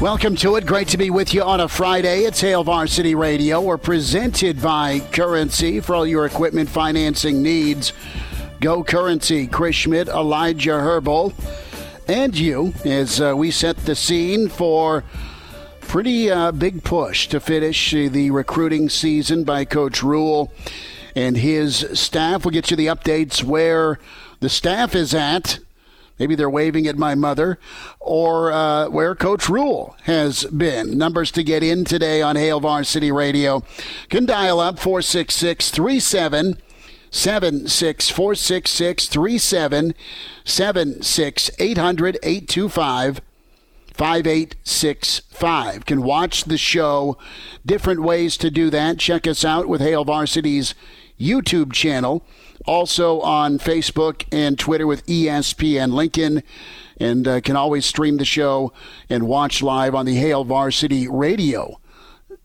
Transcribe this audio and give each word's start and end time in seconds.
Welcome 0.00 0.34
to 0.36 0.56
it. 0.56 0.64
Great 0.64 0.88
to 0.88 0.96
be 0.96 1.10
with 1.10 1.34
you 1.34 1.42
on 1.42 1.60
a 1.60 1.68
Friday. 1.68 2.20
It's 2.20 2.40
Hail 2.40 2.64
Varsity 2.64 3.14
Radio. 3.14 3.60
We're 3.60 3.76
presented 3.76 4.62
by 4.62 5.00
Currency 5.12 5.80
for 5.80 5.94
all 5.94 6.06
your 6.06 6.24
equipment 6.24 6.70
financing 6.70 7.42
needs. 7.42 7.92
Go 8.60 8.82
Currency. 8.82 9.46
Chris 9.46 9.76
Schmitz, 9.76 10.08
Elijah 10.08 10.80
Herbal, 10.80 11.34
and 12.08 12.34
you 12.34 12.72
as 12.86 13.20
uh, 13.20 13.34
we 13.36 13.50
set 13.50 13.76
the 13.76 13.94
scene 13.94 14.48
for 14.48 15.04
pretty 15.82 16.30
uh, 16.30 16.52
big 16.52 16.82
push 16.82 17.28
to 17.28 17.38
finish 17.38 17.90
the 17.90 18.30
recruiting 18.30 18.88
season 18.88 19.44
by 19.44 19.66
Coach 19.66 20.02
Rhule 20.02 20.50
and 21.14 21.36
his 21.36 21.86
staff. 21.92 22.46
We'll 22.46 22.52
get 22.52 22.70
you 22.70 22.76
the 22.78 22.86
updates 22.86 23.44
where 23.44 23.98
the 24.40 24.48
staff 24.48 24.94
is 24.94 25.12
at 25.12 25.58
Maybe 26.20 26.34
they're 26.34 26.50
waving 26.50 26.86
at 26.86 26.98
my 26.98 27.14
mother, 27.14 27.58
or 27.98 28.52
uh, 28.52 28.90
where 28.90 29.14
Coach 29.14 29.48
Rhule 29.48 29.96
has 30.02 30.44
been. 30.44 30.98
Numbers 30.98 31.32
to 31.32 31.42
get 31.42 31.62
in 31.62 31.86
today 31.86 32.20
on 32.20 32.36
Hail 32.36 32.60
Varsity 32.60 33.10
Radio. 33.10 33.64
Can 34.10 34.26
dial 34.26 34.60
up 34.60 34.78
466 34.78 35.70
37 35.70 36.58
76 37.10 38.10
466 38.10 39.08
37 39.08 39.94
76 40.44 41.50
800 41.58 42.18
825 42.22 43.20
5865. 43.94 45.86
Can 45.86 46.02
watch 46.02 46.44
the 46.44 46.58
show. 46.58 47.16
Different 47.64 48.02
ways 48.02 48.36
to 48.36 48.50
do 48.50 48.68
that. 48.68 48.98
Check 48.98 49.26
us 49.26 49.42
out 49.42 49.68
with 49.68 49.80
Hail 49.80 50.04
Varsity's 50.04 50.74
YouTube 51.18 51.72
channel 51.72 52.22
also 52.66 53.20
on 53.20 53.58
Facebook 53.58 54.24
and 54.32 54.58
Twitter 54.58 54.86
with 54.86 55.06
ESPN 55.06 55.92
Lincoln. 55.92 56.42
And 56.98 57.26
uh, 57.26 57.40
can 57.40 57.56
always 57.56 57.86
stream 57.86 58.18
the 58.18 58.24
show 58.24 58.72
and 59.08 59.26
watch 59.26 59.62
live 59.62 59.94
on 59.94 60.04
the 60.04 60.16
Hail 60.16 60.44
Varsity 60.44 61.08
Radio 61.08 61.80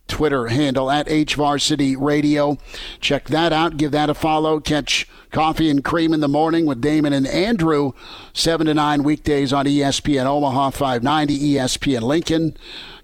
Twitter 0.07 0.47
handle 0.47 0.91
at 0.91 1.07
HVarsity 1.07 1.95
Radio. 1.99 2.57
Check 2.99 3.25
that 3.25 3.52
out. 3.52 3.77
Give 3.77 3.91
that 3.91 4.09
a 4.09 4.13
follow. 4.13 4.59
Catch 4.59 5.07
Coffee 5.31 5.69
and 5.69 5.83
Cream 5.83 6.13
in 6.13 6.19
the 6.19 6.27
Morning 6.27 6.66
with 6.66 6.81
Damon 6.81 7.11
and 7.11 7.27
Andrew, 7.27 7.94
7 8.33 8.67
to 8.67 8.73
9 8.73 9.03
weekdays 9.03 9.51
on 9.51 9.66
ESPN 9.66 10.25
Omaha, 10.25 10.69
590 10.69 11.56
ESPN 11.56 12.01
Lincoln. 12.01 12.56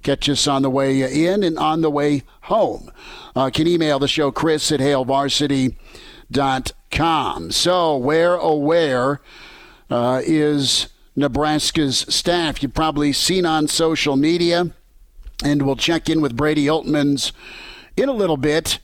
Catch 0.04 0.30
us 0.30 0.48
on 0.48 0.62
the 0.62 0.70
way 0.70 1.26
in 1.26 1.44
and 1.44 1.58
on 1.58 1.82
the 1.82 1.92
way 1.92 2.24
home. 2.44 2.92
Uh, 3.36 3.50
can 3.50 3.68
email 3.68 4.00
the 4.00 4.08
show, 4.08 4.32
Chris 4.32 4.72
at 4.72 4.80
HailVarsity.com 4.80 5.81
com. 6.92 7.52
So, 7.52 7.98
where, 7.98 8.40
oh, 8.40 8.58
where 8.58 9.22
uh, 9.90 10.22
is 10.24 10.88
Nebraska's 11.16 12.06
staff? 12.10 12.62
You've 12.62 12.74
probably 12.74 13.14
seen 13.14 13.46
on 13.46 13.68
social 13.68 14.16
media, 14.16 14.72
and 15.44 15.64
we'll 15.64 15.76
check 15.76 16.10
in 16.10 16.22
with 16.22 16.36
Brady 16.36 16.66
Oltmans 16.66 17.32
in 17.98 18.10
a 18.10 18.14
little 18.14 18.38
bit, 18.38 18.80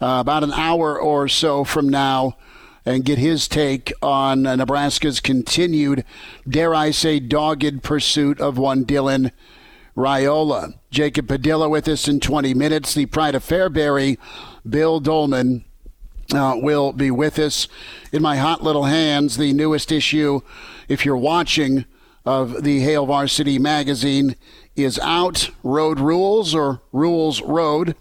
uh, 0.00 0.18
about 0.20 0.44
an 0.44 0.52
hour 0.52 0.98
or 0.98 1.28
so 1.28 1.64
from 1.64 1.88
now, 1.88 2.36
and 2.84 3.04
get 3.04 3.18
his 3.18 3.46
take 3.46 3.92
on 4.02 4.42
Nebraska's 4.42 5.20
continued, 5.20 6.04
dare 6.48 6.74
I 6.74 6.90
say, 6.90 7.20
dogged 7.20 7.82
pursuit 7.82 8.40
of 8.40 8.58
one 8.58 8.84
Dylan 8.84 9.30
Raiola. 9.96 10.74
Jacob 10.90 11.28
Padilla 11.28 11.68
with 11.68 11.86
us 11.86 12.08
in 12.08 12.18
20 12.18 12.54
minutes. 12.54 12.94
The 12.94 13.06
Pride 13.06 13.34
of 13.34 13.44
Fairbury, 13.44 14.18
Bill 14.68 15.00
Dolman 15.00 15.64
uh, 16.34 16.56
will 16.56 16.92
be 16.92 17.10
with 17.10 17.38
us. 17.38 17.68
In 18.12 18.22
my 18.22 18.36
hot 18.36 18.62
little 18.62 18.84
hands, 18.84 19.36
the 19.36 19.52
newest 19.52 19.92
issue, 19.92 20.40
if 20.88 21.04
you're 21.04 21.16
watching, 21.16 21.84
of 22.24 22.62
the 22.62 22.80
Hail 22.80 23.06
Varsity 23.06 23.58
magazine 23.58 24.36
is 24.76 24.98
out. 25.00 25.50
Road 25.62 25.98
Rules 25.98 26.54
or 26.54 26.82
Rules 26.92 27.42
Road. 27.42 27.96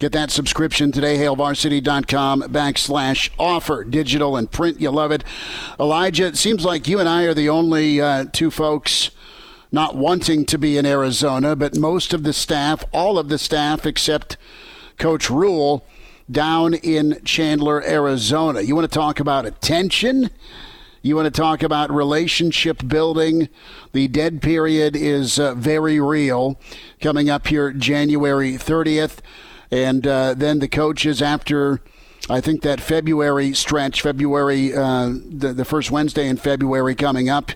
Get 0.00 0.12
that 0.12 0.30
subscription 0.30 0.90
today, 0.90 1.16
hailvarsity.com 1.18 2.42
backslash 2.42 3.30
offer. 3.38 3.84
Digital 3.84 4.36
and 4.36 4.50
print, 4.50 4.80
you 4.80 4.90
love 4.90 5.12
it. 5.12 5.22
Elijah, 5.78 6.26
it 6.26 6.36
seems 6.36 6.64
like 6.64 6.88
you 6.88 6.98
and 6.98 7.08
I 7.08 7.22
are 7.22 7.34
the 7.34 7.48
only 7.48 8.00
uh, 8.00 8.26
two 8.32 8.50
folks 8.50 9.12
not 9.70 9.96
wanting 9.96 10.46
to 10.46 10.58
be 10.58 10.76
in 10.76 10.84
Arizona, 10.84 11.56
but 11.56 11.76
most 11.76 12.12
of 12.12 12.22
the 12.22 12.32
staff, 12.32 12.84
all 12.92 13.18
of 13.18 13.28
the 13.28 13.38
staff 13.38 13.86
except 13.86 14.36
Coach 14.98 15.30
Rhule, 15.30 15.86
down 16.30 16.74
in 16.74 17.20
Chandler, 17.24 17.82
Arizona. 17.82 18.60
You 18.60 18.74
want 18.74 18.90
to 18.90 18.94
talk 18.94 19.20
about 19.20 19.46
attention? 19.46 20.30
You 21.02 21.16
want 21.16 21.26
to 21.26 21.40
talk 21.40 21.62
about 21.62 21.90
relationship 21.90 22.86
building? 22.86 23.48
The 23.92 24.08
dead 24.08 24.40
period 24.40 24.96
is 24.96 25.38
uh, 25.38 25.54
very 25.54 26.00
real 26.00 26.58
coming 27.00 27.28
up 27.28 27.46
here 27.48 27.72
January 27.72 28.52
30th. 28.52 29.18
And 29.70 30.06
uh, 30.06 30.34
then 30.34 30.60
the 30.60 30.68
coaches, 30.68 31.20
after 31.20 31.80
I 32.30 32.40
think 32.40 32.62
that 32.62 32.80
February 32.80 33.52
stretch, 33.52 34.00
February, 34.00 34.74
uh, 34.74 35.12
the, 35.28 35.52
the 35.52 35.64
first 35.64 35.90
Wednesday 35.90 36.26
in 36.26 36.38
February 36.38 36.94
coming 36.94 37.28
up, 37.28 37.52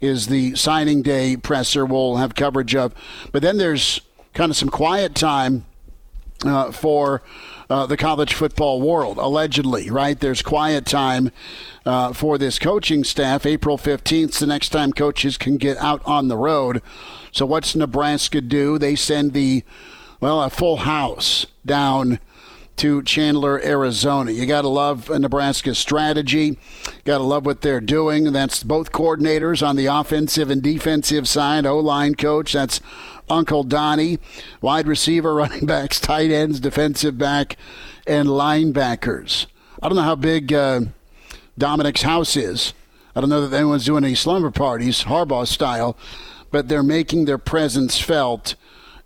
is 0.00 0.28
the 0.28 0.54
signing 0.54 1.02
day 1.02 1.36
presser 1.36 1.84
we'll 1.84 2.16
have 2.16 2.36
coverage 2.36 2.76
of. 2.76 2.94
But 3.32 3.42
then 3.42 3.56
there's 3.56 4.02
kind 4.34 4.50
of 4.50 4.56
some 4.56 4.68
quiet 4.68 5.16
time 5.16 5.64
uh, 6.44 6.70
for 6.70 7.22
uh, 7.70 7.86
the 7.86 7.96
college 7.96 8.34
football 8.34 8.80
world, 8.80 9.18
allegedly, 9.18 9.90
right? 9.90 10.18
There's 10.18 10.42
quiet 10.42 10.86
time 10.86 11.30
uh, 11.86 12.12
for 12.12 12.38
this 12.38 12.58
coaching 12.58 13.04
staff. 13.04 13.46
April 13.46 13.78
15th, 13.78 14.38
the 14.38 14.46
next 14.46 14.70
time 14.70 14.92
coaches 14.92 15.36
can 15.38 15.56
get 15.56 15.76
out 15.78 16.02
on 16.04 16.28
the 16.28 16.36
road. 16.36 16.82
So, 17.32 17.46
what's 17.46 17.74
Nebraska 17.74 18.40
do? 18.40 18.78
They 18.78 18.94
send 18.94 19.32
the, 19.32 19.64
well, 20.20 20.42
a 20.42 20.50
full 20.50 20.78
house 20.78 21.46
down 21.64 22.20
to 22.76 23.02
Chandler, 23.02 23.60
Arizona. 23.62 24.32
You 24.32 24.46
got 24.46 24.62
to 24.62 24.68
love 24.68 25.08
Nebraska's 25.08 25.78
strategy. 25.78 26.58
Got 27.04 27.18
to 27.18 27.24
love 27.24 27.46
what 27.46 27.60
they're 27.60 27.80
doing. 27.80 28.32
That's 28.32 28.62
both 28.62 28.92
coordinators 28.92 29.66
on 29.66 29.76
the 29.76 29.86
offensive 29.86 30.50
and 30.50 30.62
defensive 30.62 31.28
side, 31.28 31.66
O 31.66 31.78
line 31.78 32.14
coach. 32.14 32.52
That's 32.52 32.80
Uncle 33.28 33.64
Donnie, 33.64 34.18
wide 34.60 34.86
receiver, 34.86 35.34
running 35.34 35.66
backs, 35.66 36.00
tight 36.00 36.30
ends, 36.30 36.60
defensive 36.60 37.18
back, 37.18 37.56
and 38.06 38.28
linebackers. 38.28 39.46
I 39.82 39.88
don't 39.88 39.96
know 39.96 40.02
how 40.02 40.14
big 40.14 40.52
uh, 40.52 40.82
Dominic's 41.58 42.02
house 42.02 42.36
is. 42.36 42.72
I 43.14 43.20
don't 43.20 43.30
know 43.30 43.46
that 43.46 43.56
anyone's 43.56 43.84
doing 43.84 44.04
any 44.04 44.14
slumber 44.14 44.50
parties, 44.50 45.04
Harbaugh 45.04 45.46
style, 45.46 45.96
but 46.50 46.68
they're 46.68 46.82
making 46.82 47.24
their 47.24 47.38
presence 47.38 48.00
felt. 48.00 48.56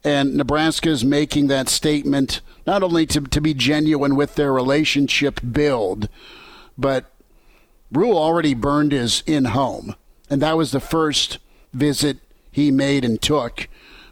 And 0.02 0.34
Nebraska 0.34 0.88
is 0.88 1.04
making 1.04 1.48
that 1.48 1.68
statement 1.68 2.40
not 2.66 2.82
only 2.82 3.06
to, 3.06 3.20
to 3.20 3.40
be 3.40 3.54
genuine 3.54 4.14
with 4.16 4.34
their 4.34 4.52
relationship 4.52 5.40
build, 5.52 6.08
but 6.76 7.10
Rhule 7.90 8.18
already 8.18 8.54
burned 8.54 8.92
his 8.92 9.22
in 9.26 9.46
home. 9.46 9.94
And 10.30 10.42
that 10.42 10.56
was 10.56 10.70
the 10.70 10.80
first 10.80 11.38
visit 11.72 12.18
he 12.50 12.70
made 12.70 13.04
and 13.04 13.20
took 13.20 13.68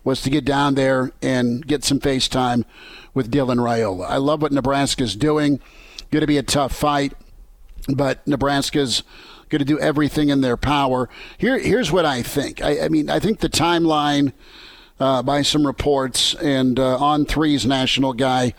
was 0.07 0.23
to 0.23 0.31
get 0.31 0.45
down 0.45 0.77
there 0.77 1.11
and 1.21 1.67
get 1.67 1.83
some 1.83 1.99
FaceTime 1.99 2.65
with 3.13 3.29
Dylan 3.29 3.59
Raiola. 3.59 4.09
I 4.09 4.19
love 4.19 4.41
what 4.41 4.53
Nebraska's 4.53 5.17
doing. 5.17 5.59
Going 6.13 6.21
to 6.21 6.29
be 6.29 6.39
a 6.39 6.45
tough 6.45 6.73
fight, 6.73 7.15
but 7.89 8.25
Nebraska's 8.25 9.03
going 9.49 9.59
to 9.59 9.65
do 9.65 9.81
everything 9.81 10.29
in 10.29 10.43
their 10.43 10.57
power. 10.57 11.09
Here, 11.39 11.59
here's 11.59 11.91
what 11.91 12.05
I 12.05 12.23
think. 12.23 12.63
I, 12.63 12.83
I 12.85 12.89
mean, 12.89 13.11
I 13.11 13.19
think 13.19 13.41
the 13.41 13.49
timeline 13.49 14.33
uh, 15.01 15.25
by 15.25 15.43
some 15.43 15.67
reports, 15.67 16.35
and 16.35 16.79
uh, 16.79 16.99
on 16.99 17.27
three's 17.27 17.67
national 17.67 18.13
guy 18.13 18.55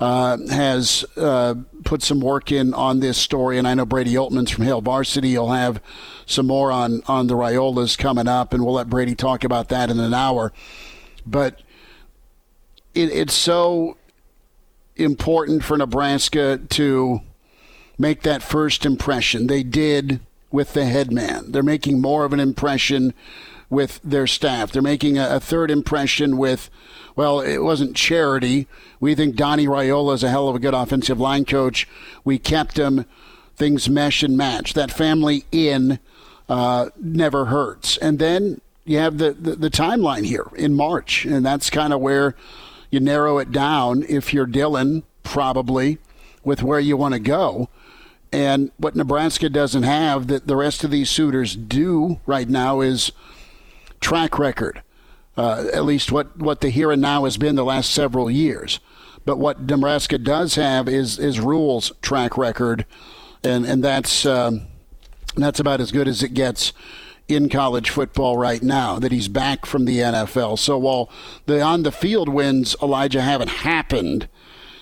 uh, 0.00 0.38
has 0.48 1.04
uh, 1.16 1.54
put 1.84 2.02
some 2.02 2.20
work 2.20 2.50
in 2.50 2.72
on 2.72 3.00
this 3.00 3.18
story, 3.18 3.58
and 3.58 3.68
I 3.68 3.74
know 3.74 3.84
Brady 3.84 4.14
Oltmans 4.14 4.50
from 4.50 4.64
Hail 4.64 4.80
Varsity. 4.80 5.30
He'll 5.30 5.50
have 5.50 5.82
some 6.24 6.46
more 6.46 6.72
on 6.72 7.02
on 7.06 7.26
the 7.26 7.34
Raiolas 7.34 7.98
coming 7.98 8.26
up, 8.26 8.54
and 8.54 8.64
we'll 8.64 8.74
let 8.74 8.88
Brady 8.88 9.14
talk 9.14 9.44
about 9.44 9.68
that 9.68 9.90
in 9.90 10.00
an 10.00 10.14
hour. 10.14 10.52
But 11.26 11.60
it, 12.94 13.12
it's 13.12 13.34
so 13.34 13.98
important 14.96 15.64
for 15.64 15.76
Nebraska 15.76 16.58
to 16.70 17.20
make 17.98 18.22
that 18.22 18.42
first 18.42 18.86
impression. 18.86 19.46
They 19.46 19.62
did 19.62 20.20
with 20.50 20.72
the 20.72 20.86
headman. 20.86 21.52
They're 21.52 21.62
making 21.62 22.00
more 22.00 22.24
of 22.24 22.32
an 22.32 22.40
impression 22.40 23.12
with 23.70 24.00
their 24.02 24.26
staff. 24.26 24.72
They're 24.72 24.82
making 24.82 25.16
a, 25.16 25.36
a 25.36 25.40
third 25.40 25.70
impression 25.70 26.36
with, 26.36 26.68
well, 27.16 27.40
it 27.40 27.58
wasn't 27.58 27.96
charity. 27.96 28.66
We 28.98 29.14
think 29.14 29.36
Donnie 29.36 29.66
Raiola 29.66 30.14
is 30.14 30.24
a 30.24 30.28
hell 30.28 30.48
of 30.48 30.56
a 30.56 30.60
good 30.60 30.74
offensive 30.74 31.20
line 31.20 31.44
coach. 31.44 31.88
We 32.24 32.38
kept 32.38 32.76
him. 32.78 33.06
Things 33.56 33.88
mesh 33.88 34.22
and 34.22 34.36
match. 34.36 34.74
That 34.74 34.90
family 34.90 35.44
in 35.52 35.98
uh, 36.48 36.90
never 36.98 37.46
hurts. 37.46 37.96
And 37.98 38.18
then 38.18 38.60
you 38.84 38.98
have 38.98 39.18
the, 39.18 39.32
the, 39.32 39.54
the 39.54 39.70
timeline 39.70 40.24
here 40.24 40.48
in 40.56 40.74
March, 40.74 41.24
and 41.24 41.46
that's 41.46 41.70
kind 41.70 41.92
of 41.92 42.00
where 42.00 42.34
you 42.90 42.98
narrow 42.98 43.38
it 43.38 43.52
down 43.52 44.02
if 44.08 44.34
you're 44.34 44.46
Dylan, 44.46 45.04
probably, 45.22 45.98
with 46.42 46.62
where 46.62 46.80
you 46.80 46.96
want 46.96 47.14
to 47.14 47.20
go. 47.20 47.68
And 48.32 48.70
what 48.78 48.96
Nebraska 48.96 49.48
doesn't 49.48 49.82
have 49.82 50.26
that 50.28 50.46
the 50.46 50.56
rest 50.56 50.82
of 50.82 50.90
these 50.90 51.10
suitors 51.10 51.54
do 51.54 52.18
right 52.26 52.48
now 52.48 52.80
is 52.80 53.12
track 54.00 54.38
record. 54.38 54.82
Uh, 55.36 55.68
at 55.72 55.84
least 55.84 56.12
what, 56.12 56.36
what 56.38 56.60
the 56.60 56.70
here 56.70 56.90
and 56.90 57.00
now 57.00 57.24
has 57.24 57.36
been 57.36 57.54
the 57.54 57.64
last 57.64 57.90
several 57.90 58.30
years. 58.30 58.80
But 59.24 59.38
what 59.38 59.60
Nebraska 59.62 60.18
does 60.18 60.56
have 60.56 60.88
is 60.88 61.18
is 61.18 61.40
Rhule's 61.40 61.92
track 62.02 62.36
record, 62.38 62.86
and 63.44 63.66
and 63.66 63.84
that's 63.84 64.24
um, 64.24 64.62
that's 65.36 65.60
about 65.60 65.80
as 65.80 65.92
good 65.92 66.08
as 66.08 66.22
it 66.22 66.32
gets 66.32 66.72
in 67.28 67.48
college 67.50 67.90
football 67.90 68.38
right 68.38 68.62
now. 68.62 68.98
That 68.98 69.12
he's 69.12 69.28
back 69.28 69.66
from 69.66 69.84
the 69.84 69.98
NFL. 69.98 70.58
So 70.58 70.78
while 70.78 71.10
the 71.44 71.60
on 71.60 71.82
the 71.82 71.92
field 71.92 72.30
wins, 72.30 72.74
Elijah, 72.82 73.20
haven't 73.20 73.50
happened 73.50 74.26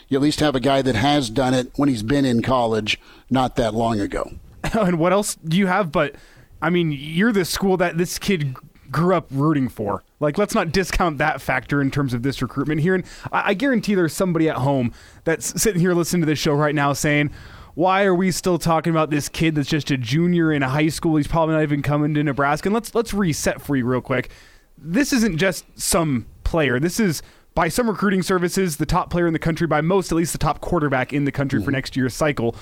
you 0.09 0.17
at 0.17 0.23
least 0.23 0.41
have 0.41 0.55
a 0.55 0.61
guy 0.61 0.83
that 0.83 0.95
has 0.95 1.31
done 1.31 1.55
it 1.55 1.71
when 1.77 1.89
he's 1.89 2.03
been 2.03 2.25
in 2.25 2.43
college 2.43 2.99
not 3.31 3.57
that 3.57 3.75
long 3.75 4.01
ago. 4.01 4.33
and 4.73 4.99
what 4.99 5.13
else 5.13 5.35
do 5.37 5.57
you 5.57 5.67
have? 5.67 5.93
But 5.93 6.15
I 6.61 6.71
mean, 6.71 6.91
you're 6.93 7.33
the 7.33 7.45
school 7.45 7.77
that 7.77 7.99
this 7.99 8.19
kid 8.19 8.57
grew 8.91 9.15
up 9.15 9.27
rooting 9.31 9.69
for. 9.69 10.03
Like, 10.21 10.39
let's 10.39 10.55
not 10.55 10.73
discount 10.73 11.19
that 11.19 11.41
factor 11.41 11.81
in 11.81 11.91
terms 11.91 12.15
of 12.15 12.23
this 12.23 12.43
recruitment 12.43 12.81
here. 12.81 12.95
And 12.95 13.05
I, 13.33 13.51
I 13.51 13.55
guarantee 13.55 13.95
there's 13.95 14.13
somebody 14.13 14.49
at 14.49 14.57
home 14.57 14.93
that's 15.25 15.61
sitting 15.61 15.81
here 15.81 15.95
listening 15.95 16.23
to 16.23 16.27
this 16.27 16.39
show 16.39 16.55
right 16.55 16.75
now 16.75 16.93
saying, 16.93 17.31
why 17.75 18.03
are 18.05 18.15
we 18.15 18.33
still 18.33 18.59
talking 18.59 18.91
about 18.91 19.11
this 19.11 19.29
kid 19.29 19.55
that's 19.55 19.69
just 19.69 19.91
a 19.93 19.97
junior 19.97 20.53
in 20.53 20.63
high 20.63 20.89
school? 20.89 21.17
He's 21.17 21.29
probably 21.29 21.55
not 21.55 21.63
even 21.63 21.81
coming 21.81 22.13
to 22.15 22.25
Nebraska. 22.25 22.69
And 22.69 22.75
let's 22.75 22.93
let's 22.93 23.15
reset 23.15 23.63
for 23.63 23.77
you 23.77 23.87
real 23.87 24.01
quick. 24.01 24.31
This 24.77 25.13
isn't 25.13 25.39
just 25.39 25.65
some 25.79 26.27
player. 26.43 26.81
This 26.81 26.99
is 26.99 27.23
by 27.55 27.69
some 27.69 27.89
recruiting 27.89 28.23
services, 28.23 28.79
the 28.79 28.87
top 28.87 29.11
player 29.11 29.29
in 29.29 29.33
the 29.33 29.39
country, 29.39 29.67
by 29.69 29.81
most, 29.81 30.11
at 30.11 30.17
least 30.17 30.33
the 30.33 30.39
top 30.39 30.61
quarterback 30.61 31.13
in 31.13 31.25
the 31.25 31.31
country 31.31 31.59
mm-hmm. 31.59 31.67
for 31.67 31.71
next 31.71 31.97
year's 31.97 32.15
cycle. 32.15 32.57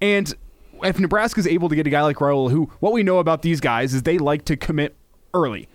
And 0.00 0.34
if 0.82 0.98
Nebraska 0.98 1.40
is 1.40 1.46
able 1.46 1.68
to 1.68 1.76
get 1.76 1.86
a 1.86 1.90
guy 1.90 2.02
like 2.02 2.16
Raiola, 2.16 2.50
who 2.50 2.70
what 2.80 2.92
we 2.92 3.02
know 3.02 3.18
about 3.18 3.42
these 3.42 3.60
guys 3.60 3.94
is 3.94 4.02
they 4.02 4.18
like 4.18 4.44
to 4.46 4.56
commit 4.56 4.96
early 5.36 5.68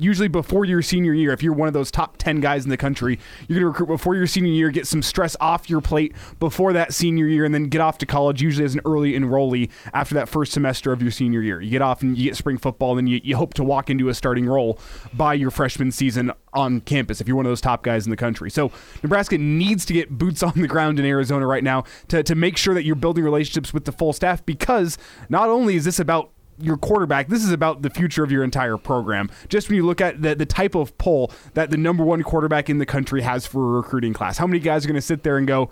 usually 0.00 0.28
before 0.28 0.64
your 0.64 0.82
senior 0.82 1.12
year, 1.12 1.32
if 1.32 1.42
you're 1.42 1.52
one 1.52 1.68
of 1.68 1.74
those 1.74 1.90
top 1.90 2.16
10 2.16 2.40
guys 2.40 2.64
in 2.64 2.70
the 2.70 2.76
country, 2.76 3.18
you're 3.46 3.56
going 3.56 3.60
to 3.60 3.68
recruit 3.68 3.86
before 3.86 4.16
your 4.16 4.26
senior 4.26 4.50
year, 4.50 4.70
get 4.70 4.86
some 4.86 5.02
stress 5.02 5.36
off 5.40 5.68
your 5.68 5.80
plate 5.80 6.14
before 6.40 6.72
that 6.72 6.94
senior 6.94 7.26
year, 7.26 7.44
and 7.44 7.54
then 7.54 7.64
get 7.64 7.80
off 7.80 7.98
to 7.98 8.06
college, 8.06 8.40
usually 8.40 8.64
as 8.64 8.74
an 8.74 8.80
early 8.84 9.12
enrollee 9.12 9.70
after 9.92 10.14
that 10.14 10.28
first 10.28 10.52
semester 10.52 10.92
of 10.92 11.02
your 11.02 11.10
senior 11.10 11.42
year. 11.42 11.60
You 11.60 11.70
get 11.70 11.82
off 11.82 12.02
and 12.02 12.16
you 12.16 12.24
get 12.24 12.36
spring 12.36 12.56
football, 12.56 12.98
and 12.98 13.08
you, 13.08 13.20
you 13.22 13.36
hope 13.36 13.54
to 13.54 13.64
walk 13.64 13.90
into 13.90 14.08
a 14.08 14.14
starting 14.14 14.46
role 14.46 14.78
by 15.12 15.34
your 15.34 15.50
freshman 15.50 15.92
season 15.92 16.32
on 16.52 16.80
campus 16.80 17.20
if 17.20 17.28
you're 17.28 17.36
one 17.36 17.46
of 17.46 17.50
those 17.50 17.60
top 17.60 17.82
guys 17.82 18.06
in 18.06 18.10
the 18.10 18.16
country. 18.16 18.50
So 18.50 18.72
Nebraska 19.02 19.36
needs 19.38 19.84
to 19.84 19.92
get 19.92 20.10
boots 20.10 20.42
on 20.50 20.54
the 20.56 20.68
ground 20.68 20.98
in 20.98 21.04
Arizona 21.04 21.46
right 21.46 21.62
now 21.62 21.84
to, 22.08 22.22
to 22.22 22.34
make 22.34 22.56
sure 22.56 22.74
that 22.74 22.84
you're 22.84 22.96
building 22.96 23.22
relationships 23.22 23.74
with 23.74 23.84
the 23.84 23.92
full 23.92 24.12
staff 24.12 24.44
because 24.46 24.96
not 25.28 25.48
only 25.48 25.76
is 25.76 25.84
this 25.84 26.00
about 26.00 26.32
your 26.62 26.76
quarterback, 26.76 27.28
this 27.28 27.44
is 27.44 27.52
about 27.52 27.82
the 27.82 27.90
future 27.90 28.22
of 28.22 28.30
your 28.30 28.44
entire 28.44 28.76
program. 28.76 29.30
Just 29.48 29.68
when 29.68 29.76
you 29.76 29.86
look 29.86 30.00
at 30.00 30.22
the, 30.22 30.34
the 30.34 30.46
type 30.46 30.74
of 30.74 30.96
pull 30.98 31.32
that 31.54 31.70
the 31.70 31.76
number 31.76 32.04
one 32.04 32.22
quarterback 32.22 32.70
in 32.70 32.78
the 32.78 32.86
country 32.86 33.22
has 33.22 33.46
for 33.46 33.62
a 33.62 33.76
recruiting 33.78 34.12
class, 34.12 34.38
how 34.38 34.46
many 34.46 34.58
guys 34.58 34.84
are 34.84 34.88
going 34.88 34.94
to 34.94 35.00
sit 35.00 35.22
there 35.22 35.36
and 35.36 35.46
go, 35.46 35.70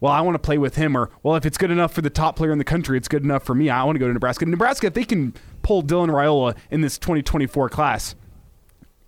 well, 0.00 0.12
I 0.12 0.20
want 0.20 0.34
to 0.34 0.38
play 0.38 0.58
with 0.58 0.74
him, 0.74 0.96
or 0.96 1.10
well, 1.22 1.36
if 1.36 1.46
it's 1.46 1.56
good 1.56 1.70
enough 1.70 1.92
for 1.92 2.02
the 2.02 2.10
top 2.10 2.36
player 2.36 2.52
in 2.52 2.58
the 2.58 2.64
country, 2.64 2.98
it's 2.98 3.08
good 3.08 3.22
enough 3.22 3.44
for 3.44 3.54
me. 3.54 3.70
I 3.70 3.84
want 3.84 3.96
to 3.96 4.00
go 4.00 4.06
to 4.06 4.12
Nebraska. 4.12 4.44
Nebraska, 4.44 4.88
if 4.88 4.94
they 4.94 5.04
can 5.04 5.34
pull 5.62 5.82
Dylan 5.82 6.10
Raiola 6.10 6.56
in 6.70 6.82
this 6.82 6.98
2024 6.98 7.68
class, 7.70 8.14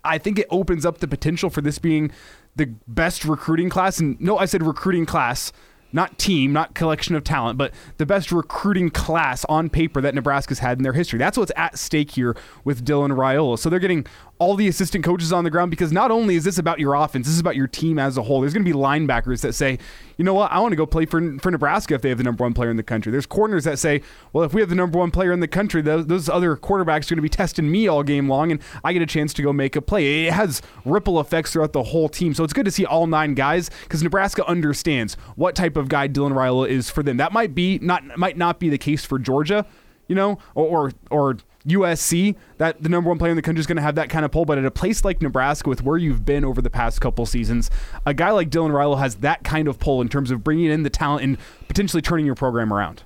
I 0.03 0.17
think 0.17 0.39
it 0.39 0.47
opens 0.49 0.85
up 0.85 0.99
the 0.99 1.07
potential 1.07 1.49
for 1.49 1.61
this 1.61 1.77
being 1.77 2.11
the 2.55 2.73
best 2.87 3.25
recruiting 3.25 3.69
class. 3.69 3.99
And 3.99 4.19
no, 4.19 4.37
I 4.37 4.45
said 4.45 4.63
recruiting 4.63 5.05
class 5.05 5.51
not 5.97 6.17
team, 6.19 6.53
not 6.53 6.75
collection 6.75 7.15
of 7.15 7.23
talent, 7.23 7.57
but 7.57 7.73
the 7.97 8.05
best 8.05 8.31
recruiting 8.31 8.89
class 8.91 9.43
on 9.45 9.67
paper 9.69 9.99
that 9.99 10.13
Nebraska's 10.13 10.59
had 10.59 10.77
in 10.77 10.83
their 10.83 10.93
history. 10.93 11.17
That's 11.17 11.37
what's 11.37 11.51
at 11.57 11.77
stake 11.77 12.11
here 12.11 12.37
with 12.63 12.85
Dylan 12.85 13.17
Raiola. 13.17 13.57
So 13.57 13.69
they're 13.69 13.79
getting 13.79 14.05
all 14.39 14.55
the 14.55 14.67
assistant 14.67 15.03
coaches 15.03 15.33
on 15.33 15.43
the 15.43 15.49
ground 15.49 15.71
because 15.71 15.91
not 15.91 16.11
only 16.11 16.35
is 16.35 16.43
this 16.43 16.57
about 16.57 16.79
your 16.79 16.93
offense, 16.93 17.25
this 17.25 17.33
is 17.33 17.39
about 17.39 17.55
your 17.55 17.67
team 17.67 17.97
as 17.97 18.17
a 18.17 18.23
whole. 18.23 18.41
There's 18.41 18.53
going 18.53 18.65
to 18.65 18.71
be 18.71 18.77
linebackers 18.77 19.41
that 19.41 19.53
say, 19.53 19.79
you 20.17 20.23
know 20.23 20.33
what, 20.33 20.51
I 20.51 20.59
want 20.59 20.71
to 20.73 20.75
go 20.75 20.85
play 20.85 21.05
for, 21.05 21.39
for 21.39 21.51
Nebraska 21.51 21.95
if 21.95 22.01
they 22.01 22.09
have 22.09 22.17
the 22.17 22.23
number 22.23 22.43
one 22.43 22.53
player 22.53 22.69
in 22.69 22.77
the 22.77 22.83
country. 22.83 23.11
There's 23.11 23.25
corners 23.25 23.63
that 23.63 23.79
say, 23.79 24.01
well, 24.33 24.43
if 24.43 24.53
we 24.53 24.61
have 24.61 24.69
the 24.69 24.75
number 24.75 24.99
one 24.99 25.11
player 25.11 25.31
in 25.31 25.39
the 25.39 25.47
country, 25.47 25.81
those, 25.81 26.07
those 26.07 26.29
other 26.29 26.55
quarterbacks 26.55 27.07
are 27.07 27.15
going 27.15 27.17
to 27.17 27.21
be 27.21 27.29
testing 27.29 27.71
me 27.71 27.87
all 27.87 28.03
game 28.03 28.29
long, 28.29 28.51
and 28.51 28.61
I 28.83 28.93
get 28.93 29.01
a 29.01 29.07
chance 29.07 29.33
to 29.35 29.41
go 29.41 29.51
make 29.51 29.75
a 29.75 29.81
play. 29.81 30.27
It 30.27 30.33
has 30.33 30.61
ripple 30.85 31.19
effects 31.19 31.53
throughout 31.53 31.73
the 31.73 31.83
whole 31.83 32.09
team. 32.09 32.33
So 32.33 32.43
it's 32.43 32.53
good 32.53 32.65
to 32.65 32.71
see 32.71 32.85
all 32.85 33.07
nine 33.07 33.33
guys 33.33 33.69
because 33.83 34.03
Nebraska 34.03 34.45
understands 34.47 35.15
what 35.35 35.55
type 35.55 35.77
of 35.77 35.87
guy 35.89 36.07
Dylan 36.07 36.33
Raiola 36.33 36.67
is 36.69 36.89
for 36.89 37.01
them. 37.03 37.17
That 37.17 37.31
might 37.31 37.55
be 37.55 37.79
not 37.79 38.17
might 38.17 38.37
not 38.37 38.59
be 38.59 38.69
the 38.69 38.77
case 38.77 39.03
for 39.05 39.19
Georgia, 39.19 39.65
you 40.07 40.15
know, 40.15 40.37
or 40.55 40.67
or, 40.67 40.91
or 41.09 41.37
USC, 41.67 42.35
that 42.57 42.81
the 42.81 42.89
number 42.89 43.09
one 43.09 43.17
player 43.17 43.31
in 43.31 43.35
the 43.35 43.41
country 43.41 43.59
is 43.59 43.67
going 43.67 43.77
to 43.77 43.81
have 43.81 43.95
that 43.95 44.09
kind 44.09 44.25
of 44.25 44.31
pull. 44.31 44.45
But 44.45 44.57
at 44.57 44.65
a 44.65 44.71
place 44.71 45.03
like 45.03 45.21
Nebraska, 45.21 45.69
with 45.69 45.83
where 45.83 45.97
you've 45.97 46.25
been 46.25 46.45
over 46.45 46.61
the 46.61 46.69
past 46.69 47.01
couple 47.01 47.25
seasons, 47.25 47.69
a 48.05 48.13
guy 48.13 48.31
like 48.31 48.49
Dylan 48.49 48.71
Raiola 48.71 48.99
has 48.99 49.17
that 49.17 49.43
kind 49.43 49.67
of 49.67 49.79
pull 49.79 50.01
in 50.01 50.09
terms 50.09 50.31
of 50.31 50.43
bringing 50.43 50.71
in 50.71 50.83
the 50.83 50.89
talent 50.89 51.23
and 51.23 51.37
potentially 51.67 52.01
turning 52.01 52.25
your 52.25 52.35
program 52.35 52.73
around. 52.73 53.03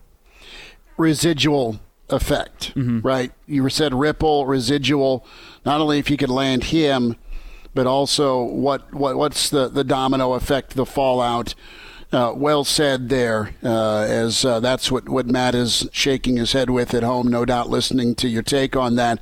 Residual 0.97 1.79
effect, 2.09 2.75
mm-hmm. 2.75 2.99
right? 2.99 3.31
You 3.47 3.67
said 3.69 3.93
ripple, 3.93 4.45
residual. 4.45 5.25
Not 5.65 5.81
only 5.81 5.99
if 5.99 6.09
you 6.09 6.17
could 6.17 6.29
land 6.29 6.65
him, 6.65 7.15
but 7.73 7.87
also 7.87 8.43
what, 8.43 8.93
what 8.93 9.15
what's 9.15 9.49
the, 9.49 9.69
the 9.69 9.83
domino 9.83 10.33
effect, 10.33 10.75
the 10.75 10.85
fallout 10.85 11.55
uh, 12.11 12.33
well 12.35 12.63
said 12.63 13.09
there, 13.09 13.53
uh, 13.63 14.01
as 14.01 14.43
uh, 14.43 14.59
that's 14.59 14.91
what, 14.91 15.07
what 15.07 15.27
Matt 15.27 15.55
is 15.55 15.87
shaking 15.91 16.37
his 16.37 16.51
head 16.51 16.69
with 16.69 16.93
at 16.93 17.03
home, 17.03 17.27
no 17.27 17.45
doubt 17.45 17.69
listening 17.69 18.15
to 18.15 18.27
your 18.27 18.43
take 18.43 18.75
on 18.75 18.95
that. 18.95 19.19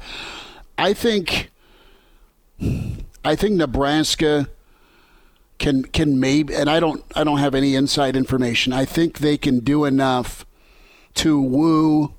I 0.77 0.93
think 0.93 1.51
I 3.23 3.35
think 3.35 3.55
Nebraska 3.55 4.49
can 5.57 5.83
can 5.83 6.19
maybe 6.19 6.55
and 6.55 6.69
I 6.69 6.79
don't 6.79 7.03
I 7.15 7.23
don't 7.23 7.39
have 7.39 7.53
any 7.53 7.75
inside 7.75 8.15
information. 8.15 8.73
I 8.73 8.85
think 8.85 9.19
they 9.19 9.37
can 9.37 9.59
do 9.59 9.85
enough 9.85 10.45
to 11.15 11.39
woo 11.41 12.13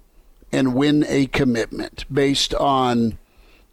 and 0.53 0.75
win 0.75 1.05
a 1.09 1.27
commitment 1.27 2.05
based 2.13 2.55
on 2.55 3.19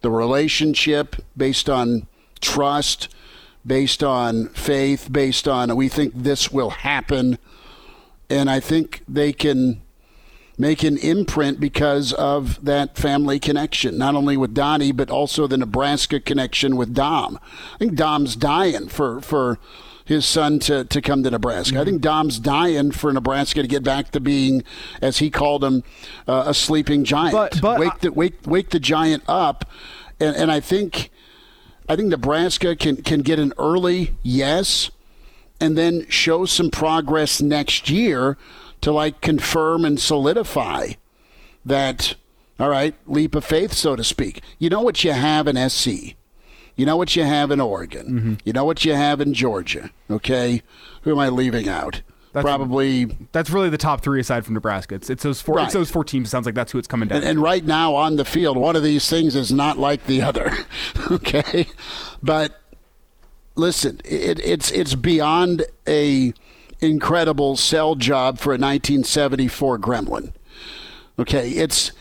the 0.01 0.12
relationship, 0.12 1.18
based 1.36 1.70
on 1.70 2.08
trust, 2.39 3.10
based 3.67 4.03
on 4.03 4.47
faith, 4.50 5.09
based 5.12 5.47
on 5.47 5.75
we 5.75 5.89
think 5.89 6.13
this 6.15 6.51
will 6.51 6.69
happen. 6.71 7.38
And 8.29 8.50
I 8.50 8.59
think 8.59 9.03
they 9.07 9.33
can 9.33 9.81
make 10.57 10.83
an 10.83 10.97
imprint 10.97 11.59
because 11.59 12.13
of 12.13 12.63
that 12.65 12.97
family 12.97 13.39
connection, 13.39 13.97
not 13.97 14.15
only 14.15 14.36
with 14.36 14.53
Donnie, 14.53 14.91
but 14.91 15.09
also 15.09 15.45
the 15.45 15.57
Nebraska 15.57 16.19
connection 16.19 16.75
with 16.75 16.93
Dom. 16.93 17.39
I 17.75 17.77
think 17.77 17.95
Dom's 17.95 18.36
dying 18.36 18.88
for, 18.89 19.21
for 19.21 19.59
his 20.03 20.25
son 20.25 20.57
to, 20.59 20.83
to 20.86 21.01
come 21.01 21.21
to 21.24 21.29
Nebraska. 21.29 21.74
Mm-hmm. 21.74 21.81
I 21.81 21.86
think 21.86 22.01
Dom's 22.01 22.39
dying 22.39 22.91
for 22.91 23.13
Nebraska 23.13 23.62
to 23.62 23.67
get 23.67 23.83
back 23.83 24.09
to 24.12 24.19
being, 24.19 24.63
as 25.01 25.19
he 25.19 25.29
called 25.29 25.63
him, 25.63 25.83
uh, 26.27 26.45
a 26.47 26.53
sleeping 26.53 27.03
giant. 27.03 27.33
But, 27.33 27.62
but 27.62 27.79
wake, 27.79 28.00
the, 28.00 28.12
wake, 28.12 28.39
wake 28.45 28.69
the 28.71 28.79
giant 28.79 29.24
up. 29.27 29.69
And, 30.19 30.36
and 30.36 30.51
I 30.51 30.59
think 30.59 31.12
I 31.89 31.96
think 31.96 32.10
Nebraska 32.10 32.75
can, 32.75 32.98
can 32.98 33.22
get 33.22 33.39
an 33.39 33.53
early 33.58 34.15
yes 34.24 34.91
and 35.60 35.77
then 35.77 36.06
show 36.10 36.46
some 36.46 36.70
progress 36.70 37.41
next 37.41 37.89
year 37.89 38.38
to 38.82 38.91
like 38.91 39.22
confirm 39.22 39.86
and 39.86 40.00
solidify 40.00 40.94
that, 41.65 42.15
all 42.60 42.70
right, 42.70 42.96
leap 43.06 43.36
of 43.36 43.46
faith, 43.46 43.74
so 43.74 43.96
to 43.96 44.03
speak. 44.03 44.41
You 44.60 44.70
know 44.70 44.82
what 44.82 45.03
you 45.03 45.13
have 45.13 45.48
in 45.48 45.70
SC? 45.70 46.15
You 46.75 46.86
know 46.86 46.96
what 46.96 47.15
you 47.15 47.24
have 47.24 47.50
in 47.51 47.60
Oregon. 47.60 48.08
Mm-hmm. 48.08 48.34
You 48.46 48.53
know 48.53 48.65
what 48.65 48.86
you 48.86 48.94
have 48.94 49.20
in 49.20 49.34
Georgia. 49.34 49.89
Okay, 50.10 50.62
who 51.01 51.12
am 51.12 51.20
I 51.20 51.29
leaving 51.29 51.67
out? 51.67 52.01
That's- 52.34 52.43
Probably 52.43 53.05
That's 53.31 53.50
really 53.50 53.69
the 53.69 53.77
top 53.77 54.01
three 54.01 54.19
aside 54.19 54.46
from 54.46 54.53
Nebraska. 54.53 54.96
It's, 54.96 55.10
it's 55.10 55.24
those 55.24 55.41
four. 55.41 55.55
Right. 55.55 55.65
It's 55.65 55.74
those 55.74 55.89
four 55.89 56.03
teams. 56.03 56.27
It 56.27 56.31
sounds 56.31 56.46
like 56.46 56.55
that's 56.55 56.72
who 56.72 56.77
it's 56.77 56.88
coming 56.88 57.10
down. 57.10 57.19
And, 57.19 57.25
and 57.27 57.41
right 57.41 57.63
now 57.65 57.96
on 57.96 58.15
the 58.17 58.25
field, 58.25 58.57
one 58.57 58.75
of 58.75 58.84
these 58.84 59.10
things 59.10 59.36
is 59.36 59.51
not 59.51 59.77
like 59.79 60.05
the 60.05 60.22
other. 60.22 60.51
okay, 61.12 61.67
but 62.22 62.62
listen, 63.55 64.01
it, 64.05 64.39
it's 64.46 64.72
it's 64.72 64.96
beyond 64.96 65.65
a 65.88 66.34
incredible 66.79 67.57
sell 67.57 67.96
job 67.96 68.38
for 68.38 68.51
a 68.51 68.60
1974 68.60 69.79
Gremlin. 69.79 70.34
Okay, 71.19 71.50
it's 71.51 71.91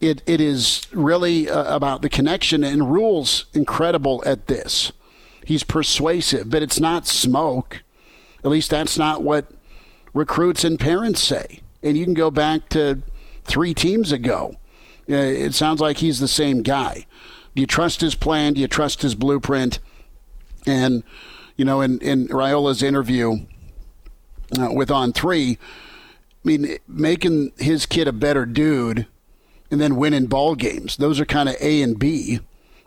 it 0.00 0.22
it 0.26 0.40
is 0.40 0.86
really 0.92 1.48
uh, 1.48 1.74
about 1.74 2.02
the 2.02 2.10
connection 2.10 2.62
and 2.62 2.92
Rhule's 2.92 3.46
incredible 3.54 4.22
at 4.26 4.46
this. 4.46 4.92
He's 5.44 5.62
persuasive, 5.62 6.50
but 6.50 6.62
it's 6.62 6.80
not 6.80 7.06
smoke. 7.06 7.82
At 8.44 8.50
least 8.50 8.70
that's 8.70 8.98
not 8.98 9.22
what 9.22 9.46
recruits 10.16 10.64
and 10.64 10.80
parents 10.80 11.22
say. 11.22 11.60
And 11.82 11.96
you 11.96 12.04
can 12.04 12.14
go 12.14 12.30
back 12.30 12.68
to 12.70 13.02
three 13.44 13.74
teams 13.74 14.10
ago. 14.10 14.56
Uh, 15.08 15.14
it 15.14 15.54
sounds 15.54 15.80
like 15.80 15.98
he's 15.98 16.18
the 16.18 16.26
same 16.26 16.62
guy. 16.62 17.06
Do 17.54 17.60
you 17.60 17.66
trust 17.66 18.00
his 18.00 18.14
plan? 18.14 18.54
Do 18.54 18.60
you 18.60 18.66
trust 18.66 19.02
his 19.02 19.14
blueprint? 19.14 19.78
And, 20.66 21.04
you 21.56 21.64
know, 21.64 21.80
in, 21.80 22.00
in 22.00 22.28
Raiola's 22.28 22.82
interview 22.82 23.46
uh, 24.58 24.72
with 24.72 24.90
On 24.90 25.12
Three, 25.12 25.58
I 26.44 26.48
mean, 26.48 26.78
making 26.88 27.52
his 27.58 27.86
kid 27.86 28.08
a 28.08 28.12
better 28.12 28.46
dude 28.46 29.06
and 29.70 29.80
then 29.80 29.96
winning 29.96 30.26
ball 30.26 30.54
games, 30.54 30.96
those 30.96 31.20
are 31.20 31.26
kind 31.26 31.48
of 31.48 31.56
A 31.60 31.82
and 31.82 31.98
B, 31.98 32.40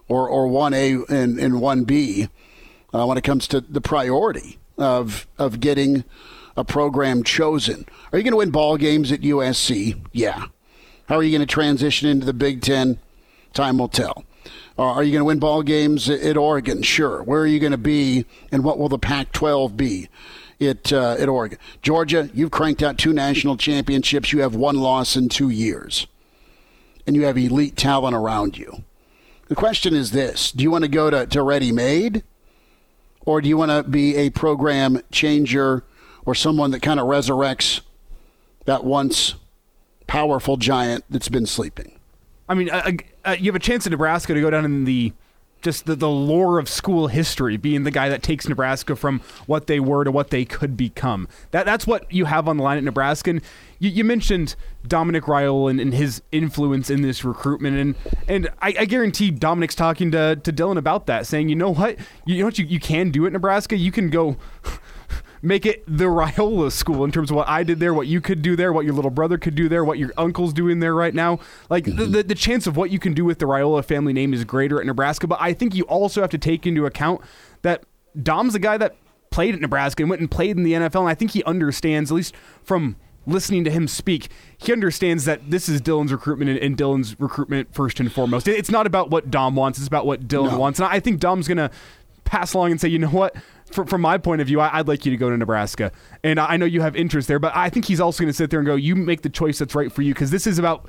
or, 0.08 0.28
or 0.28 0.48
1A 0.48 1.10
and, 1.10 1.40
and 1.40 1.56
1B 1.56 2.30
uh, 2.94 3.06
when 3.06 3.18
it 3.18 3.24
comes 3.24 3.48
to 3.50 3.62
the 3.62 3.82
priority 3.82 4.60
of, 4.78 5.28
of 5.38 5.60
getting 5.60 6.04
a 6.60 6.64
program 6.66 7.24
chosen. 7.24 7.86
Are 8.12 8.18
you 8.20 8.24
going 8.24 8.34
to 8.34 8.38
win 8.38 8.52
ball 8.52 8.76
games 8.76 9.14
at 9.14 9.22
USC? 9.22 9.98
Yeah. 10.12 10.48
How 11.08 11.16
are 11.16 11.24
you 11.24 11.32
going 11.32 11.48
to 11.48 11.52
transition 11.52 12.10
into 12.10 12.26
the 12.26 12.34
Big 12.34 12.62
Ten? 12.62 13.00
Time 13.54 13.78
will 13.78 13.88
tell. 13.88 14.26
Uh, 14.78 14.84
are 14.84 15.04
you 15.04 15.14
going 15.14 15.22
to 15.22 15.26
win 15.26 15.40
ball 15.40 15.64
games 15.64 16.10
at, 16.10 16.36
Oregon? 16.36 16.82
Sure. 16.82 17.24
Where 17.24 17.42
are 17.42 17.48
you 17.48 17.62
going 17.62 17.72
to 17.72 17.78
be, 17.78 18.26
and 18.52 18.66
what 18.66 18.78
will 18.78 18.90
the 18.90 19.00
Pac-12 19.00 19.78
be 19.78 20.10
at 20.60 20.92
uh, 20.92 21.16
at 21.18 21.30
Oregon? 21.30 21.58
Georgia, 21.82 22.30
you've 22.34 22.52
cranked 22.52 22.84
out 22.84 22.98
two 22.98 23.14
national 23.14 23.56
championships. 23.56 24.34
You 24.34 24.42
have 24.42 24.54
one 24.54 24.78
loss 24.78 25.16
in 25.16 25.30
two 25.30 25.50
years, 25.50 26.08
and 27.08 27.16
you 27.16 27.24
have 27.24 27.38
elite 27.38 27.78
talent 27.78 28.16
around 28.16 28.58
you. 28.58 28.84
The 29.48 29.56
question 29.56 29.94
is 29.94 30.12
this: 30.12 30.52
Do 30.52 30.64
you 30.64 30.72
want 30.72 30.84
to 30.84 30.90
go 30.90 31.10
to, 31.10 31.26
to 31.26 31.42
ready-made, 31.42 32.24
or 33.26 33.40
do 33.40 33.48
you 33.48 33.56
want 33.56 33.72
to 33.72 33.84
be 33.90 34.18
a 34.18 34.30
program 34.30 35.02
changer? 35.10 35.86
Or 36.30 36.36
someone 36.36 36.70
that 36.70 36.84
kind 36.84 37.00
of 37.00 37.08
resurrects 37.08 37.82
that 38.66 38.84
once 38.84 39.34
powerful 40.06 40.58
giant 40.58 41.04
that's 41.10 41.28
been 41.28 41.48
sleeping. 41.48 41.98
I 42.48 42.54
mean, 42.54 42.70
uh, 42.70 42.92
uh, 43.26 43.36
you 43.40 43.48
have 43.48 43.56
a 43.56 43.60
chance 43.60 43.88
in 43.88 43.90
Nebraska 43.90 44.36
to 44.36 44.40
go 44.40 44.52
down 44.52 44.64
in 44.64 44.86
the 44.86 45.12
just 45.64 45.88
the, 45.88 45.96
the 45.96 46.08
lore 46.08 46.60
of 46.60 46.70
school 46.70 47.08
history, 47.08 47.58
being 47.58 47.84
the 47.84 47.90
guy 47.90 48.10
that 48.10 48.22
takes 48.22 48.48
Nebraska 48.48 48.96
from 48.96 49.22
what 49.48 49.66
they 49.66 49.80
were 49.80 50.04
to 50.04 50.12
what 50.12 50.30
they 50.30 50.46
could 50.46 50.78
become. 50.78 51.28
That 51.50 51.66
that's 51.66 51.88
what 51.88 52.14
you 52.14 52.26
have 52.26 52.48
on 52.48 52.58
the 52.58 52.64
line 52.64 52.78
at 52.78 52.84
Nebraska. 52.84 53.32
And 53.32 53.42
you, 53.80 53.90
you 53.90 54.04
mentioned 54.04 54.56
Dominic 54.88 55.24
Raiola 55.24 55.72
and, 55.72 55.82
and, 55.82 55.96
his 55.96 56.22
influence 56.32 56.92
in 56.92 57.02
this 57.02 57.26
recruitment, 57.26 57.76
and 57.76 57.96
and 58.28 58.50
I, 58.62 58.76
I, 58.82 58.86
guarantee 58.86 59.32
Dominic's 59.32 59.74
talking 59.74 60.12
to 60.12 60.36
to 60.36 60.54
Dylan 60.54 60.78
about 60.78 61.08
that, 61.08 61.26
saying, 61.26 61.50
you 61.50 61.56
know 61.56 61.74
what, 61.74 61.98
you 62.24 62.38
know 62.38 62.46
what 62.46 62.60
you, 62.60 62.66
you 62.66 62.80
can 62.80 63.10
do 63.10 63.26
at 63.26 63.34
Nebraska, 63.34 63.76
you 63.76 63.92
can 63.92 64.12
go. 64.12 64.38
Make 65.42 65.66
it 65.66 65.84
the 65.88 66.06
Raiola 66.06 66.72
school 66.72 67.04
in 67.04 67.12
terms 67.12 67.32
of 67.32 67.38
what 67.38 67.48
I 67.48 67.64
did 67.64 67.80
there, 67.80 67.94
what 67.94 68.08
you 68.08 68.22
could 68.22 68.42
do 68.42 68.56
there, 68.56 68.74
what 68.74 68.86
your 68.86 68.94
little 68.94 69.12
brother 69.12 69.38
could 69.38 69.56
do 69.56 69.70
there, 69.70 69.84
what 69.84 69.98
your 69.98 70.12
uncle's 70.18 70.54
doing 70.54 70.80
there 70.80 70.94
right 70.94 71.14
now. 71.14 71.40
Like 71.70 71.86
mm-hmm. 71.86 71.98
the, 71.98 72.06
the, 72.06 72.24
the 72.24 72.36
chance 72.36 72.68
of 72.68 72.78
what 72.78 72.92
you 72.92 73.00
can 73.00 73.14
do 73.14 73.26
with 73.26 73.40
the 73.40 73.46
Raiola 73.46 73.84
family 73.84 74.14
name 74.14 74.34
is 74.34 74.44
greater 74.44 74.80
at 74.80 74.86
Nebraska, 74.86 75.28
but 75.28 75.40
I 75.42 75.54
think 75.54 75.76
you 75.76 75.84
also 75.84 76.22
have 76.22 76.30
to 76.32 76.38
take 76.38 76.66
into 76.68 76.86
account 76.86 77.22
that 77.62 77.84
Dom's 78.22 78.56
a 78.56 78.60
guy 78.60 78.78
that 78.78 78.96
played 79.30 79.54
at 79.54 79.62
Nebraska 79.62 80.04
and 80.04 80.10
went 80.10 80.20
and 80.20 80.30
played 80.30 80.58
in 80.58 80.64
the 80.64 80.74
NFL, 80.74 81.02
and 81.02 81.10
I 81.10 81.16
think 81.16 81.32
he 81.32 81.44
understands, 81.44 82.12
at 82.12 82.16
least 82.16 82.36
from 82.64 82.96
listening 83.28 83.64
to 83.64 83.72
him 83.72 83.88
speak, 83.88 84.30
he 84.58 84.72
understands 84.74 85.26
that 85.26 85.52
this 85.52 85.70
is 85.70 85.82
Dylan's 85.82 86.12
recruitment 86.12 86.50
and, 86.50 86.60
and 86.60 86.78
Dylan's 86.78 87.20
recruitment 87.20 87.74
first 87.74 88.00
and 88.00 88.12
foremost. 88.12 88.48
It's 88.48 88.72
not 88.72 88.88
about 88.88 89.10
what 89.10 89.30
Dom 89.30 89.56
wants; 89.56 89.78
it's 89.78 89.88
about 89.88 90.06
what 90.06 90.28
Dylan 90.28 90.52
no. 90.52 90.60
wants, 90.60 90.80
and 90.80 90.88
I 90.88 91.00
think 91.00 91.20
Dom's 91.20 91.48
gonna 91.48 91.72
pass 92.26 92.54
along 92.54 92.72
and 92.72 92.80
say, 92.80 92.88
you 92.88 93.00
know 93.00 93.10
what, 93.10 93.36
from, 93.72 93.88
from 93.88 94.02
my 94.02 94.18
point 94.18 94.42
of 94.42 94.48
view, 94.48 94.60
I, 94.60 94.78
would 94.78 94.88
like 94.88 95.06
you 95.06 95.12
to 95.12 95.18
go 95.18 95.30
to 95.30 95.38
Nebraska. 95.38 95.92
And 96.24 96.40
I 96.40 96.58
know 96.58 96.66
you 96.66 96.82
have 96.82 96.96
interest 96.96 97.28
there, 97.28 97.40
but 97.40 97.56
I 97.56 97.70
think 97.70 97.86
he's 97.86 98.00
also 98.00 98.24
going 98.24 98.30
to 98.30 98.34
sit 98.34 98.50
there 98.50 98.60
and 98.60 98.68
go, 98.68 98.76
you 98.76 98.96
make 98.96 99.22
the 99.22 99.30
choice 99.30 99.60
that's 99.60 99.76
right 99.76 99.92
for 99.92 100.02
you 100.02 100.14
because 100.14 100.32
this 100.32 100.48
is 100.48 100.60
about 100.60 100.88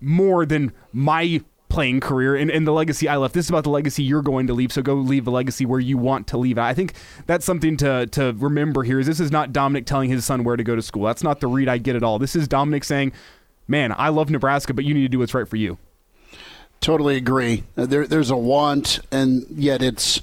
more 0.00 0.46
than 0.46 0.72
my 0.92 1.42
playing 1.68 1.98
career 1.98 2.36
and, 2.36 2.50
and 2.52 2.66
the 2.66 2.72
legacy 2.72 3.08
I 3.08 3.16
left. 3.16 3.34
This 3.34 3.46
is 3.46 3.50
about 3.50 3.64
the 3.64 3.70
legacy 3.70 4.02
you're 4.02 4.22
going 4.22 4.46
to 4.46 4.54
leave. 4.54 4.72
So 4.72 4.80
go 4.80 4.94
leave 4.94 5.24
the 5.24 5.32
legacy 5.32 5.66
where 5.66 5.80
you 5.80 5.98
want 5.98 6.28
to 6.28 6.38
leave. 6.38 6.56
It. 6.56 6.62
I 6.62 6.72
think 6.72 6.94
that's 7.26 7.44
something 7.44 7.76
to 7.78 8.06
to 8.12 8.32
remember 8.38 8.84
here. 8.84 9.00
Is 9.00 9.06
this 9.06 9.18
is 9.18 9.32
not 9.32 9.52
Dominic 9.52 9.84
telling 9.84 10.08
his 10.08 10.24
son 10.24 10.44
where 10.44 10.56
to 10.56 10.62
go 10.62 10.76
to 10.76 10.82
school. 10.82 11.04
That's 11.04 11.24
not 11.24 11.40
the 11.40 11.48
read 11.48 11.68
I 11.68 11.78
get 11.78 11.96
at 11.96 12.04
all. 12.04 12.20
This 12.20 12.36
is 12.36 12.46
Dominic 12.46 12.84
saying, 12.84 13.12
"Man, 13.66 13.92
I 13.96 14.10
love 14.10 14.30
Nebraska, 14.30 14.72
but 14.72 14.84
you 14.84 14.94
need 14.94 15.02
to 15.02 15.08
do 15.08 15.18
what's 15.18 15.34
right 15.34 15.48
for 15.48 15.56
you." 15.56 15.78
Totally 16.80 17.16
agree. 17.16 17.64
There, 17.74 18.06
there's 18.06 18.30
a 18.30 18.36
want, 18.36 19.00
and 19.10 19.44
yet 19.50 19.82
it's 19.82 20.20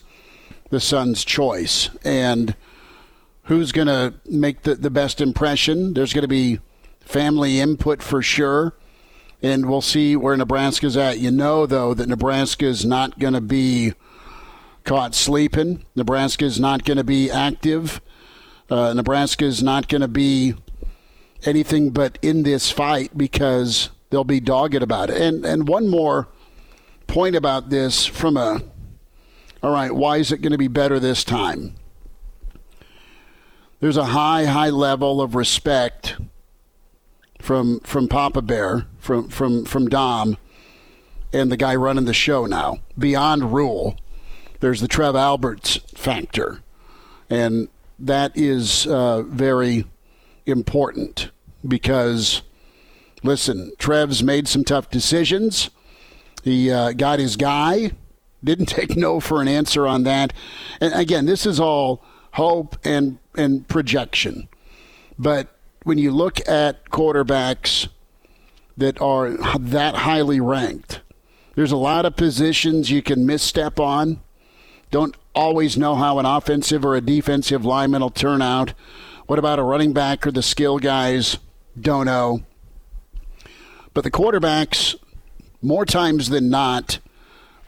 the 0.72 0.80
son's 0.80 1.24
choice. 1.24 1.90
And 2.04 2.56
who's 3.44 3.72
going 3.72 3.88
to 3.88 4.16
make 4.26 4.64
the, 4.64 4.76
the 4.76 4.90
best 4.90 5.22
impression? 5.22 5.94
There's 5.94 6.14
going 6.14 6.24
to 6.24 6.28
be 6.28 6.60
family 7.02 7.60
input 7.60 8.02
for 8.02 8.22
sure. 8.22 8.74
And 9.44 9.70
we'll 9.70 9.82
see 9.82 10.16
where 10.16 10.36
Nebraska's 10.38 10.98
at. 10.98 11.20
You 11.20 11.32
know, 11.32 11.66
though, 11.66 11.94
that 11.94 12.08
Nebraska 12.08 12.66
is 12.66 12.86
not 12.86 13.20
going 13.20 13.34
to 13.34 13.42
be 13.42 13.94
caught 14.84 15.14
sleeping. 15.14 15.86
Nebraska 15.96 16.46
is 16.46 16.60
not 16.60 16.86
going 16.86 16.98
to 16.98 17.04
be 17.04 17.30
active. 17.30 18.02
Uh, 18.70 18.94
Nebraska 18.94 19.46
is 19.46 19.62
not 19.62 19.88
going 19.88 20.02
to 20.02 20.08
be 20.08 20.56
anything 21.44 21.90
but 21.90 22.18
in 22.22 22.44
this 22.44 22.72
fight 22.72 23.18
because 23.18 23.90
they'll 24.10 24.24
be 24.24 24.40
dogged 24.40 24.82
about 24.82 25.10
it. 25.10 25.20
And 25.20 25.44
and 25.44 25.68
one 25.68 25.90
more 25.90 26.28
point 27.08 27.36
about 27.36 27.70
this 27.70 28.06
from 28.06 28.38
a 28.38 28.62
all 29.64 29.72
right, 29.72 29.94
why 29.94 30.18
is 30.18 30.32
it 30.32 30.42
going 30.42 30.52
to 30.52 30.58
be 30.58 30.68
better 30.68 31.00
this 31.00 31.24
time? 31.24 31.76
There's 33.80 33.98
a 33.98 34.06
high, 34.06 34.46
high 34.46 34.70
level 34.70 35.22
of 35.22 35.36
respect 35.36 36.16
from 37.40 37.80
from 37.82 38.08
Papa 38.08 38.42
Bear, 38.42 38.86
from 39.00 39.28
from 39.30 39.66
from 39.66 39.88
Dom, 39.88 40.38
and 41.34 41.52
the 41.52 41.58
guy 41.58 41.76
running 41.76 42.06
the 42.06 42.14
show 42.14 42.46
now. 42.46 42.80
Beyond 42.98 43.54
Rhule, 43.54 43.98
there's 44.60 44.82
the 44.82 44.88
Trev 44.88 45.16
Alberts 45.16 45.78
factor, 45.96 46.62
and 47.30 47.70
that 47.98 48.32
is 48.36 48.86
uh, 48.88 49.24
very 49.24 49.86
important 50.46 51.32
because, 51.68 52.42
listen, 53.24 53.72
Trev's 53.78 54.24
made 54.24 54.48
some 54.48 54.64
tough 54.64 54.90
decisions. 54.90 55.70
He 56.44 56.72
uh, 56.72 56.94
got 56.94 57.20
his 57.20 57.36
guy 57.36 57.92
didn't 58.44 58.66
take 58.68 58.96
no 58.96 59.20
for 59.20 59.42
an 59.42 59.48
answer 59.48 59.88
on 59.88 60.04
that. 60.04 60.34
And 60.80 60.94
again, 60.94 61.26
this 61.26 61.46
is 61.46 61.60
all 61.60 62.04
hope 62.34 62.78
and 62.84 63.18
and 63.36 63.68
projection. 63.68 64.48
But 65.18 65.56
when 65.84 65.98
you 65.98 66.12
look 66.12 66.48
at 66.48 66.90
quarterbacks 66.90 67.88
that 68.78 69.00
are 69.02 69.32
that 69.58 69.96
highly 69.96 70.40
ranked, 70.40 71.02
there's 71.56 71.72
a 71.72 71.78
lot 71.78 72.06
of 72.06 72.16
positions 72.16 72.90
you 72.90 73.02
can 73.02 73.26
misstep 73.26 73.80
on. 73.80 74.22
Don't 74.90 75.16
always 75.34 75.78
know 75.78 75.96
how 75.96 76.20
an 76.20 76.26
offensive 76.26 76.84
or 76.84 76.96
a 76.96 77.02
defensive 77.02 77.66
lineman 77.66 78.02
will 78.02 78.10
turn 78.10 78.42
out. 78.42 78.74
What 79.28 79.40
about 79.40 79.60
a 79.60 79.64
running 79.64 79.94
back 79.94 80.28
or 80.28 80.32
the 80.32 80.42
skill 80.42 80.80
guys? 80.80 81.38
Don't 81.80 82.06
know. 82.06 82.42
But 83.94 84.04
the 84.04 84.12
quarterbacks, 84.12 84.96
more 85.62 85.86
times 85.86 86.30
than 86.30 86.50
not, 86.50 87.00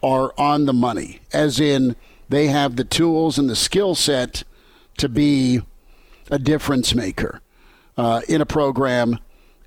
are 0.03 0.33
on 0.37 0.65
the 0.65 0.73
money, 0.73 1.21
as 1.31 1.59
in 1.59 1.95
they 2.29 2.47
have 2.47 2.75
the 2.75 2.83
tools 2.83 3.39
and 3.39 3.49
the 3.49 3.55
skill 3.55 3.95
set 3.95 4.43
to 4.97 5.09
be 5.09 5.61
a 6.29 6.37
difference 6.37 6.93
maker 6.93 7.41
uh, 7.97 8.21
in 8.27 8.41
a 8.41 8.45
program, 8.45 9.17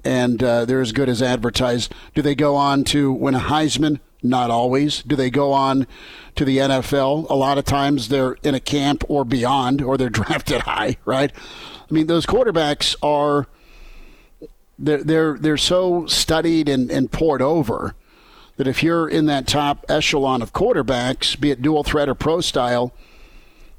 and 0.05 0.43
uh, 0.43 0.65
they're 0.65 0.81
as 0.81 0.93
good 0.93 1.09
as 1.09 1.23
advertised. 1.23 1.93
Do 2.15 2.23
they 2.23 2.35
go 2.35 2.55
on 2.55 2.85
to 2.85 3.13
win 3.13 3.35
a 3.35 3.41
Heisman? 3.41 4.01
Not 4.23 4.51
always. 4.51 5.03
Do 5.03 5.15
they 5.15 5.31
go 5.31 5.53
on 5.53 5.87
to 6.35 6.45
the 6.45 6.59
NFL? 6.59 7.29
A 7.31 7.35
lot 7.35 7.59
of 7.59 7.65
times 7.65 8.09
they're 8.09 8.37
in 8.43 8.55
a 8.55 8.61
camp 8.61 9.05
or 9.09 9.25
beyond, 9.25 9.83
or 9.83 9.97
they're 9.97 10.09
drafted 10.11 10.63
high, 10.63 10.97
right? 11.05 11.33
I 11.35 11.95
mean, 11.95 12.07
those 12.07 12.27
quarterbacks 12.27 12.97
are 13.03 13.47
they're 14.79 15.03
they're 15.03 15.39
they're 15.39 15.57
so 15.57 16.07
studied 16.07 16.69
and, 16.69 16.91
and 16.91 17.11
poured 17.11 17.41
over 17.41 17.95
that 18.57 18.67
if 18.67 18.83
you're 18.83 19.09
in 19.09 19.27
that 19.27 19.47
top 19.47 19.85
echelon 19.89 20.43
of 20.43 20.53
quarterbacks, 20.53 21.39
be 21.39 21.51
it 21.51 21.63
dual 21.63 21.85
threat 21.85 22.09
or 22.09 22.15
pro 22.15 22.41
style, 22.41 22.93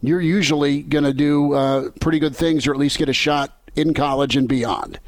you're 0.01 0.21
usually 0.21 0.81
going 0.81 1.03
to 1.03 1.13
do 1.13 1.53
uh, 1.53 1.89
pretty 1.99 2.19
good 2.19 2.35
things 2.35 2.67
or 2.67 2.73
at 2.73 2.79
least 2.79 2.97
get 2.97 3.09
a 3.09 3.13
shot 3.13 3.57
in 3.75 3.93
college 3.93 4.35
and 4.35 4.47
beyond. 4.47 4.99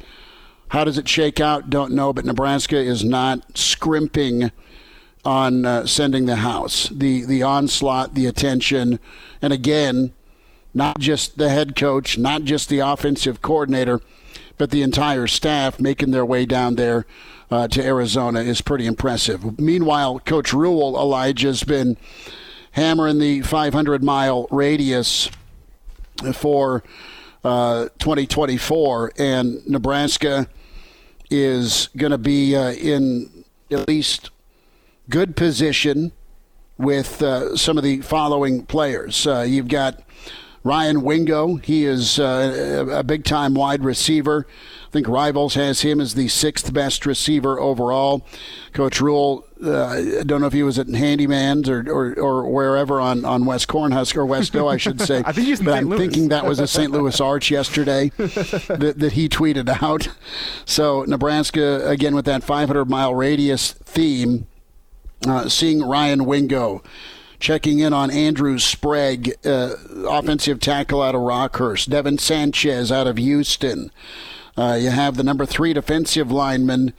How 0.68 0.84
does 0.84 0.98
it 0.98 1.08
shake 1.08 1.40
out? 1.40 1.70
Don't 1.70 1.92
know, 1.92 2.12
but 2.12 2.24
Nebraska 2.24 2.76
is 2.76 3.04
not 3.04 3.56
scrimping 3.56 4.52
on 5.24 5.66
uh, 5.66 5.86
sending 5.86 6.26
the 6.26 6.36
house. 6.36 6.88
The 6.88 7.24
the 7.24 7.42
onslaught, 7.42 8.14
the 8.14 8.26
attention, 8.26 9.00
and 9.42 9.52
again, 9.52 10.12
not 10.72 10.98
just 10.98 11.38
the 11.38 11.48
head 11.48 11.74
coach, 11.74 12.16
not 12.18 12.44
just 12.44 12.68
the 12.68 12.78
offensive 12.78 13.42
coordinator, 13.42 14.00
but 14.58 14.70
the 14.70 14.82
entire 14.82 15.26
staff 15.26 15.80
making 15.80 16.12
their 16.12 16.24
way 16.24 16.46
down 16.46 16.76
there 16.76 17.04
uh, 17.50 17.68
to 17.68 17.84
Arizona 17.84 18.40
is 18.40 18.60
pretty 18.60 18.86
impressive. 18.86 19.58
Meanwhile, 19.58 20.20
Coach 20.20 20.52
Rhule 20.52 20.96
Elijah's 20.98 21.64
been 21.64 21.96
hammering 22.72 23.18
the 23.18 23.42
500 23.42 24.04
mile 24.04 24.46
radius 24.50 25.30
for 26.34 26.84
uh, 27.42 27.88
2024, 27.98 29.12
and 29.18 29.66
Nebraska 29.66 30.46
is 31.30 31.88
going 31.96 32.12
to 32.12 32.18
be 32.18 32.54
uh, 32.54 32.72
in 32.72 33.44
at 33.70 33.88
least 33.88 34.30
good 35.08 35.36
position 35.36 36.12
with 36.78 37.22
uh, 37.22 37.56
some 37.56 37.76
of 37.78 37.84
the 37.84 38.00
following 38.00 38.64
players. 38.64 39.26
Uh, 39.26 39.40
you've 39.40 39.68
got 39.68 40.02
Ryan 40.64 41.02
Wingo. 41.02 41.56
He 41.56 41.84
is 41.84 42.18
uh, 42.18 42.86
a 42.90 43.02
big 43.02 43.24
time 43.24 43.54
wide 43.54 43.84
receiver. 43.84 44.46
I 44.90 44.92
think 44.92 45.06
Rivals 45.06 45.54
has 45.54 45.82
him 45.82 46.00
as 46.00 46.14
the 46.14 46.26
sixth 46.26 46.74
best 46.74 47.06
receiver 47.06 47.60
overall. 47.60 48.26
Coach 48.72 49.00
Rhule, 49.00 49.46
uh, 49.64 49.86
I 49.86 50.24
don't 50.24 50.40
know 50.40 50.48
if 50.48 50.52
he 50.52 50.64
was 50.64 50.80
at 50.80 50.88
Handyman's 50.88 51.68
or, 51.68 51.84
or, 51.88 52.12
or 52.14 52.50
wherever 52.50 53.00
on, 53.00 53.24
on 53.24 53.44
West 53.44 53.68
Cornhusker, 53.68 54.16
or 54.16 54.26
Westo, 54.26 54.68
I 54.68 54.78
should 54.78 55.00
say. 55.06 55.22
I 55.24 55.30
think 55.30 55.46
he's 55.46 55.60
in 55.60 55.66
but. 55.66 55.74
I'm 55.78 55.88
Louis. 55.90 55.98
thinking 55.98 56.28
that 56.30 56.44
was 56.44 56.58
a 56.58 56.66
St. 56.66 56.90
Louis 56.90 57.20
Arch 57.20 57.52
yesterday 57.52 58.10
that, 58.16 58.94
that 58.98 59.12
he 59.12 59.28
tweeted 59.28 59.80
out. 59.80 60.08
So 60.64 61.04
Nebraska, 61.04 61.88
again, 61.88 62.16
with 62.16 62.24
that 62.24 62.42
500 62.42 62.86
mile 62.86 63.14
radius 63.14 63.74
theme, 63.74 64.48
uh, 65.24 65.48
seeing 65.48 65.84
Ryan 65.84 66.24
Wingo 66.24 66.82
checking 67.38 67.78
in 67.78 67.92
on 67.92 68.10
Andrew 68.10 68.58
Sprague, 68.58 69.34
uh, 69.46 69.74
offensive 70.08 70.58
tackle 70.58 71.00
out 71.00 71.14
of 71.14 71.20
Rockhurst, 71.20 71.88
Devin 71.88 72.18
Sanchez 72.18 72.90
out 72.90 73.06
of 73.06 73.18
Houston. 73.18 73.92
Uh, 74.60 74.74
you 74.74 74.90
have 74.90 75.16
the 75.16 75.24
number 75.24 75.46
three 75.46 75.72
defensive 75.72 76.30
lineman 76.30 76.92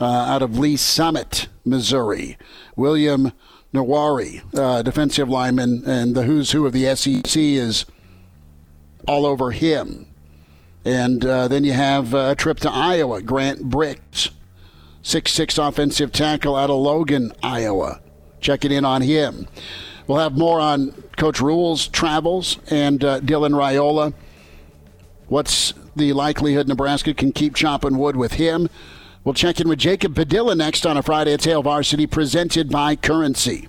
uh, 0.00 0.04
out 0.04 0.42
of 0.42 0.56
Lee 0.56 0.76
Summit, 0.76 1.48
Missouri, 1.64 2.38
William 2.76 3.32
Nwaneri, 3.74 4.42
uh, 4.56 4.82
defensive 4.82 5.28
lineman, 5.28 5.82
and 5.84 6.14
the 6.14 6.22
who's 6.22 6.52
who 6.52 6.66
of 6.66 6.72
the 6.72 6.94
SEC 6.94 7.36
is 7.36 7.84
all 9.08 9.26
over 9.26 9.50
him. 9.50 10.06
And 10.84 11.26
uh, 11.26 11.48
then 11.48 11.64
you 11.64 11.72
have 11.72 12.14
uh, 12.14 12.28
a 12.30 12.36
trip 12.36 12.60
to 12.60 12.70
Iowa, 12.70 13.22
Grant 13.22 13.68
Brix, 13.68 14.30
six-six 15.02 15.58
offensive 15.58 16.12
tackle 16.12 16.54
out 16.54 16.70
of 16.70 16.78
Logan, 16.78 17.32
Iowa. 17.42 18.00
Checking 18.40 18.70
in 18.70 18.84
on 18.84 19.02
him. 19.02 19.48
We'll 20.06 20.18
have 20.18 20.38
more 20.38 20.60
on 20.60 20.92
Coach 21.16 21.40
Rhule's 21.40 21.88
travels 21.88 22.58
and 22.70 23.02
uh, 23.02 23.18
Dylan 23.18 23.50
Raiola. 23.50 24.14
What's 25.26 25.74
the 26.00 26.12
likelihood 26.14 26.66
Nebraska 26.66 27.14
can 27.14 27.30
keep 27.30 27.54
chopping 27.54 27.98
wood 27.98 28.16
with 28.16 28.32
him? 28.32 28.68
We'll 29.22 29.34
check 29.34 29.60
in 29.60 29.68
with 29.68 29.78
Jacob 29.78 30.14
Padilla 30.14 30.54
next 30.54 30.86
on 30.86 30.96
a 30.96 31.02
Friday 31.02 31.34
at 31.34 31.44
Hail 31.44 31.62
Varsity, 31.62 32.06
presented 32.06 32.70
by 32.70 32.96
Currency. 32.96 33.68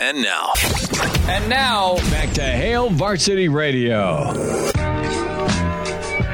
And 0.00 0.20
now, 0.22 0.52
And 1.28 1.48
now, 1.48 1.94
back 2.10 2.32
to 2.34 2.42
Hail 2.42 2.90
Varsity 2.90 3.48
Radio. 3.48 4.32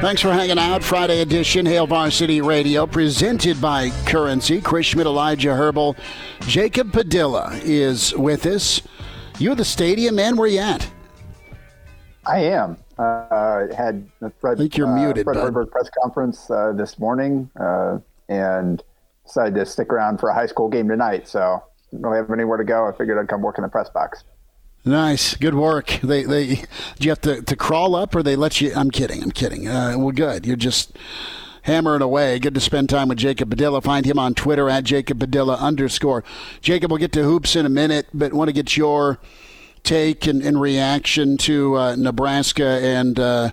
Thanks 0.01 0.23
for 0.23 0.33
hanging 0.33 0.59
out. 0.59 0.83
Friday 0.83 1.21
edition, 1.21 1.67
Hail 1.67 1.87
Varsity 1.87 2.41
Radio, 2.41 2.87
presented 2.87 3.61
by 3.61 3.91
Currency. 4.07 4.63
Chris 4.63 4.87
Schmitz, 4.87 5.07
Elijah 5.07 5.55
Herbal, 5.55 5.95
Jacob 6.47 6.91
Padilla 6.91 7.51
is 7.63 8.15
with 8.17 8.47
us. 8.47 8.81
You 9.39 9.51
at 9.51 9.59
the 9.59 9.65
stadium, 9.67 10.15
man? 10.15 10.39
Where 10.39 10.49
you 10.49 10.61
at? 10.61 10.91
I 12.25 12.39
am. 12.39 12.79
Uh, 12.97 13.67
had 13.77 14.09
Fred, 14.41 14.55
I 14.55 14.63
think 14.63 14.79
you're 14.79 14.89
uh, 14.89 14.97
muted, 14.97 15.25
Fred 15.25 15.35
bud. 15.35 15.53
Hoiberg 15.53 15.71
press 15.71 15.91
conference 16.03 16.51
uh, 16.51 16.73
this 16.73 16.99
morning, 16.99 17.51
uh, 17.61 17.99
and 18.31 18.83
decided 19.27 19.55
to 19.57 19.67
stick 19.67 19.93
around 19.93 20.19
for 20.19 20.31
a 20.31 20.35
high 20.35 20.47
school 20.47 20.71
game 20.71 20.89
tonight. 20.89 21.29
So 21.29 21.43
don't 21.43 21.70
really 21.93 22.17
have 22.17 22.31
anywhere 22.31 22.59
to 22.59 22.65
go. 22.65 22.87
I 22.87 22.97
figured 22.97 23.19
I'd 23.19 23.29
come 23.29 23.43
work 23.43 23.59
in 23.59 23.63
the 23.63 23.69
press 23.69 23.91
box. 23.91 24.25
Nice, 24.85 25.35
good 25.35 25.55
work. 25.55 25.99
They 26.03 26.25
they 26.25 26.47
do 26.55 26.65
you 27.01 27.11
have 27.11 27.21
to, 27.23 27.43
to 27.43 27.57
crawl 27.57 27.95
up 27.95 28.15
or 28.15 28.23
they 28.23 28.37
let 28.37 28.61
you? 28.61 28.73
I'm 28.75 28.91
kidding. 28.91 29.23
I'm 29.23 29.31
kidding. 29.31 29.69
Uh, 29.69 29.95
well, 29.99 30.13
good. 30.13 30.47
You're 30.47 30.57
just 30.57 30.97
hammering 31.63 32.01
away. 32.01 32.39
Good 32.39 32.55
to 32.55 32.61
spend 32.61 32.89
time 32.89 33.09
with 33.09 33.19
Jacob 33.19 33.51
Padilla. 33.51 33.83
Find 33.83 34.07
him 34.07 34.19
on 34.19 34.35
Twitter 34.35 34.71
at 34.71 34.85
Jacob 34.85 35.21
Padilla 35.21 35.57
underscore. 35.57 36.25
Jacob, 36.63 36.91
we'll 36.91 36.99
get 36.99 37.13
to 37.13 37.23
hoops 37.23 37.57
in 37.57 37.67
a 37.67 37.71
minute, 37.71 38.07
but 38.15 38.33
want 38.33 38.49
to 38.49 38.55
get 38.55 38.77
your 38.77 39.19
take 39.83 40.27
and, 40.27 40.43
and 40.43 40.61
reaction 40.61 41.37
to 41.39 41.77
uh, 41.77 41.97
Nebraska 41.97 42.81
and. 42.83 43.19
Uh, 43.19 43.51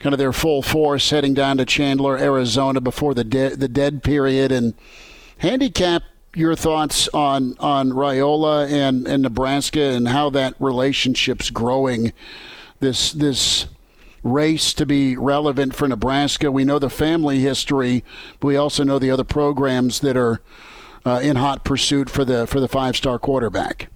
Kind 0.00 0.12
of 0.12 0.20
their 0.20 0.32
full 0.32 0.62
force 0.62 1.10
heading 1.10 1.34
down 1.34 1.56
to 1.56 1.64
Chandler, 1.64 2.16
Arizona 2.16 2.80
before 2.80 3.14
the 3.14 3.24
de- 3.24 3.56
the 3.56 3.66
dead 3.66 4.04
period, 4.04 4.52
and 4.52 4.74
handicap 5.38 6.04
your 6.34 6.54
thoughts 6.54 7.08
on 7.14 7.56
on 7.58 7.90
Raiola 7.90 8.70
and, 8.70 9.06
and 9.06 9.22
Nebraska 9.22 9.80
and 9.80 10.08
how 10.08 10.30
that 10.30 10.54
relationship's 10.58 11.50
growing. 11.50 12.12
This 12.80 13.12
this 13.12 13.66
race 14.22 14.72
to 14.74 14.86
be 14.86 15.16
relevant 15.16 15.74
for 15.74 15.88
Nebraska. 15.88 16.50
We 16.50 16.64
know 16.64 16.78
the 16.78 16.90
family 16.90 17.40
history, 17.40 18.04
but 18.40 18.48
we 18.48 18.56
also 18.56 18.84
know 18.84 18.98
the 18.98 19.10
other 19.10 19.24
programs 19.24 20.00
that 20.00 20.16
are 20.16 20.40
uh, 21.04 21.20
in 21.22 21.36
hot 21.36 21.64
pursuit 21.64 22.10
for 22.10 22.24
the 22.24 22.46
for 22.46 22.60
the 22.60 22.68
five 22.68 22.96
star 22.96 23.18
quarterback. 23.18 23.88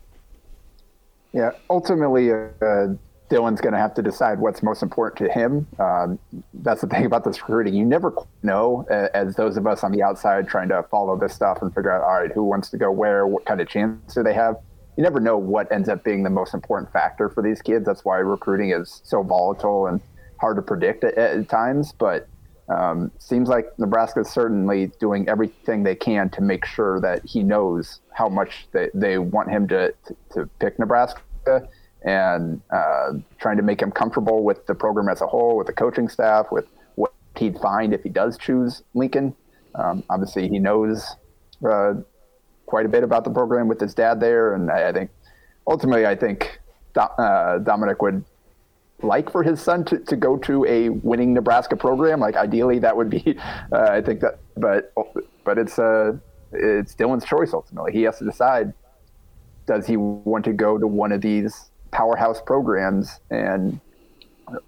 Yeah, 1.32 1.52
ultimately, 1.70 2.30
uh, 2.30 2.88
Dylan's 3.32 3.62
going 3.62 3.72
to 3.72 3.78
have 3.78 3.94
to 3.94 4.02
decide 4.02 4.38
what's 4.40 4.62
most 4.62 4.82
important 4.82 5.26
to 5.26 5.32
him. 5.32 5.66
Um, 5.78 6.18
that's 6.52 6.82
the 6.82 6.86
thing 6.86 7.06
about 7.06 7.24
this 7.24 7.40
recruiting. 7.40 7.72
You 7.72 7.86
never 7.86 8.12
know, 8.42 8.84
as 9.14 9.36
those 9.36 9.56
of 9.56 9.66
us 9.66 9.82
on 9.82 9.90
the 9.90 10.02
outside 10.02 10.46
trying 10.48 10.68
to 10.68 10.82
follow 10.90 11.18
this 11.18 11.34
stuff 11.34 11.62
and 11.62 11.74
figure 11.74 11.90
out, 11.90 12.02
all 12.02 12.20
right, 12.20 12.30
who 12.30 12.44
wants 12.44 12.68
to 12.70 12.76
go 12.76 12.90
where, 12.92 13.26
what 13.26 13.46
kind 13.46 13.60
of 13.60 13.68
chance 13.68 14.14
do 14.14 14.22
they 14.22 14.34
have. 14.34 14.56
You 14.98 15.02
never 15.02 15.18
know 15.18 15.38
what 15.38 15.72
ends 15.72 15.88
up 15.88 16.04
being 16.04 16.22
the 16.22 16.30
most 16.30 16.52
important 16.52 16.92
factor 16.92 17.30
for 17.30 17.42
these 17.42 17.62
kids. 17.62 17.86
That's 17.86 18.04
why 18.04 18.18
recruiting 18.18 18.70
is 18.70 19.00
so 19.04 19.22
volatile 19.22 19.86
and 19.86 20.02
hard 20.38 20.56
to 20.56 20.62
predict 20.62 21.02
at, 21.02 21.16
at 21.16 21.48
times. 21.48 21.92
But 21.92 22.28
um, 22.68 23.10
seems 23.18 23.48
like 23.48 23.66
Nebraska 23.78 24.20
is 24.20 24.28
certainly 24.28 24.88
doing 25.00 25.26
everything 25.30 25.84
they 25.84 25.94
can 25.94 26.28
to 26.30 26.42
make 26.42 26.66
sure 26.66 27.00
that 27.00 27.24
he 27.24 27.42
knows 27.42 28.00
how 28.12 28.28
much 28.28 28.68
they, 28.72 28.90
they 28.92 29.16
want 29.16 29.48
him 29.50 29.66
to, 29.68 29.94
to, 30.06 30.16
to 30.32 30.46
pick 30.60 30.78
Nebraska 30.78 31.22
and 32.04 32.60
uh, 32.70 33.12
trying 33.38 33.56
to 33.56 33.62
make 33.62 33.80
him 33.80 33.90
comfortable 33.90 34.42
with 34.42 34.66
the 34.66 34.74
program 34.74 35.08
as 35.08 35.20
a 35.20 35.26
whole, 35.26 35.56
with 35.56 35.66
the 35.66 35.72
coaching 35.72 36.08
staff, 36.08 36.46
with 36.50 36.66
what 36.96 37.12
he'd 37.36 37.58
find 37.58 37.94
if 37.94 38.02
he 38.02 38.08
does 38.08 38.36
choose 38.38 38.82
Lincoln. 38.94 39.34
Um, 39.74 40.02
obviously, 40.10 40.48
he 40.48 40.58
knows 40.58 41.16
uh, 41.68 41.94
quite 42.66 42.86
a 42.86 42.88
bit 42.88 43.04
about 43.04 43.24
the 43.24 43.30
program 43.30 43.68
with 43.68 43.80
his 43.80 43.94
dad 43.94 44.20
there, 44.20 44.54
and 44.54 44.70
I, 44.70 44.88
I 44.88 44.92
think 44.92 45.10
ultimately, 45.66 46.06
I 46.06 46.14
think 46.14 46.60
uh, 46.96 47.58
Dominic 47.58 48.02
would 48.02 48.24
like 49.02 49.30
for 49.30 49.42
his 49.42 49.60
son 49.60 49.84
to, 49.84 49.98
to 49.98 50.16
go 50.16 50.36
to 50.38 50.64
a 50.66 50.88
winning 50.90 51.34
Nebraska 51.34 51.76
program. 51.76 52.20
Like 52.20 52.36
ideally, 52.36 52.78
that 52.80 52.96
would 52.96 53.10
be. 53.10 53.38
Uh, 53.72 53.88
I 53.90 54.02
think 54.02 54.20
that, 54.20 54.38
but 54.54 54.92
but 55.44 55.56
it's 55.56 55.78
uh 55.78 56.12
it's 56.52 56.94
Dylan's 56.94 57.24
choice 57.24 57.54
ultimately. 57.54 57.92
He 57.92 58.02
has 58.02 58.18
to 58.18 58.24
decide: 58.24 58.74
does 59.66 59.86
he 59.86 59.96
want 59.96 60.44
to 60.44 60.52
go 60.52 60.76
to 60.76 60.86
one 60.86 61.10
of 61.10 61.22
these 61.22 61.70
powerhouse 61.92 62.42
programs 62.42 63.20
and 63.30 63.80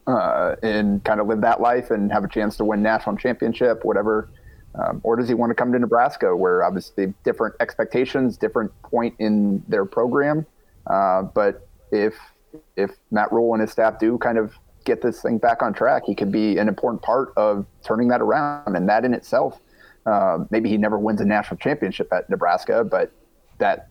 uh, 0.07 0.55
and 0.63 1.03
kind 1.05 1.21
of 1.21 1.27
live 1.27 1.41
that 1.41 1.61
life 1.61 1.91
and 1.91 2.13
have 2.13 2.25
a 2.25 2.29
chance 2.29 2.57
to 2.57 2.65
win 2.65 2.83
national 2.83 3.17
championship, 3.17 3.85
whatever 3.85 4.29
Um, 4.77 5.01
or 5.05 5.17
does 5.17 5.29
he 5.29 5.35
want 5.35 5.51
to 5.51 5.55
come 5.55 5.73
to 5.73 5.79
Nebraska, 5.79 6.35
where 6.35 6.65
obviously 6.65 7.15
different 7.23 7.55
expectations, 7.61 8.37
different 8.37 8.71
point 8.83 9.15
in 9.19 9.63
their 9.69 9.85
program? 9.85 10.47
Uh, 10.87 11.23
but 11.23 11.67
if 11.93 12.15
if 12.77 12.91
Matt 13.11 13.31
Rhule 13.33 13.53
and 13.55 13.61
his 13.61 13.71
staff 13.71 13.99
do 13.99 14.19
kind 14.19 14.39
of 14.39 14.53
get 14.85 15.01
this 15.01 15.23
thing 15.23 15.39
back 15.39 15.63
on 15.63 15.73
track, 15.73 16.03
he 16.07 16.15
could 16.15 16.33
be 16.33 16.59
an 16.59 16.69
important 16.69 17.03
part 17.03 17.33
of 17.37 17.67
turning 17.83 18.09
that 18.09 18.21
around. 18.21 18.77
And 18.77 18.89
that 18.89 19.05
in 19.05 19.15
itself, 19.15 19.61
uh, 20.07 20.39
maybe 20.51 20.69
he 20.69 20.77
never 20.77 20.99
wins 20.99 21.21
a 21.21 21.25
national 21.25 21.59
championship 21.59 22.13
at 22.13 22.29
Nebraska, 22.29 22.85
but 22.85 23.11
that 23.59 23.89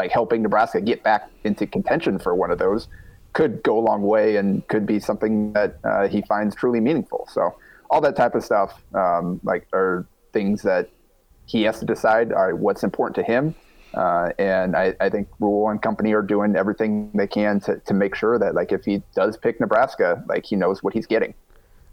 like 0.00 0.10
helping 0.10 0.40
Nebraska 0.40 0.80
get 0.80 1.02
back 1.02 1.30
into 1.44 1.66
contention 1.66 2.18
for 2.18 2.34
one 2.34 2.50
of 2.50 2.58
those 2.58 2.88
could 3.34 3.62
go 3.62 3.78
a 3.78 3.84
long 3.84 4.00
way 4.00 4.36
and 4.36 4.66
could 4.68 4.86
be 4.86 4.98
something 4.98 5.52
that 5.52 5.76
uh, 5.84 6.08
he 6.08 6.22
finds 6.22 6.54
truly 6.54 6.80
meaningful. 6.80 7.28
So 7.30 7.54
all 7.90 8.00
that 8.00 8.16
type 8.16 8.34
of 8.34 8.42
stuff, 8.42 8.82
um, 8.94 9.40
like 9.44 9.66
are 9.74 10.06
things 10.32 10.62
that 10.62 10.88
he 11.44 11.62
has 11.64 11.78
to 11.80 11.84
decide. 11.84 12.32
All 12.32 12.46
right, 12.46 12.56
what's 12.56 12.82
important 12.82 13.14
to 13.16 13.22
him. 13.22 13.54
Uh, 13.92 14.30
and 14.38 14.74
I, 14.74 14.94
I, 15.00 15.10
think 15.10 15.28
Rhule 15.38 15.68
and 15.68 15.82
company 15.82 16.14
are 16.14 16.22
doing 16.22 16.54
everything 16.54 17.10
they 17.12 17.26
can 17.26 17.58
to, 17.62 17.78
to 17.80 17.92
make 17.92 18.14
sure 18.14 18.38
that 18.38 18.54
like 18.54 18.70
if 18.70 18.84
he 18.84 19.02
does 19.16 19.36
pick 19.36 19.58
Nebraska, 19.58 20.24
like 20.28 20.46
he 20.46 20.54
knows 20.54 20.80
what 20.80 20.94
he's 20.94 21.06
getting. 21.06 21.34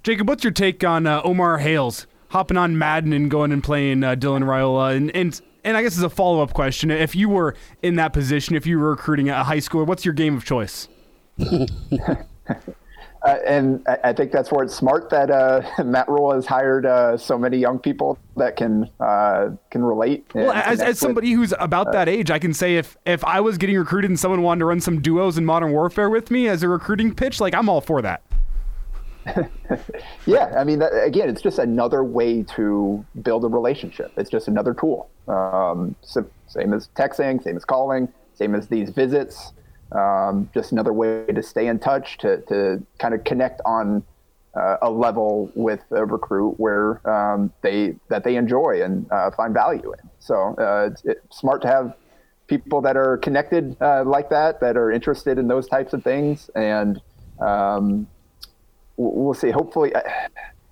Jacob, 0.04 0.30
what's 0.30 0.44
your 0.44 0.54
take 0.54 0.84
on 0.84 1.08
uh, 1.08 1.22
Omar 1.24 1.58
Hales 1.58 2.06
hopping 2.30 2.56
on 2.56 2.78
Madden 2.78 3.14
and 3.14 3.32
going 3.32 3.52
and 3.52 3.64
playing 3.64 4.04
uh, 4.04 4.14
Dylan 4.14 4.44
Raiola? 4.44 4.96
And, 4.96 5.14
and 5.16 5.42
and 5.64 5.78
I 5.78 5.84
guess 5.84 5.98
as 5.98 6.04
a 6.04 6.10
follow 6.10 6.42
up 6.42 6.54
question, 6.54 6.92
if 6.92 7.16
you 7.16 7.30
were 7.30 7.56
in 7.82 7.96
that 7.96 8.14
position, 8.14 8.56
if 8.56 8.66
you 8.66 8.80
were 8.80 8.92
recruiting 8.92 9.30
a 9.30 9.44
high 9.44 9.58
schooler, 9.58 9.86
what's 9.86 10.06
your 10.06 10.14
game 10.14 10.36
of 10.36 10.46
choice? 10.46 10.88
Uh, 13.24 13.40
and 13.46 13.86
I, 14.04 14.14
think 14.14 14.32
that's 14.32 14.52
where 14.52 14.64
it's 14.64 14.76
smart 14.76 15.10
that 15.10 15.32
uh, 15.32 15.62
Matt 15.84 16.08
Rhule 16.08 16.32
has 16.34 16.46
hired 16.46 16.86
uh, 16.86 17.18
so 17.18 17.38
many 17.38 17.58
young 17.58 17.80
people 17.80 18.18
that 18.38 18.56
can 18.56 18.90
uh, 19.00 19.50
can 19.72 19.84
relate. 19.84 20.26
Well, 20.34 20.52
as, 20.52 20.80
as 20.80 21.00
somebody 21.00 21.32
who's 21.32 21.54
about 21.60 21.92
that 21.92 22.08
age, 22.08 22.30
I 22.30 22.40
can 22.40 22.54
say 22.54 22.78
if 22.78 22.96
if 23.06 23.26
I 23.26 23.42
was 23.42 23.58
getting 23.58 23.76
recruited 23.76 24.12
and 24.12 24.20
someone 24.20 24.44
wanted 24.44 24.60
to 24.60 24.66
run 24.66 24.80
some 24.80 25.02
duos 25.02 25.38
in 25.38 25.46
Modern 25.46 25.72
Warfare 25.72 26.10
with 26.10 26.30
me 26.30 26.48
as 26.48 26.64
a 26.64 26.70
recruiting 26.70 27.14
pitch, 27.14 27.42
like 27.42 27.54
I'm 27.56 27.68
all 27.68 27.82
for 27.82 28.02
that. 28.04 28.22
yeah, 30.26 30.54
I 30.58 30.64
mean, 30.64 30.80
that, 30.80 30.92
again, 31.04 31.30
it's 31.30 31.42
just 31.42 31.60
another 31.60 32.04
way 32.04 32.44
to 32.56 33.06
build 33.22 33.44
a 33.44 33.48
relationship. 33.48 34.12
It's 34.18 34.30
just 34.30 34.48
another 34.48 34.74
tool. 34.74 35.10
Um, 35.28 35.96
so, 36.02 36.26
same 36.48 36.74
as 36.74 36.90
texting, 36.96 37.44
same 37.44 37.58
as 37.58 37.66
calling, 37.66 38.08
same 38.34 38.56
as 38.56 38.68
these 38.68 38.90
visits 38.90 39.52
um, 39.92 40.50
just 40.54 40.72
another 40.72 40.94
way 40.94 41.26
to 41.26 41.42
stay 41.42 41.68
in 41.68 41.80
touch, 41.80 42.18
to, 42.20 42.42
to 42.42 42.84
kind 43.00 43.14
of 43.14 43.24
connect 43.24 43.62
on 43.66 44.04
uh, 44.56 44.78
a 44.82 44.90
level 44.90 45.52
with 45.56 45.82
a 45.92 46.06
recruit 46.06 46.56
where 46.58 47.08
um, 47.10 47.54
they 47.62 47.96
that 48.10 48.24
they 48.24 48.36
enjoy 48.36 48.82
and 48.82 49.10
uh, 49.12 49.32
find 49.32 49.54
value 49.54 49.94
in. 49.94 50.10
So 50.20 50.56
uh, 50.58 50.90
it's, 50.92 51.06
it's, 51.06 51.40
smart 51.40 51.62
to 51.62 51.68
have 51.68 51.96
people 52.48 52.82
that 52.82 52.98
are 52.98 53.18
connected 53.18 53.78
uh, 53.82 54.04
like 54.04 54.30
that, 54.30 54.60
that 54.62 54.78
are 54.78 54.92
interested 54.92 55.38
in 55.38 55.48
those 55.48 55.68
types 55.68 55.94
of 55.94 56.04
things, 56.04 56.50
and 56.56 57.00
um, 57.40 58.08
we'll 58.98 59.34
see. 59.34 59.52
Hopefully, 59.52 59.96
I, 59.96 60.28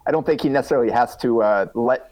I 0.05 0.11
don't 0.11 0.25
think 0.25 0.41
he 0.41 0.49
necessarily 0.49 0.91
has 0.91 1.15
to 1.17 1.41
uh, 1.41 1.67
let 1.73 2.11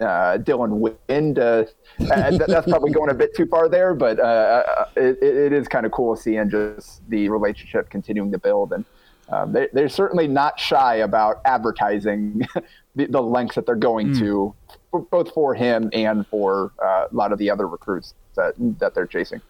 uh, 0.00 0.38
Dylan 0.38 0.96
Wind. 1.08 1.38
Uh, 1.38 1.64
that's 1.98 2.68
probably 2.68 2.92
going 2.92 3.10
a 3.10 3.14
bit 3.14 3.34
too 3.34 3.46
far 3.46 3.68
there, 3.68 3.94
but 3.94 4.18
uh, 4.18 4.22
uh 4.22 4.84
it, 4.96 5.22
it 5.22 5.52
is 5.52 5.68
kind 5.68 5.86
of 5.86 5.92
cool 5.92 6.16
seeing 6.16 6.48
just 6.48 7.08
the 7.08 7.28
relationship 7.28 7.90
continuing 7.90 8.30
to 8.32 8.38
build. 8.38 8.72
And 8.72 8.84
um, 9.30 9.52
they, 9.52 9.68
they're 9.72 9.88
certainly 9.88 10.28
not 10.28 10.58
shy 10.60 10.96
about 10.96 11.40
advertising 11.44 12.46
the, 12.94 13.06
the 13.06 13.22
lengths 13.22 13.54
that 13.56 13.66
they're 13.66 13.74
going 13.74 14.08
mm. 14.08 14.18
to, 14.18 14.54
for, 14.90 15.00
both 15.00 15.32
for 15.32 15.54
him 15.54 15.90
and 15.92 16.26
for 16.26 16.72
uh, 16.82 17.06
a 17.10 17.14
lot 17.14 17.32
of 17.32 17.38
the 17.38 17.50
other 17.50 17.66
recruits 17.66 18.14
that, 18.36 18.54
that 18.78 18.94
they're 18.94 19.06
chasing. 19.06 19.40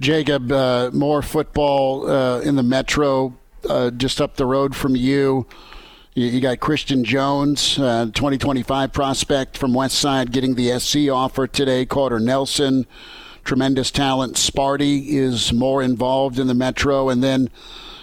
Jacob, 0.00 0.52
uh, 0.52 0.90
more 0.92 1.22
football 1.22 2.38
in 2.40 2.54
the 2.54 2.62
Metro, 2.62 3.34
just 3.96 4.20
up 4.20 4.36
the 4.36 4.46
road 4.46 4.74
from 4.76 4.96
you. 4.96 5.46
You, 6.18 6.40
got 6.40 6.58
Christian 6.58 7.04
Jones, 7.04 7.78
uh, 7.78 8.06
2025 8.06 8.92
prospect 8.92 9.56
from 9.56 9.72
West 9.72 9.96
Side, 10.00 10.32
getting 10.32 10.56
the 10.56 10.76
SC 10.80 11.08
offer 11.08 11.46
today. 11.46 11.86
Carter 11.86 12.18
Nelson, 12.18 12.88
tremendous 13.44 13.92
talent. 13.92 14.34
Sparty 14.34 15.06
is 15.10 15.52
more 15.52 15.80
involved 15.80 16.40
in 16.40 16.48
the 16.48 16.54
Metro. 16.54 17.08
And 17.08 17.22
then 17.22 17.50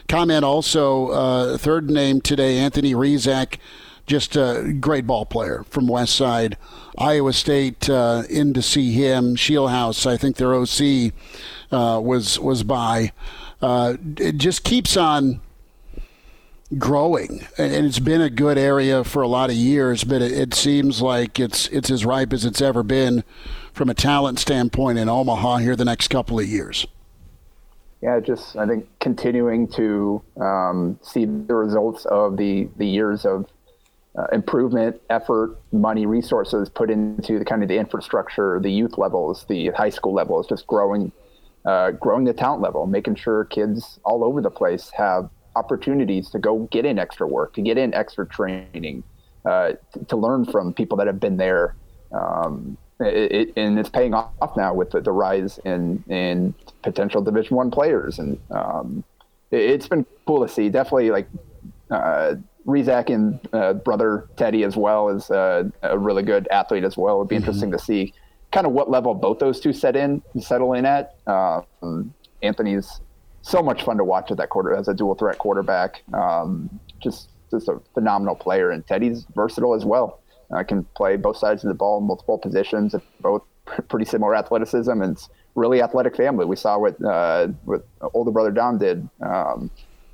comment 0.08 0.46
also, 0.46 1.10
uh, 1.10 1.58
third 1.58 1.90
name 1.90 2.22
today, 2.22 2.58
Anthony 2.58 2.94
Rezac, 2.94 3.58
just 4.08 4.38
a 4.38 4.74
great 4.80 5.06
ball 5.06 5.26
player 5.26 5.66
from 5.70 5.86
West 5.86 6.16
Side. 6.16 6.58
Iowa 6.98 7.34
State 7.34 7.90
uh, 7.90 8.24
in 8.30 8.54
to 8.54 8.62
see 8.62 8.94
him. 8.94 9.36
Scheelhaase, 9.36 10.08
I 10.08 10.16
think 10.16 10.38
their 10.38 10.54
OC 10.54 11.12
uh, 11.70 12.00
was 12.00 12.40
was 12.40 12.64
by. 12.64 13.12
Uh, 13.62 13.98
it 14.18 14.38
just 14.38 14.64
keeps 14.64 14.96
on 14.96 15.42
growing, 16.78 17.46
and 17.58 17.86
it's 17.86 18.00
been 18.00 18.22
a 18.22 18.30
good 18.30 18.58
area 18.58 19.04
for 19.04 19.22
a 19.22 19.28
lot 19.28 19.50
of 19.50 19.56
years. 19.56 20.04
But 20.04 20.22
it, 20.22 20.32
it, 20.32 20.54
seems 20.54 21.02
like 21.02 21.40
it's 21.40 21.68
it's 21.68 21.90
as 21.90 22.06
ripe 22.06 22.34
as 22.34 22.46
it's 22.46 22.62
ever 22.62 22.84
been 22.84 23.24
from 23.74 23.90
a 23.90 23.94
talent 23.94 24.40
standpoint 24.40 24.98
in 24.98 25.10
Omaha 25.10 25.58
here 25.58 25.76
the 25.76 25.86
next 25.86 26.08
couple 26.10 26.40
of 26.40 26.48
years. 26.48 26.88
Yeah, 28.02 28.20
just 28.20 28.56
I 28.56 28.68
think 28.68 28.88
continuing 29.00 29.68
to 29.70 30.22
um, 30.40 31.00
see 31.02 31.26
the 31.26 31.56
results 31.56 32.06
of 32.06 32.38
the 32.38 32.68
the 32.78 32.88
years 32.88 33.26
of 33.26 33.46
uh, 34.18 34.28
improvement, 34.32 35.02
effort, 35.10 35.58
money, 35.72 36.06
resources 36.06 36.70
put 36.70 36.90
into 36.90 37.38
the 37.38 37.46
kind 37.46 37.64
of 37.64 37.70
the 37.70 37.78
infrastructure, 37.78 38.60
the 38.62 38.72
youth 38.72 38.98
levels, 38.98 39.46
the 39.50 39.70
high 39.70 39.90
school 39.90 40.14
levels, 40.14 40.48
just 40.48 40.66
growing, 40.68 41.12
uh, 41.66 41.92
growing 41.92 42.24
the 42.24 42.34
talent 42.34 42.62
level, 42.62 42.86
making 42.86 43.16
sure 43.16 43.44
kids 43.46 44.00
all 44.06 44.24
over 44.24 44.42
the 44.42 44.50
place 44.50 44.90
have 44.96 45.30
opportunities 45.56 46.30
to 46.30 46.40
go 46.40 46.68
get 46.72 46.86
in 46.86 47.00
extra 47.00 47.28
work, 47.28 47.54
to 47.54 47.62
get 47.62 47.78
in 47.78 47.94
extra 47.94 48.26
training, 48.28 49.04
uh, 49.46 49.74
to, 49.94 50.06
to, 50.06 50.16
learn 50.16 50.46
from 50.46 50.74
people 50.74 50.98
that 50.98 51.08
have 51.08 51.20
been 51.20 51.38
there. 51.38 51.76
Um, 52.12 52.78
it, 53.00 53.32
it, 53.32 53.54
and 53.58 53.78
it's 53.78 53.90
paying 53.90 54.14
off 54.14 54.56
now 54.56 54.74
with 54.74 54.92
the, 54.92 55.02
the 55.02 55.12
rise 55.12 55.60
in, 55.66 56.04
in 56.08 56.54
potential 56.82 57.22
Division 57.22 57.58
One 57.58 57.70
players, 57.70 58.20
and 58.20 58.40
um, 58.52 59.04
it, 59.52 59.82
has 59.82 59.90
been 59.90 60.06
cool 60.26 60.46
to 60.46 60.52
see. 60.52 60.70
Definitely, 60.70 61.12
like 61.12 61.28
uh, 61.92 62.36
Rezac 62.66 63.14
and 63.14 63.40
uh, 63.54 63.74
brother 63.74 64.28
Teddy 64.38 64.64
as 64.64 64.76
well 64.76 65.10
is 65.10 65.30
uh, 65.30 65.70
a 65.84 65.98
really 65.98 66.24
good 66.24 66.48
athlete 66.50 66.84
as 66.84 66.98
well. 66.98 67.18
It'd 67.18 67.28
be 67.28 67.36
mm-hmm. 67.36 67.44
interesting 67.44 67.72
to 67.72 67.80
see 67.80 68.14
kind 68.52 68.66
of 68.66 68.74
what 68.74 68.90
level 68.90 69.14
both 69.14 69.40
those 69.40 69.60
two 69.60 69.74
set 69.74 69.96
in 69.96 70.22
settle 70.40 70.74
in 70.74 70.86
at. 70.86 71.16
Um, 71.28 72.14
Anthony's 72.42 73.02
so 73.46 73.62
much 73.62 73.84
fun 73.84 73.98
to 73.98 74.04
watch 74.04 74.32
at 74.32 74.38
that 74.38 74.50
quarter 74.50 74.74
as 74.74 74.88
a 74.88 74.94
dual 74.94 75.14
threat 75.14 75.38
quarterback. 75.38 76.02
Um, 76.14 76.80
just 77.00 77.30
just 77.52 77.68
a 77.68 77.80
phenomenal 77.94 78.36
player, 78.36 78.72
and 78.72 78.86
Teddy's 78.88 79.26
versatile 79.36 79.76
as 79.76 79.86
well. 79.86 80.20
Uh, 80.52 80.64
can 80.64 80.84
play 80.96 81.16
both 81.16 81.38
sides 81.38 81.64
of 81.64 81.68
the 81.68 81.76
ball, 81.76 82.00
in 82.00 82.08
multiple 82.08 82.40
positions, 82.40 82.96
both 83.22 83.44
pretty 83.88 84.06
similar 84.06 84.36
athleticism, 84.36 85.00
and 85.02 85.18
really 85.54 85.82
athletic 85.82 86.16
family. 86.18 86.46
We 86.46 86.56
saw 86.56 86.80
what 86.80 87.02
uh, 87.04 87.50
what 87.66 87.88
older 88.14 88.32
brother 88.32 88.52
Dom 88.52 88.80
did 88.80 89.08
um, 89.22 89.70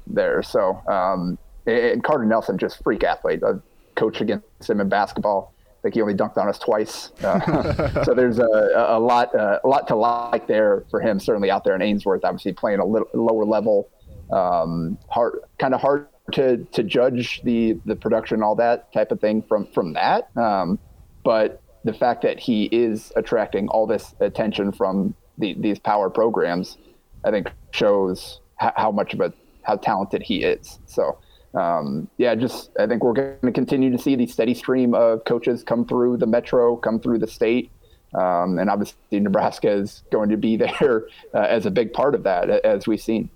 there. 0.08 0.44
So 0.44 0.82
um, 0.88 1.38
and 1.66 2.04
Carter 2.04 2.26
Nelson, 2.26 2.58
just 2.58 2.84
freak 2.84 3.04
athlete. 3.04 3.44
I 3.46 3.54
coached 3.96 4.20
against 4.20 4.70
him 4.70 4.82
in 4.82 4.90
basketball 4.90 5.54
think 5.82 5.96
he 5.96 6.02
only 6.02 6.14
dunked 6.14 6.38
on 6.38 6.48
us 6.48 6.60
twice. 6.60 7.12
Uh, 7.24 8.04
so 8.04 8.14
there's 8.14 8.40
a, 8.40 8.74
a 8.76 9.00
lot 9.00 9.34
uh, 9.36 9.60
a 9.64 9.68
lot 9.68 9.88
to 9.88 9.96
like 9.96 10.48
there 10.48 10.86
for 10.90 11.02
him. 11.02 11.20
Certainly 11.20 11.52
out 11.52 11.64
there 11.64 11.76
in 11.76 11.82
Ainsworth, 11.82 12.24
obviously 12.24 12.54
playing 12.54 12.80
a 12.80 12.86
little 12.86 13.08
lower 13.14 13.46
level, 13.46 13.90
um, 14.32 14.98
hard 15.10 15.40
kind 15.60 15.74
of 15.74 15.82
hard 15.82 16.08
to 16.34 16.58
to 16.72 16.84
judge 16.84 17.42
the 17.44 17.80
the 17.86 17.96
production, 17.96 18.44
all 18.44 18.56
that 18.56 18.92
type 18.94 19.12
of 19.12 19.20
thing 19.20 19.42
from 19.42 19.66
from 19.68 19.94
that. 19.94 20.36
Um, 20.38 20.80
but 21.24 21.62
the 21.84 21.94
fact 21.94 22.22
that 22.22 22.40
he 22.40 22.66
is 22.66 23.12
attracting 23.16 23.68
all 23.70 23.88
this 23.88 24.14
attention 24.20 24.72
from 24.72 25.16
the, 25.38 25.56
these 25.60 25.80
power 25.80 26.10
programs, 26.10 26.78
I 27.24 27.32
think 27.32 27.48
shows 27.72 28.40
how 28.58 28.92
much 28.92 29.14
of 29.14 29.22
a 29.22 29.34
how 29.64 29.78
talented 29.78 30.22
he 30.22 30.44
is. 30.44 30.80
So 30.86 31.18
um, 31.54 32.08
yeah, 32.18 32.36
just 32.36 32.72
I 32.80 32.88
think 32.88 33.04
we're 33.04 33.14
going 33.14 33.38
to 33.44 33.52
continue 33.52 33.92
to 33.92 33.98
see 33.98 34.16
the 34.16 34.28
steady 34.28 34.54
stream 34.54 34.94
of 34.94 35.26
coaches 35.26 35.64
come 35.64 35.86
through 35.86 36.18
the 36.18 36.28
metro, 36.28 36.76
come 36.78 37.00
through 37.00 37.20
the 37.20 37.28
state, 37.28 37.72
um, 38.14 38.58
and 38.60 38.70
obviously 38.70 39.20
Nebraska 39.20 39.70
is 39.70 40.04
going 40.12 40.30
to 40.30 40.38
be 40.38 40.56
there 40.80 41.08
uh, 41.34 41.40
as 41.40 41.66
a 41.66 41.72
big 41.72 41.94
part 41.94 42.16
of 42.16 42.24
that, 42.24 42.50
as 42.50 42.88
we've 42.88 43.02
seen. 43.02 43.30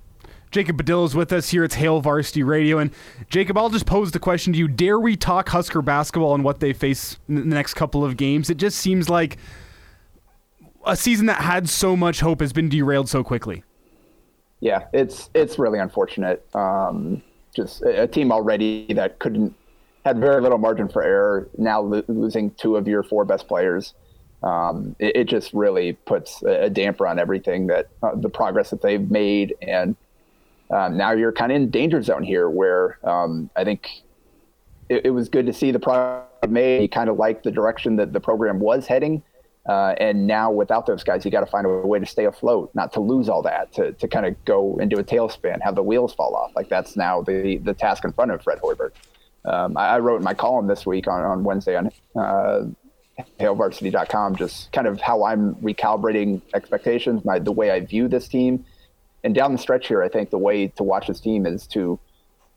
Jacob 0.52 0.78
Padilla 0.78 1.04
is 1.04 1.16
with 1.16 1.34
us 1.34 1.50
here. 1.50 1.66
It's 1.66 1.76
Hail 1.76 2.00
Varsity 2.00 2.44
Radio, 2.44 2.78
and 2.78 2.92
Jacob, 3.30 3.58
I'll 3.58 3.70
just 3.70 3.86
pose 3.86 4.12
the 4.12 4.20
question 4.20 4.54
to 4.54 4.60
you: 4.60 4.70
Dare 4.70 5.00
we 5.00 5.18
talk 5.18 5.50
Husker 5.50 5.82
basketball 5.82 6.34
and 6.34 6.44
what 6.44 6.62
they 6.62 6.72
face 6.72 7.20
in 7.28 7.36
the 7.36 7.56
next 7.56 7.74
couple 7.74 8.06
of 8.06 8.16
games? 8.16 8.50
It 8.50 8.56
just 8.56 8.78
seems 8.78 9.10
like 9.10 9.38
a 10.86 10.96
season 10.96 11.26
that 11.26 11.42
had 11.42 11.68
so 11.68 11.98
much 11.98 12.22
hope 12.22 12.40
has 12.40 12.54
been 12.54 12.70
derailed 12.70 13.10
so 13.10 13.24
quickly. 13.24 13.64
Yeah, 14.62 14.86
it's 14.94 15.30
it's 15.34 15.60
really 15.60 15.80
unfortunate. 15.80 16.46
Um, 16.56 17.22
just 17.56 17.82
a 17.84 18.08
team 18.08 18.32
already 18.32 18.94
that 18.94 19.20
couldn't 19.20 19.56
had 20.06 20.20
very 20.20 20.40
little 20.40 20.60
margin 20.60 20.88
for 20.88 21.04
error. 21.04 21.50
Now 21.58 21.82
lo- 21.82 22.04
losing 22.08 22.52
two 22.52 22.76
of 22.76 22.88
your 22.88 23.02
four 23.02 23.26
best 23.26 23.48
players, 23.48 23.96
um, 24.44 24.96
it, 25.00 25.16
it, 25.16 25.24
just 25.26 25.52
really 25.54 25.94
puts 25.94 26.44
a, 26.44 26.70
damper 26.70 27.08
on 27.08 27.18
everything 27.18 27.68
that 27.68 27.88
uh, 28.04 28.14
the 28.14 28.30
progress 28.30 28.70
that 28.70 28.84
they've 28.84 29.10
made. 29.10 29.56
And 29.64 29.96
um, 30.70 30.96
now 30.96 31.14
you're 31.14 31.32
kind 31.32 31.52
of 31.52 31.56
in 31.56 31.72
danger 31.72 32.04
zone 32.04 32.22
here, 32.22 32.48
where 32.50 33.00
um, 33.04 33.50
I 33.56 33.64
think 33.64 34.04
it, 34.90 35.08
it, 35.08 35.10
was 35.10 35.28
good 35.28 35.48
to 35.48 35.54
see 35.54 35.72
the 35.72 35.80
progress 35.80 36.28
made. 36.48 36.92
Kind 36.92 37.10
of 37.10 37.18
like 37.18 37.42
the 37.42 37.52
direction 37.52 37.96
that 37.96 38.14
the 38.14 38.20
program 38.20 38.60
was 38.60 38.86
heading. 38.86 39.24
Uh, 39.68 39.96
and 39.98 40.28
now 40.28 40.52
without 40.52 40.86
those 40.86 41.04
guys, 41.04 41.26
you 41.26 41.32
got 41.32 41.40
to 41.40 41.46
find 41.48 41.66
a 41.66 41.70
way 41.70 41.98
to 41.98 42.06
stay 42.06 42.26
afloat, 42.26 42.70
not 42.76 42.94
to 42.94 43.00
lose 43.00 43.28
all 43.28 43.42
that, 43.42 43.74
to, 43.74 43.94
to 43.94 44.08
kind 44.08 44.26
of 44.26 44.46
go 44.46 44.78
into 44.78 44.98
a 44.98 45.04
tailspin, 45.04 45.60
have 45.62 45.74
the 45.74 45.82
wheels 45.82 46.14
fall 46.14 46.36
off. 46.36 46.52
Like 46.56 46.70
that's 46.70 46.96
now 46.96 47.22
the, 47.22 47.58
the 47.58 47.74
task 47.74 48.04
in 48.04 48.12
front 48.12 48.32
of 48.32 48.44
Fred 48.44 48.60
Hoiberg. 48.60 48.92
Um, 49.44 49.76
I, 49.78 49.88
I, 49.88 50.00
wrote 50.00 50.18
in 50.18 50.24
my 50.24 50.34
column 50.34 50.68
this 50.68 50.86
week 50.86 51.08
on, 51.08 51.24
on 51.24 51.44
Wednesday 51.44 51.76
on 51.76 51.92
uh, 52.16 52.66
HailVarsity.com 53.40 54.36
just 54.36 54.72
kind 54.72 54.88
of 54.88 55.00
how 55.02 55.24
I'm 55.24 55.56
recalibrating 55.56 56.42
expectations, 56.54 57.24
my, 57.24 57.40
the 57.40 57.52
way 57.52 57.72
I 57.72 57.80
view 57.80 58.08
this 58.08 58.28
team. 58.28 58.66
And 59.24 59.34
down 59.34 59.52
the 59.52 59.58
stretch 59.58 59.88
here, 59.88 60.04
I 60.04 60.10
think 60.10 60.30
the 60.30 60.38
way 60.38 60.68
to 60.68 60.84
watch 60.84 61.08
this 61.08 61.20
team 61.20 61.46
is 61.46 61.66
to 61.68 62.00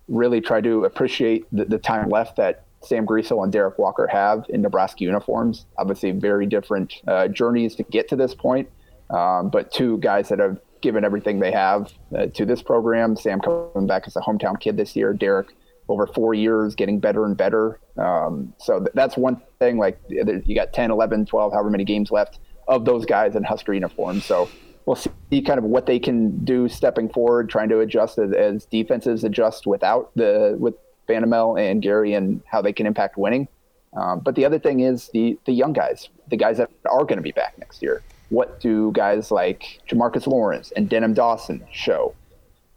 really 0.08 0.40
try 0.40 0.60
to 0.60 0.84
appreciate 0.84 1.46
the, 1.52 1.64
the 1.64 1.78
time 1.78 2.08
left 2.08 2.36
that 2.36 2.64
Sam 2.82 3.06
Griesel 3.06 3.42
and 3.42 3.52
Derek 3.52 3.78
Walker 3.78 4.06
have 4.06 4.44
in 4.48 4.62
Nebraska 4.62 5.04
uniforms. 5.04 5.66
Obviously, 5.78 6.12
very 6.12 6.46
different 6.46 6.94
uh, 7.06 7.28
journeys 7.28 7.74
to 7.76 7.82
get 7.84 8.08
to 8.08 8.16
this 8.16 8.34
point, 8.34 8.68
um, 9.10 9.50
but 9.50 9.72
two 9.72 9.98
guys 9.98 10.28
that 10.28 10.38
have 10.38 10.58
given 10.80 11.04
everything 11.04 11.40
they 11.40 11.50
have 11.50 11.92
uh, 12.16 12.26
to 12.26 12.44
this 12.44 12.62
program. 12.62 13.16
Sam 13.16 13.40
coming 13.40 13.86
back 13.86 14.04
as 14.06 14.16
a 14.16 14.20
hometown 14.20 14.60
kid 14.60 14.76
this 14.76 14.94
year. 14.94 15.12
Derek 15.12 15.54
over 15.88 16.06
four 16.06 16.34
years 16.34 16.74
getting 16.74 17.00
better 17.00 17.24
and 17.24 17.36
better. 17.36 17.80
Um, 17.96 18.52
so 18.58 18.78
th- 18.78 18.90
that's 18.94 19.16
one 19.16 19.40
thing. 19.58 19.78
Like 19.78 19.98
you 20.08 20.54
got 20.54 20.72
10, 20.72 20.90
11, 20.90 21.26
12, 21.26 21.52
however 21.52 21.70
many 21.70 21.84
games 21.84 22.10
left 22.10 22.38
of 22.68 22.84
those 22.84 23.06
guys 23.06 23.34
in 23.34 23.42
Husker 23.42 23.72
uniforms. 23.72 24.24
So 24.24 24.48
we'll 24.84 24.96
see 24.96 25.42
kind 25.42 25.58
of 25.58 25.64
what 25.64 25.86
they 25.86 25.98
can 25.98 26.44
do 26.44 26.68
stepping 26.68 27.08
forward, 27.08 27.48
trying 27.48 27.70
to 27.70 27.80
adjust 27.80 28.18
as, 28.18 28.32
as 28.32 28.66
defenses 28.66 29.24
adjust 29.24 29.66
without 29.66 30.10
the 30.14 30.56
with 30.58 30.74
Bandoumel 31.08 31.60
and 31.60 31.82
Gary 31.82 32.14
and 32.14 32.40
how 32.46 32.62
they 32.62 32.72
can 32.72 32.86
impact 32.86 33.16
winning. 33.16 33.48
Um, 33.94 34.20
but 34.20 34.34
the 34.34 34.44
other 34.44 34.58
thing 34.58 34.80
is 34.80 35.08
the 35.12 35.38
the 35.46 35.52
young 35.52 35.72
guys, 35.72 36.08
the 36.28 36.36
guys 36.36 36.58
that 36.58 36.70
are 36.90 37.04
going 37.04 37.16
to 37.16 37.22
be 37.22 37.32
back 37.32 37.58
next 37.58 37.82
year. 37.82 38.02
What 38.28 38.60
do 38.60 38.92
guys 38.92 39.30
like 39.30 39.80
Jamarques 39.88 40.26
Lawrence 40.26 40.70
and 40.76 40.88
Denim 40.88 41.14
Dawson 41.14 41.66
show? 41.72 42.14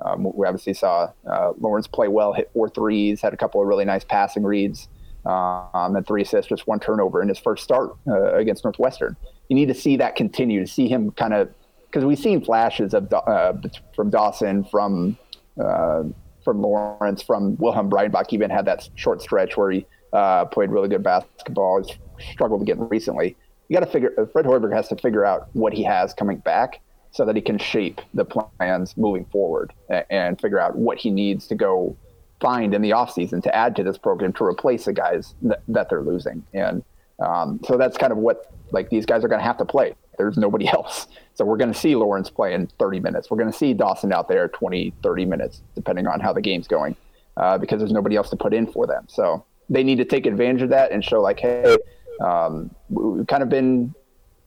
Um, 0.04 0.24
we 0.34 0.48
obviously 0.48 0.74
saw 0.74 1.12
uh, 1.30 1.52
Lawrence 1.60 1.88
play 1.88 2.08
well, 2.08 2.34
hit 2.34 2.50
four 2.54 2.70
threes, 2.70 3.22
had 3.22 3.34
a 3.34 3.38
couple 3.38 3.62
of 3.62 3.68
really 3.68 3.86
nice 3.86 4.04
passing 4.04 4.44
reads, 4.44 4.88
um, 5.26 5.96
and 5.96 6.08
three 6.08 6.22
assists, 6.24 6.50
just 6.50 6.68
one 6.68 6.80
turnover 6.80 7.22
in 7.22 7.28
his 7.28 7.38
first 7.38 7.64
start 7.64 7.96
uh, 8.08 8.34
against 8.34 8.64
Northwestern. 8.64 9.16
You 9.50 9.56
need 9.56 9.68
to 9.68 9.74
see 9.74 9.98
that 9.98 10.16
continue, 10.16 10.62
to 10.62 10.72
see 10.72 10.88
him 10.88 11.12
kind 11.12 11.34
of, 11.34 11.50
because 11.88 12.06
we've 12.06 12.18
seen 12.18 12.44
flashes 12.44 12.94
of 12.94 13.14
uh, 13.14 13.54
from 13.96 14.10
Dawson, 14.10 14.64
from 14.64 15.18
uh, 15.62 16.04
from 16.44 16.62
Lawrence, 16.62 17.22
from 17.22 17.56
Wilhelm 17.58 17.90
Breidenbach, 17.90 18.32
even 18.32 18.50
had 18.50 18.66
that 18.66 18.90
short 18.96 19.22
stretch 19.22 19.58
where 19.58 19.72
he 19.72 19.86
uh, 20.14 20.46
played 20.46 20.70
really 20.70 20.90
good 20.90 21.04
basketball. 21.04 21.84
He's 21.84 21.96
struggled 22.32 22.66
get 22.66 22.78
recently. 22.80 23.36
You 23.68 23.78
got 23.78 23.86
to 23.86 23.92
figure. 23.92 24.30
Fred 24.34 24.46
Hoiberg 24.46 24.74
has 24.74 24.88
to 24.90 24.96
figure 24.96 25.26
out 25.26 25.50
what 25.54 25.74
he 25.74 25.84
has 25.84 26.14
coming 26.14 26.38
back 26.38 26.82
so 27.12 27.26
that 27.26 27.36
he 27.36 27.42
can 27.42 27.58
shape 27.58 28.02
the 28.14 28.26
plans 28.26 28.96
moving 28.98 29.26
forward 29.26 29.74
and 30.10 30.40
figure 30.40 30.60
out 30.60 30.76
what 30.76 30.98
he 30.98 31.10
needs 31.10 31.48
to 31.48 31.56
go 31.56 31.96
find 32.40 32.74
in 32.74 32.82
the 32.82 32.90
offseason 32.90 33.44
to 33.44 33.56
add 33.56 33.76
to 33.76 33.84
this 33.84 33.98
program 33.98 34.34
to 34.34 34.44
replace 34.44 34.86
the 34.86 34.94
guys 34.94 35.36
that, 35.42 35.62
that 35.68 35.90
they're 35.90 36.02
losing. 36.02 36.44
And 36.54 36.84
um, 37.20 37.60
so 37.66 37.78
that's 37.78 37.98
kind 37.98 38.12
of 38.12 38.18
what 38.18 38.52
like 38.72 38.90
these 38.90 39.06
guys 39.06 39.24
are 39.24 39.28
going 39.28 39.40
to 39.40 39.46
have 39.46 39.58
to 39.58 39.66
play. 39.66 39.94
There's 40.18 40.38
nobody 40.38 40.68
else. 40.74 41.08
So 41.34 41.46
we're 41.46 41.58
going 41.58 41.72
to 41.72 41.78
see 41.78 41.96
Lawrence 41.96 42.30
play 42.30 42.54
in 42.54 42.68
30 42.80 43.00
minutes. 43.00 43.30
We're 43.30 43.38
going 43.38 43.52
to 43.52 43.58
see 43.58 43.74
Dawson 43.74 44.14
out 44.14 44.28
there 44.28 44.48
20, 44.48 44.94
30 45.02 45.26
minutes, 45.26 45.62
depending 45.76 46.08
on 46.08 46.20
how 46.20 46.34
the 46.34 46.42
game's 46.42 46.68
going, 46.68 46.96
uh, 47.38 47.58
because 47.58 47.80
there's 47.80 47.92
nobody 47.92 48.16
else 48.16 48.30
to 48.30 48.36
put 48.36 48.54
in 48.54 48.68
for 48.68 48.86
them. 48.88 49.06
So 49.08 49.46
they 49.70 49.84
need 49.84 49.98
to 49.98 50.06
take 50.06 50.26
advantage 50.26 50.62
of 50.62 50.70
that 50.70 50.92
and 50.92 51.04
show 51.04 51.22
like, 51.22 51.40
hey, 51.40 51.78
um, 52.20 52.70
we've 52.90 53.28
kind 53.28 53.42
of 53.42 53.50
been 53.50 53.94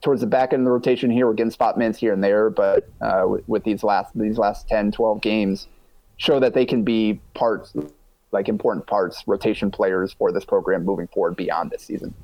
towards 0.02 0.20
the 0.20 0.26
back 0.26 0.52
end 0.52 0.60
of 0.60 0.66
the 0.66 0.70
rotation 0.70 1.10
here. 1.10 1.26
We're 1.26 1.32
getting 1.32 1.50
spot 1.50 1.78
minutes 1.78 1.98
here 1.98 2.12
and 2.12 2.22
there, 2.22 2.50
but 2.50 2.88
uh, 3.00 3.24
with, 3.26 3.48
with, 3.48 3.64
these 3.64 3.82
last 3.82 4.12
these 4.14 4.36
last 4.36 4.68
10, 4.68 4.92
12 4.92 5.20
games, 5.22 5.66
show 6.18 6.38
that 6.40 6.52
they 6.52 6.66
can 6.66 6.84
be 6.84 7.20
parts, 7.32 7.74
like 8.30 8.48
important 8.48 8.86
parts, 8.86 9.24
rotation 9.26 9.70
players 9.70 10.12
for 10.12 10.30
this 10.30 10.44
program 10.44 10.84
moving 10.84 11.06
forward 11.08 11.36
beyond 11.36 11.70
this 11.70 11.82
season. 11.82 12.14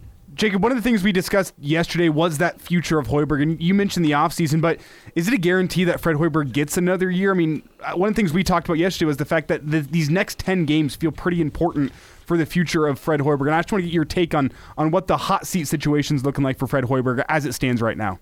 Jacob, 0.40 0.62
one 0.62 0.72
of 0.72 0.79
the 0.79 0.83
things 0.83 1.03
we 1.03 1.12
discussed 1.12 1.53
yesterday 1.59 2.09
was 2.09 2.38
that 2.38 2.62
future 2.62 2.98
of 2.98 3.09
Hoiberg, 3.09 3.42
and 3.42 3.61
you 3.61 3.74
mentioned 3.74 4.07
the 4.07 4.12
offseason, 4.12 4.62
but 4.62 4.81
is 5.14 5.29
it 5.29 5.35
a 5.35 5.37
guarantee 5.37 5.85
that 5.85 6.00
Fred 6.00 6.16
Hoiberg 6.16 6.53
gets 6.53 6.79
another 6.79 7.11
year? 7.11 7.33
I 7.33 7.35
mean, 7.35 7.62
uh, 7.83 7.92
one 7.92 8.09
of 8.09 8.14
the 8.14 8.22
things 8.22 8.33
we 8.33 8.42
talked 8.42 8.66
about 8.66 8.79
yesterday 8.79 9.05
was 9.05 9.18
the 9.18 9.26
fact 9.26 9.48
that 9.48 9.70
the, 9.70 9.81
these 9.81 10.09
next 10.09 10.38
10 10.38 10.64
games 10.64 10.96
feel 10.96 11.12
pretty 11.12 11.42
important 11.42 11.92
for 12.24 12.38
the 12.38 12.46
future 12.46 12.87
of 12.87 12.98
Fred 12.98 13.20
Hoiberg. 13.20 13.48
And 13.48 13.55
I 13.55 13.59
just 13.61 13.70
want 13.70 13.83
to 13.85 13.87
get 13.87 13.92
your 13.92 14.07
take 14.07 14.35
on 14.35 14.50
on 14.79 14.90
what 14.90 15.09
the 15.09 15.18
hot 15.18 15.46
seat 15.46 15.68
situation 15.68 16.16
is 16.16 16.24
looking 16.24 16.42
like 16.42 16.59
for 16.59 16.66
Fred 16.66 16.85
Hoiberg 16.85 17.22
as 17.29 17.44
it 17.44 17.53
stands 17.53 17.83
right 17.83 17.98
now. 17.98 18.18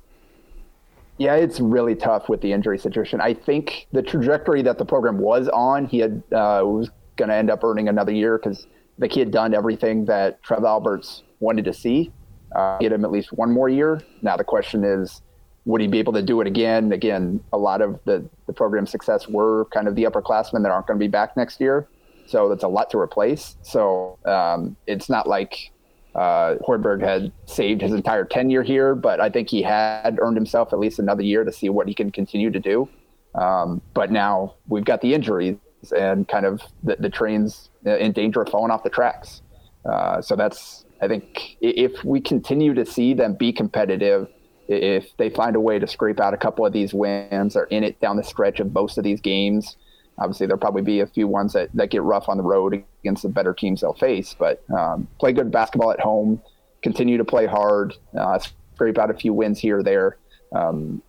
Yeah, 1.19 1.37
it's 1.37 1.61
really 1.61 1.95
tough 1.95 2.29
with 2.29 2.41
the 2.41 2.53
injury 2.53 2.81
situation. 2.81 3.21
I 3.21 3.33
think 3.33 3.87
the 3.93 4.03
trajectory 4.03 4.63
that 4.63 4.77
the 4.77 4.85
program 4.85 5.19
was 5.19 5.49
on, 5.51 5.87
he 5.87 6.01
had 6.01 6.21
uh, 6.33 6.63
was 6.65 6.91
going 7.15 7.29
to 7.29 7.37
end 7.37 7.49
up 7.49 7.63
earning 7.63 7.89
another 7.89 8.11
year 8.11 8.39
because 8.39 8.67
like 8.99 9.13
he 9.13 9.21
had 9.21 9.31
done 9.31 9.55
everything 9.55 10.07
that 10.07 10.43
Trev 10.43 10.65
Alberts 10.65 11.23
wanted 11.41 11.65
to 11.65 11.73
see. 11.73 12.13
Uh, 12.55 12.79
get 12.79 12.93
him 12.93 13.05
at 13.05 13.11
least 13.11 13.33
one 13.33 13.53
more 13.53 13.69
year. 13.69 14.01
Now 14.23 14.37
the 14.37 14.45
question 14.45 14.85
is, 14.85 15.23
would 15.67 15.83
he 15.83 15.87
be 15.87 15.99
able 15.99 16.15
to 16.15 16.23
do 16.23 16.41
it 16.41 16.47
again? 16.47 16.93
Again, 16.93 17.41
a 17.53 17.59
lot 17.59 17.83
of 17.83 18.01
the 18.05 18.25
the 18.47 18.53
program's 18.55 18.91
success 18.91 19.29
were 19.29 19.67
kind 19.67 19.87
of 19.87 19.95
the 19.95 20.05
upperclassmen 20.05 20.63
that 20.63 20.71
aren't 20.71 20.87
going 20.87 20.99
to 20.99 21.05
be 21.05 21.09
back 21.09 21.37
next 21.37 21.61
year. 21.61 21.87
So 22.27 22.49
that's 22.49 22.65
a 22.65 22.69
lot 22.69 22.91
to 22.91 22.99
replace. 22.99 23.57
So 23.63 24.19
um, 24.25 24.77
it's 24.87 25.09
not 25.09 25.27
like 25.27 25.73
uh, 26.15 26.57
Hoiberg 26.67 27.03
had 27.03 27.33
saved 27.47 27.81
his 27.81 27.93
entire 27.93 28.25
tenure 28.25 28.63
here, 28.63 28.95
but 28.95 29.21
I 29.21 29.31
think 29.31 29.49
he 29.49 29.63
had 29.63 30.19
earned 30.21 30.37
himself 30.37 30.73
at 30.73 30.79
least 30.79 30.99
another 30.99 31.23
year 31.23 31.45
to 31.45 31.53
see 31.53 31.69
what 31.69 31.87
he 31.87 31.95
can 31.95 32.11
continue 32.11 32.51
to 32.51 32.61
do. 32.61 32.89
Um, 33.35 33.81
but 33.95 34.11
now 34.11 34.55
we've 34.69 34.85
got 34.85 35.01
the 35.01 35.15
injuries 35.15 35.57
and 35.97 36.27
kind 36.27 36.45
of 36.45 36.63
the, 36.83 36.97
the 36.99 37.11
train's 37.11 37.71
in 37.85 38.13
danger 38.13 38.43
of 38.43 38.49
falling 38.49 38.71
off 38.71 38.83
the 38.83 38.91
tracks. 38.91 39.43
Uh, 39.85 40.21
so 40.21 40.35
that's, 40.35 40.85
I 41.01 41.09
think, 41.09 41.57
if 41.61 42.05
we 42.05 42.21
continue 42.21 42.75
to 42.75 42.85
see 42.85 43.15
them 43.15 43.35
be 43.35 43.53
competitive, 43.53 44.29
if 44.67 45.17
they 45.17 45.31
find 45.31 45.57
a 45.57 45.61
way 45.61 45.79
to 45.79 45.87
scrape 45.87 46.21
out 46.21 46.35
a 46.35 46.37
couple 46.37 46.67
of 46.67 46.73
these 46.73 46.93
wins 46.93 47.57
or 47.57 47.65
in 47.65 47.85
it 47.85 48.01
down 48.01 48.17
the 48.17 48.25
stretch 48.25 48.61
of 48.61 48.73
most 48.73 48.99
of 48.99 49.05
these 49.05 49.21
games, 49.21 49.77
Obviously, 50.19 50.47
there'll 50.47 50.59
probably 50.59 50.83
be 50.83 51.01
a 51.01 51.07
few 51.07 51.29
ones 51.29 51.53
that, 51.53 51.71
that 51.75 51.91
get 51.91 52.03
rough 52.03 52.29
on 52.29 52.37
the 52.37 52.43
road 52.43 52.85
against 53.03 53.23
the 53.23 53.29
better 53.29 53.55
teams 53.55 53.81
they'll 53.81 53.95
face, 53.95 54.35
but 54.37 54.63
um, 54.77 55.07
play 55.21 55.33
good 55.33 55.51
basketball 55.51 55.93
at 55.93 56.01
home, 56.01 56.43
continue 56.83 57.17
to 57.19 57.25
play 57.25 57.47
hard, 57.47 57.95
uh, 58.19 58.39
scrape 58.75 58.99
out 58.99 59.11
a 59.11 59.15
few 59.15 59.33
wins 59.33 59.61
here 59.61 59.79
or 59.79 59.83
there. 59.83 60.19
Um, 60.53 61.03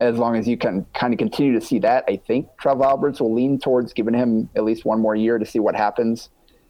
as 0.00 0.18
long 0.18 0.34
as 0.34 0.48
you 0.48 0.56
can 0.56 0.84
kind 0.94 1.14
of 1.14 1.18
continue 1.18 1.52
to 1.52 1.64
see 1.64 1.78
that, 1.78 2.04
I 2.08 2.16
think 2.16 2.48
Trev 2.60 2.80
Alberts 2.80 3.20
will 3.20 3.32
lean 3.32 3.60
towards 3.60 3.92
giving 3.92 4.14
him 4.14 4.48
at 4.56 4.64
least 4.64 4.84
one 4.84 4.98
more 4.98 5.14
year 5.14 5.38
to 5.38 5.46
see 5.46 5.60
what 5.60 5.76
happens. 5.76 6.28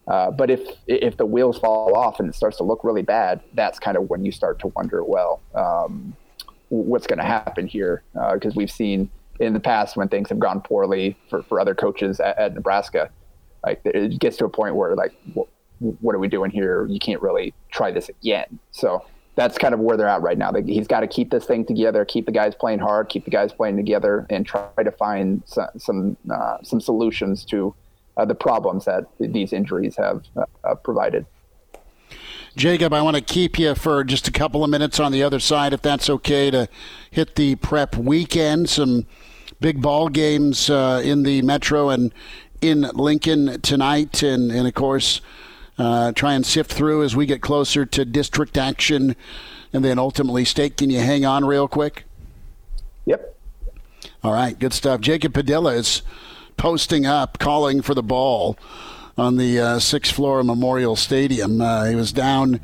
Uh, 0.08 0.30
but 0.30 0.50
if 0.50 0.60
if 0.86 1.16
the 1.16 1.26
wheels 1.26 1.58
fall 1.58 1.96
off 1.96 2.18
and 2.18 2.28
it 2.28 2.34
starts 2.34 2.56
to 2.56 2.64
look 2.64 2.82
really 2.82 3.02
bad, 3.02 3.40
that's 3.54 3.78
kind 3.78 3.96
of 3.96 4.10
when 4.10 4.24
you 4.24 4.32
start 4.32 4.58
to 4.58 4.68
wonder, 4.68 5.04
well, 5.04 5.40
um, 5.54 6.16
what's 6.70 7.06
going 7.06 7.18
to 7.18 7.24
happen 7.24 7.66
here? 7.66 8.02
Because 8.12 8.52
uh, 8.52 8.56
we've 8.56 8.70
seen 8.70 9.10
in 9.38 9.52
the 9.52 9.60
past 9.60 9.96
when 9.96 10.08
things 10.08 10.28
have 10.28 10.38
gone 10.38 10.60
poorly 10.60 11.16
for, 11.28 11.42
for 11.44 11.60
other 11.60 11.74
coaches 11.74 12.20
at, 12.20 12.38
at 12.38 12.54
Nebraska. 12.54 13.10
Like 13.64 13.80
it 13.84 14.18
gets 14.18 14.36
to 14.38 14.44
a 14.44 14.48
point 14.48 14.74
where 14.74 14.94
like, 14.96 15.12
what, 15.34 15.48
what, 15.78 16.14
are 16.14 16.18
we 16.18 16.28
doing 16.28 16.50
here? 16.50 16.86
You 16.86 16.98
can't 16.98 17.22
really 17.22 17.54
try 17.70 17.90
this 17.90 18.08
again. 18.08 18.58
So 18.72 19.04
that's 19.36 19.56
kind 19.56 19.72
of 19.72 19.80
where 19.80 19.96
they're 19.96 20.08
at 20.08 20.22
right 20.22 20.36
now. 20.36 20.52
He's 20.52 20.86
got 20.86 21.00
to 21.00 21.06
keep 21.06 21.30
this 21.30 21.44
thing 21.44 21.64
together, 21.64 22.04
keep 22.04 22.26
the 22.26 22.32
guys 22.32 22.54
playing 22.54 22.80
hard, 22.80 23.08
keep 23.08 23.24
the 23.24 23.30
guys 23.30 23.52
playing 23.52 23.76
together, 23.76 24.26
and 24.30 24.44
try 24.44 24.68
to 24.82 24.90
find 24.90 25.42
some 25.46 25.68
some, 25.78 26.16
uh, 26.30 26.58
some 26.62 26.80
solutions 26.80 27.44
to 27.46 27.74
uh, 28.16 28.24
the 28.24 28.34
problems 28.34 28.84
that 28.84 29.06
these 29.18 29.52
injuries 29.52 29.96
have 29.96 30.24
uh, 30.36 30.44
uh 30.64 30.74
provided. 30.74 31.26
Jacob, 32.54 32.92
I 32.92 33.00
want 33.00 33.16
to 33.16 33.22
keep 33.22 33.58
you 33.58 33.74
for 33.74 34.04
just 34.04 34.28
a 34.28 34.30
couple 34.30 34.62
of 34.62 34.68
minutes 34.68 35.00
on 35.00 35.10
the 35.10 35.22
other 35.22 35.40
side, 35.40 35.72
if 35.72 35.80
that's 35.80 36.10
okay, 36.10 36.50
to 36.50 36.68
hit 37.10 37.34
the 37.36 37.54
prep 37.56 37.96
weekend. 37.96 38.68
Some 38.68 39.06
big 39.60 39.80
ball 39.80 40.10
games 40.10 40.68
uh, 40.68 41.00
in 41.02 41.22
the 41.22 41.40
Metro 41.40 41.88
and 41.88 42.12
in 42.60 42.82
Lincoln 42.94 43.60
tonight, 43.62 44.22
and, 44.22 44.52
and 44.52 44.68
of 44.68 44.74
course, 44.74 45.22
uh, 45.78 46.12
try 46.12 46.34
and 46.34 46.44
sift 46.44 46.70
through 46.70 47.02
as 47.02 47.16
we 47.16 47.24
get 47.24 47.40
closer 47.40 47.86
to 47.86 48.04
district 48.04 48.58
action 48.58 49.16
and 49.72 49.84
then 49.84 49.98
ultimately 49.98 50.44
state. 50.44 50.76
Can 50.76 50.90
you 50.90 51.00
hang 51.00 51.24
on 51.24 51.44
real 51.46 51.66
quick? 51.66 52.04
Yep. 53.06 53.34
All 54.22 54.32
right, 54.32 54.58
good 54.58 54.74
stuff. 54.74 55.00
Jacob 55.00 55.32
Padilla 55.32 55.72
is 55.72 56.02
posting 56.56 57.06
up, 57.06 57.38
calling 57.38 57.82
for 57.82 57.94
the 57.94 58.02
ball 58.02 58.58
on 59.16 59.36
the 59.36 59.58
uh, 59.58 59.78
sixth 59.78 60.14
floor 60.14 60.40
of 60.40 60.46
Memorial 60.46 60.96
Stadium. 60.96 61.60
Uh, 61.60 61.84
he 61.86 61.94
was 61.94 62.12
down 62.12 62.60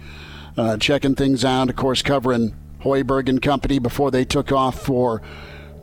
uh, 0.57 0.77
checking 0.77 1.15
things 1.15 1.45
out, 1.45 1.69
of 1.69 1.77
course, 1.77 2.03
covering 2.03 2.55
Hoiberg 2.81 3.29
and 3.29 3.41
company 3.41 3.79
before 3.79 4.11
they 4.11 4.25
took 4.25 4.53
off 4.53 4.81
for 4.81 5.23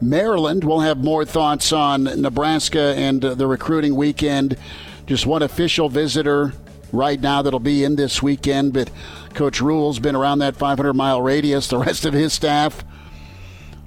Maryland. 0.01 0.63
We'll 0.63 0.81
have 0.81 0.97
more 0.97 1.25
thoughts 1.25 1.71
on 1.71 2.03
Nebraska 2.03 2.93
and 2.97 3.23
uh, 3.23 3.33
the 3.35 3.47
recruiting 3.47 3.95
weekend. 3.95 4.57
Just 5.05 5.25
one 5.25 5.43
official 5.43 5.89
visitor 5.89 6.53
right 6.91 7.19
now 7.19 7.41
that'll 7.41 7.59
be 7.59 7.83
in 7.83 7.95
this 7.95 8.21
weekend, 8.21 8.73
but 8.73 8.89
Coach 9.33 9.61
Rhule's 9.61 9.99
been 9.99 10.15
around 10.15 10.39
that 10.39 10.55
500 10.55 10.93
mile 10.93 11.21
radius. 11.21 11.67
The 11.67 11.77
rest 11.77 12.05
of 12.05 12.13
his 12.13 12.33
staff. 12.33 12.83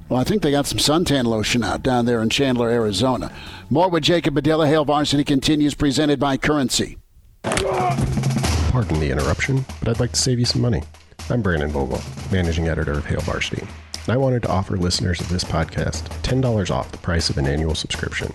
Well, 0.08 0.20
I 0.20 0.24
think 0.24 0.42
they 0.42 0.50
got 0.50 0.66
some 0.66 0.78
suntan 0.78 1.24
lotion 1.24 1.62
out 1.62 1.82
down 1.82 2.06
there 2.06 2.22
in 2.22 2.30
Chandler, 2.30 2.70
Arizona. 2.70 3.30
More 3.70 3.90
with 3.90 4.02
Jacob 4.02 4.34
Padilla. 4.34 4.66
Hail 4.66 4.86
Varsity 4.86 5.24
continues, 5.24 5.74
presented 5.74 6.18
by 6.18 6.38
Currency. 6.38 6.96
Pardon 7.42 8.98
the 8.98 9.10
interruption, 9.10 9.66
but 9.80 9.88
I'd 9.88 10.00
like 10.00 10.12
to 10.12 10.20
save 10.20 10.38
you 10.38 10.46
some 10.46 10.62
money. 10.62 10.82
I'm 11.28 11.42
Brandon 11.42 11.68
Vogel, 11.68 12.00
managing 12.32 12.68
editor 12.68 12.92
of 12.92 13.04
Hail 13.04 13.20
Varsity, 13.20 13.60
and 13.60 14.08
I 14.08 14.16
wanted 14.16 14.42
to 14.44 14.48
offer 14.48 14.78
listeners 14.78 15.20
of 15.20 15.28
this 15.28 15.44
podcast 15.44 16.08
$10 16.22 16.70
off 16.70 16.90
the 16.90 16.96
price 16.98 17.28
of 17.28 17.36
an 17.36 17.46
annual 17.46 17.74
subscription. 17.74 18.32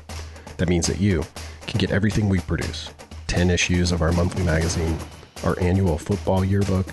That 0.57 0.69
means 0.69 0.85
that 0.85 0.99
you 0.99 1.23
can 1.65 1.79
get 1.79 1.91
everything 1.91 2.29
we 2.29 2.39
produce 2.39 2.91
10 3.25 3.49
issues 3.49 3.91
of 3.91 4.03
our 4.03 4.11
monthly 4.11 4.43
magazine, 4.43 4.99
our 5.43 5.59
annual 5.59 5.97
football 5.97 6.45
yearbook, 6.45 6.85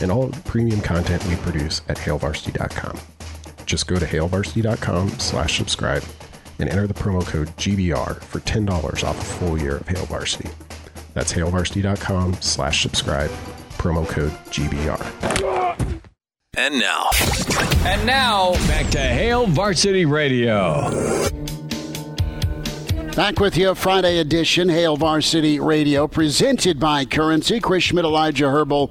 and 0.00 0.10
all 0.10 0.28
the 0.28 0.40
premium 0.48 0.80
content 0.80 1.22
we 1.26 1.36
produce 1.36 1.82
at 1.90 1.98
hailvarsity.com. 1.98 2.98
Just 3.66 3.86
go 3.86 3.98
to 3.98 4.06
hailvarsity.com 4.06 5.10
slash 5.18 5.58
subscribe 5.58 6.02
and 6.58 6.68
enter 6.68 6.86
the 6.86 6.94
promo 6.94 7.26
code 7.26 7.48
GBR 7.56 8.22
for 8.22 8.40
$10 8.40 9.04
off 9.04 9.20
a 9.20 9.24
full 9.24 9.58
year 9.58 9.76
of 9.78 9.88
Hail 9.88 10.06
Varsity. 10.06 10.50
That's 11.14 11.32
hailvarsity.com 11.32 12.34
slash 12.40 12.82
subscribe, 12.82 13.30
promo 13.78 14.08
code 14.08 14.32
GBR. 14.50 16.02
And 16.56 16.78
now. 16.78 17.08
And 17.84 18.06
now, 18.06 18.52
back 18.68 18.90
to 18.90 18.98
Hail 18.98 19.46
Varsity 19.46 20.04
Radio. 20.04 20.90
Back 23.16 23.40
with 23.40 23.58
you, 23.58 23.74
Friday 23.74 24.18
edition, 24.18 24.70
Hail 24.70 24.96
Varsity 24.96 25.60
Radio, 25.60 26.08
presented 26.08 26.80
by 26.80 27.04
Currency. 27.04 27.60
Chris 27.60 27.84
Schmitz, 27.84 28.06
Elijah 28.06 28.50
Herbal, 28.50 28.90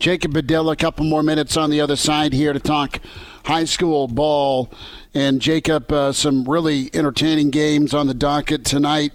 Jacob 0.00 0.34
Padilla. 0.34 0.72
A 0.72 0.76
couple 0.76 1.04
more 1.04 1.22
minutes 1.22 1.56
on 1.56 1.70
the 1.70 1.80
other 1.80 1.94
side 1.94 2.32
here 2.32 2.52
to 2.52 2.58
talk 2.58 2.98
high 3.50 3.64
school 3.64 4.06
ball. 4.06 4.70
And 5.12 5.40
Jacob, 5.40 5.90
uh, 5.90 6.12
some 6.12 6.44
really 6.44 6.88
entertaining 6.94 7.50
games 7.50 7.92
on 7.92 8.06
the 8.06 8.14
docket 8.14 8.64
tonight 8.64 9.12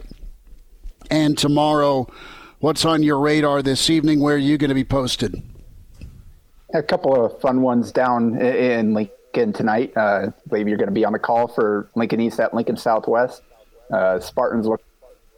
and 1.09 1.37
tomorrow. 1.37 2.07
What's 2.59 2.83
on 2.83 3.01
your 3.01 3.17
radar 3.17 3.61
this 3.61 3.89
evening? 3.89 4.19
Where 4.19 4.35
are 4.35 4.37
you 4.37 4.57
going 4.57 4.69
to 4.69 4.75
be 4.75 4.83
posted? 4.83 5.41
A 6.73 6.83
couple 6.83 7.25
of 7.25 7.39
fun 7.39 7.61
ones 7.61 7.93
down 7.93 8.37
in 8.41 8.93
Lincoln 8.93 9.53
tonight. 9.53 9.93
Uh, 9.95 10.27
I 10.27 10.49
believe 10.49 10.67
you're 10.67 10.77
going 10.77 10.89
to 10.89 10.93
be 10.93 11.05
on 11.05 11.13
the 11.13 11.19
call 11.19 11.47
for 11.47 11.89
Lincoln 11.95 12.19
East 12.19 12.37
at 12.41 12.53
Lincoln 12.53 12.75
Southwest. 12.75 13.41
Uh, 13.89 14.19
Spartans 14.19 14.67
look 14.67 14.81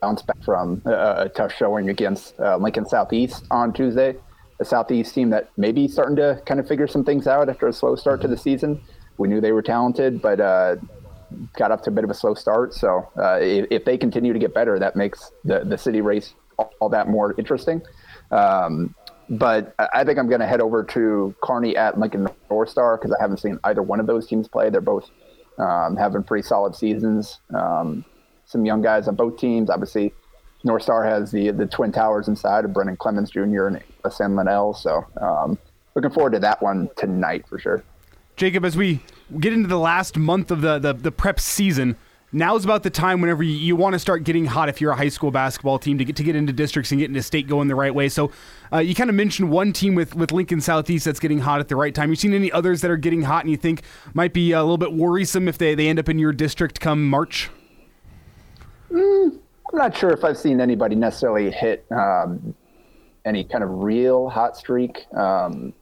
bounce 0.01 0.23
back 0.23 0.41
from 0.43 0.81
a, 0.85 1.25
a 1.25 1.29
tough 1.29 1.53
showing 1.55 1.89
against 1.89 2.39
uh, 2.39 2.57
Lincoln 2.57 2.87
Southeast 2.87 3.43
on 3.51 3.73
Tuesday. 3.73 4.15
A 4.59 4.65
Southeast 4.65 5.13
team 5.13 5.29
that 5.29 5.49
may 5.57 5.71
be 5.71 5.87
starting 5.87 6.15
to 6.15 6.41
kind 6.45 6.59
of 6.59 6.67
figure 6.67 6.87
some 6.87 7.03
things 7.03 7.27
out 7.27 7.49
after 7.49 7.67
a 7.67 7.73
slow 7.73 7.95
start 7.95 8.21
to 8.21 8.27
the 8.27 8.37
season. 8.37 8.81
We 9.17 9.27
knew 9.27 9.41
they 9.41 9.51
were 9.51 9.61
talented, 9.61 10.21
but 10.21 10.39
uh, 10.39 10.77
got 11.55 11.71
up 11.71 11.83
to 11.83 11.89
a 11.89 11.93
bit 11.93 12.03
of 12.03 12.09
a 12.09 12.13
slow 12.13 12.33
start. 12.33 12.73
So 12.73 13.09
uh, 13.17 13.39
if, 13.41 13.67
if, 13.69 13.85
they 13.85 13.97
continue 13.97 14.33
to 14.33 14.39
get 14.39 14.53
better, 14.53 14.79
that 14.79 14.95
makes 14.95 15.31
the, 15.43 15.63
the 15.63 15.77
city 15.77 16.01
race 16.01 16.33
all, 16.57 16.71
all 16.79 16.89
that 16.89 17.07
more 17.07 17.35
interesting. 17.37 17.81
Um, 18.31 18.95
but 19.29 19.75
I 19.77 20.03
think 20.03 20.17
I'm 20.17 20.27
going 20.27 20.39
to 20.39 20.47
head 20.47 20.61
over 20.61 20.83
to 20.83 21.35
Kearney 21.43 21.75
at 21.75 21.99
Lincoln 21.99 22.27
North 22.49 22.69
Star 22.69 22.97
because 22.97 23.11
I 23.11 23.21
haven't 23.21 23.37
seen 23.37 23.59
either 23.65 23.81
one 23.81 23.99
of 23.99 24.07
those 24.07 24.25
teams 24.27 24.47
play. 24.47 24.69
They're 24.69 24.79
both 24.79 25.09
um, 25.57 25.97
having 25.97 26.23
pretty 26.23 26.47
solid 26.47 26.75
seasons. 26.75 27.39
Um, 27.53 28.05
some 28.45 28.65
young 28.65 28.81
guys 28.81 29.07
on 29.07 29.15
both 29.15 29.37
teams. 29.37 29.69
Obviously, 29.69 30.13
North 30.63 30.83
Star 30.83 31.03
has 31.03 31.31
the 31.31 31.51
the 31.51 31.65
Twin 31.65 31.91
Towers 31.91 32.27
inside 32.27 32.65
of 32.65 32.73
Brennan 32.73 32.97
Clemens 32.97 33.29
Jr. 33.29 33.67
and 33.67 33.83
Sam 34.09 34.35
Linnell. 34.35 34.73
So 34.73 35.05
um, 35.21 35.57
looking 35.95 36.11
forward 36.11 36.33
to 36.33 36.39
that 36.39 36.61
one 36.61 36.89
tonight 36.95 37.47
for 37.47 37.59
sure. 37.59 37.83
Jacob, 38.37 38.63
as 38.63 38.77
we 38.77 38.99
get 39.39 39.51
into 39.51 39.67
the 39.67 39.79
last 39.79 40.15
month 40.15 40.51
of 40.51 40.61
the, 40.61 40.77
the, 40.77 40.93
the 40.93 41.11
prep 41.11 41.39
season, 41.39 41.95
now 42.31 42.55
is 42.55 42.63
about 42.63 42.83
the 42.83 42.89
time 42.89 43.19
whenever 43.19 43.41
you, 43.41 43.55
you, 43.55 43.75
want 43.75 43.93
to 43.93 43.99
start 43.99 44.23
getting 44.23 44.45
hot 44.45 44.69
if 44.69 44.79
you're 44.79 44.91
a 44.91 44.95
high 44.95 45.09
school 45.09 45.31
basketball 45.31 45.79
team 45.79 45.97
to 45.97 46.05
get 46.05 46.17
to 46.17 46.23
get 46.23 46.35
into 46.35 46.53
districts 46.53 46.91
and 46.91 46.99
get 46.99 47.09
into 47.09 47.23
state 47.23 47.47
going 47.47 47.67
the 47.67 47.75
right 47.75 47.93
way. 47.93 48.09
So 48.09 48.31
uh, 48.71 48.77
you 48.77 48.93
kind 48.93 49.09
of 49.09 49.15
mentioned 49.15 49.49
one 49.49 49.73
team 49.73 49.95
with, 49.95 50.13
with 50.13 50.31
Lincoln 50.31 50.61
Southeast 50.61 51.05
that's 51.05 51.19
getting 51.19 51.39
hot 51.39 51.61
at 51.61 51.67
the 51.67 51.75
right 51.75 51.95
time. 51.95 52.09
You 52.09 52.15
seen 52.15 52.33
any 52.33 52.51
others 52.51 52.81
that 52.81 52.91
are 52.91 52.97
getting 52.97 53.23
hot 53.23 53.43
and 53.43 53.51
you 53.51 53.57
think 53.57 53.81
might 54.13 54.33
be 54.33 54.51
a 54.51 54.61
little 54.61 54.77
bit 54.77 54.93
worrisome 54.93 55.47
if 55.47 55.57
they, 55.57 55.73
they 55.73 55.87
end 55.87 55.99
up 55.99 56.09
in 56.09 56.19
your 56.19 56.33
district 56.33 56.79
come 56.79 57.09
March? 57.09 57.49
Mm, 58.91 59.39
I'm 59.71 59.77
not 59.77 59.97
sure 59.97 60.11
if 60.11 60.23
I've 60.23 60.37
seen 60.37 60.61
anybody 60.61 60.95
necessarily 60.95 61.51
hit 61.51 61.85
um, 61.91 62.55
any 63.25 63.43
kind 63.43 63.63
of 63.63 63.69
real 63.69 64.29
hot 64.29 64.55
streak. 64.55 65.05
Um, 65.13 65.73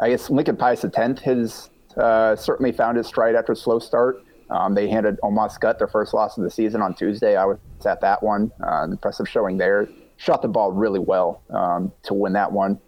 I 0.00 0.10
guess 0.10 0.30
Lincoln 0.30 0.56
Pius 0.56 0.84
X 0.84 1.20
has 1.22 1.70
uh, 1.96 2.36
certainly 2.36 2.72
found 2.72 2.96
his 2.96 3.06
stride 3.06 3.34
after 3.34 3.52
a 3.52 3.56
slow 3.56 3.78
start. 3.78 4.22
Um, 4.48 4.74
they 4.74 4.88
handed 4.88 5.18
Omaha 5.22 5.48
Skutt 5.48 5.78
their 5.78 5.88
first 5.88 6.14
loss 6.14 6.38
of 6.38 6.44
the 6.44 6.50
season 6.50 6.80
on 6.80 6.94
Tuesday. 6.94 7.36
I 7.36 7.44
was 7.44 7.58
at 7.84 8.00
that 8.00 8.22
one. 8.22 8.52
Uh, 8.64 8.84
impressive 8.84 9.28
showing 9.28 9.58
there. 9.58 9.88
Shot 10.16 10.40
the 10.40 10.48
ball 10.48 10.72
really 10.72 11.00
well 11.00 11.42
um, 11.50 11.92
to 12.04 12.14
win 12.14 12.32
that 12.34 12.52
one. 12.52 12.78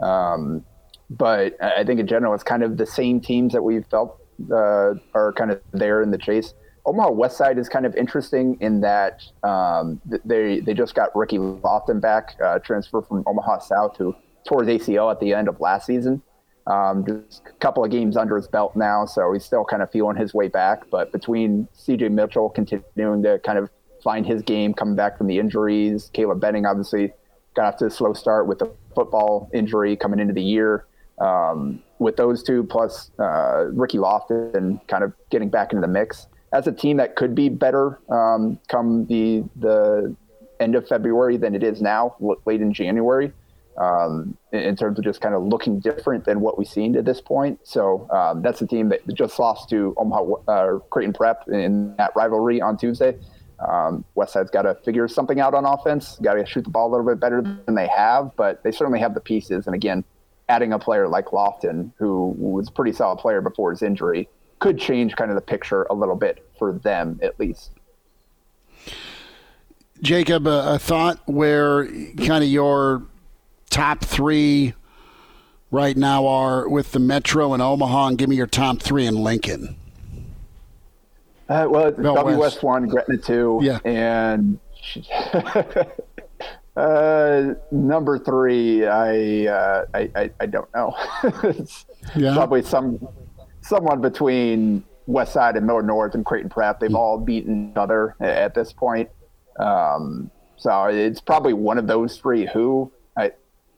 Um, 0.00 0.64
but 1.10 1.60
I 1.62 1.82
think 1.84 1.98
in 1.98 2.06
general, 2.06 2.34
it's 2.34 2.44
kind 2.44 2.62
of 2.62 2.76
the 2.76 2.86
same 2.86 3.20
teams 3.20 3.52
that 3.54 3.62
we've 3.62 3.86
felt 3.86 4.20
uh, 4.52 4.94
are 5.14 5.32
kind 5.36 5.50
of 5.50 5.60
there 5.72 6.02
in 6.02 6.10
the 6.10 6.18
chase. 6.18 6.54
Omaha 6.88 7.10
West 7.10 7.36
Side 7.36 7.58
is 7.58 7.68
kind 7.68 7.84
of 7.84 7.94
interesting 7.96 8.56
in 8.60 8.80
that 8.80 9.22
um, 9.42 10.00
they 10.24 10.60
they 10.60 10.72
just 10.72 10.94
got 10.94 11.14
Ricky 11.14 11.36
Lofton 11.36 12.00
back, 12.00 12.36
uh, 12.42 12.58
transfer 12.60 13.02
from 13.02 13.24
Omaha 13.26 13.58
South, 13.58 13.96
who 13.98 14.16
tore 14.46 14.64
his 14.64 14.80
ACL 14.80 15.10
at 15.10 15.20
the 15.20 15.34
end 15.34 15.48
of 15.48 15.60
last 15.60 15.86
season. 15.86 16.22
Um, 16.66 17.04
just 17.06 17.42
a 17.46 17.52
couple 17.60 17.84
of 17.84 17.90
games 17.90 18.16
under 18.16 18.36
his 18.36 18.48
belt 18.48 18.74
now, 18.74 19.04
so 19.04 19.32
he's 19.32 19.44
still 19.44 19.64
kind 19.64 19.82
of 19.82 19.90
feeling 19.90 20.16
his 20.16 20.32
way 20.32 20.48
back. 20.48 20.88
But 20.90 21.12
between 21.12 21.68
CJ 21.76 22.10
Mitchell 22.10 22.48
continuing 22.48 23.22
to 23.22 23.38
kind 23.40 23.58
of 23.58 23.70
find 24.02 24.26
his 24.26 24.42
game, 24.42 24.72
coming 24.72 24.96
back 24.96 25.18
from 25.18 25.26
the 25.26 25.38
injuries, 25.38 26.10
Caleb 26.14 26.40
Benning 26.40 26.64
obviously 26.64 27.12
got 27.54 27.66
off 27.66 27.76
to 27.80 27.86
a 27.86 27.90
slow 27.90 28.14
start 28.14 28.46
with 28.46 28.62
a 28.62 28.70
football 28.94 29.50
injury 29.52 29.94
coming 29.94 30.20
into 30.20 30.32
the 30.32 30.42
year. 30.42 30.86
Um, 31.20 31.82
with 31.98 32.16
those 32.16 32.42
two 32.42 32.62
plus 32.62 33.10
uh, 33.18 33.64
Ricky 33.72 33.98
Lofton 33.98 34.86
kind 34.86 35.02
of 35.02 35.12
getting 35.30 35.50
back 35.50 35.72
into 35.72 35.80
the 35.80 35.92
mix, 35.92 36.28
as 36.52 36.66
a 36.66 36.72
team 36.72 36.96
that 36.96 37.16
could 37.16 37.34
be 37.34 37.48
better 37.48 38.00
um, 38.10 38.58
come 38.68 39.06
the 39.06 39.44
the 39.56 40.14
end 40.60 40.74
of 40.74 40.88
February 40.88 41.36
than 41.36 41.54
it 41.54 41.62
is 41.62 41.80
now, 41.80 42.16
late 42.44 42.60
in 42.60 42.72
January, 42.72 43.32
um, 43.76 44.36
in 44.52 44.74
terms 44.74 44.98
of 44.98 45.04
just 45.04 45.20
kind 45.20 45.34
of 45.34 45.42
looking 45.44 45.78
different 45.78 46.24
than 46.24 46.40
what 46.40 46.58
we've 46.58 46.68
seen 46.68 46.92
to 46.94 47.02
this 47.02 47.20
point. 47.20 47.60
So 47.62 48.08
um, 48.10 48.42
that's 48.42 48.60
a 48.60 48.66
team 48.66 48.88
that 48.88 49.06
just 49.14 49.38
lost 49.38 49.68
to 49.70 49.94
Omaha 49.96 50.24
uh, 50.48 50.78
Creighton 50.90 51.12
Prep 51.12 51.48
in 51.48 51.94
that 51.96 52.12
rivalry 52.16 52.60
on 52.60 52.76
Tuesday. 52.76 53.16
Um, 53.60 54.04
Westside's 54.16 54.50
got 54.50 54.62
to 54.62 54.74
figure 54.84 55.08
something 55.08 55.40
out 55.40 55.54
on 55.54 55.64
offense. 55.64 56.18
Got 56.22 56.34
to 56.34 56.46
shoot 56.46 56.64
the 56.64 56.70
ball 56.70 56.88
a 56.88 56.90
little 56.90 57.06
bit 57.06 57.20
better 57.20 57.42
than 57.42 57.74
they 57.74 57.88
have, 57.88 58.32
but 58.36 58.62
they 58.62 58.70
certainly 58.70 59.00
have 59.00 59.14
the 59.14 59.20
pieces. 59.20 59.66
And 59.66 59.74
again, 59.74 60.04
adding 60.48 60.72
a 60.72 60.78
player 60.78 61.08
like 61.08 61.26
Lofton, 61.26 61.92
who 61.98 62.34
was 62.38 62.68
a 62.68 62.72
pretty 62.72 62.92
solid 62.92 63.18
player 63.18 63.40
before 63.40 63.70
his 63.70 63.82
injury, 63.82 64.28
could 64.58 64.78
change 64.78 65.16
kind 65.16 65.30
of 65.30 65.34
the 65.34 65.40
picture 65.42 65.86
a 65.90 65.94
little 65.94 66.16
bit 66.16 66.46
for 66.58 66.72
them 66.72 67.18
at 67.22 67.38
least. 67.38 67.70
Jacob, 70.02 70.46
a, 70.46 70.74
a 70.74 70.78
thought 70.78 71.20
where 71.26 71.86
kind 71.86 72.44
of 72.44 72.48
your 72.48 73.02
top 73.70 74.04
three 74.04 74.74
right 75.70 75.96
now 75.96 76.26
are 76.26 76.68
with 76.68 76.92
the 76.92 76.98
Metro 76.98 77.52
and 77.52 77.62
Omaha, 77.62 78.08
and 78.08 78.18
give 78.18 78.28
me 78.28 78.36
your 78.36 78.46
top 78.46 78.80
three 78.80 79.06
in 79.06 79.16
Lincoln. 79.16 79.76
Uh, 81.48 81.66
well, 81.68 81.90
WS 81.90 82.62
one, 82.62 82.86
Gretna 82.86 83.16
two, 83.16 83.60
yeah. 83.62 83.78
and 83.84 84.58
uh, 86.76 87.54
number 87.70 88.18
three, 88.18 88.86
I, 88.86 89.46
uh, 89.46 89.84
I, 89.94 90.10
I, 90.14 90.30
I 90.40 90.46
don't 90.46 90.68
know. 90.74 90.94
yeah. 92.16 92.34
Probably 92.34 92.62
some 92.62 93.08
someone 93.68 94.00
between 94.00 94.84
West 95.06 95.32
Side 95.32 95.56
and 95.56 95.66
Miller 95.66 95.82
North 95.82 96.14
and 96.14 96.24
Creighton 96.24 96.50
Prep. 96.50 96.80
They've 96.80 96.94
all 96.94 97.18
beaten 97.18 97.70
each 97.70 97.76
other 97.76 98.16
at 98.20 98.54
this 98.54 98.72
point. 98.72 99.08
Um, 99.58 100.30
so 100.56 100.86
it's 100.86 101.20
probably 101.20 101.52
one 101.52 101.78
of 101.78 101.86
those 101.86 102.18
three 102.18 102.46
who 102.46 102.90
I 103.16 103.32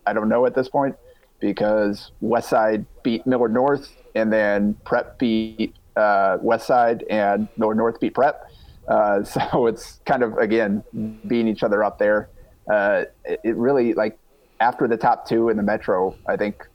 I 0.07 0.13
don't 0.13 0.29
know 0.29 0.47
at 0.47 0.55
this 0.55 0.69
point 0.69 0.97
because 1.41 2.13
West 2.21 2.49
Side 2.49 2.85
beat 3.03 3.27
Miller 3.27 3.49
North 3.49 3.97
and 4.15 4.33
then 4.33 4.75
Prep 4.85 5.19
beat 5.19 5.75
uh, 5.97 6.39
West 6.41 6.67
Side 6.67 7.05
and 7.11 7.49
Miller 7.57 7.75
North 7.75 8.01
beat 8.01 8.15
Prep. 8.15 8.51
Uh, 8.89 9.23
so 9.25 9.67
it's 9.67 10.01
kind 10.07 10.23
of 10.23 10.37
again 10.39 10.83
beating 11.27 11.49
each 11.49 11.63
other 11.63 11.85
up 11.85 11.99
there. 11.99 12.29
uh, 12.71 13.05
it, 13.25 13.41
it, 13.45 13.57
really 13.57 13.95
like 13.95 14.19
after 14.61 14.87
the 14.87 14.97
top 14.97 15.27
two 15.27 15.49
in 15.49 15.57
the 15.57 15.63
Metro, 15.63 16.15
I 16.27 16.37
think 16.37 16.67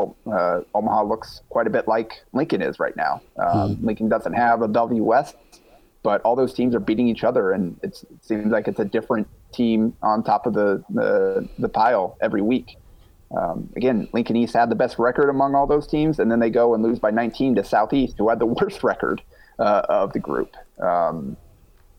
uh, 0.00 0.60
Omaha 0.74 1.04
looks 1.04 1.42
quite 1.48 1.66
a 1.66 1.70
bit 1.70 1.86
like 1.86 2.24
Lincoln 2.32 2.62
is 2.62 2.78
right 2.78 2.96
now. 2.96 3.20
Um, 3.38 3.76
hmm. 3.76 3.86
Lincoln 3.86 4.08
doesn't 4.08 4.32
have 4.34 4.62
a 4.62 4.68
Bellevue 4.68 5.02
West, 5.02 5.36
but 6.02 6.20
all 6.22 6.36
those 6.36 6.52
teams 6.52 6.74
are 6.74 6.80
beating 6.80 7.08
each 7.08 7.24
other, 7.24 7.52
and 7.52 7.78
it 7.82 8.04
seems 8.20 8.52
like 8.52 8.68
it's 8.68 8.80
a 8.80 8.84
different 8.84 9.28
team 9.52 9.96
on 10.02 10.22
top 10.22 10.46
of 10.46 10.54
the 10.54 10.82
the, 10.90 11.48
the 11.58 11.68
pile 11.68 12.16
every 12.20 12.42
week. 12.42 12.76
Um, 13.36 13.68
again, 13.74 14.08
Lincoln 14.12 14.36
East 14.36 14.54
had 14.54 14.70
the 14.70 14.76
best 14.76 14.98
record 14.98 15.28
among 15.28 15.54
all 15.54 15.66
those 15.66 15.86
teams, 15.86 16.18
and 16.18 16.30
then 16.30 16.40
they 16.40 16.50
go 16.50 16.74
and 16.74 16.82
lose 16.82 16.98
by 16.98 17.10
19 17.10 17.56
to 17.56 17.64
Southeast, 17.64 18.16
who 18.18 18.28
had 18.28 18.38
the 18.38 18.46
worst 18.60 18.84
record 18.84 19.22
uh, 19.58 19.82
of 19.88 20.12
the 20.12 20.20
group. 20.20 20.56
Um, 20.80 21.36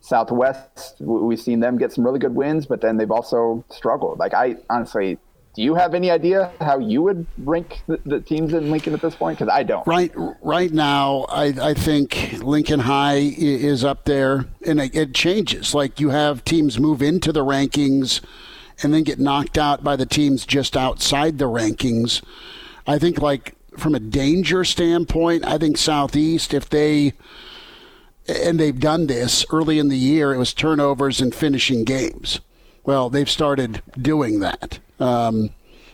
Southwest, 0.02 0.98
we've 1.00 1.42
seen 1.42 1.62
them 1.62 1.80
get 1.80 1.92
some 1.92 2.04
really 2.04 2.20
good 2.20 2.36
wins, 2.36 2.68
but 2.68 2.82
then 2.82 2.98
they've 2.98 3.10
also 3.10 3.66
struggled. 3.70 4.20
Like 4.20 4.36
I 4.36 4.58
honestly, 4.70 5.18
do 5.56 5.62
you 5.62 5.74
have 5.76 5.94
any 5.94 6.12
idea 6.12 6.52
how 6.60 6.80
you 6.80 7.02
would 7.02 7.26
rank 7.38 7.82
the, 7.88 8.00
the 8.06 8.20
teams 8.20 8.54
in 8.54 8.70
Lincoln 8.70 8.94
at 8.94 9.02
this 9.02 9.16
point? 9.16 9.40
Because 9.40 9.52
I 9.52 9.64
don't. 9.64 9.88
Right, 9.88 10.12
right 10.42 10.72
now, 10.72 11.26
I, 11.30 11.46
I 11.62 11.74
think 11.74 12.40
Lincoln 12.44 12.82
High 12.82 13.34
is 13.38 13.84
up 13.84 14.04
there, 14.04 14.46
and 14.66 14.82
it, 14.82 14.96
it 14.96 15.14
changes. 15.16 15.74
Like 15.74 16.00
you 16.00 16.10
have 16.10 16.44
teams 16.44 16.78
move 16.78 17.02
into 17.02 17.32
the 17.32 17.46
rankings 17.46 18.22
and 18.84 18.94
then 18.94 19.04
get 19.04 19.20
knocked 19.20 19.58
out 19.58 19.84
by 19.84 19.96
the 19.96 20.06
teams 20.06 20.46
just 20.46 20.76
outside 20.76 21.38
the 21.38 21.46
rankings. 21.46 22.22
I 22.86 23.00
think, 23.00 23.20
like, 23.20 23.56
from 23.78 23.96
a 23.96 24.00
danger 24.00 24.64
standpoint, 24.66 25.46
I 25.46 25.58
think 25.58 25.78
Southeast, 25.78 26.54
if 26.54 26.70
they, 26.70 27.14
and 28.28 28.60
they've 28.60 28.80
done 28.80 29.08
this 29.08 29.46
early 29.52 29.80
in 29.80 29.88
the 29.88 29.98
year, 29.98 30.34
it 30.34 30.38
was 30.38 30.54
turnovers 30.54 31.22
and 31.22 31.34
finishing 31.34 31.86
games. 31.86 32.42
Well, 32.84 33.10
they've 33.10 33.30
started 33.30 33.82
doing 34.00 34.42
that. 34.42 34.80
Um, 35.00 35.52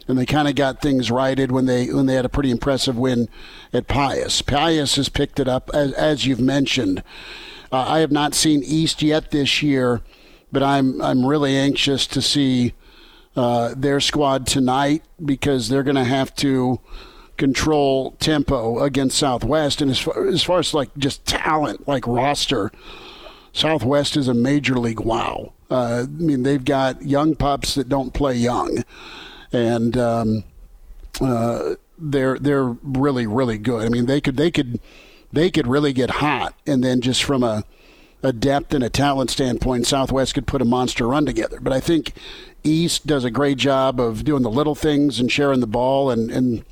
and 0.08 0.18
they 0.18 0.26
kind 0.26 0.48
of 0.48 0.56
got 0.56 0.82
things 0.82 1.10
righted 1.12 1.52
when 1.52 1.66
they 1.66 1.88
when 1.88 2.06
they 2.06 2.16
had 2.16 2.26
a 2.26 2.30
pretty 2.30 2.52
impressive 2.52 2.98
win 2.98 3.30
at 3.72 3.88
Pius. 3.88 4.42
Pius 4.42 4.96
has 4.96 5.10
picked 5.10 5.40
it 5.40 5.48
up 5.48 5.70
as, 5.74 5.94
as 5.94 6.26
you've 6.26 6.40
mentioned. 6.40 7.04
Uh, 7.72 7.86
I 7.88 8.00
have 8.00 8.12
not 8.12 8.34
seen 8.34 8.62
East 8.64 9.02
yet 9.02 9.32
this 9.32 9.64
year 9.64 10.02
but 10.52 10.62
I'm 10.62 11.02
I'm 11.02 11.26
really 11.26 11.56
anxious 11.56 12.06
to 12.08 12.22
see 12.22 12.74
uh, 13.36 13.74
their 13.76 14.00
squad 14.00 14.46
tonight 14.46 15.04
because 15.24 15.70
they're 15.70 15.84
going 15.84 15.96
to 15.96 16.04
have 16.04 16.36
to 16.38 16.80
control 17.38 18.12
tempo 18.20 18.80
against 18.84 19.18
Southwest. 19.18 19.82
And 19.82 19.90
as 19.90 20.00
far, 20.00 20.28
as 20.28 20.44
far 20.44 20.60
as 20.60 20.74
like 20.74 20.96
just 20.98 21.26
talent, 21.26 21.88
like 21.88 22.06
roster, 22.06 22.72
Southwest 23.54 24.18
is 24.18 24.28
a 24.28 24.34
major 24.34 24.76
league 24.78 25.00
wow. 25.00 25.54
Uh, 25.72 26.04
I 26.04 26.06
mean, 26.08 26.44
they've 26.44 26.64
got 26.64 27.02
young 27.02 27.36
pups 27.36 27.76
that 27.76 27.88
don't 27.88 28.14
play 28.14 28.36
young, 28.36 28.84
and 29.54 29.98
um, 29.98 30.44
uh, 31.22 31.76
they're 31.98 32.38
they're 32.38 32.66
really 32.66 33.26
really 33.26 33.58
good. 33.58 33.86
I 33.86 33.90
mean, 33.90 34.06
they 34.06 34.20
could 34.20 34.36
they 34.36 34.52
could 34.52 34.80
they 35.32 35.50
could 35.50 35.68
really 35.68 35.94
get 35.94 36.10
hot, 36.10 36.56
and 36.68 36.84
then 36.84 37.00
just 37.00 37.24
from 37.24 37.42
a 37.42 37.64
a 38.24 38.34
depth 38.34 38.74
and 38.74 38.84
a 38.84 38.90
talent 38.90 39.30
standpoint, 39.30 39.88
Southwest 39.88 40.34
could 40.34 40.46
put 40.46 40.62
a 40.62 40.66
monster 40.66 41.08
run 41.08 41.26
together. 41.26 41.60
But 41.60 41.74
I 41.74 41.80
think 41.80 42.14
East 42.64 43.08
does 43.08 43.24
a 43.24 43.32
great 43.32 43.58
job 43.58 44.00
of 44.00 44.24
doing 44.24 44.44
the 44.44 44.50
little 44.50 44.76
things 44.76 45.20
and 45.20 45.32
sharing 45.32 45.60
the 45.60 45.68
ball, 45.68 46.12
and, 46.12 46.30
and 46.30 46.64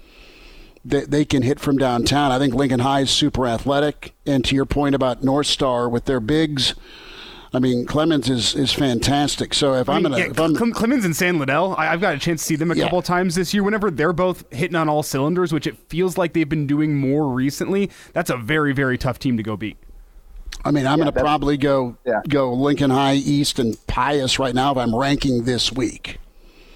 they, 0.86 1.06
they 1.06 1.26
can 1.26 1.42
hit 1.42 1.60
from 1.60 1.78
downtown. 1.78 2.32
I 2.32 2.38
think 2.38 2.54
Lincoln 2.54 2.82
High 2.82 3.02
is 3.02 3.10
super 3.10 3.48
athletic. 3.48 4.14
And 4.26 4.46
to 4.46 4.56
your 4.56 4.66
point 4.66 4.96
about 4.96 5.24
North 5.24 5.48
Star 5.48 5.90
with 5.90 6.06
their 6.06 6.20
bigs, 6.20 6.76
I 7.52 7.60
mean, 7.60 7.86
Clemens 7.86 8.30
is, 8.30 8.54
is 8.54 8.72
fantastic. 8.72 9.54
So 9.54 9.74
if 9.74 9.90
I 9.90 9.98
am 9.98 10.04
gonna, 10.04 10.20
yeah, 10.20 10.30
if 10.30 10.40
I'm, 10.40 10.56
Clemens 10.72 11.04
and 11.04 11.16
San 11.16 11.40
Liddell, 11.40 11.76
I, 11.78 11.86
have 11.86 12.02
got 12.02 12.14
a 12.14 12.20
chance 12.20 12.42
to 12.42 12.46
see 12.46 12.56
them 12.56 12.70
a 12.72 12.76
yeah. 12.76 12.84
couple 12.84 13.02
times 13.02 13.36
this 13.36 13.54
year. 13.54 13.64
Whenever 13.64 13.90
they're 13.90 14.14
both 14.14 14.44
hitting 14.54 14.76
on 14.76 14.88
all 14.88 15.02
cylinders, 15.02 15.52
which 15.52 15.66
it 15.66 15.78
feels 15.90 16.18
like 16.18 16.34
they've 16.34 16.48
been 16.48 16.68
doing 16.68 16.96
more 16.96 17.28
recently, 17.28 17.90
that's 18.14 18.30
a 18.30 18.38
very 18.38 18.74
very 18.74 18.98
tough 18.98 19.18
team 19.18 19.36
to 19.38 19.44
go 19.44 19.58
beat. 19.58 19.78
I 20.64 20.72
mean, 20.72 20.86
I'm 20.86 21.00
yeah, 21.00 21.06
going 21.06 21.14
to 21.14 21.20
probably 21.20 21.58
go 21.58 21.98
yeah. 22.06 22.22
go 22.28 22.54
Lincoln 22.54 22.92
High, 22.92 23.16
East, 23.16 23.60
and 23.60 23.76
Pius 23.88 24.38
right 24.38 24.54
now 24.54 24.72
if 24.72 24.78
I'm 24.78 24.96
ranking 24.96 25.44
this 25.46 25.72
week. 25.72 26.20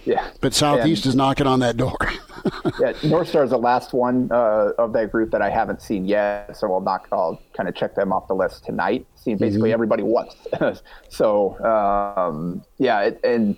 Yeah, 0.06 0.30
but 0.41 0.54
Southeast 0.54 1.06
and, 1.06 1.12
is 1.12 1.16
knocking 1.16 1.47
on 1.47 1.60
that 1.62 1.78
door. 1.78 1.97
yeah, 2.80 2.93
North 3.04 3.30
Star 3.30 3.43
is 3.43 3.51
the 3.51 3.58
last 3.58 3.93
one 3.93 4.30
uh, 4.32 4.72
of 4.78 4.93
that 4.93 5.12
group 5.12 5.32
that 5.32 5.41
I 5.41 5.49
haven't 5.49 5.82
seen 5.82 6.06
yet, 6.06 6.58
so 6.58 6.72
I'll 6.74 6.82
knock. 6.82 7.08
I'll 7.12 7.41
kind 7.54 7.70
of 7.70 7.76
check 7.76 7.95
them 7.95 8.12
off 8.12 8.28
the 8.28 8.36
list 8.36 8.66
tonight. 8.66 9.06
Seen 9.16 9.38
basically 9.38 9.70
mm-hmm. 9.70 9.74
everybody 9.74 10.04
once. 10.04 10.36
so 11.10 11.58
um, 11.64 12.64
yeah, 12.78 13.01
it, 13.01 13.20
and 13.24 13.56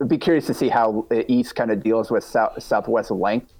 I'd 0.00 0.08
be 0.08 0.18
curious 0.18 0.46
to 0.46 0.54
see 0.54 0.68
how 0.68 1.06
East 1.28 1.54
kind 1.54 1.70
of 1.70 1.82
deals 1.82 2.10
with 2.10 2.24
South, 2.24 2.62
Southwest 2.62 3.10
length 3.10 3.52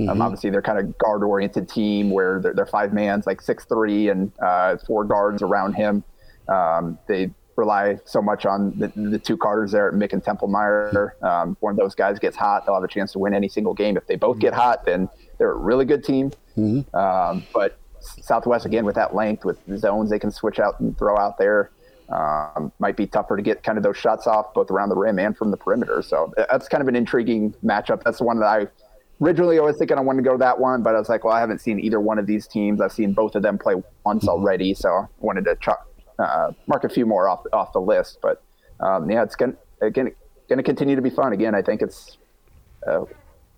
um, 0.00 0.06
mm-hmm. 0.06 0.10
Um, 0.10 0.22
obviously, 0.22 0.50
they're 0.50 0.62
kind 0.62 0.78
of 0.78 0.96
guard 0.98 1.22
oriented 1.22 1.68
team 1.68 2.10
where 2.10 2.40
they're, 2.40 2.54
they're 2.54 2.66
five 2.66 2.92
man's 2.92 3.26
like 3.26 3.40
six 3.40 3.64
three 3.64 4.08
and 4.08 4.32
uh, 4.40 4.76
four 4.86 5.04
guards 5.04 5.42
around 5.42 5.74
him. 5.74 6.02
Um, 6.48 6.98
they 7.06 7.30
rely 7.60 7.98
so 8.04 8.20
much 8.20 8.46
on 8.46 8.78
the, 8.78 8.88
the 8.96 9.18
two 9.18 9.36
Carters 9.36 9.72
there, 9.72 9.92
Mick 9.92 10.12
and 10.12 10.22
Templemeyer. 10.22 11.22
Um, 11.22 11.56
one 11.60 11.72
of 11.72 11.76
those 11.76 11.94
guys 11.94 12.18
gets 12.18 12.36
hot, 12.36 12.64
they'll 12.64 12.74
have 12.74 12.84
a 12.84 12.88
chance 12.88 13.12
to 13.12 13.18
win 13.18 13.34
any 13.34 13.48
single 13.48 13.74
game. 13.74 13.96
If 13.96 14.06
they 14.06 14.16
both 14.16 14.38
get 14.38 14.52
hot, 14.52 14.84
then 14.84 15.08
they're 15.38 15.52
a 15.52 15.56
really 15.58 15.84
good 15.84 16.02
team. 16.02 16.32
Mm-hmm. 16.56 16.96
Um, 16.96 17.44
but 17.54 17.78
Southwest 18.00 18.66
again 18.66 18.84
with 18.84 18.96
that 18.96 19.14
length, 19.14 19.44
with 19.44 19.58
zones 19.78 20.10
they 20.10 20.18
can 20.18 20.30
switch 20.30 20.58
out 20.58 20.80
and 20.80 20.96
throw 20.98 21.16
out 21.16 21.38
there. 21.38 21.70
Um, 22.08 22.72
might 22.80 22.96
be 22.96 23.06
tougher 23.06 23.36
to 23.36 23.42
get 23.42 23.62
kind 23.62 23.78
of 23.78 23.84
those 23.84 23.96
shots 23.96 24.26
off 24.26 24.52
both 24.52 24.70
around 24.72 24.88
the 24.88 24.96
rim 24.96 25.20
and 25.20 25.36
from 25.36 25.52
the 25.52 25.56
perimeter. 25.56 26.02
So 26.02 26.32
that's 26.36 26.66
kind 26.66 26.82
of 26.82 26.88
an 26.88 26.96
intriguing 26.96 27.54
matchup. 27.64 28.02
That's 28.02 28.18
the 28.18 28.24
one 28.24 28.40
that 28.40 28.46
I 28.46 28.66
originally 29.20 29.58
I 29.58 29.62
was 29.62 29.76
thinking 29.76 29.96
I 29.96 30.00
wanted 30.00 30.22
to 30.24 30.28
go 30.28 30.32
to 30.32 30.38
that 30.38 30.58
one, 30.58 30.82
but 30.82 30.94
I 30.94 30.98
was 30.98 31.08
like, 31.08 31.24
well, 31.24 31.34
I 31.34 31.40
haven't 31.40 31.60
seen 31.60 31.78
either 31.78 32.00
one 32.00 32.18
of 32.18 32.26
these 32.26 32.46
teams. 32.46 32.80
I've 32.80 32.92
seen 32.92 33.12
both 33.12 33.34
of 33.36 33.42
them 33.42 33.58
play 33.58 33.74
once 34.04 34.24
mm-hmm. 34.24 34.28
already, 34.28 34.74
so 34.74 34.88
I 34.88 35.06
wanted 35.20 35.44
to 35.44 35.56
chuck, 35.56 35.86
uh, 36.20 36.52
mark 36.66 36.84
a 36.84 36.88
few 36.88 37.06
more 37.06 37.28
off 37.28 37.44
off 37.52 37.72
the 37.72 37.80
list. 37.80 38.18
But 38.20 38.42
um, 38.80 39.10
yeah, 39.10 39.22
it's 39.22 39.36
gonna 39.36 39.54
again 39.80 40.12
going 40.50 40.58
to 40.58 40.62
continue 40.62 40.96
to 40.96 41.02
be 41.02 41.10
fun. 41.10 41.32
Again, 41.32 41.54
I 41.54 41.62
think 41.62 41.80
it's. 41.80 42.18
Uh, 42.86 43.04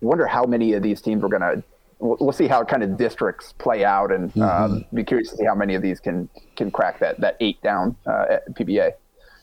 wonder 0.01 0.27
how 0.27 0.45
many 0.45 0.73
of 0.75 0.83
these 0.83 1.01
teams 1.01 1.23
we're 1.23 1.29
going 1.29 1.41
to. 1.41 1.63
We'll, 1.99 2.33
see 2.33 2.49
how 2.49 2.65
kind 2.65 2.83
of 2.83 2.97
districts 2.97 3.53
play 3.53 3.85
out, 3.85 4.11
and 4.11 4.31
mm-hmm. 4.35 4.43
um, 4.43 4.85
be 4.93 5.05
curious 5.05 5.31
to 5.31 5.37
see 5.37 5.45
how 5.45 5.55
many 5.55 5.77
of 5.77 5.83
these 5.83 6.01
can 6.01 6.29
can 6.57 6.69
crack 6.69 6.99
that 6.99 7.21
that 7.21 7.37
eight 7.39 7.63
down 7.63 7.97
uh, 8.07 8.27
at 8.29 8.55
PBA. 8.55 8.93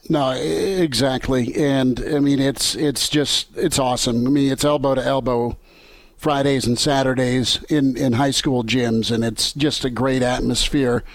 No, 0.10 0.32
exactly, 0.32 1.56
and 1.56 2.04
I 2.14 2.20
mean 2.20 2.40
it's 2.40 2.76
it's 2.76 3.08
just 3.08 3.56
it's 3.56 3.80
awesome. 3.80 4.28
I 4.28 4.30
mean 4.30 4.52
it's 4.52 4.66
elbow 4.66 4.94
to 4.96 5.02
elbow 5.02 5.58
Fridays 6.18 6.68
and 6.68 6.78
Saturdays 6.78 7.64
in, 7.70 7.96
in 7.96 8.14
high 8.14 8.32
school 8.32 8.66
gyms, 8.66 9.10
and 9.10 9.24
it's 9.24 9.54
just 9.54 9.86
a 9.86 9.90
great 9.90 10.22
atmosphere 10.22 11.06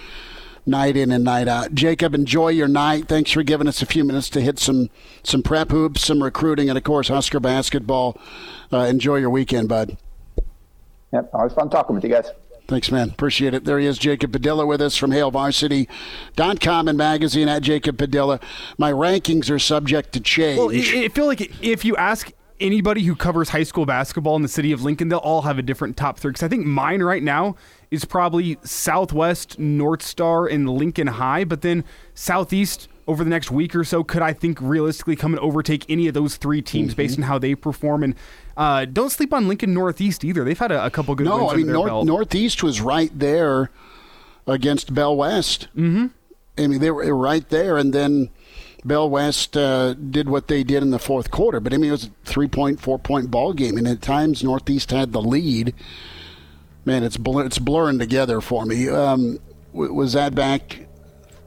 night 0.67 0.97
in 0.97 1.11
and 1.11 1.25
night 1.25 1.49
out. 1.49 1.75
Jacob, 1.75 2.15
enjoy 2.15 2.49
your 2.49 2.69
night. 2.69 3.09
Thanks 3.09 3.31
for 3.31 3.43
giving 3.43 3.69
us 3.69 3.83
a 3.83 3.87
few 3.87 4.05
minutes 4.05 4.29
to 4.31 4.41
hit 4.41 4.59
some 4.59 4.91
some 5.23 5.43
prep 5.43 5.71
hoops, 5.71 6.05
some 6.05 6.23
recruiting, 6.23 6.69
and 6.69 6.79
of 6.79 6.85
course 6.85 7.09
Husker 7.09 7.41
basketball. 7.41 8.19
Uh, 8.73 8.79
enjoy 8.79 9.17
your 9.17 9.31
weekend, 9.31 9.69
bud. 9.69 9.97
Yep, 11.13 11.31
always 11.33 11.53
fun 11.53 11.71
talking 11.71 11.95
with 11.95 12.05
you 12.05 12.11
guys. 12.11 12.31
Thanks, 12.67 12.91
man. 12.91 13.11
Appreciate 13.11 13.53
it. 13.53 13.65
There 13.65 13.79
he 13.79 13.87
is, 13.87 13.99
Jacob 13.99 14.33
Padilla, 14.33 14.65
with 14.65 14.81
us 14.81 14.97
from 14.97 15.11
HailVarsity.com 15.11 16.89
and 16.89 16.97
magazine 16.97 17.47
at 17.47 17.61
Jacob 17.61 17.99
Padilla. 17.99 18.41
My 18.79 18.91
rankings 18.91 19.51
are 19.51 19.59
subject 19.59 20.13
to 20.15 20.21
change. 20.21 20.59
Well, 20.59 20.71
I 20.71 21.09
feel 21.09 21.27
like 21.27 21.53
if 21.63 21.85
you 21.85 21.95
ask 21.97 22.33
anybody 22.61 23.03
who 23.03 23.15
covers 23.17 23.51
high 23.51 23.63
school 23.63 23.87
basketball 23.87 24.37
in 24.37 24.43
the 24.43 24.49
city 24.49 24.73
of 24.73 24.83
Lincoln, 24.83 25.09
they'll 25.09 25.19
all 25.19 25.43
have 25.43 25.59
a 25.59 25.63
different 25.63 25.97
top 25.97 26.19
three. 26.19 26.31
Because 26.31 26.43
I 26.43 26.49
think 26.49 26.65
mine 26.67 27.03
right 27.03 27.23
now 27.23 27.57
is 27.91 28.05
probably 28.05 28.59
Southwest, 28.63 29.59
North 29.59 30.03
Star, 30.03 30.47
and 30.47 30.69
Lincoln 30.69 31.09
High. 31.09 31.45
But 31.45 31.63
then 31.63 31.85
Southeast 32.15 32.89
over 33.07 33.23
the 33.23 33.31
next 33.31 33.51
week 33.51 33.75
or 33.75 33.85
so 33.85 34.03
could 34.03 34.23
I 34.23 34.33
think 34.33 34.59
realistically 34.61 35.17
come 35.17 35.35
and 35.35 35.41
overtake 35.41 35.85
any 35.89 36.09
of 36.09 36.15
those 36.15 36.37
three 36.37 36.63
teams 36.63 36.93
mm-hmm. 36.93 36.97
based 36.97 37.19
on 37.19 37.25
how 37.25 37.39
they 37.39 37.55
perform. 37.55 38.03
And 38.03 38.15
uh, 38.57 38.87
don't 38.87 39.11
sleep 39.11 39.33
on 39.33 39.49
Lincoln 39.49 39.75
Northeast 39.75 40.25
either. 40.25 40.45
They've 40.45 40.59
had 40.59 40.73
a, 40.73 40.87
a 40.87 40.91
couple 40.91 41.15
good. 41.15 41.27
No, 41.27 41.51
I 41.51 41.57
mean 41.57 41.67
North, 41.67 42.07
Northeast 42.07 42.63
was 42.63 42.81
right 42.81 43.11
there 43.19 43.71
against 44.47 44.95
Bell 44.95 45.17
West. 45.17 45.69
Mm-hmm. 45.77 46.07
I 46.57 46.67
mean 46.67 46.81
they 46.81 46.91
were 46.91 47.15
right 47.15 47.49
there, 47.49 47.77
and 47.77 47.93
then 47.93 48.31
Bell 48.85 49.09
West 49.09 49.57
uh, 49.57 49.95
did 49.95 50.29
what 50.29 50.49
they 50.49 50.63
did 50.63 50.83
in 50.83 50.91
the 50.91 50.99
fourth 50.99 51.31
quarter. 51.31 51.61
But 51.61 51.73
I 51.73 51.79
mean, 51.79 51.89
it 51.89 51.93
was 51.93 52.05
a 52.05 52.11
three 52.25 52.49
point, 52.49 52.81
four 52.81 52.99
point 52.99 53.31
ball 53.31 53.53
game, 53.53 53.79
and 53.79 53.89
at 53.89 54.03
times 54.03 54.45
Northeast 54.45 54.91
had 54.91 55.13
the 55.13 55.23
lead. 55.23 55.75
Man, 56.85 57.03
it's 57.03 57.17
blur- 57.17 57.47
it's 57.47 57.59
blurring 57.59 57.99
together 57.99 58.41
for 58.41 58.67
me. 58.67 58.89
Um, 58.89 59.39
was 59.73 60.13
that 60.13 60.35
back 60.35 60.87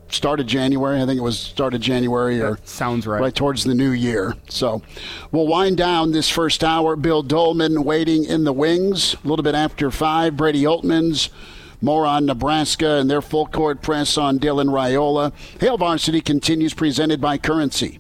started 0.09 0.47
January? 0.47 1.01
I 1.01 1.05
think 1.05 1.19
it 1.19 1.23
was 1.23 1.37
started 1.39 1.81
January 1.81 2.41
or 2.41 2.55
that 2.55 2.67
sounds 2.67 3.05
right. 3.05 3.21
Right 3.21 3.35
towards 3.35 3.63
the 3.63 3.75
new 3.75 3.91
year. 3.91 4.35
So 4.49 4.81
we'll 5.31 5.47
wind 5.47 5.77
down 5.77 6.11
this 6.11 6.29
first 6.29 6.63
hour. 6.63 6.95
Bill 6.95 7.21
Dolman 7.23 7.83
waiting 7.83 8.25
in 8.25 8.43
the 8.43 8.53
wings 8.53 9.15
a 9.23 9.27
little 9.27 9.43
bit 9.43 9.55
after 9.55 9.91
five. 9.91 10.35
Brady 10.35 10.63
Oltmans 10.63 11.29
more 11.81 12.05
on 12.05 12.25
Nebraska 12.25 12.97
and 12.97 13.09
their 13.09 13.21
full 13.21 13.45
court 13.45 13.81
press 13.81 14.17
on 14.17 14.39
Dylan 14.39 14.69
Raiola. 14.69 15.33
Hail 15.59 15.77
Varsity 15.77 16.21
continues 16.21 16.73
presented 16.73 17.21
by 17.21 17.37
Currency. 17.37 17.99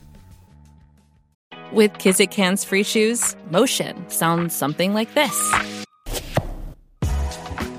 With 1.71 1.93
Kizik 1.93 2.33
hands 2.33 2.63
free 2.63 2.83
shoes, 2.83 3.35
motion 3.51 4.09
sounds 4.09 4.55
something 4.55 4.93
like 4.93 5.13
this. 5.13 5.35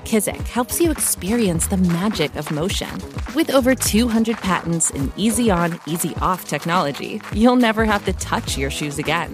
Kizik 0.09 0.47
helps 0.47 0.81
you 0.81 0.89
experience 0.89 1.67
the 1.67 1.77
magic 1.77 2.35
of 2.35 2.49
motion. 2.51 2.89
With 3.35 3.51
over 3.51 3.75
200 3.75 4.37
patents 4.37 4.89
and 4.89 5.11
easy 5.17 5.51
on, 5.51 5.79
easy 5.85 6.15
off 6.21 6.45
technology, 6.45 7.21
you'll 7.33 7.55
never 7.55 7.85
have 7.85 8.05
to 8.05 8.13
touch 8.13 8.57
your 8.57 8.71
shoes 8.71 8.97
again. 8.97 9.31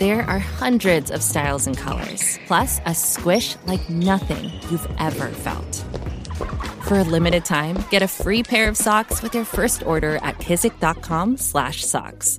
There 0.00 0.22
are 0.22 0.38
hundreds 0.38 1.10
of 1.10 1.22
styles 1.22 1.66
and 1.66 1.76
colors, 1.76 2.38
plus 2.46 2.80
a 2.86 2.94
squish 2.94 3.56
like 3.66 3.90
nothing 3.90 4.44
you've 4.70 4.88
ever 4.98 5.28
felt. 5.28 5.84
For 6.84 7.00
a 7.00 7.04
limited 7.04 7.44
time, 7.44 7.84
get 7.90 8.00
a 8.00 8.08
free 8.08 8.42
pair 8.42 8.70
of 8.70 8.78
socks 8.78 9.20
with 9.20 9.34
your 9.34 9.44
first 9.44 9.82
order 9.82 10.16
at 10.22 10.38
kizik.com/socks. 10.38 12.38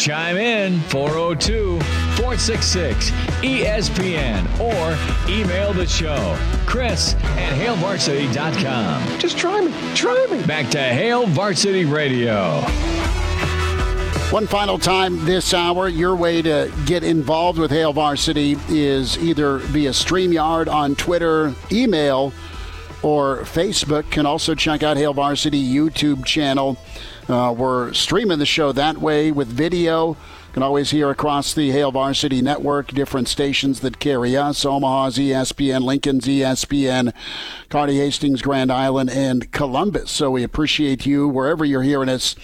Chime 0.00 0.36
in 0.38 0.80
402 0.90 1.78
466 2.16 3.12
ESPN 3.44 4.44
or 4.58 4.96
email 5.30 5.72
the 5.72 5.86
show. 5.86 6.36
Chris 6.66 7.14
at 7.14 7.52
HailVarsity.com. 7.52 9.20
Just 9.20 9.38
try 9.38 9.60
me. 9.60 9.72
Try 9.94 10.26
me. 10.32 10.42
Back 10.46 10.68
to 10.70 10.80
Hail 10.80 11.28
Varsity 11.28 11.84
Radio. 11.84 12.64
One 14.30 14.46
final 14.46 14.78
time 14.78 15.24
this 15.24 15.54
hour, 15.54 15.88
your 15.88 16.14
way 16.14 16.42
to 16.42 16.70
get 16.84 17.02
involved 17.02 17.58
with 17.58 17.70
Hail 17.70 17.94
Varsity 17.94 18.56
is 18.68 19.16
either 19.18 19.56
via 19.56 19.90
StreamYard 19.90 20.70
on 20.70 20.94
Twitter, 20.96 21.54
email, 21.72 22.34
or 23.02 23.38
Facebook. 23.38 24.10
Can 24.10 24.26
also 24.26 24.54
check 24.54 24.82
out 24.82 24.96
Hail 24.96 25.14
Varsity 25.14 25.62
YouTube 25.62 26.26
channel. 26.26 26.76
Uh, 27.28 27.54
we're 27.56 27.92
streaming 27.94 28.38
the 28.38 28.46
show 28.46 28.70
that 28.72 28.98
way 28.98 29.32
with 29.32 29.48
video. 29.48 30.16
Can 30.52 30.62
always 30.62 30.90
hear 30.90 31.10
across 31.10 31.54
the 31.54 31.70
Hail 31.70 31.92
Varsity 31.92 32.42
network, 32.42 32.88
different 32.88 33.28
stations 33.28 33.80
that 33.80 33.98
carry 33.98 34.36
us 34.36 34.64
Omaha's 34.64 35.16
ESPN, 35.16 35.82
Lincoln's 35.82 36.26
ESPN, 36.26 37.12
Kearney 37.68 37.98
Hastings, 37.98 38.42
Grand 38.42 38.72
Island, 38.72 39.10
and 39.10 39.52
Columbus. 39.52 40.10
So 40.10 40.30
we 40.30 40.42
appreciate 40.42 41.06
you 41.06 41.28
wherever 41.28 41.64
you're 41.64 41.82
hearing 41.82 42.08
us 42.08 42.34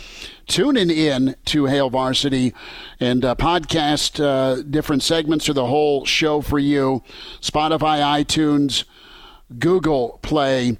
tuning 0.46 0.90
in 0.90 1.36
to 1.46 1.66
Hail 1.66 1.90
Varsity 1.90 2.54
and 3.00 3.24
uh, 3.24 3.34
podcast 3.34 4.22
uh, 4.22 4.62
different 4.62 5.02
segments 5.02 5.48
or 5.48 5.52
the 5.52 5.66
whole 5.66 6.04
show 6.04 6.40
for 6.40 6.58
you. 6.58 7.02
Spotify, 7.40 8.00
iTunes, 8.24 8.84
Google 9.58 10.18
Play, 10.22 10.78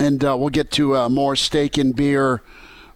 and 0.00 0.24
uh, 0.24 0.36
we'll 0.38 0.48
get 0.50 0.70
to 0.72 0.96
uh, 0.96 1.08
more 1.08 1.36
steak 1.36 1.76
and 1.78 1.94
beer 1.96 2.42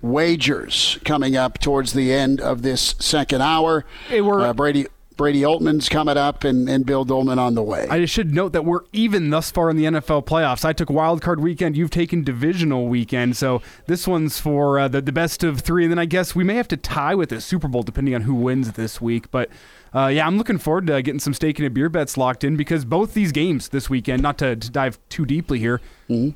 wagers 0.00 0.98
coming 1.04 1.36
up 1.36 1.58
towards 1.58 1.92
the 1.92 2.12
end 2.12 2.40
of 2.40 2.62
this 2.62 2.94
second 2.98 3.40
hour. 3.40 3.84
Hey, 4.08 4.20
we're- 4.20 4.44
uh, 4.44 4.52
Brady. 4.52 4.86
Brady 5.16 5.42
Oltmans 5.42 5.90
coming 5.90 6.16
up 6.16 6.44
and, 6.44 6.68
and 6.68 6.84
Bill 6.84 7.04
Dolman 7.04 7.38
on 7.38 7.54
the 7.54 7.62
way. 7.62 7.86
I 7.88 8.04
should 8.04 8.34
note 8.34 8.52
that 8.52 8.64
we're 8.64 8.82
even 8.92 9.30
thus 9.30 9.50
far 9.50 9.70
in 9.70 9.76
the 9.76 9.84
NFL 9.84 10.24
playoffs. 10.24 10.64
I 10.64 10.72
took 10.72 10.90
wild 10.90 11.22
card 11.22 11.40
weekend. 11.40 11.76
You've 11.76 11.90
taken 11.90 12.24
divisional 12.24 12.88
weekend. 12.88 13.36
So 13.36 13.62
this 13.86 14.06
one's 14.06 14.38
for 14.38 14.78
uh, 14.78 14.88
the, 14.88 15.00
the 15.00 15.12
best 15.12 15.44
of 15.44 15.60
three. 15.60 15.84
And 15.84 15.92
then 15.92 15.98
I 15.98 16.04
guess 16.04 16.34
we 16.34 16.44
may 16.44 16.54
have 16.54 16.68
to 16.68 16.76
tie 16.76 17.14
with 17.14 17.30
the 17.30 17.40
Super 17.40 17.68
Bowl 17.68 17.82
depending 17.82 18.14
on 18.14 18.22
who 18.22 18.34
wins 18.34 18.72
this 18.72 19.00
week. 19.00 19.30
But 19.30 19.50
uh, 19.94 20.06
yeah, 20.06 20.26
I'm 20.26 20.38
looking 20.38 20.58
forward 20.58 20.86
to 20.86 21.02
getting 21.02 21.20
some 21.20 21.34
steak 21.34 21.58
and 21.58 21.66
a 21.66 21.70
beer 21.70 21.88
bets 21.88 22.16
locked 22.16 22.44
in 22.44 22.56
because 22.56 22.84
both 22.84 23.12
these 23.12 23.30
games 23.30 23.68
this 23.68 23.90
weekend, 23.90 24.22
not 24.22 24.38
to, 24.38 24.56
to 24.56 24.70
dive 24.70 24.98
too 25.10 25.26
deeply 25.26 25.58
here, 25.58 25.80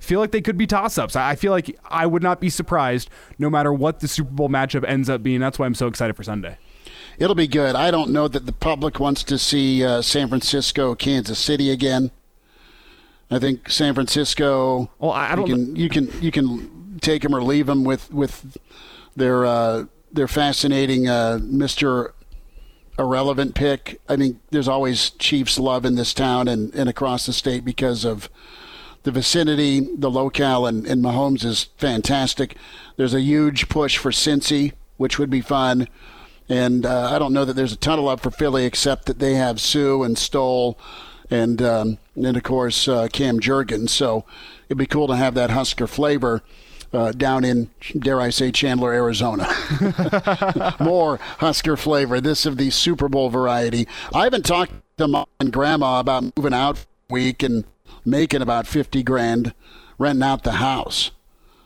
feel 0.01 0.20
like 0.20 0.31
they 0.31 0.43
could 0.43 0.59
be 0.59 0.66
toss 0.66 0.99
ups. 0.99 1.16
I 1.16 1.37
feel 1.37 1.53
like 1.53 1.77
I 1.85 2.07
would 2.07 2.22
not 2.22 2.41
be 2.41 2.51
surprised 2.51 3.09
no 3.39 3.49
matter 3.49 3.72
what 3.72 4.01
the 4.01 4.09
Super 4.09 4.31
Bowl 4.31 4.49
matchup 4.49 4.85
ends 4.87 5.09
up 5.09 5.22
being. 5.22 5.41
That's 5.41 5.59
why 5.59 5.66
I'm 5.66 5.74
so 5.74 5.87
excited 5.87 6.16
for 6.16 6.22
Sunday. 6.22 6.59
It'll 7.19 7.35
be 7.35 7.47
good. 7.47 7.75
I 7.75 7.91
don't 7.91 8.11
know 8.11 8.29
that 8.29 8.47
the 8.47 8.53
public 8.53 9.01
wants 9.01 9.23
to 9.25 9.39
see 9.39 9.85
uh, 9.85 10.03
San 10.03 10.29
Francisco, 10.29 10.95
Kansas 10.95 11.39
City 11.39 11.71
again. 11.71 12.11
I 13.31 13.39
think 13.39 13.71
San 13.71 13.95
Francisco. 13.95 14.91
Well, 14.99 15.12
I- 15.12 15.35
don't 15.35 15.47
You 15.49 15.55
can 15.55 15.77
you 15.77 15.89
can 15.89 16.23
you 16.23 16.31
can 16.31 16.99
take 17.01 17.23
them 17.23 17.35
or 17.35 17.43
leave 17.43 17.67
them 17.67 17.85
with 17.85 18.12
with 18.12 18.57
their 19.17 19.45
uh, 19.47 19.85
their 20.12 20.29
fascinating 20.29 21.09
uh, 21.09 21.39
Mister 21.43 22.14
Irrelevant 22.99 23.55
pick. 23.55 24.01
I 24.09 24.17
mean, 24.17 24.41
there's 24.51 24.69
always 24.69 25.11
Chiefs 25.11 25.59
love 25.59 25.85
in 25.85 25.97
this 25.97 26.14
town 26.14 26.49
and, 26.49 26.75
and 26.75 26.89
across 26.89 27.27
the 27.27 27.33
state 27.33 27.64
because 27.64 28.05
of 28.05 28.31
the 29.03 29.11
vicinity, 29.11 29.81
the 29.81 30.11
locale, 30.11 30.67
and, 30.67 30.87
and 30.87 31.03
Mahomes 31.05 31.45
is 31.45 31.64
fantastic. 31.77 32.57
There's 32.97 33.14
a 33.14 33.21
huge 33.21 33.69
push 33.69 33.99
for 33.99 34.11
Cincy, 34.11 34.73
which 34.97 35.19
would 35.19 35.31
be 35.31 35.41
fun. 35.41 35.89
And 36.49 36.86
uh, 36.86 37.11
I 37.12 37.18
don't 37.18 37.32
know 37.32 37.44
that 37.44 37.55
there's 37.55 37.72
a 37.72 37.76
ton 37.76 37.99
of 37.99 38.05
love 38.05 38.20
for 38.20 38.30
Philly, 38.30 38.64
except 38.64 39.07
that 39.07 39.18
they 39.18 39.34
have 39.34 39.61
Suh 39.61 40.03
and 40.03 40.16
Stoll, 40.16 40.78
and 41.30 41.61
um, 41.61 41.99
and 42.14 42.36
of 42.36 42.42
course 42.42 42.86
uh, 42.86 43.09
Cam 43.12 43.40
Jurgens. 43.40 43.90
So 43.90 44.24
it'd 44.68 44.78
be 44.78 44.86
cool 44.86 45.09
to 45.09 45.16
have 45.16 45.34
that 45.34 45.51
Husker 45.51 45.86
flavor 45.86 46.42
uh, 46.92 47.12
down 47.12 47.44
in, 47.44 47.70
dare 47.99 48.20
I 48.20 48.30
say, 48.30 48.53
Chandler, 48.53 48.92
Arizona. 48.92 49.49
More 50.80 51.18
Husker 51.38 51.76
flavor. 51.76 52.20
This 52.20 52.47
of 52.47 52.57
the 52.57 52.70
Super 52.70 53.09
Bowl 53.09 53.28
variety. 53.28 53.88
I 54.14 54.24
haven't 54.24 54.47
talked 54.47 54.72
to 54.99 55.09
mom 55.09 55.26
and 55.40 55.53
grandma 55.53 56.01
about 56.01 56.36
moving 56.36 56.55
out 56.55 56.78
for 56.78 56.86
a 57.11 57.12
week 57.12 57.42
and 57.42 57.64
making 58.05 58.42
about 58.42 58.66
fifty 58.66 59.03
grand 59.03 59.53
renting 59.99 60.22
out 60.22 60.44
the 60.44 60.53
house. 60.53 61.11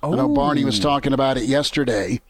I 0.03 0.11
know 0.11 0.28
Barney 0.28 0.64
was 0.64 0.81
talking 0.81 1.12
about 1.12 1.37
it 1.37 1.45
yesterday. 1.45 2.22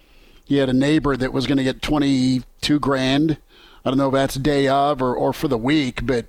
He 0.50 0.56
had 0.56 0.68
a 0.68 0.72
neighbor 0.72 1.16
that 1.16 1.32
was 1.32 1.46
going 1.46 1.58
to 1.58 1.62
get 1.62 1.80
22 1.80 2.80
grand. 2.80 3.38
I 3.84 3.88
don't 3.88 3.96
know 3.96 4.08
if 4.08 4.14
that's 4.14 4.34
day 4.34 4.66
of 4.66 5.00
or, 5.00 5.14
or 5.14 5.32
for 5.32 5.46
the 5.46 5.56
week, 5.56 6.04
but 6.04 6.26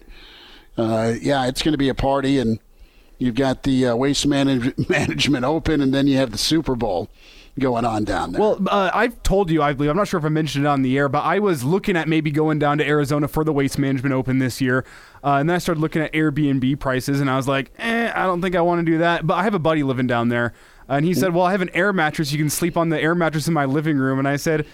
uh, 0.77 1.15
yeah, 1.19 1.47
it's 1.47 1.63
going 1.63 1.71
to 1.71 1.77
be 1.79 1.89
a 1.89 1.95
party. 1.95 2.37
And 2.37 2.59
you've 3.17 3.33
got 3.33 3.63
the 3.63 3.87
uh, 3.87 3.95
Waste 3.95 4.27
manage- 4.27 4.77
Management 4.89 5.43
Open, 5.43 5.81
and 5.81 5.91
then 5.91 6.05
you 6.05 6.17
have 6.17 6.29
the 6.31 6.37
Super 6.37 6.75
Bowl 6.75 7.09
going 7.59 7.83
on 7.83 8.03
down 8.03 8.33
there. 8.33 8.41
Well, 8.41 8.59
uh, 8.67 8.91
I've 8.93 9.23
told 9.23 9.49
you, 9.49 9.63
I 9.63 9.73
believe, 9.73 9.89
I'm 9.89 9.97
not 9.97 10.07
sure 10.07 10.19
if 10.19 10.23
I 10.23 10.29
mentioned 10.29 10.65
it 10.65 10.67
on 10.67 10.83
the 10.83 10.95
air, 10.99 11.09
but 11.09 11.23
I 11.23 11.39
was 11.39 11.63
looking 11.63 11.97
at 11.97 12.07
maybe 12.07 12.29
going 12.29 12.59
down 12.59 12.77
to 12.77 12.87
Arizona 12.87 13.27
for 13.27 13.43
the 13.43 13.51
Waste 13.51 13.79
Management 13.79 14.13
Open 14.13 14.37
this 14.37 14.61
year. 14.61 14.85
Uh, 15.23 15.37
and 15.37 15.49
then 15.49 15.55
I 15.55 15.57
started 15.57 15.81
looking 15.81 16.03
at 16.03 16.13
Airbnb 16.13 16.79
prices, 16.79 17.21
and 17.21 17.27
I 17.27 17.37
was 17.37 17.47
like, 17.47 17.71
eh, 17.79 18.11
I 18.13 18.27
don't 18.27 18.39
think 18.39 18.55
I 18.55 18.61
want 18.61 18.85
to 18.85 18.91
do 18.91 18.99
that. 18.99 19.25
But 19.25 19.33
I 19.33 19.43
have 19.45 19.55
a 19.55 19.59
buddy 19.59 19.81
living 19.81 20.05
down 20.05 20.29
there. 20.29 20.53
And 20.97 21.05
he 21.05 21.13
said, 21.13 21.33
Well, 21.33 21.45
I 21.45 21.51
have 21.51 21.61
an 21.61 21.69
air 21.73 21.93
mattress. 21.93 22.31
You 22.31 22.37
can 22.37 22.49
sleep 22.49 22.77
on 22.77 22.89
the 22.89 22.99
air 23.01 23.15
mattress 23.15 23.47
in 23.47 23.53
my 23.53 23.65
living 23.65 23.97
room. 23.97 24.19
And 24.19 24.27
I 24.27 24.35
said, 24.35 24.65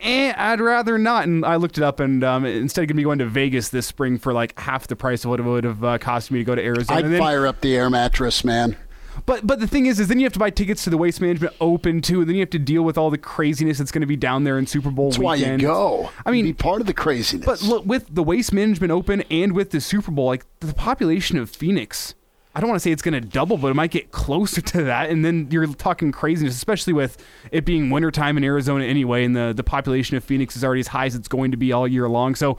Eh, 0.00 0.32
I'd 0.36 0.60
rather 0.60 0.98
not. 0.98 1.24
And 1.24 1.44
I 1.44 1.56
looked 1.56 1.78
it 1.78 1.84
up, 1.84 2.00
and 2.00 2.22
um, 2.22 2.44
instead 2.44 2.82
of 2.82 2.88
going 2.88 2.96
to 2.96 3.00
be 3.00 3.02
going 3.04 3.18
to 3.20 3.26
Vegas 3.26 3.70
this 3.70 3.86
spring 3.86 4.18
for 4.18 4.32
like 4.34 4.58
half 4.58 4.86
the 4.88 4.96
price 4.96 5.24
of 5.24 5.30
what 5.30 5.40
it 5.40 5.44
would 5.44 5.64
have 5.64 5.82
uh, 5.84 5.96
cost 5.98 6.30
me 6.30 6.38
to 6.38 6.44
go 6.44 6.54
to 6.54 6.62
Arizona. 6.62 6.98
I'd 6.98 7.04
And 7.06 7.14
then- 7.14 7.20
fire 7.20 7.46
up 7.46 7.60
the 7.62 7.74
air 7.76 7.88
mattress, 7.88 8.44
man. 8.44 8.76
but 9.24 9.46
but 9.46 9.58
the 9.58 9.66
thing 9.66 9.86
is, 9.86 9.98
is 9.98 10.08
then 10.08 10.18
you 10.18 10.24
have 10.26 10.34
to 10.34 10.38
buy 10.38 10.50
tickets 10.50 10.84
to 10.84 10.90
the 10.90 10.98
Waste 10.98 11.22
Management 11.22 11.54
Open 11.62 12.02
too, 12.02 12.20
and 12.20 12.28
then 12.28 12.36
you 12.36 12.40
have 12.42 12.50
to 12.50 12.58
deal 12.58 12.82
with 12.82 12.98
all 12.98 13.08
the 13.08 13.16
craziness 13.16 13.78
that's 13.78 13.90
going 13.90 14.02
to 14.02 14.06
be 14.06 14.16
down 14.16 14.44
there 14.44 14.58
in 14.58 14.66
Super 14.66 14.90
Bowl 14.90 15.08
That's 15.08 15.18
why 15.18 15.36
weekend. 15.36 15.62
you 15.62 15.68
go. 15.68 16.10
I 16.26 16.30
mean, 16.30 16.44
be 16.44 16.52
part 16.52 16.82
of 16.82 16.86
the 16.86 16.92
craziness. 16.92 17.46
but 17.46 17.62
look, 17.62 17.86
with 17.86 18.14
the 18.14 18.22
Waste 18.22 18.52
Management 18.52 18.90
Open 18.92 19.22
and 19.30 19.52
with 19.52 19.70
the 19.70 19.80
Super 19.80 20.10
Bowl, 20.10 20.26
like 20.26 20.44
the 20.60 20.74
population 20.74 21.38
of 21.38 21.48
Phoenix, 21.48 22.14
I 22.56 22.60
don't 22.60 22.70
want 22.70 22.80
to 22.80 22.82
say 22.82 22.90
it's 22.90 23.02
going 23.02 23.12
to 23.12 23.20
double, 23.20 23.58
but 23.58 23.68
it 23.68 23.74
might 23.74 23.90
get 23.90 24.12
closer 24.12 24.62
to 24.62 24.84
that. 24.84 25.10
And 25.10 25.22
then 25.22 25.48
you're 25.50 25.66
talking 25.66 26.10
craziness, 26.10 26.54
especially 26.54 26.94
with 26.94 27.22
it 27.52 27.66
being 27.66 27.90
wintertime 27.90 28.38
in 28.38 28.44
Arizona 28.44 28.86
anyway, 28.86 29.26
and 29.26 29.36
the, 29.36 29.52
the 29.54 29.62
population 29.62 30.16
of 30.16 30.24
Phoenix 30.24 30.56
is 30.56 30.64
already 30.64 30.80
as 30.80 30.86
high 30.86 31.04
as 31.04 31.14
it's 31.14 31.28
going 31.28 31.50
to 31.50 31.58
be 31.58 31.70
all 31.72 31.86
year 31.86 32.08
long. 32.08 32.34
So 32.34 32.56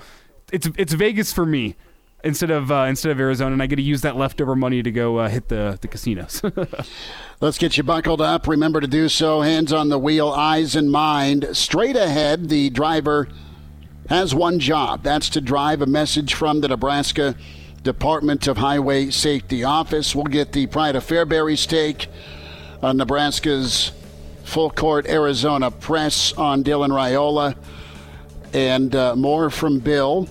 it's 0.51 0.69
it's 0.77 0.93
Vegas 0.93 1.33
for 1.33 1.47
me 1.47 1.75
instead 2.23 2.51
of 2.51 2.71
uh, 2.71 2.85
instead 2.87 3.11
of 3.11 3.19
Arizona, 3.19 3.53
and 3.53 3.63
I 3.63 3.65
get 3.65 3.77
to 3.77 3.81
use 3.81 4.01
that 4.01 4.15
leftover 4.15 4.55
money 4.55 4.83
to 4.83 4.91
go 4.91 5.17
uh, 5.17 5.29
hit 5.29 5.47
the 5.47 5.79
the 5.81 5.87
casinos. 5.87 6.43
Let's 7.41 7.57
get 7.57 7.75
you 7.75 7.81
buckled 7.81 8.21
up. 8.21 8.47
Remember 8.47 8.79
to 8.79 8.87
do 8.87 9.09
so. 9.09 9.41
Hands 9.41 9.73
on 9.73 9.89
the 9.89 9.97
wheel, 9.97 10.29
eyes 10.29 10.75
in 10.75 10.89
mind. 10.89 11.49
Straight 11.53 11.95
ahead, 11.95 12.49
the 12.49 12.69
driver 12.69 13.27
has 14.09 14.35
one 14.35 14.59
job. 14.59 15.01
That's 15.01 15.27
to 15.29 15.41
drive 15.41 15.81
a 15.81 15.87
message 15.87 16.35
from 16.35 16.61
the 16.61 16.67
Nebraska 16.67 17.35
Department 17.83 18.47
of 18.47 18.57
Highway 18.57 19.09
Safety 19.09 19.63
Office. 19.63 20.15
We'll 20.15 20.25
get 20.25 20.51
the 20.51 20.67
Pride 20.67 20.95
of 20.95 21.03
Fairbury's 21.03 21.65
take 21.65 22.07
on 22.81 22.97
Nebraska's 22.97 23.91
full 24.43 24.69
court 24.69 25.07
Arizona 25.07 25.69
press 25.69 26.33
on 26.33 26.63
Dylan 26.63 26.89
Raiola 26.89 27.55
and 28.53 28.95
uh, 28.95 29.15
more 29.15 29.49
from 29.49 29.79
Bill 29.79 30.27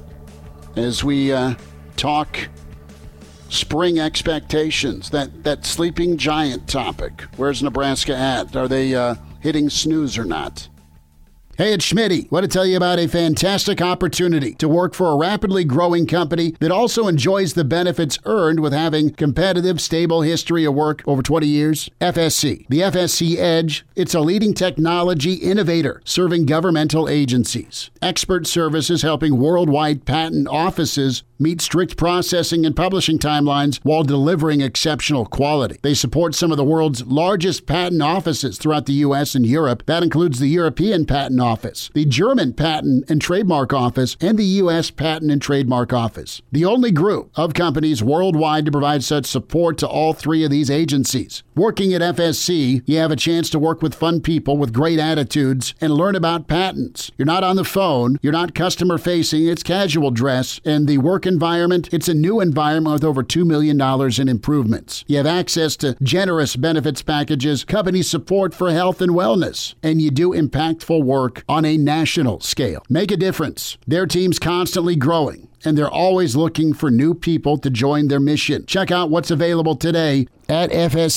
as 0.75 1.05
we 1.05 1.33
uh, 1.33 1.55
talk 1.97 2.49
spring 3.49 3.99
expectations. 3.99 5.11
That 5.11 5.45
that 5.45 5.67
sleeping 5.67 6.17
giant 6.17 6.69
topic. 6.69 7.23
Where's 7.37 7.63
Nebraska 7.63 8.17
at? 8.17 8.57
Are 8.57 8.69
they 8.69 8.95
uh, 8.95 9.17
hitting 9.41 9.71
snooze 9.71 10.19
or 10.19 10.25
not? 10.25 10.69
Hey, 11.59 11.73
it's 11.73 11.91
Schmitty. 11.91 12.31
Want 12.31 12.45
to 12.45 12.49
tell 12.49 12.67
you 12.67 12.77
about 12.77 12.99
a 12.99 13.09
fantastic 13.09 13.81
opportunity 13.81 14.53
to 14.57 14.69
work 14.69 14.93
for 14.93 15.11
a 15.11 15.17
rapidly 15.17 15.65
growing 15.65 16.07
company 16.07 16.55
that 16.61 16.71
also 16.71 17.09
enjoys 17.09 17.55
the 17.55 17.65
benefits 17.65 18.19
earned 18.27 18.61
with 18.61 18.75
having 18.75 19.09
competitive, 19.15 19.81
stable 19.81 20.21
history 20.21 20.67
of 20.67 20.75
work 20.75 21.03
over 21.07 21.23
20 21.23 21.47
years? 21.47 21.89
FSC. 21.99 22.67
The 22.69 22.81
FSC 22.81 23.39
Edge, 23.39 23.87
it's 23.97 24.13
a 24.13 24.21
leading 24.21 24.53
technology 24.53 25.33
innovator 25.37 26.03
serving 26.05 26.45
governmental 26.45 27.09
agencies. 27.09 27.89
Expert 28.03 28.47
services 28.47 29.01
helping 29.01 29.39
worldwide 29.39 30.05
patent 30.05 30.49
offices 30.49 31.23
meet 31.39 31.61
strict 31.61 31.97
processing 31.97 32.65
and 32.65 32.77
publishing 32.77 33.19
timelines 33.19 33.79
while 33.83 34.03
delivering 34.03 34.61
exceptional 34.61 35.27
quality. 35.27 35.79
They 35.83 35.95
support 35.95 36.35
some 36.35 36.51
of 36.51 36.57
the 36.57 36.65
world's 36.65 37.05
largest 37.07 37.67
patent 37.67 38.03
offices 38.03 38.59
throughout 38.59 38.87
the 38.87 38.95
U.S. 38.95 39.35
and 39.35 39.47
Europe. 39.47 39.83
That 39.87 40.03
includes 40.03 40.39
the 40.39 40.49
European 40.49 41.05
Patent 41.05 41.41
Office, 41.41 41.46
the 41.95 42.05
German 42.05 42.53
Patent 42.53 43.09
and 43.09 43.21
Trademark 43.21 43.73
Office, 43.73 44.17
and 44.21 44.37
the 44.37 44.45
U.S. 44.45 44.91
Patent 44.91 45.31
and 45.31 45.41
Trademark 45.41 45.93
Office. 45.93 46.43
The 46.51 46.65
only 46.65 46.91
group 46.91 47.31
of 47.37 47.55
companies 47.55 48.03
worldwide 48.03 48.65
to 48.65 48.73
provide 48.73 49.05
such 49.05 49.27
support 49.27 49.79
to 49.79 49.87
all 49.87 50.13
three 50.13 50.45
of 50.45 50.51
these 50.51 50.71
agencies. 50.71 51.45
Working 51.55 51.95
at 51.95 52.03
FSC, 52.03 52.83
you 52.85 52.99
have 52.99 53.11
a 53.11 53.17
chance 53.17 53.49
to 53.51 53.59
work 53.59 53.81
with 53.81 53.95
fun 53.95 54.21
people 54.21 54.57
with 54.57 54.73
great 54.73 54.99
attitudes 54.99 55.75
and 55.81 55.95
learn 55.95 56.17
about 56.17 56.49
patents. 56.49 57.11
You're 57.17 57.27
not 57.27 57.45
on 57.45 57.57
the 57.57 57.65
phone, 57.65 58.19
you're 58.21 58.33
not 58.33 58.55
customer 58.55 58.99
facing, 58.99 59.47
it's 59.47 59.63
casual 59.63 60.11
dress, 60.11 60.61
and 60.65 60.89
the 60.89 60.99
work 60.99 61.27
environment, 61.27 61.89
it's 61.93 62.09
a 62.09 62.15
new 62.15 62.41
environment 62.41 62.95
with 62.95 63.05
over 63.05 63.23
$2 63.23 63.47
million 63.47 63.81
in 64.21 64.29
improvements. 64.29 65.05
You 65.07 65.17
have 65.19 65.27
access 65.27 65.77
to 65.77 65.97
generous 66.03 66.57
benefits 66.57 67.03
packages, 67.03 67.65
company 67.65 68.03
support 68.03 68.53
for 68.53 68.71
health 68.73 69.01
and 69.01 69.13
wellness, 69.13 69.75
and 69.83 70.03
you 70.03 70.11
do 70.11 70.31
impactful 70.31 71.05
work 71.37 71.45
on 71.49 71.65
a 71.65 71.77
national 71.77 72.41
scale. 72.41 72.83
Make 72.89 73.13
a 73.13 73.17
difference. 73.17 73.79
Their 73.87 74.07
team's 74.07 74.39
constantly 74.39 74.97
growing 74.97 75.49
and 75.65 75.77
they're 75.77 75.91
always 75.91 76.37
looking 76.37 76.73
for 76.75 76.91
new 76.91 77.15
people 77.15 77.59
to 77.59 77.71
join 77.71 78.09
their 78.09 78.21
mission. 78.21 78.67
Check 78.67 78.91
out 78.91 79.11
what's 79.11 79.31
available 79.31 79.77
today 79.77 80.27
at 80.49 80.71
fscedge.com. 80.71 81.17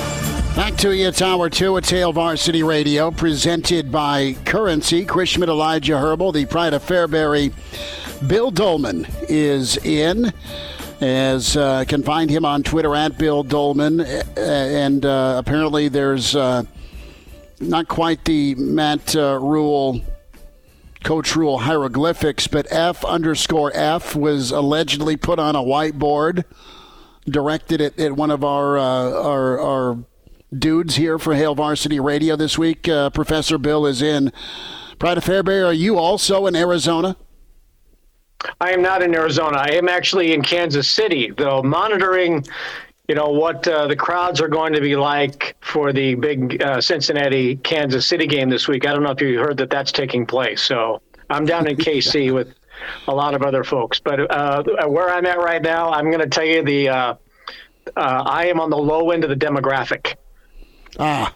Back 0.55 0.75
to 0.77 0.95
you, 0.95 1.07
it's 1.07 1.21
hour 1.21 1.49
two 1.49 1.77
at 1.77 1.89
Hail 1.89 2.11
Varsity 2.11 2.61
Radio, 2.61 3.09
presented 3.09 3.89
by 3.91 4.35
Currency. 4.45 5.05
Chris 5.05 5.29
Schmitz, 5.29 5.49
Elijah 5.49 5.97
Herbal, 5.97 6.33
the 6.33 6.45
pride 6.45 6.73
of 6.73 6.83
Fairbury. 6.83 7.53
Bill 8.27 8.51
Dolman 8.51 9.07
is 9.29 9.77
in. 9.77 10.33
As 10.99 11.57
uh, 11.57 11.85
can 11.87 12.03
find 12.03 12.29
him 12.29 12.45
on 12.45 12.63
Twitter 12.63 12.95
at 12.95 13.17
Bill 13.17 13.43
Dolman, 13.43 14.01
and 14.01 15.03
uh, 15.05 15.37
apparently 15.39 15.87
there's 15.87 16.35
uh, 16.35 16.63
not 17.59 17.87
quite 17.87 18.23
the 18.25 18.53
Matt 18.55 19.15
uh, 19.15 19.39
Rhule, 19.41 20.01
Coach 21.03 21.35
Rhule 21.35 21.59
hieroglyphics, 21.59 22.45
but 22.45 22.67
F 22.69 23.03
underscore 23.05 23.71
F 23.73 24.15
was 24.15 24.51
allegedly 24.51 25.17
put 25.17 25.39
on 25.39 25.55
a 25.55 25.63
whiteboard, 25.63 26.43
directed 27.25 27.81
at, 27.81 27.97
at 27.97 28.11
one 28.11 28.29
of 28.29 28.43
our 28.43 28.77
uh, 28.77 29.11
our, 29.23 29.59
our 29.59 29.97
dudes 30.57 30.97
here 30.97 31.17
for 31.17 31.33
Hail 31.33 31.55
Varsity 31.55 31.99
Radio 31.99 32.35
this 32.35 32.57
week. 32.57 32.87
Uh, 32.87 33.09
Professor 33.09 33.57
Bill 33.57 33.85
is 33.85 34.01
in. 34.01 34.31
Pride 34.99 35.17
of 35.17 35.25
Fairbury, 35.25 35.65
are 35.65 35.73
you 35.73 35.97
also 35.97 36.45
in 36.45 36.55
Arizona? 36.55 37.15
I 38.59 38.71
am 38.71 38.81
not 38.81 39.01
in 39.01 39.15
Arizona. 39.15 39.57
I 39.57 39.73
am 39.73 39.87
actually 39.87 40.33
in 40.33 40.41
Kansas 40.41 40.87
City, 40.87 41.31
though, 41.31 41.63
monitoring, 41.63 42.45
you 43.07 43.15
know, 43.15 43.29
what 43.29 43.67
uh, 43.67 43.87
the 43.87 43.95
crowds 43.95 44.41
are 44.41 44.47
going 44.47 44.73
to 44.73 44.81
be 44.81 44.95
like 44.95 45.55
for 45.61 45.93
the 45.93 46.15
big 46.15 46.61
uh, 46.61 46.81
Cincinnati 46.81 47.55
Kansas 47.57 48.05
City 48.05 48.27
game 48.27 48.49
this 48.49 48.67
week. 48.67 48.85
I 48.85 48.93
don't 48.93 49.03
know 49.03 49.11
if 49.11 49.21
you 49.21 49.39
heard 49.39 49.57
that 49.57 49.69
that's 49.69 49.91
taking 49.91 50.25
place. 50.25 50.61
So 50.61 51.01
I'm 51.29 51.45
down 51.45 51.67
in 51.67 51.77
KC 51.77 52.33
with 52.33 52.53
a 53.07 53.13
lot 53.13 53.33
of 53.33 53.43
other 53.43 53.63
folks. 53.63 53.99
But 53.99 54.31
uh, 54.31 54.63
where 54.87 55.09
I'm 55.09 55.25
at 55.25 55.37
right 55.37 55.61
now, 55.61 55.91
I'm 55.91 56.11
going 56.11 56.21
to 56.21 56.29
tell 56.29 56.45
you 56.45 56.63
the 56.63 56.89
uh, 56.89 57.15
uh, 57.95 58.23
I 58.25 58.47
am 58.47 58.59
on 58.59 58.69
the 58.69 58.77
low 58.77 59.11
end 59.11 59.23
of 59.23 59.29
the 59.29 59.35
demographic. 59.35 60.15
Ah, 60.99 61.35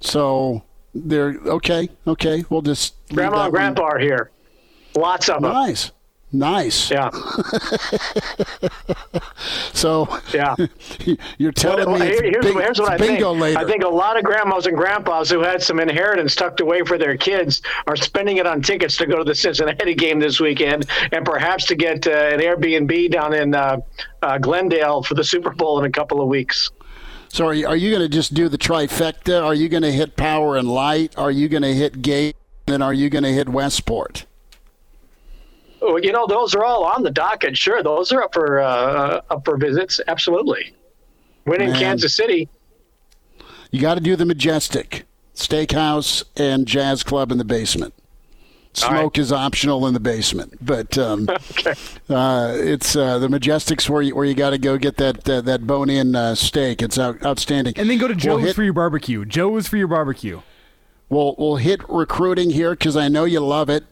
so 0.00 0.62
they're 0.94 1.36
okay. 1.46 1.88
Okay, 2.06 2.44
we'll 2.48 2.62
just 2.62 2.94
grandma 3.12 3.44
and 3.44 3.52
grandpa 3.52 3.82
are 3.82 3.98
here. 3.98 4.30
Lots 4.94 5.28
of 5.28 5.42
them. 5.42 5.52
Nice. 5.52 5.90
Nice. 6.34 6.90
Yeah. 6.90 7.10
so 9.74 10.08
yeah, 10.32 10.56
you're 11.38 11.52
telling 11.52 11.90
well, 11.90 11.98
me 11.98 12.06
here's, 12.06 12.20
big, 12.42 12.54
here's 12.54 12.80
what 12.80 12.92
I 12.92 12.96
bingo 12.96 13.32
think. 13.32 13.42
later. 13.42 13.58
I 13.58 13.64
think 13.66 13.82
a 13.84 13.88
lot 13.88 14.16
of 14.16 14.24
grandmas 14.24 14.66
and 14.66 14.74
grandpas 14.74 15.28
who 15.28 15.40
had 15.40 15.62
some 15.62 15.78
inheritance 15.78 16.34
tucked 16.34 16.60
away 16.60 16.84
for 16.84 16.96
their 16.96 17.18
kids 17.18 17.60
are 17.86 17.96
spending 17.96 18.38
it 18.38 18.46
on 18.46 18.62
tickets 18.62 18.96
to 18.96 19.06
go 19.06 19.18
to 19.18 19.24
the 19.24 19.34
Cincinnati 19.34 19.94
game 20.02 20.20
this 20.20 20.40
weekend, 20.40 20.86
and 21.12 21.26
perhaps 21.26 21.66
to 21.66 21.74
get 21.74 22.06
uh, 22.06 22.10
an 22.10 22.40
Airbnb 22.40 23.10
down 23.10 23.34
in 23.34 23.54
uh, 23.54 23.76
uh, 24.22 24.38
Glendale 24.38 25.02
for 25.02 25.12
the 25.12 25.24
Super 25.24 25.50
Bowl 25.50 25.78
in 25.80 25.84
a 25.84 25.90
couple 25.90 26.22
of 26.22 26.28
weeks. 26.28 26.70
So 27.32 27.46
are 27.46 27.54
you, 27.54 27.66
are 27.66 27.76
you 27.76 27.90
going 27.90 28.02
to 28.02 28.10
just 28.10 28.34
do 28.34 28.50
the 28.50 28.58
trifecta? 28.58 29.42
Are 29.42 29.54
you 29.54 29.70
going 29.70 29.82
to 29.84 29.90
hit 29.90 30.16
Power 30.16 30.58
and 30.58 30.68
Light? 30.68 31.16
Are 31.16 31.30
you 31.30 31.48
going 31.48 31.62
to 31.62 31.72
hit 31.72 32.02
Gate? 32.02 32.36
And 32.66 32.82
are 32.82 32.92
you 32.92 33.08
going 33.08 33.24
to 33.24 33.32
hit 33.32 33.48
Westport? 33.48 34.26
Well, 35.80 35.98
you 35.98 36.12
know, 36.12 36.26
those 36.26 36.54
are 36.54 36.62
all 36.62 36.84
on 36.84 37.02
the 37.02 37.10
docket. 37.10 37.56
Sure, 37.56 37.82
those 37.82 38.12
are 38.12 38.22
up 38.22 38.34
for 38.34 38.60
uh, 38.60 39.22
up 39.30 39.46
for 39.46 39.56
visits. 39.56 39.98
Absolutely. 40.06 40.74
Winning 41.46 41.70
Man. 41.70 41.80
Kansas 41.80 42.14
City. 42.14 42.50
You 43.70 43.80
got 43.80 43.94
to 43.94 44.00
do 44.00 44.14
the 44.14 44.26
Majestic 44.26 45.06
Steakhouse 45.34 46.24
and 46.36 46.68
Jazz 46.68 47.02
Club 47.02 47.32
in 47.32 47.38
the 47.38 47.44
basement. 47.44 47.94
Smoke 48.74 49.18
is 49.18 49.30
optional 49.32 49.86
in 49.86 49.92
the 49.94 50.00
basement, 50.00 50.54
but 50.64 50.96
um, 50.96 51.28
Okay. 51.50 51.74
uh, 52.08 52.54
it's 52.56 52.96
uh, 52.96 53.18
the 53.18 53.28
Majestics 53.28 53.88
where 53.90 54.00
you, 54.00 54.16
where 54.16 54.24
you 54.24 54.34
got 54.34 54.50
to 54.50 54.58
go 54.58 54.78
get 54.78 54.96
that 54.96 55.28
uh, 55.28 55.40
that 55.42 55.66
bone-in 55.66 56.16
uh, 56.16 56.34
steak. 56.34 56.80
It's 56.80 56.98
out, 56.98 57.22
outstanding. 57.24 57.74
And 57.76 57.90
then 57.90 57.98
go 57.98 58.08
to 58.08 58.14
We'll 58.14 58.38
Joe's 58.38 58.42
hit- 58.46 58.56
for 58.56 58.62
your 58.62 58.72
barbecue. 58.72 59.24
Joe's 59.26 59.68
for 59.68 59.76
your 59.76 59.88
barbecue. 59.88 60.40
We'll 61.10 61.34
we'll 61.38 61.56
hit 61.56 61.82
recruiting 61.90 62.48
here 62.50 62.70
because 62.70 62.96
I 62.96 63.08
know 63.08 63.24
you 63.24 63.40
love 63.40 63.68
it, 63.68 63.84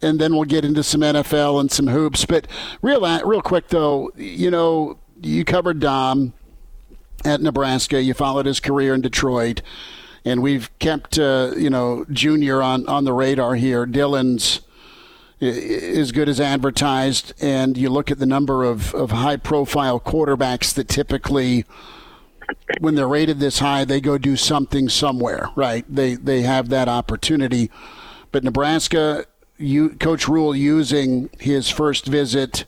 and 0.00 0.20
then 0.20 0.34
we'll 0.34 0.44
get 0.44 0.64
into 0.64 0.84
some 0.84 1.00
NFL 1.00 1.58
and 1.58 1.70
some 1.72 1.88
hoops. 1.88 2.24
But 2.24 2.46
real 2.80 3.00
real 3.26 3.42
quick 3.42 3.68
though, 3.68 4.12
you 4.16 4.52
know 4.52 4.98
you 5.20 5.44
covered 5.44 5.80
Dom 5.80 6.32
at 7.24 7.40
Nebraska. 7.40 8.00
You 8.00 8.14
followed 8.14 8.46
his 8.46 8.60
career 8.60 8.94
in 8.94 9.00
Detroit, 9.00 9.62
and 10.24 10.42
we've 10.42 10.76
kept 10.78 11.18
uh, 11.18 11.52
you 11.56 11.70
know 11.70 12.04
Junior 12.10 12.62
on 12.62 12.88
on 12.88 13.04
the 13.04 13.12
radar 13.12 13.54
here. 13.54 13.86
Dylan's 13.86 14.60
as 15.42 16.12
good 16.12 16.28
as 16.28 16.40
advertised, 16.40 17.32
and 17.40 17.76
you 17.76 17.90
look 17.90 18.12
at 18.12 18.20
the 18.20 18.26
number 18.26 18.62
of, 18.62 18.94
of 18.94 19.10
high 19.10 19.36
profile 19.36 19.98
quarterbacks 19.98 20.72
that 20.74 20.88
typically 20.88 21.64
when 22.78 22.94
they're 22.94 23.08
rated 23.08 23.40
this 23.40 23.58
high, 23.58 23.84
they 23.84 24.00
go 24.00 24.18
do 24.18 24.36
something 24.36 24.88
somewhere, 24.88 25.48
right? 25.56 25.84
They 25.88 26.14
they 26.14 26.42
have 26.42 26.68
that 26.68 26.88
opportunity. 26.88 27.70
But 28.30 28.44
Nebraska, 28.44 29.26
you, 29.58 29.90
Coach 29.90 30.28
Rhule 30.28 30.54
using 30.54 31.28
his 31.38 31.68
first 31.68 32.06
visit 32.06 32.64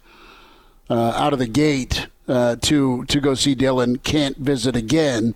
uh, 0.90 1.12
out 1.16 1.32
of 1.32 1.38
the 1.38 1.46
gate 1.46 2.08
uh, 2.26 2.56
to 2.62 3.04
to 3.04 3.20
go 3.20 3.34
see 3.34 3.54
Dylan, 3.54 4.02
can't 4.02 4.36
visit 4.36 4.74
again. 4.74 5.34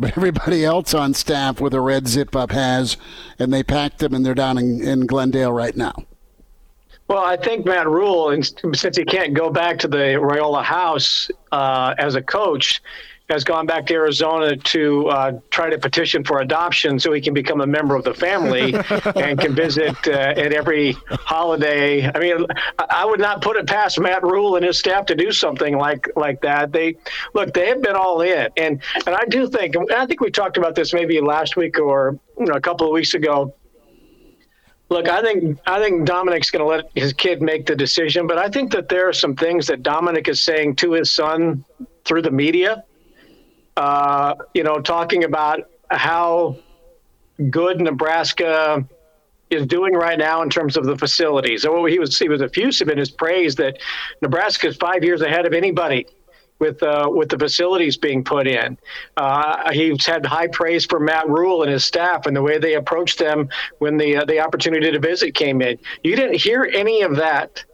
But 0.00 0.16
everybody 0.16 0.64
else 0.64 0.94
on 0.94 1.12
staff 1.12 1.60
with 1.60 1.74
a 1.74 1.80
red 1.80 2.06
zip 2.06 2.36
up 2.36 2.52
has, 2.52 2.96
and 3.36 3.52
they 3.52 3.64
packed 3.64 3.98
them 3.98 4.14
and 4.14 4.24
they're 4.24 4.32
down 4.32 4.56
in, 4.56 4.80
in 4.86 5.06
Glendale 5.06 5.52
right 5.52 5.76
now. 5.76 5.92
Well, 7.08 7.24
I 7.24 7.36
think 7.36 7.66
Matt 7.66 7.88
Rhule, 7.88 8.40
since 8.74 8.96
he 8.96 9.04
can't 9.04 9.34
go 9.34 9.50
back 9.50 9.78
to 9.80 9.88
the 9.88 9.96
Raiola 9.96 10.62
House 10.62 11.30
uh, 11.50 11.94
as 11.98 12.14
a 12.14 12.22
coach, 12.22 12.80
has 13.28 13.44
gone 13.44 13.66
back 13.66 13.86
to 13.86 13.94
Arizona 13.94 14.56
to 14.56 15.06
uh, 15.08 15.32
try 15.50 15.68
to 15.68 15.78
petition 15.78 16.24
for 16.24 16.40
adoption 16.40 16.98
so 16.98 17.12
he 17.12 17.20
can 17.20 17.34
become 17.34 17.60
a 17.60 17.66
member 17.66 17.94
of 17.94 18.02
the 18.04 18.14
family 18.14 18.74
and 19.16 19.38
can 19.38 19.54
visit 19.54 19.94
uh, 20.08 20.10
at 20.10 20.52
every 20.52 20.92
holiday. 21.10 22.10
I 22.10 22.18
mean, 22.18 22.46
I- 22.78 23.04
would 23.04 23.20
not 23.20 23.40
put 23.40 23.56
it 23.56 23.66
past 23.66 23.98
Matt 23.98 24.22
Rhule 24.22 24.56
and 24.56 24.64
his 24.64 24.78
staff 24.78 25.06
to 25.06 25.14
do 25.14 25.32
something 25.32 25.78
like 25.78 26.08
like 26.14 26.42
that. 26.42 26.72
They 26.72 26.96
look, 27.32 27.54
they 27.54 27.68
have 27.68 27.80
been 27.82 27.96
all 27.96 28.20
in, 28.20 28.48
and 28.58 28.82
and 29.06 29.14
I 29.14 29.24
do 29.26 29.48
think, 29.48 29.76
I 29.90 30.04
think 30.04 30.20
we 30.20 30.30
talked 30.30 30.58
about 30.58 30.74
this 30.74 30.92
maybe 30.92 31.18
last 31.20 31.56
week 31.56 31.78
or 31.78 32.18
you 32.38 32.44
know 32.46 32.54
a 32.54 32.60
couple 32.60 32.86
of 32.86 32.92
weeks 32.92 33.14
ago 33.14 33.54
Look, 34.90 35.06
I 35.08 35.20
think 35.20 35.58
I 35.66 35.80
think 35.80 36.06
Dominic's 36.06 36.50
going 36.50 36.60
to 36.60 36.66
let 36.66 36.90
his 36.94 37.12
kid 37.12 37.42
make 37.42 37.66
the 37.66 37.76
decision, 37.76 38.26
but 38.26 38.38
I 38.38 38.48
think 38.48 38.72
that 38.72 38.88
there 38.88 39.06
are 39.08 39.12
some 39.12 39.36
things 39.36 39.66
that 39.66 39.82
Dominic 39.82 40.28
is 40.28 40.42
saying 40.42 40.76
to 40.76 40.92
his 40.92 41.12
son 41.12 41.64
through 42.06 42.22
the 42.22 42.30
media. 42.30 42.84
Uh, 43.78 44.34
you 44.54 44.64
know, 44.64 44.80
talking 44.80 45.22
about 45.22 45.60
how 45.88 46.56
good 47.48 47.80
Nebraska 47.80 48.84
is 49.50 49.66
doing 49.66 49.94
right 49.94 50.18
now 50.18 50.42
in 50.42 50.50
terms 50.50 50.76
of 50.76 50.84
the 50.84 50.98
facilities. 50.98 51.62
So 51.62 51.84
he 51.84 52.00
was 52.00 52.18
he 52.18 52.28
was 52.28 52.42
effusive 52.42 52.88
in 52.88 52.98
his 52.98 53.08
praise 53.08 53.54
that 53.54 53.78
Nebraska 54.20 54.66
is 54.66 54.76
five 54.76 55.04
years 55.04 55.22
ahead 55.22 55.46
of 55.46 55.54
anybody 55.54 56.06
with 56.58 56.82
uh, 56.82 57.08
with 57.08 57.28
the 57.28 57.38
facilities 57.38 57.96
being 57.96 58.24
put 58.24 58.48
in. 58.48 58.76
Uh, 59.16 59.70
he's 59.70 60.04
had 60.04 60.26
high 60.26 60.48
praise 60.48 60.84
for 60.84 60.98
Matt 60.98 61.28
Rhule 61.28 61.62
and 61.62 61.70
his 61.70 61.84
staff 61.84 62.26
and 62.26 62.34
the 62.36 62.42
way 62.42 62.58
they 62.58 62.74
approached 62.74 63.20
them 63.20 63.48
when 63.78 63.96
the 63.96 64.16
uh, 64.16 64.24
the 64.24 64.40
opportunity 64.40 64.90
to 64.90 64.98
visit 64.98 65.36
came 65.36 65.62
in. 65.62 65.78
You 66.02 66.16
didn't 66.16 66.40
hear 66.40 66.68
any 66.74 67.02
of 67.02 67.14
that, 67.14 67.64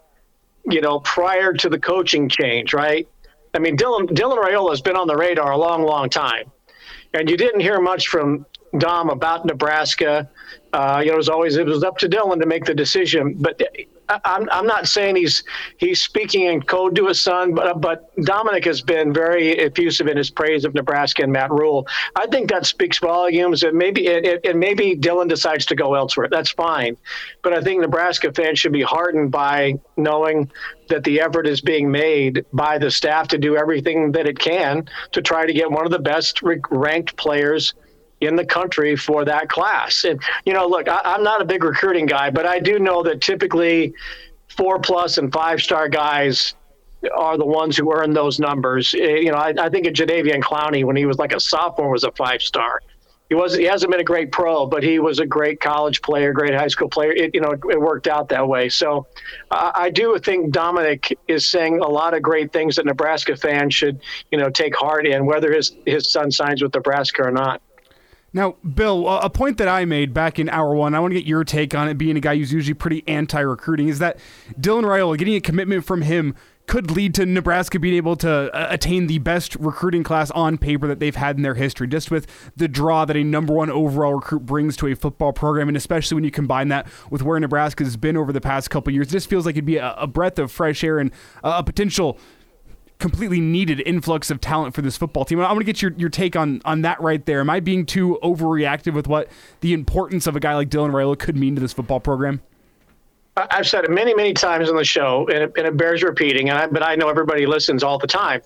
you 0.67 0.83
know, 0.83 1.01
prior 1.01 1.55
to 1.55 1.71
the 1.71 1.79
coaching 1.79 2.29
change, 2.29 2.75
right? 2.75 3.09
I 3.55 3.59
mean, 3.59 3.77
Dylan 3.77 4.09
Dylan 4.09 4.43
Raiola 4.43 4.71
has 4.71 4.81
been 4.81 4.97
on 4.97 5.07
the 5.07 5.17
radar 5.17 5.53
a 5.53 5.57
long, 5.57 5.83
long 5.85 6.11
time, 6.11 6.51
and 7.13 7.31
you 7.31 7.37
didn't 7.37 7.61
hear 7.61 7.81
much 7.81 8.09
from 8.09 8.45
Dom 8.79 9.11
about 9.11 9.47
Nebraska. 9.47 10.29
Uh, 10.73 11.01
you 11.03 11.09
know, 11.09 11.15
it 11.15 11.17
was 11.17 11.29
always 11.29 11.57
it 11.57 11.67
was 11.67 11.85
up 11.85 11.99
to 11.99 12.09
Dylan 12.09 12.41
to 12.41 12.47
make 12.47 12.65
the 12.65 12.75
decision, 12.75 13.35
but 13.39 13.61
I'm, 14.09 14.49
I'm 14.51 14.67
not 14.67 14.87
saying 14.87 15.17
he's 15.17 15.43
he's 15.79 16.03
speaking 16.03 16.47
in 16.47 16.63
code 16.63 16.95
to 16.97 17.07
his 17.07 17.21
son, 17.21 17.55
but 17.55 17.67
uh, 17.67 17.75
but 17.75 18.15
Dominic 18.25 18.65
has 18.65 18.83
been 18.83 19.13
very 19.13 19.59
effusive 19.59 20.07
in 20.09 20.17
his 20.17 20.31
praise 20.31 20.65
of 20.65 20.75
Nebraska 20.75 21.23
and 21.23 21.33
Matt 21.33 21.51
Rhule. 21.51 21.87
I 22.15 22.27
think 22.27 22.51
that 22.51 22.67
speaks 22.67 22.99
volumes, 22.99 23.63
and 23.63 23.77
maybe 23.77 24.09
and 24.09 24.61
maybe 24.61 24.97
Dylan 24.97 25.29
decides 25.29 25.67
to 25.67 25.75
go 25.75 25.95
elsewhere. 25.95 26.29
That's 26.31 26.51
fine, 26.51 26.97
but 27.43 27.53
I 27.53 27.61
think 27.61 27.81
Nebraska 27.81 28.33
fans 28.33 28.59
should 28.59 28.73
be 28.73 28.83
heartened 28.83 29.31
by 29.31 29.75
knowing 29.97 30.51
that 30.89 31.05
the 31.05 31.21
effort 31.21 31.47
is 31.47 31.61
being 31.61 31.91
made 31.91 32.45
by 32.53 32.77
the 32.79 32.91
staff 32.91 33.29
to 33.29 33.39
do 33.39 33.57
everything 33.57 34.13
that 34.13 34.27
it 34.27 34.39
can 34.39 34.87
to 35.13 35.23
try 35.23 35.47
to 35.47 35.53
get 35.53 35.71
one 35.71 35.87
of 35.87 35.93
the 35.93 35.99
best 35.99 36.41
ranked 36.43 37.17
players 37.17 37.75
in 38.27 38.37
the 38.37 38.45
country 38.45 38.97
for 38.97 39.25
that 39.25 39.49
class. 39.49 40.05
And, 40.05 40.21
you 40.45 40.53
know, 40.53 40.67
look, 40.67 40.89
I, 40.89 41.15
am 41.15 41.23
not 41.23 41.41
a 41.41 41.45
big 41.45 41.65
recruiting 41.65 42.07
guy, 42.07 42.31
but 42.31 42.47
I 42.47 42.59
do 42.59 42.79
know 42.79 43.03
that 43.03 43.21
typically 43.21 43.95
four 44.49 44.79
plus 44.79 45.19
and 45.19 45.33
five 45.33 45.61
star 45.61 45.89
guys 45.89 46.55
are 47.15 47.37
the 47.37 47.45
ones 47.45 47.77
who 47.77 47.93
earn 47.93 48.13
those 48.13 48.39
numbers. 48.39 48.95
Eh, 48.95 49.17
you 49.17 49.31
know, 49.31 49.37
I, 49.37 49.55
I 49.59 49.69
think 49.69 49.87
of 49.87 49.93
Jadeveon 49.93 50.43
Clowney 50.43 50.85
when 50.85 50.97
he 50.97 51.07
was 51.07 51.19
like 51.19 51.35
a 51.35 51.41
sophomore 51.41 51.91
was 51.91 52.05
a 52.05 52.13
five 52.13 52.43
star. 52.43 52.81
He 53.31 53.35
was 53.35 53.57
he 53.57 53.65
hasn't 53.65 53.91
been 53.91 54.01
a 54.01 54.05
great 54.05 54.33
pro, 54.33 54.67
but 54.67 54.83
he 54.83 54.99
was 54.99 55.19
a 55.19 55.27
great 55.27 55.59
college 55.59 56.03
player, 56.03 56.33
great 56.33 56.55
high 56.55 56.69
school 56.69 56.89
player. 56.89 57.11
It, 57.11 57.35
you 57.35 57.41
know, 57.41 57.53
it 57.53 57.81
worked 57.81 58.07
out 58.07 58.29
that 58.29 58.47
way. 58.47 58.69
So 58.69 59.07
uh, 59.51 59.73
I 59.75 59.89
do 59.89 60.19
think 60.19 60.53
Dominic 60.53 61.19
is 61.27 61.49
saying 61.49 61.81
a 61.81 61.89
lot 61.89 62.13
of 62.13 62.23
great 62.23 62.53
things 62.53 62.77
that 62.77 62.85
Nebraska 62.85 63.35
fans 63.35 63.75
should, 63.75 64.01
you 64.31 64.37
know, 64.37 64.51
take 64.51 64.77
heart 64.77 65.07
in, 65.07 65.25
whether 65.25 65.53
his 65.55 65.75
his 65.87 66.13
son 66.13 66.31
signs 66.31 66.63
with 66.63 66.75
Nebraska 66.75 67.23
or 67.23 67.31
not. 67.31 67.63
Now, 68.35 68.57
Bill, 68.75 69.09
a 69.09 69.31
point 69.31 69.59
that 69.59 69.69
I 69.69 69.85
made 69.85 70.13
back 70.13 70.41
in 70.41 70.49
hour 70.49 70.75
one, 70.75 70.93
I 70.93 70.99
want 70.99 71.13
to 71.13 71.19
get 71.19 71.27
your 71.27 71.45
take 71.45 71.73
on 71.73 71.89
it, 71.89 71.97
being 71.97 72.17
a 72.17 72.21
guy 72.21 72.37
who's 72.37 72.53
usually 72.53 72.75
pretty 72.75 73.05
anti 73.07 73.41
recruiting, 73.41 73.89
is 73.89 74.01
that 74.01 74.19
Dylan 74.61 74.83
Raiola, 74.83 75.17
getting 75.17 75.37
a 75.37 75.41
commitment 75.41 75.85
from 75.85 76.03
him 76.03 76.35
could 76.67 76.91
lead 76.91 77.15
to 77.15 77.27
Nebraska 77.27 77.79
being 77.79 77.95
able 77.95 78.17
to 78.17 78.53
uh, 78.53 78.67
attain 78.71 79.07
the 79.07 79.19
best 79.19 79.55
recruiting 79.57 80.03
class 80.03 80.31
on 80.33 80.59
paper 80.59 80.89
that 80.89 80.99
they've 80.99 81.15
had 81.15 81.37
in 81.37 81.43
their 81.43 81.55
history, 81.55 81.87
just 81.87 82.11
with 82.11 82.27
the 82.57 82.67
draw 82.67 83.05
that 83.05 83.17
a 83.17 83.23
number 83.23 83.55
one 83.55 83.71
overall 83.71 84.15
recruit 84.15 84.47
brings 84.47 84.77
to 84.79 84.89
a 84.89 84.97
football 84.97 85.33
program, 85.33 85.69
and 85.69 85.77
especially 85.77 86.17
when 86.17 86.25
you 86.25 86.31
combine 86.33 86.69
that 86.69 86.89
with 87.11 87.23
where 87.23 87.39
Nebraska 87.39 87.85
has 87.85 87.97
been 87.97 88.17
over 88.17 88.33
the 88.33 88.41
past 88.41 88.69
couple 88.69 88.93
years. 88.93 89.09
It 89.09 89.13
just 89.13 89.31
feels 89.31 89.47
like 89.47 89.55
it'd 89.55 89.65
be 89.65 89.77
a 89.77 90.07
breath 90.09 90.41
of 90.41 90.51
fresh 90.51 90.83
air 90.83 90.99
and 90.99 91.13
a 91.45 91.63
potential 91.63 92.19
completely 92.99 93.41
needed 93.41 93.83
influx 93.85 94.31
of 94.31 94.41
talent 94.41 94.75
for 94.75 94.83
this 94.83 94.97
football 94.97 95.25
team. 95.25 95.41
I 95.41 95.49
want 95.49 95.61
to 95.61 95.65
get 95.65 95.83
your, 95.83 95.93
your 95.97 96.09
take 96.09 96.37
on 96.37 96.63
on 96.65 96.83
that 96.83 97.01
right 97.01 97.25
there. 97.27 97.41
Am 97.41 97.51
I 97.51 97.61
being 97.61 97.87
too 97.87 98.19
overreactive 98.23 98.95
with 98.95 99.07
what 99.07 99.29
the 99.61 99.73
importance 99.73 100.27
of 100.27 100.37
a 100.37 100.41
guy 100.41 100.55
like 100.55 100.71
Dylan 100.71 100.91
Raiola 100.91 101.19
could 101.19 101.37
mean 101.37 101.55
to 101.55 101.61
this 101.61 101.73
football 101.73 102.01
program? 102.01 102.41
I've 103.37 103.67
said 103.67 103.85
it 103.85 103.91
many, 103.91 104.15
many 104.15 104.33
times 104.33 104.71
on 104.71 104.77
the 104.77 104.85
show, 104.85 105.27
and 105.29 105.45
it, 105.45 105.53
and 105.57 105.67
it 105.67 105.77
bears 105.77 106.03
repeating. 106.05 106.51
And 106.51 106.59
I, 106.59 106.67
but 106.69 106.85
I 106.85 106.95
know 106.95 107.09
everybody 107.09 107.47
listens 107.47 107.83
all 107.83 107.99
the 107.99 108.07
time. 108.07 108.43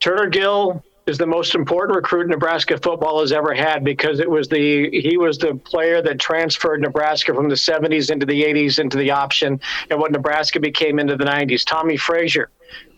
Turner 0.00 0.28
Gill 0.28 0.82
is 1.06 1.18
the 1.18 1.26
most 1.26 1.54
important 1.54 1.96
recruit 1.96 2.28
Nebraska 2.28 2.78
football 2.78 3.20
has 3.20 3.32
ever 3.32 3.52
had 3.52 3.84
because 3.84 4.20
it 4.20 4.30
was 4.30 4.48
the 4.48 4.88
he 4.90 5.16
was 5.16 5.36
the 5.36 5.54
player 5.56 6.00
that 6.00 6.18
transferred 6.20 6.80
Nebraska 6.80 7.34
from 7.34 7.48
the 7.48 7.56
70s 7.56 8.10
into 8.10 8.24
the 8.24 8.42
80s 8.42 8.78
into 8.78 8.96
the 8.96 9.10
option 9.10 9.60
and 9.90 9.98
what 9.98 10.12
Nebraska 10.12 10.60
became 10.60 10.98
into 10.98 11.16
the 11.16 11.24
90s. 11.24 11.64
Tommie 11.64 11.96
Frazier 11.96 12.50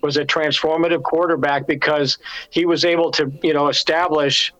was 0.04 0.18
a 0.18 0.24
transformative 0.24 1.02
quarterback 1.02 1.66
because 1.66 2.18
he 2.50 2.66
was 2.66 2.84
able 2.84 3.10
to 3.10 3.32
you 3.42 3.54
know 3.54 3.68
establish 3.68 4.52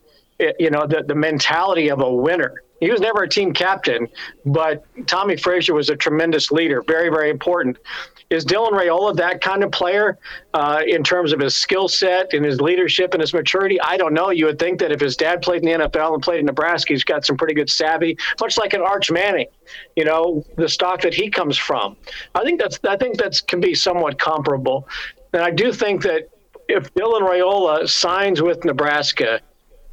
you 0.59 0.69
know 0.69 0.85
the, 0.87 1.03
the 1.07 1.15
mentality 1.15 1.89
of 1.89 2.01
a 2.01 2.11
winner 2.11 2.63
he 2.81 2.91
was 2.91 2.99
never 2.99 3.23
a 3.23 3.29
team 3.29 3.53
captain, 3.53 4.07
but 4.45 4.83
Tommie 5.07 5.37
Frazier 5.37 5.73
was 5.73 5.89
a 5.89 5.95
tremendous 5.95 6.51
leader, 6.51 6.83
very, 6.85 7.09
very 7.09 7.29
important. 7.29 7.77
Is 8.29 8.43
Dylan 8.43 8.71
Raiola 8.71 9.15
that 9.17 9.39
kind 9.39 9.63
of 9.63 9.71
player 9.71 10.17
uh, 10.53 10.81
in 10.85 11.03
terms 11.03 11.31
of 11.31 11.39
his 11.39 11.55
skill 11.55 11.87
set 11.87 12.33
and 12.33 12.43
his 12.43 12.59
leadership 12.59 13.13
and 13.13 13.21
his 13.21 13.33
maturity? 13.33 13.79
I 13.81 13.97
don't 13.97 14.13
know. 14.13 14.31
You 14.31 14.47
would 14.47 14.59
think 14.59 14.79
that 14.79 14.91
if 14.91 14.99
his 14.99 15.15
dad 15.15 15.43
played 15.43 15.63
in 15.63 15.79
the 15.79 15.87
NFL 15.87 16.15
and 16.15 16.23
played 16.23 16.39
in 16.39 16.47
Nebraska, 16.47 16.93
he's 16.93 17.03
got 17.03 17.23
some 17.23 17.37
pretty 17.37 17.53
good 17.53 17.69
savvy, 17.69 18.17
much 18.41 18.57
like 18.57 18.73
an 18.73 18.81
Arch 18.81 19.11
Manning. 19.11 19.47
You 19.95 20.05
know, 20.05 20.43
the 20.57 20.67
stock 20.67 21.01
that 21.01 21.13
he 21.13 21.29
comes 21.29 21.57
from. 21.57 21.95
I 22.33 22.43
think 22.43 22.59
that's 22.59 22.79
I 22.87 22.97
think 22.97 23.17
that 23.17 23.39
can 23.47 23.61
be 23.61 23.75
somewhat 23.75 24.19
comparable, 24.19 24.87
and 25.35 25.43
I 25.43 25.51
do 25.51 25.73
think 25.73 26.01
that 26.03 26.29
if 26.69 26.93
Dylan 26.93 27.21
Raiola 27.21 27.87
signs 27.89 28.41
with 28.41 28.63
Nebraska, 28.63 29.41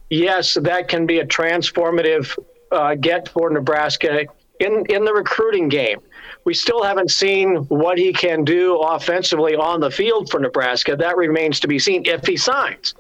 yes, 0.08 0.54
that 0.54 0.88
can 0.88 1.04
be 1.04 1.18
a 1.18 1.26
transformative 1.26 2.38
uh, 2.70 2.94
get 2.94 3.28
for 3.28 3.50
Nebraska 3.50 4.26
in 4.60 4.86
in 4.86 5.04
the 5.04 5.12
recruiting 5.12 5.68
game. 5.68 5.98
We 6.44 6.54
still 6.54 6.82
haven't 6.82 7.10
seen 7.10 7.56
what 7.66 7.98
he 7.98 8.12
can 8.12 8.44
do 8.44 8.78
offensively 8.78 9.54
on 9.54 9.80
the 9.80 9.90
field 9.90 10.30
for 10.30 10.40
Nebraska. 10.40 10.96
That 10.96 11.16
remains 11.16 11.60
to 11.60 11.68
be 11.68 11.78
seen 11.78 12.02
if 12.06 12.24
he 12.24 12.36
signs. 12.36 12.94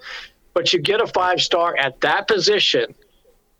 But 0.54 0.72
you 0.72 0.80
get 0.80 1.00
a 1.00 1.06
five 1.06 1.40
star 1.40 1.76
at 1.78 2.00
that 2.02 2.28
position 2.28 2.94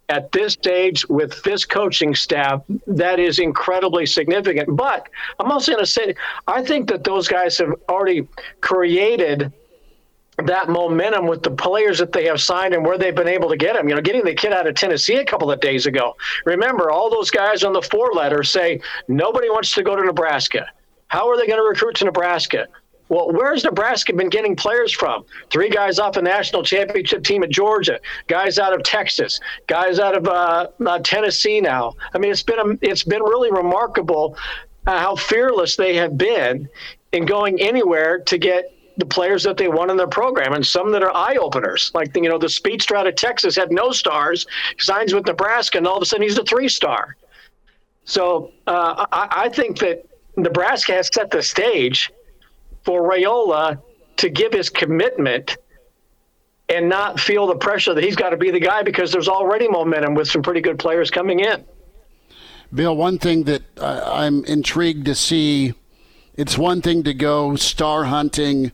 at 0.08 0.30
this 0.32 0.52
stage 0.52 1.06
with 1.08 1.42
this 1.42 1.64
coaching 1.64 2.14
staff, 2.14 2.62
that 2.86 3.18
is 3.18 3.38
incredibly 3.38 4.06
significant. 4.06 4.76
But 4.76 5.08
I'm 5.38 5.50
also 5.50 5.72
going 5.72 5.84
to 5.84 5.90
say, 5.90 6.14
I 6.46 6.62
think 6.62 6.88
that 6.88 7.04
those 7.04 7.28
guys 7.28 7.58
have 7.58 7.74
already 7.88 8.28
created 8.60 9.52
that 10.46 10.68
momentum 10.68 11.26
with 11.26 11.42
the 11.42 11.50
players 11.50 11.98
that 11.98 12.12
they 12.12 12.24
have 12.24 12.40
signed 12.40 12.74
and 12.74 12.84
where 12.84 12.98
they've 12.98 13.14
been 13.14 13.28
able 13.28 13.48
to 13.50 13.56
get 13.56 13.74
them. 13.74 13.88
You 13.88 13.94
know, 13.94 14.00
getting 14.00 14.24
the 14.24 14.34
kid 14.34 14.52
out 14.52 14.66
of 14.66 14.74
Tennessee 14.74 15.16
a 15.16 15.24
couple 15.24 15.50
of 15.50 15.60
days 15.60 15.86
ago. 15.86 16.16
Remember, 16.46 16.90
all 16.90 17.10
those 17.10 17.30
guys 17.30 17.64
on 17.64 17.72
the 17.72 17.82
four 17.82 18.12
letter 18.12 18.42
say 18.42 18.80
nobody 19.08 19.50
wants 19.50 19.72
to 19.74 19.82
go 19.82 19.94
to 19.94 20.02
Nebraska. 20.02 20.66
How 21.08 21.28
are 21.28 21.36
they 21.36 21.46
going 21.46 21.58
to 21.58 21.68
recruit 21.68 21.96
to 21.96 22.06
Nebraska? 22.06 22.66
Well, 23.12 23.30
where's 23.30 23.62
Nebraska 23.62 24.14
been 24.14 24.30
getting 24.30 24.56
players 24.56 24.90
from? 24.90 25.26
Three 25.50 25.68
guys 25.68 25.98
off 25.98 26.16
a 26.16 26.22
national 26.22 26.62
championship 26.62 27.22
team 27.22 27.42
at 27.42 27.50
Georgia, 27.50 28.00
guys 28.26 28.58
out 28.58 28.72
of 28.72 28.82
Texas, 28.84 29.38
guys 29.66 29.98
out 29.98 30.16
of 30.16 30.26
uh, 30.26 30.68
uh, 30.86 30.98
Tennessee. 31.00 31.60
Now, 31.60 31.92
I 32.14 32.18
mean, 32.18 32.30
it's 32.30 32.42
been 32.42 32.58
a, 32.58 32.78
it's 32.80 33.02
been 33.02 33.22
really 33.22 33.52
remarkable 33.52 34.34
uh, 34.86 34.98
how 34.98 35.16
fearless 35.16 35.76
they 35.76 35.94
have 35.96 36.16
been 36.16 36.70
in 37.12 37.26
going 37.26 37.60
anywhere 37.60 38.18
to 38.20 38.38
get 38.38 38.72
the 38.96 39.04
players 39.04 39.42
that 39.42 39.58
they 39.58 39.68
want 39.68 39.90
in 39.90 39.98
their 39.98 40.06
program 40.06 40.54
and 40.54 40.66
some 40.66 40.90
that 40.92 41.02
are 41.02 41.14
eye 41.14 41.36
openers. 41.38 41.90
Like, 41.92 42.16
you 42.16 42.30
know, 42.30 42.38
the 42.38 42.48
speedster 42.48 42.96
out 42.96 43.06
of 43.06 43.14
Texas 43.16 43.54
had 43.54 43.70
no 43.70 43.92
stars, 43.92 44.46
signs 44.78 45.12
with 45.12 45.26
Nebraska, 45.26 45.76
and 45.76 45.86
all 45.86 45.96
of 45.98 46.02
a 46.02 46.06
sudden 46.06 46.22
he's 46.22 46.38
a 46.38 46.44
three 46.44 46.68
star. 46.70 47.14
So 48.06 48.52
uh, 48.66 49.04
I, 49.12 49.28
I, 49.30 49.48
think 49.50 49.80
that 49.80 50.06
Nebraska 50.36 50.94
has 50.94 51.10
set 51.12 51.30
the 51.30 51.42
stage 51.42 52.10
for 52.84 53.02
Raiola 53.02 53.80
to 54.16 54.28
give 54.28 54.52
his 54.52 54.70
commitment 54.70 55.56
and 56.68 56.88
not 56.88 57.20
feel 57.20 57.46
the 57.46 57.56
pressure 57.56 57.94
that 57.94 58.02
he's 58.02 58.16
got 58.16 58.30
to 58.30 58.36
be 58.36 58.50
the 58.50 58.60
guy 58.60 58.82
because 58.82 59.12
there's 59.12 59.28
already 59.28 59.68
momentum 59.68 60.14
with 60.14 60.28
some 60.28 60.42
pretty 60.42 60.60
good 60.60 60.78
players 60.78 61.10
coming 61.10 61.40
in. 61.40 61.64
Bill, 62.72 62.96
one 62.96 63.18
thing 63.18 63.44
that 63.44 63.62
I'm 63.78 64.44
intrigued 64.44 65.04
to 65.06 65.14
see 65.14 65.74
it's 66.34 66.56
one 66.56 66.80
thing 66.80 67.02
to 67.02 67.12
go 67.12 67.56
star 67.56 68.04
hunting 68.04 68.72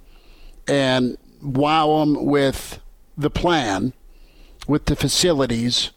and 0.69 1.19
wow 1.43 1.99
them 1.99 2.25
with 2.25 2.81
the 3.17 3.31
plan, 3.31 3.93
with 4.69 4.85
the 4.85 4.95
facilities, 4.95 5.91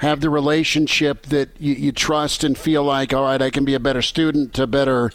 have 0.00 0.20
the 0.20 0.30
relationship 0.30 1.26
that 1.26 1.50
you, 1.60 1.74
you, 1.74 1.92
trust 1.92 2.42
and 2.42 2.58
feel 2.58 2.82
like, 2.82 3.12
all 3.12 3.24
right, 3.24 3.40
I 3.40 3.50
can 3.50 3.64
be 3.64 3.74
a 3.74 3.80
better 3.80 4.02
student, 4.02 4.58
a 4.58 4.66
better 4.66 5.12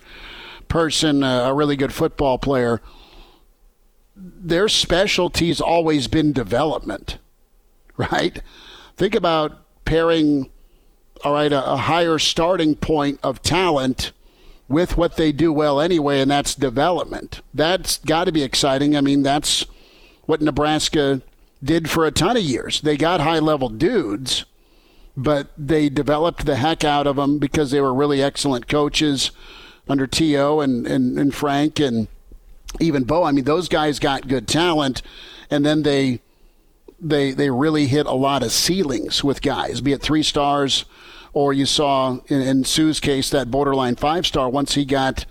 person, 0.68 1.24
a 1.24 1.54
really 1.54 1.76
good 1.76 1.94
football 1.94 2.38
player. 2.38 2.82
Their 4.16 4.68
specialty's 4.68 5.60
always 5.60 6.08
been 6.08 6.34
development, 6.34 7.18
right? 7.98 8.42
Think 8.96 9.16
about 9.16 9.60
pairing 9.86 10.50
all 11.24 11.34
right, 11.34 11.52
a, 11.52 11.72
a 11.72 11.78
higher 11.78 12.20
starting 12.20 12.76
point 12.76 13.20
of 13.24 13.42
talent 13.42 14.12
with 14.68 14.98
what 14.98 15.18
they 15.18 15.32
do 15.32 15.54
well 15.54 15.80
anyway, 15.80 16.20
and 16.20 16.30
that's 16.30 16.56
development. 16.56 17.42
That's 17.54 18.00
got 18.00 18.26
to 18.26 18.32
be 18.32 18.44
exciting. 18.44 18.96
I 18.96 19.02
mean, 19.02 19.24
that's 19.24 19.66
what 20.26 20.42
Nebraska 20.42 21.22
did 21.64 21.90
for 21.90 22.06
a 22.06 22.12
ton 22.12 22.38
of 22.38 22.44
years. 22.44 22.82
They 22.82 22.98
got 22.98 23.22
high 23.22 23.40
level 23.40 23.70
dudes, 23.70 24.46
but 25.16 25.52
they 25.58 25.90
developed 25.90 26.46
the 26.46 26.56
heck 26.56 26.84
out 26.84 27.08
of 27.08 27.16
them 27.16 27.40
because 27.40 27.72
they 27.72 27.82
were 27.82 27.94
really 27.94 28.22
excellent 28.22 28.68
coaches 28.68 29.32
under 29.88 30.08
T.O. 30.08 30.60
and, 30.62 30.88
and, 30.88 31.18
and 31.18 31.34
Frank 31.34 31.80
and 31.80 32.08
even 32.80 33.04
Bo. 33.04 33.24
I 33.24 33.32
mean, 33.32 33.44
those 33.44 33.68
guys 33.68 34.00
got 34.00 34.28
good 34.28 34.48
talent, 34.48 35.02
and 35.50 35.66
then 35.66 35.84
they 35.84 36.22
they 37.00 37.32
they 37.34 37.50
really 37.50 37.88
hit 37.88 38.06
a 38.06 38.14
lot 38.14 38.44
of 38.44 38.52
ceilings 38.52 39.24
with 39.24 39.42
guys, 39.42 39.82
be 39.82 39.92
it 39.92 40.02
three 40.02 40.24
stars 40.24 40.86
or 41.34 41.52
you 41.52 41.66
saw 41.66 42.20
in, 42.28 42.42
in 42.42 42.64
Suh's 42.64 43.00
case 43.00 43.30
that 43.32 43.52
borderline 43.52 43.96
five 43.96 44.26
star. 44.26 44.50
Once 44.50 44.76
he 44.76 44.86
got 44.86 45.26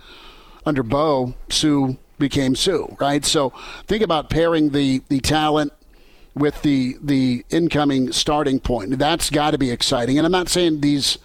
under 0.65 0.83
Bo, 0.83 1.33
Suh 1.49 1.93
became 2.19 2.55
Suh, 2.55 2.87
right? 2.99 3.25
So 3.25 3.51
think 3.87 4.03
about 4.03 4.29
pairing 4.29 4.69
the 4.69 5.01
the 5.07 5.19
talent 5.19 5.73
with 6.35 6.61
the 6.61 6.97
the 7.01 7.45
incoming 7.49 8.11
starting 8.11 8.59
point. 8.59 8.97
That's 8.99 9.29
got 9.29 9.51
to 9.51 9.57
be 9.57 9.71
exciting. 9.71 10.17
And 10.17 10.25
I'm 10.25 10.31
not 10.31 10.49
saying 10.49 10.81
these 10.81 11.17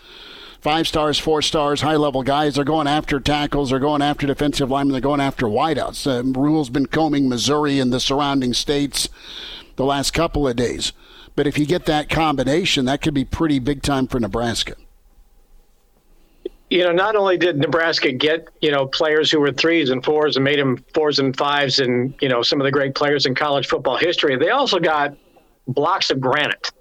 five 0.61 0.89
stars, 0.89 1.19
four 1.19 1.43
stars, 1.43 1.81
high 1.81 1.97
level 1.97 2.23
guys. 2.23 2.55
They're 2.55 2.65
going 2.65 2.87
after 2.87 3.21
tackles, 3.21 3.71
they're 3.71 3.79
going 3.79 4.03
after 4.03 4.27
defensive 4.27 4.71
linemen, 4.71 4.93
they're 4.93 5.01
going 5.01 5.21
after 5.21 5.47
wideouts. 5.47 6.07
Uh, 6.07 6.39
Rhule's 6.39 6.71
been 6.71 6.87
combing 6.87 7.29
Missouri 7.29 7.79
and 7.79 7.93
the 7.93 8.01
surrounding 8.01 8.53
states 8.53 9.09
the 9.77 9.85
last 9.85 10.13
couple 10.13 10.47
of 10.47 10.57
days. 10.57 10.93
But 11.37 11.47
if 11.47 11.57
you 11.57 11.67
get 11.67 11.87
that 11.87 12.09
combination, 12.09 12.85
that 12.87 13.01
could 13.01 13.15
be 13.15 13.25
pretty 13.25 13.61
big 13.61 13.83
time 13.83 14.09
for 14.09 14.19
Nebraska. 14.19 14.75
You 16.71 16.85
know, 16.85 16.93
not 16.93 17.17
only 17.17 17.39
did 17.39 17.57
Nebraska 17.57 18.13
get, 18.13 18.49
you 18.61 18.71
know, 18.71 18.87
players 18.87 19.31
who 19.31 19.41
were 19.41 19.53
threes 19.53 19.89
and 19.89 20.05
fours 20.05 20.37
and 20.37 20.45
made 20.45 20.59
them 20.59 20.85
fours 20.93 21.19
and 21.19 21.35
fives 21.35 21.79
and, 21.79 22.13
you 22.21 22.29
know, 22.29 22.43
some 22.43 22.61
of 22.61 22.65
the 22.65 22.71
great 22.71 22.95
players 22.95 23.25
in 23.25 23.35
college 23.35 23.69
football 23.69 23.97
history, 23.97 24.37
they 24.37 24.51
also 24.51 24.79
got 24.79 25.17
blocks 25.69 26.11
of 26.11 26.21
granite. 26.21 26.73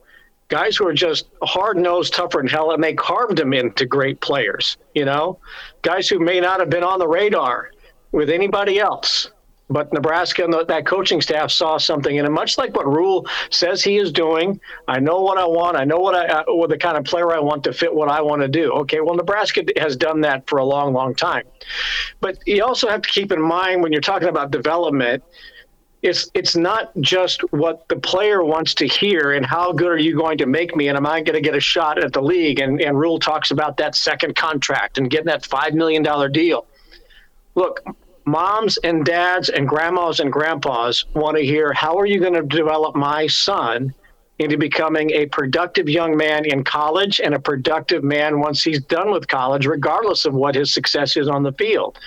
Guys 0.50 0.78
who 0.78 0.88
are 0.88 0.94
just 0.94 1.28
hard 1.44 1.78
nosed, 1.78 2.14
tougher 2.14 2.38
than 2.38 2.48
hell, 2.48 2.72
and 2.72 2.84
they 2.84 2.94
carved 2.94 3.38
them 3.38 3.54
into 3.54 3.86
great 3.86 4.22
players, 4.22 4.78
you 4.96 5.04
know? 5.04 5.40
Guys 5.82 6.08
who 6.08 6.20
may 6.20 6.40
not 6.40 6.60
have 6.60 6.70
been 6.70 6.84
on 6.84 7.00
the 7.00 7.08
radar 7.08 7.72
with 8.12 8.30
anybody 8.30 8.80
else 8.80 9.30
but 9.70 9.92
Nebraska 9.92 10.44
and 10.44 10.54
the, 10.54 10.66
that 10.66 10.86
coaching 10.86 11.22
staff 11.22 11.52
saw 11.52 11.78
something 11.78 12.16
in 12.16 12.32
much 12.32 12.58
like 12.58 12.76
what 12.76 12.88
Rhule 12.88 13.28
says 13.50 13.84
he 13.84 13.98
is 13.98 14.12
doing. 14.12 14.60
I 14.88 15.00
know 15.00 15.22
what 15.22 15.38
I 15.38 15.46
want. 15.46 15.76
I 15.78 15.84
know 15.84 15.98
what 15.98 16.16
I 16.16 16.28
uh, 16.28 16.44
what 16.48 16.70
the 16.70 16.78
kind 16.78 16.98
of 16.98 17.04
player 17.04 17.34
I 17.34 17.40
want 17.40 17.64
to 17.66 17.74
fit 17.74 17.94
what 17.94 18.10
I 18.10 18.22
want 18.22 18.42
to 18.42 18.48
do. 18.48 18.72
Okay, 18.74 19.02
well, 19.02 19.16
Nebraska 19.16 19.64
has 19.78 19.96
done 19.96 20.22
that 20.22 20.48
for 20.48 20.60
a 20.60 20.66
long, 20.66 20.94
long 20.94 21.16
time. 21.16 21.44
But 22.22 22.38
you 22.46 22.64
also 22.64 22.88
have 22.88 23.02
to 23.02 23.10
keep 23.10 23.32
in 23.32 23.42
mind 23.42 23.84
when 23.84 23.92
you're 23.92 24.02
talking 24.02 24.30
about 24.30 24.52
development. 24.52 25.24
It's, 26.04 26.30
it's 26.34 26.56
not 26.56 26.92
just 27.02 27.42
what 27.52 27.88
the 27.90 27.96
player 27.96 28.44
wants 28.44 28.76
to 28.76 28.88
hear 28.88 29.34
and 29.34 29.46
how 29.46 29.72
good 29.72 29.88
are 29.88 29.98
you 29.98 30.16
going 30.16 30.38
to 30.38 30.46
make 30.46 30.76
me 30.76 30.90
and 30.90 30.98
am 30.98 31.08
I 31.08 31.22
going 31.22 31.34
to 31.34 31.42
get 31.42 31.56
a 31.56 31.60
shot 31.60 32.02
at 32.04 32.14
the 32.14 32.22
league 32.22 32.60
and, 32.60 32.80
and 32.80 33.00
Rhule 33.00 33.20
talks 33.20 33.50
about 33.50 33.78
that 33.78 33.96
second 33.96 34.36
contract 34.36 35.00
and 35.00 35.10
getting 35.10 35.26
that 35.26 35.42
$5 35.42 35.74
million 35.74 36.04
deal. 36.32 36.68
Look, 37.56 37.82
moms 38.26 38.78
and 38.78 39.06
dads 39.06 39.50
and 39.50 39.68
grandmas 39.68 40.20
and 40.20 40.32
grandpas 40.32 41.06
want 41.16 41.38
to 41.38 41.44
hear 41.44 41.74
how 41.74 41.98
are 41.98 42.06
you 42.06 42.20
going 42.20 42.34
to 42.34 42.44
develop 42.44 42.96
my 42.96 43.26
son 43.26 43.94
into 44.40 44.58
becoming 44.58 45.10
a 45.12 45.26
productive 45.28 45.90
young 45.90 46.16
man 46.16 46.46
in 46.46 46.64
college 46.64 47.20
and 47.20 47.34
a 47.34 47.40
productive 47.40 48.04
man 48.04 48.40
once 48.40 48.64
he's 48.64 48.82
done 48.82 49.12
with 49.12 49.28
college, 49.28 49.66
regardless 49.66 50.26
of 50.26 50.34
what 50.34 50.54
his 50.54 50.72
success 50.72 51.18
is 51.18 51.28
on 51.28 51.42
the 51.42 51.54
field. 51.54 51.98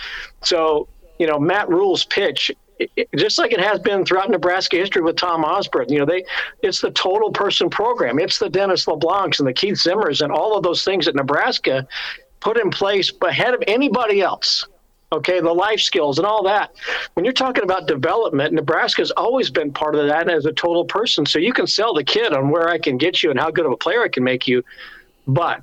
So, 0.43 0.88
you 1.18 1.26
know, 1.26 1.38
Matt 1.38 1.68
Rhule's 1.68 2.05
pitch, 2.05 2.53
just 3.16 3.39
like 3.39 3.53
it 3.53 3.61
has 3.61 3.78
been 3.78 4.05
throughout 4.05 4.31
Nebraska 4.31 4.76
history 4.76 5.03
with 5.03 5.16
Tom 5.16 5.45
Osborne, 5.45 5.89
you 5.89 5.99
know, 5.99 6.07
they 6.07 6.24
it's 6.62 6.81
the 6.81 6.91
total 6.91 7.31
person 7.31 7.70
program. 7.70 8.18
It's 8.18 8.39
the 8.39 8.49
Dennis 8.49 8.87
LeBlancs 8.87 9.39
and 9.39 9.49
the 9.49 9.53
Keith 9.53 9.74
Zimmers 9.74 10.22
and 10.22 10.33
all 10.33 10.57
of 10.57 10.62
those 10.62 10.85
things 10.85 11.07
that 11.07 11.14
Nebraska 11.14 11.87
put 12.41 12.59
in 12.59 12.70
place 12.70 13.12
ahead 13.22 13.55
of 13.55 13.62
anybody 13.66 14.20
else 14.22 14.66
okay, 15.12 15.41
the 15.41 15.53
life 15.53 15.81
skills 15.81 16.18
and 16.18 16.26
all 16.26 16.43
that. 16.45 16.72
When 17.14 17.24
you're 17.24 17.33
talking 17.33 17.64
about 17.64 17.89
development, 17.89 18.55
Nebraska's 18.55 19.11
always 19.11 19.51
been 19.51 19.72
part 19.72 19.95
of 19.95 20.07
that 20.07 20.28
as 20.28 20.47
a 20.47 20.53
total 20.53 20.85
person. 20.85 21.26
So 21.26 21.39
you 21.39 21.53
can 21.53 21.66
sell 21.66 21.95
the 21.95 22.05
kid 22.05 22.33
on 22.33 22.51
where 22.51 22.68
I 22.68 22.78
can 22.78 22.97
get 22.97 23.22
you 23.22 23.31
and 23.31 23.39
how 23.39 23.51
good 23.51 23.66
of 23.66 23.72
a 23.72 23.76
player 23.76 24.03
I 24.03 24.09
can 24.09 24.22
make 24.22 24.47
you. 24.47 24.62
But 25.26 25.62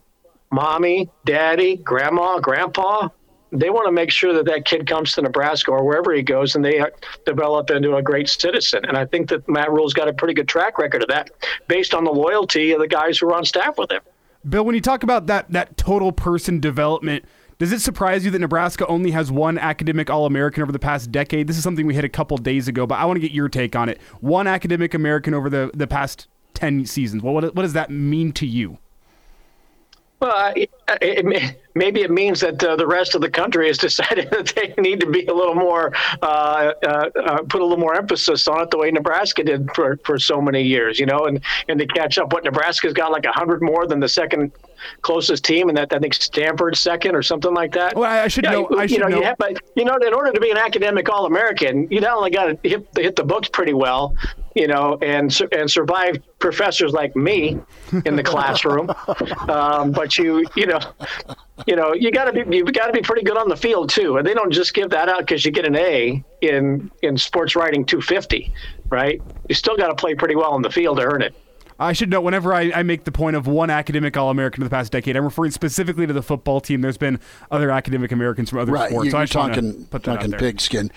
mommy, 0.51 1.09
daddy, 1.26 1.78
grandma, 1.78 2.39
grandpa, 2.39 3.09
they 3.51 3.69
want 3.69 3.87
to 3.87 3.91
make 3.91 4.11
sure 4.11 4.33
that 4.33 4.45
that 4.45 4.65
kid 4.65 4.87
comes 4.87 5.13
to 5.13 5.21
Nebraska 5.21 5.71
or 5.71 5.83
wherever 5.83 6.13
he 6.13 6.21
goes 6.21 6.55
and 6.55 6.63
they 6.63 6.79
uh, 6.79 6.87
develop 7.25 7.69
into 7.69 7.95
a 7.95 8.01
great 8.01 8.29
citizen. 8.29 8.85
And 8.85 8.97
I 8.97 9.05
think 9.05 9.29
that 9.29 9.47
Matt 9.47 9.71
Rhule's 9.71 9.93
got 9.93 10.07
a 10.07 10.13
pretty 10.13 10.33
good 10.33 10.47
track 10.47 10.77
record 10.77 11.03
of 11.03 11.09
that 11.09 11.31
based 11.67 11.93
on 11.93 12.03
the 12.03 12.11
loyalty 12.11 12.71
of 12.71 12.79
the 12.79 12.87
guys 12.87 13.17
who 13.17 13.29
are 13.29 13.35
on 13.35 13.45
staff 13.45 13.77
with 13.77 13.91
him. 13.91 14.01
Bill, 14.47 14.63
when 14.63 14.75
you 14.75 14.81
talk 14.81 15.03
about 15.03 15.27
that 15.27 15.51
that 15.51 15.77
total 15.77 16.11
person 16.11 16.59
development– 16.59 17.25
does 17.59 17.71
it 17.71 17.81
surprise 17.81 18.23
you 18.23 18.29
that 18.31 18.39
Nebraska 18.39 18.85
only 18.85 19.11
has 19.11 19.31
one 19.31 19.57
academic 19.57 20.11
All 20.11 20.27
American 20.27 20.61
over 20.61 20.71
the 20.71 20.77
past 20.77 21.11
decade? 21.11 21.47
This 21.47 21.57
is 21.57 21.63
something 21.63 21.87
we 21.87 21.95
hit 21.95 22.05
a 22.05 22.09
couple 22.09 22.37
days 22.37 22.67
ago, 22.67 22.85
but 22.85 22.95
I 22.95 23.05
want 23.05 23.17
to 23.17 23.21
get 23.21 23.31
your 23.31 23.49
take 23.49 23.75
on 23.75 23.89
it. 23.89 23.99
One 24.21 24.45
academic 24.45 24.93
American 24.93 25.33
over 25.33 25.49
the, 25.49 25.71
the 25.73 25.87
past 25.87 26.27
10 26.53 26.85
seasons. 26.85 27.23
Well, 27.23 27.33
what, 27.33 27.55
what 27.55 27.63
does 27.63 27.73
that 27.73 27.89
mean 27.89 28.31
to 28.33 28.45
you? 28.45 28.77
Well, 30.20 30.53
it, 30.55 30.72
it, 31.01 31.59
maybe 31.76 32.01
it 32.01 32.09
means 32.09 32.39
that 32.39 32.63
uh, 32.63 32.76
the 32.76 32.88
rest 32.88 33.13
of 33.13 33.22
the 33.22 33.30
country 33.30 33.68
has 33.68 33.78
decided 33.88 34.32
that 34.32 34.53
they 34.55 34.74
need 34.82 34.99
to 35.01 35.05
be 35.05 35.26
a 35.26 35.34
little 35.34 35.55
more, 35.55 35.93
uh, 36.22 36.74
uh, 36.84 37.09
uh, 37.15 37.38
put 37.43 37.61
a 37.61 37.63
little 37.63 37.78
more 37.78 37.95
emphasis 37.95 38.47
on 38.47 38.61
it, 38.61 38.72
the 38.72 38.78
way 38.78 38.89
Nebraska 38.89 39.43
did 39.43 39.70
for, 39.76 39.97
for 40.03 40.18
so 40.18 40.41
many 40.41 40.63
years, 40.63 40.99
you 40.99 41.05
know, 41.05 41.26
and, 41.26 41.41
and 41.68 41.80
to 41.80 41.86
catch 41.86 42.18
up. 42.18 42.34
What 42.34 42.43
Nebraska's 42.43 42.93
got 42.93 43.11
like 43.11 43.26
a 43.26 43.32
hundred 43.32 43.61
more 43.61 43.86
than 43.86 43.99
the 43.99 44.09
second 44.09 44.51
closest 45.01 45.43
team, 45.43 45.70
and 45.70 45.78
that 45.78 45.93
I 45.93 45.99
think 45.99 46.13
Stanford's 46.13 46.80
second 46.80 47.15
or 47.15 47.22
something 47.22 47.53
like 47.53 47.74
that. 47.74 47.95
Well, 47.95 48.05
I 48.05 48.28
should 48.28 48.43
yeah, 48.43 48.51
know. 48.51 48.70
I 48.78 48.88
should 48.88 48.97
you 48.97 49.03
know, 49.03 49.07
know. 49.07 49.18
You 49.18 49.24
have, 49.24 49.38
but 49.38 49.59
you 49.76 49.86
know, 49.86 49.95
in 49.95 50.13
order 50.13 50.32
to 50.32 50.39
be 50.39 50.51
an 50.51 50.57
academic 50.57 51.09
All-American, 51.09 51.88
you 51.91 52.01
not 52.01 52.18
only 52.18 52.32
got 52.32 52.61
to 52.61 52.70
hit, 52.70 52.88
hit 52.95 53.15
the 53.15 53.24
books 53.24 53.49
pretty 53.49 53.74
well, 53.74 54.15
you 54.57 54.67
know, 54.67 54.97
and 55.01 55.39
and 55.51 55.69
survive 55.69 56.17
professors 56.39 56.91
like 56.91 57.15
me 57.15 57.59
in 58.05 58.15
the 58.15 58.23
classroom, 58.23 58.89
um, 59.49 59.91
but 59.91 60.17
you 60.17 60.45
you 60.55 60.65
know 60.65 60.79
you 61.65 61.75
know, 61.75 61.93
you 61.93 62.11
got 62.11 62.25
to 62.25 62.45
be 62.45 62.57
you 62.57 62.63
got 62.65 62.87
to 62.87 62.93
be 62.93 63.01
pretty 63.01 63.23
good 63.23 63.37
on 63.37 63.49
the 63.49 63.55
field 63.55 63.89
too. 63.89 64.17
And 64.17 64.27
they 64.27 64.33
don't 64.33 64.51
just 64.51 64.73
give 64.73 64.89
that 64.91 65.09
out 65.09 65.19
because 65.19 65.45
you 65.45 65.51
get 65.51 65.65
an 65.65 65.75
A 65.75 66.23
in 66.41 66.89
in 67.01 67.17
sports 67.17 67.55
writing 67.55 67.85
250, 67.85 68.51
right? 68.89 69.21
You 69.49 69.55
still 69.55 69.75
got 69.75 69.87
to 69.87 69.95
play 69.95 70.15
pretty 70.15 70.35
well 70.35 70.51
on 70.51 70.61
the 70.61 70.69
field 70.69 70.97
to 70.97 71.03
earn 71.03 71.21
it. 71.21 71.35
I 71.80 71.93
should 71.93 72.09
note 72.09 72.21
whenever 72.21 72.53
I, 72.53 72.71
I 72.73 72.84
make 72.84 73.03
the 73.03 73.11
point 73.11 73.36
of 73.36 73.45
one 73.45 73.69
academic 73.69 74.17
All 74.17 74.30
American 74.30 74.63
in 74.63 74.65
the 74.65 74.69
past 74.71 74.91
decade, 74.91 75.15
I'm 75.15 75.23
referring 75.23 75.51
specifically 75.51 76.07
to 76.07 76.13
the 76.13 76.23
football 76.23 76.59
team. 76.59 76.82
There's 76.82 76.97
been 76.97 77.19
other 77.51 77.69
academic 77.69 78.11
Americans 78.11 78.49
from 78.49 78.59
other 78.59 78.71
right. 78.71 78.89
sports. 78.89 79.05
You're, 79.05 79.11
so 79.11 79.17
you're 79.19 79.47
talking, 79.47 79.86
talking 79.86 80.32
pigskin. 80.32 80.91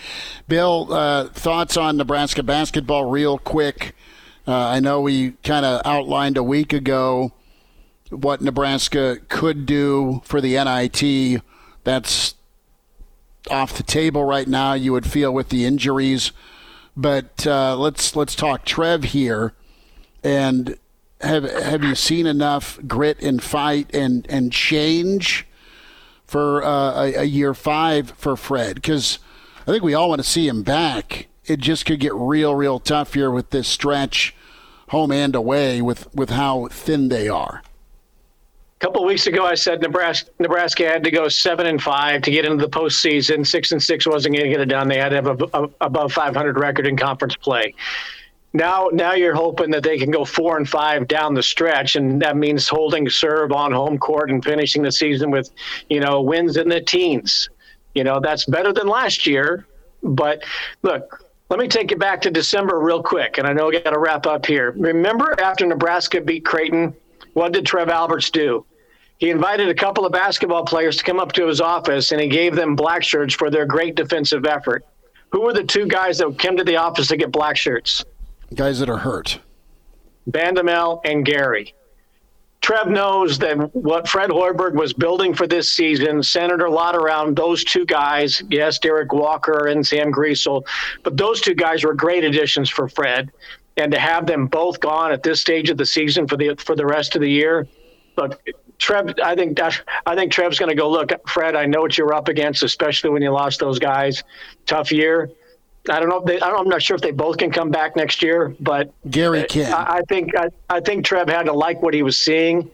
Bill, 0.49 0.93
uh, 0.93 1.29
thoughts 1.29 1.77
on 1.77 1.99
Nebraska 1.99 2.43
basketball, 2.43 3.05
real 3.11 3.39
quick. 3.39 3.95
Uh, 4.49 4.57
I 4.57 4.81
know 4.81 5.03
we 5.03 5.33
kind 5.45 5.67
of 5.67 5.83
outlined 5.85 6.37
a 6.37 6.43
week 6.43 6.73
ago 6.73 7.33
what 8.11 8.41
Nebraska 8.41 9.19
could 9.29 9.67
do 9.67 10.23
for 10.25 10.41
the 10.41 10.55
NIT. 10.55 11.43
That's 11.85 12.35
off 13.51 13.77
the 13.77 13.83
table 13.83 14.25
right 14.25 14.49
now. 14.49 14.73
You 14.75 14.93
would 14.93 15.07
feel 15.07 15.33
with 15.33 15.51
the 15.51 15.65
injuries, 15.65 16.33
but 16.97 17.47
uh, 17.47 17.77
let's 17.77 18.17
let's 18.17 18.35
talk 18.35 18.65
Trev 18.65 19.05
here. 19.05 19.55
And 20.23 20.79
have 21.21 21.45
have 21.45 21.85
you 21.85 21.95
seen 21.95 22.27
enough 22.27 22.79
grit 22.87 23.23
and 23.23 23.43
fight 23.43 23.95
and 23.95 24.27
and 24.29 24.53
change 24.53 25.47
for 26.27 26.63
uh, 26.63 27.05
a, 27.05 27.15
a 27.17 27.25
year 27.25 27.55
five 27.55 28.11
for 28.13 28.37
Fred? 28.37 28.77
Because 28.77 29.19
I 29.63 29.73
think 29.73 29.83
we 29.83 29.95
all 29.95 30.09
want 30.09 30.21
to 30.21 30.29
see 30.29 30.49
him 30.49 30.63
back. 30.63 31.29
It 31.45 31.61
just 31.61 31.85
could 31.85 32.01
get 32.01 32.15
real, 32.15 32.55
real 32.55 32.79
tough 32.79 33.15
here 33.15 33.31
with 33.31 33.51
this 33.51 33.67
stretch, 33.67 34.35
home 34.89 35.13
and 35.13 35.35
away, 35.35 35.83
with 35.83 36.13
with 36.15 36.31
how 36.31 36.69
thin 36.69 37.09
they 37.09 37.29
are 37.29 37.63
A 38.77 38.85
couple 38.85 39.05
weeks 39.05 39.27
ago, 39.27 39.45
I 39.45 39.55
said 39.55 39.81
Nebraska, 39.81 40.31
Nebraska 40.39 40.87
had 40.87 41.05
to 41.05 41.11
go 41.11 41.29
seven 41.29 41.67
and 41.67 41.83
five 41.83 42.23
to 42.23 42.31
get 42.31 42.45
into 42.45 42.65
the 42.65 42.71
postseason. 42.71 43.47
Six 43.47 43.73
and 43.73 43.83
six 43.83 44.07
wasn't 44.07 44.37
going 44.37 44.45
to 44.45 44.51
get 44.51 44.61
it 44.61 44.67
done. 44.67 44.89
They 44.89 44.99
had 44.99 45.11
to 45.11 45.17
have 45.17 45.27
a, 45.27 45.45
a, 45.55 45.69
above 45.81 46.13
500 46.13 46.59
record 46.59 46.87
in 46.87 46.97
conference 46.97 47.37
play. 47.37 47.75
Now, 48.53 48.89
now 48.93 49.15
you're 49.15 49.35
hoping 49.35 49.71
that 49.71 49.83
they 49.83 49.97
can 49.97 50.11
go 50.11 50.25
four 50.25 50.57
and 50.57 50.69
five 50.69 51.07
down 51.07 51.35
the 51.35 51.43
stretch, 51.43 51.95
and 51.97 52.21
that 52.23 52.37
means 52.37 52.69
holding 52.69 53.09
serve 53.09 53.53
on 53.53 53.73
home 53.73 53.97
court 53.99 54.31
and 54.31 54.45
finishing 54.45 54.83
the 54.83 54.91
season 54.91 55.31
with, 55.31 55.51
you 55.89 56.01
know, 56.01 56.21
wins 56.21 56.57
in 56.57 56.69
the 56.69 56.81
teens. 56.81 57.49
You 57.95 58.05
know, 58.05 58.21
that's 58.21 58.45
better 58.47 58.73
than 58.73 58.89
last 58.89 59.27
year. 59.27 59.67
But 60.03 60.43
look, 60.83 61.25
let 61.49 61.61
me 61.61 61.69
take 61.69 61.91
you 61.91 61.97
back 61.97 62.21
to 62.23 62.31
December 62.31 62.81
real 62.81 63.03
quick, 63.03 63.39
and 63.39 63.47
I 63.47 63.53
know 63.53 63.67
we 63.67 63.81
got 63.81 63.91
to 63.91 63.99
wrap 63.99 64.27
up 64.27 64.47
here. 64.47 64.73
Remember 64.73 65.37
after 65.41 65.67
Nebraska 65.67 66.21
beat 66.21 66.45
Creighton, 66.45 66.95
what 67.35 67.53
did 67.53 67.67
Trev 67.67 67.89
Alberts 67.89 68.31
do? 68.31 68.65
he 69.21 69.29
invited 69.29 69.69
a 69.69 69.75
couple 69.75 70.07
of 70.07 70.13
basketball 70.13 70.65
players 70.65 70.97
to 70.97 71.05
come 71.05 71.21
up 71.21 71.31
to 71.33 71.47
his 71.47 71.61
office 71.61 72.11
and 72.11 72.21
he 72.21 72.27
gave 72.27 72.57
them 72.57 72.75
black 72.75 73.05
shirts 73.05 73.35
for 73.35 73.51
their 73.51 73.67
great 73.67 73.95
defensive 73.95 74.47
effort. 74.47 74.85
Who 75.31 75.43
were 75.43 75.53
the 75.53 75.63
two 75.63 75.87
guys 75.87 76.19
that 76.19 76.39
came 76.39 76.57
to 76.57 76.65
the 76.65 76.77
office 76.77 77.09
to 77.09 77.19
get 77.19 77.31
black 77.31 77.59
shirts? 77.59 78.03
Guys 78.55 78.81
that 78.81 78.89
are 78.89 78.99
hurt. 78.99 79.41
Bandoumel 80.29 81.01
and 81.05 81.25
Gary. 81.25 81.75
Trev 82.61 82.89
knows 82.89 83.39
that 83.39 83.75
what 83.75 84.07
Fred 84.07 84.31
Hoiberg 84.31 84.75
was 84.75 84.93
building 84.93 85.35
for 85.35 85.47
this 85.47 85.73
season 85.73 86.23
centered 86.23 86.61
a 86.61 86.71
lot 86.71 86.95
around 86.95 87.37
those 87.37 87.65
two 87.65 87.87
guys. 87.87 88.43
Yes, 88.51 88.79
Derek 88.79 89.13
Walker 89.13 89.69
and 89.69 89.87
Sam 89.87 90.13
Griesel, 90.13 90.67
but 91.03 91.17
those 91.17 91.41
two 91.41 91.55
guys 91.55 91.85
were 91.85 91.95
great 91.95 92.23
additions 92.23 92.69
for 92.69 92.87
Fred. 92.89 93.31
And 93.77 93.91
to 93.93 93.99
have 93.99 94.27
them 94.27 94.47
both 94.47 94.79
gone 94.79 95.11
at 95.11 95.23
this 95.23 95.41
stage 95.41 95.71
of 95.71 95.79
the 95.79 95.87
season 95.87 96.29
for 96.29 96.37
the 96.37 96.55
for 96.57 96.77
the 96.77 96.85
rest 96.85 97.15
of 97.15 97.23
the 97.23 97.31
year, 97.31 97.67
look, 98.19 98.39
Trev, 98.79 99.15
I 99.25 99.35
think 99.35 99.59
I 100.05 100.15
think 100.15 100.33
Trev's 100.33 100.59
going 100.59 100.69
to 100.69 100.75
go 100.75 100.91
look. 100.91 101.13
Fred, 101.29 101.57
I 101.57 101.65
know 101.65 101.81
what 101.81 101.97
you're 101.97 102.13
up 102.13 102.29
against, 102.29 102.63
especially 102.63 103.11
when 103.11 103.23
you 103.23 103.31
lost 103.31 103.61
those 103.61 103.79
guys. 103.79 104.23
Tough 104.67 104.93
year. 104.93 105.31
I 105.89 105.99
don't 105.99 106.09
know. 106.09 106.19
If 106.19 106.25
they, 106.27 106.41
I 106.41 106.49
am 106.51 106.69
not 106.69 106.83
sure 106.83 106.95
if 106.95 107.01
they 107.01 107.11
both 107.11 107.39
can 107.39 107.51
come 107.51 107.71
back 107.71 107.97
next 107.97 108.23
year, 108.23 108.55
but 108.61 108.93
Gary 109.11 109.45
can. 109.45 109.73
I, 109.73 109.97
I 109.97 110.03
think 110.09 110.37
I, 110.37 110.49
I 110.69 110.81
think 110.81 111.05
Trev 111.05 111.29
had 111.29 111.45
to 111.45 111.53
like 111.53 111.81
what 111.81 111.95
he 111.95 112.03
was 112.03 112.19
seeing, 112.19 112.71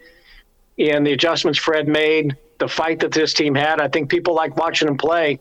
and 0.78 1.06
the 1.06 1.12
adjustments 1.12 1.58
Fred 1.58 1.86
made, 1.86 2.36
the 2.58 2.66
fight 2.66 3.00
that 3.00 3.12
this 3.12 3.32
team 3.32 3.54
had. 3.54 3.80
I 3.80 3.88
think 3.88 4.10
people 4.10 4.34
like 4.34 4.56
watching 4.56 4.88
him 4.88 4.96
play, 4.96 5.38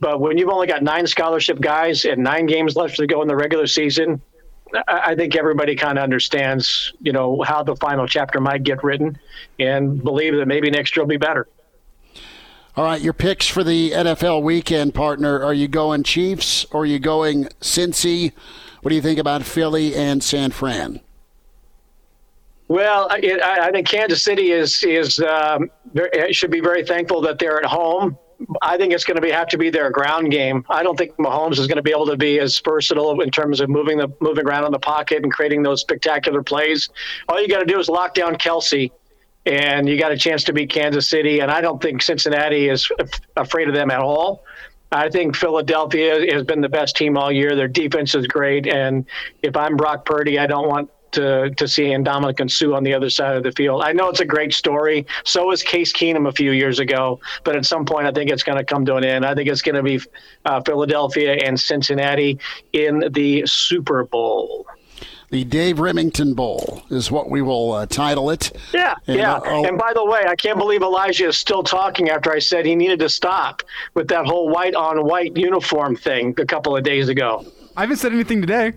but 0.00 0.20
when 0.20 0.38
you've 0.38 0.48
only 0.48 0.66
got 0.66 0.82
nine 0.82 1.06
scholarship 1.06 1.60
guys 1.60 2.06
and 2.06 2.22
nine 2.22 2.46
games 2.46 2.74
left 2.74 2.96
to 2.96 3.06
go 3.06 3.20
in 3.20 3.28
the 3.28 3.36
regular 3.36 3.66
season, 3.66 4.22
I, 4.74 5.00
I 5.08 5.14
think 5.14 5.36
everybody 5.36 5.76
kind 5.76 5.98
of 5.98 6.04
understands, 6.04 6.94
you 7.00 7.12
know, 7.12 7.42
how 7.42 7.62
the 7.62 7.76
final 7.76 8.06
chapter 8.06 8.40
might 8.40 8.62
get 8.62 8.82
written, 8.82 9.18
and 9.58 10.02
believe 10.02 10.34
that 10.36 10.46
maybe 10.46 10.70
next 10.70 10.96
year 10.96 11.04
will 11.04 11.10
be 11.10 11.18
better. 11.18 11.46
All 12.76 12.84
right, 12.84 13.00
your 13.00 13.12
picks 13.12 13.46
for 13.46 13.62
the 13.62 13.92
NFL 13.92 14.42
weekend, 14.42 14.94
partner. 14.94 15.40
Are 15.44 15.54
you 15.54 15.68
going 15.68 16.02
Chiefs 16.02 16.66
or 16.72 16.82
are 16.82 16.86
you 16.86 16.98
going 16.98 17.44
Cincy? 17.60 18.32
What 18.82 18.88
do 18.88 18.96
you 18.96 19.02
think 19.02 19.20
about 19.20 19.44
Philly 19.44 19.94
and 19.94 20.24
San 20.24 20.50
Fran? 20.50 21.00
Well, 22.66 23.06
I, 23.10 23.60
I 23.62 23.70
think 23.70 23.86
Kansas 23.86 24.24
City 24.24 24.50
is 24.50 24.82
is 24.82 25.20
um, 25.20 25.70
should 26.32 26.50
be 26.50 26.60
very 26.60 26.84
thankful 26.84 27.20
that 27.20 27.38
they're 27.38 27.58
at 27.58 27.64
home. 27.64 28.18
I 28.60 28.76
think 28.76 28.92
it's 28.92 29.04
going 29.04 29.14
to 29.16 29.22
be 29.22 29.30
have 29.30 29.46
to 29.48 29.58
be 29.58 29.70
their 29.70 29.88
ground 29.90 30.32
game. 30.32 30.64
I 30.68 30.82
don't 30.82 30.98
think 30.98 31.16
Mahomes 31.16 31.60
is 31.60 31.68
going 31.68 31.76
to 31.76 31.82
be 31.82 31.92
able 31.92 32.06
to 32.06 32.16
be 32.16 32.40
as 32.40 32.58
versatile 32.58 33.20
in 33.20 33.30
terms 33.30 33.60
of 33.60 33.68
moving 33.70 33.98
the 33.98 34.12
moving 34.20 34.46
around 34.46 34.64
in 34.64 34.72
the 34.72 34.80
pocket 34.80 35.22
and 35.22 35.32
creating 35.32 35.62
those 35.62 35.80
spectacular 35.82 36.42
plays. 36.42 36.88
All 37.28 37.40
you 37.40 37.46
got 37.46 37.60
to 37.60 37.66
do 37.66 37.78
is 37.78 37.88
lock 37.88 38.14
down 38.14 38.34
Kelce 38.34 38.90
and 39.46 39.88
you 39.88 39.98
got 39.98 40.12
a 40.12 40.16
chance 40.16 40.44
to 40.44 40.52
beat 40.52 40.70
Kansas 40.70 41.08
City. 41.08 41.40
And 41.40 41.50
I 41.50 41.60
don't 41.60 41.80
think 41.80 42.02
Cincinnati 42.02 42.68
is 42.68 42.90
afraid 43.36 43.68
of 43.68 43.74
them 43.74 43.90
at 43.90 44.00
all. 44.00 44.44
I 44.92 45.08
think 45.08 45.34
Philadelphia 45.34 46.32
has 46.32 46.44
been 46.44 46.60
the 46.60 46.68
best 46.68 46.96
team 46.96 47.18
all 47.18 47.32
year. 47.32 47.56
Their 47.56 47.68
defense 47.68 48.14
is 48.14 48.26
great, 48.26 48.66
and 48.68 49.04
if 49.42 49.56
I'm 49.56 49.76
Brock 49.76 50.04
Purdy, 50.04 50.38
I 50.38 50.46
don't 50.46 50.68
want 50.68 50.88
to 51.12 51.50
to 51.50 51.66
see 51.66 51.92
and 51.92 52.06
Suh 52.06 52.74
on 52.74 52.84
the 52.84 52.92
other 52.92 53.10
side 53.10 53.36
of 53.36 53.42
the 53.42 53.52
field. 53.52 53.82
I 53.82 53.92
know 53.92 54.08
it's 54.08 54.20
a 54.20 54.24
great 54.24 54.52
story. 54.52 55.06
So 55.24 55.46
was 55.46 55.62
Case 55.62 55.92
Keenum 55.92 56.28
a 56.28 56.32
few 56.32 56.52
years 56.52 56.78
ago, 56.78 57.20
but 57.44 57.56
at 57.56 57.64
some 57.64 57.84
point, 57.84 58.06
I 58.06 58.12
think 58.12 58.30
it's 58.30 58.42
going 58.42 58.58
to 58.58 58.64
come 58.64 58.84
to 58.86 58.96
an 58.96 59.04
end. 59.04 59.24
I 59.24 59.34
think 59.34 59.48
it's 59.48 59.62
going 59.62 59.76
to 59.76 59.82
be 59.82 60.00
uh, 60.44 60.60
Philadelphia 60.62 61.38
and 61.44 61.58
Cincinnati 61.58 62.38
in 62.72 63.04
the 63.12 63.44
Super 63.46 64.04
Bowl. 64.04 64.66
The 65.30 65.44
Dave 65.44 65.76
Rimington 65.76 66.36
Bowl 66.36 66.82
is 66.90 67.10
what 67.10 67.30
we 67.30 67.42
will 67.42 67.72
uh, 67.72 67.86
title 67.86 68.30
it. 68.30 68.52
Yeah, 68.72 68.94
and 69.06 69.18
yeah. 69.18 69.34
I'll, 69.34 69.66
and 69.66 69.78
by 69.78 69.92
the 69.94 70.04
way, 70.04 70.24
I 70.26 70.36
can't 70.36 70.58
believe 70.58 70.82
Elijah 70.82 71.28
is 71.28 71.36
still 71.36 71.62
talking 71.62 72.10
after 72.10 72.32
I 72.32 72.38
said 72.38 72.66
he 72.66 72.76
needed 72.76 73.00
to 73.00 73.08
stop 73.08 73.62
with 73.94 74.08
that 74.08 74.26
whole 74.26 74.48
white 74.48 74.74
on 74.74 75.04
white 75.04 75.36
uniform 75.36 75.96
thing 75.96 76.34
a 76.38 76.46
couple 76.46 76.76
of 76.76 76.84
days 76.84 77.08
ago. 77.08 77.44
I 77.76 77.80
haven't 77.80 77.96
said 77.96 78.12
anything 78.12 78.40
today. 78.40 78.72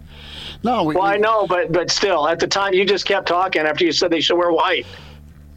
No, 0.63 0.83
we, 0.83 0.95
well, 0.95 1.03
we, 1.03 1.09
I 1.11 1.17
know, 1.17 1.45
but 1.45 1.71
but 1.71 1.91
still, 1.91 2.27
at 2.27 2.39
the 2.39 2.47
time, 2.47 2.73
you 2.73 2.85
just 2.85 3.05
kept 3.05 3.27
talking 3.27 3.61
after 3.61 3.85
you 3.85 3.91
said 3.91 4.11
they 4.11 4.21
should 4.21 4.37
wear 4.37 4.51
white. 4.51 4.85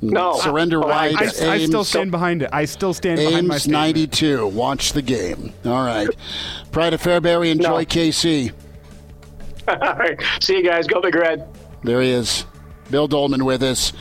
No, 0.03 0.35
surrender 0.35 0.81
white. 0.81 1.15
I, 1.17 1.25
I, 1.25 1.53
I, 1.53 1.67
still 1.67 1.85
stand 1.85 2.11
behind 2.11 2.43
it. 2.43 2.51
I 2.53 2.65
still 2.65 2.95
stand 2.95 3.21
Ames 3.21 3.31
behind 3.31 3.49
my 3.49 3.59
statement. 3.59 3.83
92. 3.83 4.47
Watch 4.49 4.93
the 4.95 5.03
game. 5.03 5.53
All 5.65 5.85
right. 5.85 6.09
Pride 6.73 6.95
of 6.95 7.03
Fairbury. 7.03 7.51
Enjoy 7.51 7.81
no. 7.81 7.85
KC. 7.85 8.53
All 9.69 9.77
right. 9.77 10.21
See 10.41 10.57
you 10.57 10.65
guys. 10.65 10.87
Go 10.87 11.01
Big 11.01 11.15
Red. 11.15 11.47
There 11.83 12.01
he 12.01 12.11
is. 12.11 12.45
Bill 12.91 13.09
Dolman 13.09 13.45
with 13.45 13.63
us. 13.63 13.93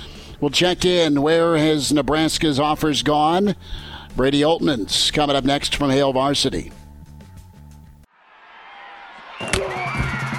We'll 0.42 0.52
check 0.52 0.86
in. 0.86 1.22
Where 1.22 1.58
has 1.58 1.92
Nebraska's 1.92 2.60
offers 2.60 3.04
gone? 3.04 3.56
Brady 4.16 4.42
Oltmans 4.42 5.12
coming 5.14 5.36
up 5.36 5.44
next 5.44 5.76
from 5.76 5.90
Hail 5.92 6.14
Varsity. 6.14 6.72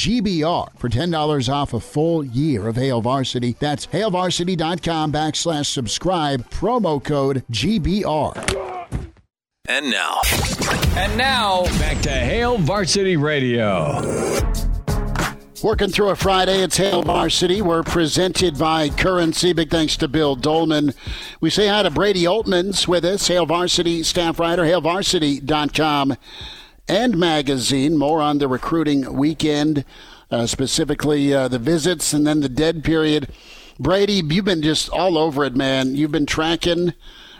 GBR 0.00 0.78
for 0.78 0.88
$10 0.88 1.52
off 1.52 1.74
a 1.74 1.80
full 1.80 2.24
year 2.24 2.68
of 2.68 2.76
Hail 2.76 3.02
Varsity. 3.02 3.54
That's 3.58 3.86
hailvarsity.com 3.88 5.12
backslash 5.12 5.66
subscribe, 5.66 6.48
promo 6.48 7.04
code 7.04 7.44
GBR. 7.52 8.88
And 9.68 9.90
now. 9.90 10.22
And 10.96 11.18
now, 11.18 11.64
back 11.78 12.00
to 12.00 12.10
Hail 12.10 12.56
Varsity 12.56 13.18
Radio. 13.18 14.00
Working 15.62 15.90
through 15.90 16.08
a 16.08 16.16
Friday, 16.16 16.62
it's 16.62 16.78
Hail 16.78 17.02
Varsity. 17.02 17.60
We're 17.60 17.82
presented 17.82 18.56
by 18.56 18.88
Currency. 18.88 19.52
Big 19.52 19.68
thanks 19.68 19.98
to 19.98 20.08
Bill 20.08 20.34
Dolman. 20.34 20.94
We 21.42 21.50
say 21.50 21.68
hi 21.68 21.82
to 21.82 21.90
Brady 21.90 22.22
Oltmans 22.22 22.88
with 22.88 23.04
us, 23.04 23.28
Hail 23.28 23.44
Varsity 23.44 24.02
staff 24.02 24.40
writer, 24.40 24.62
hailvarsity.com 24.62 26.16
and 26.90 27.16
magazine. 27.16 27.96
More 27.96 28.20
on 28.20 28.38
the 28.38 28.48
recruiting 28.48 29.14
weekend, 29.14 29.84
uh, 30.28 30.46
specifically 30.46 31.32
uh, 31.32 31.46
the 31.46 31.58
visits 31.60 32.12
and 32.12 32.26
then 32.26 32.40
the 32.40 32.48
dead 32.48 32.82
period. 32.82 33.28
Brady, 33.78 34.22
you've 34.28 34.44
been 34.44 34.60
just 34.60 34.90
all 34.90 35.16
over 35.16 35.44
it, 35.44 35.54
man. 35.54 35.94
You've 35.94 36.10
been 36.10 36.26
tracking 36.26 36.94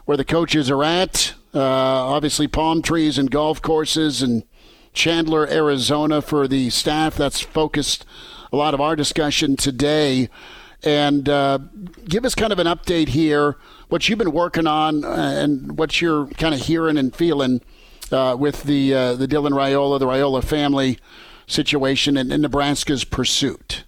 where 0.04 0.16
the 0.16 0.24
coaches 0.24 0.70
are 0.70 0.84
at. 0.84 1.34
Uh, 1.52 1.60
obviously, 1.60 2.46
palm 2.46 2.80
trees 2.80 3.18
and 3.18 3.28
golf 3.28 3.60
courses 3.60 4.22
and 4.22 4.44
Chandler, 4.92 5.48
Arizona 5.48 6.22
for 6.22 6.46
the 6.46 6.70
staff. 6.70 7.16
That's 7.16 7.40
focused 7.40 8.06
a 8.52 8.56
lot 8.56 8.72
of 8.72 8.80
our 8.80 8.94
discussion 8.94 9.56
today. 9.56 10.28
And 10.84 11.28
uh, 11.28 11.58
give 12.08 12.24
us 12.24 12.36
kind 12.36 12.52
of 12.52 12.60
an 12.60 12.68
update 12.68 13.08
here, 13.08 13.56
what 13.88 14.08
you've 14.08 14.18
been 14.18 14.32
working 14.32 14.68
on 14.68 15.04
uh, 15.04 15.08
and 15.08 15.76
what 15.76 16.00
you're 16.00 16.28
kind 16.28 16.54
of 16.54 16.60
hearing 16.62 16.96
and 16.96 17.14
feeling 17.14 17.60
uh, 18.12 18.36
with 18.38 18.62
the 18.64 18.94
uh, 18.94 19.14
the 19.14 19.26
Dylan 19.26 19.52
Raiola, 19.52 19.98
the 19.98 20.06
Raiola 20.06 20.42
family 20.42 20.98
situation, 21.46 22.16
and, 22.16 22.32
and 22.32 22.42
Nebraska's 22.42 23.04
pursuit? 23.04 23.84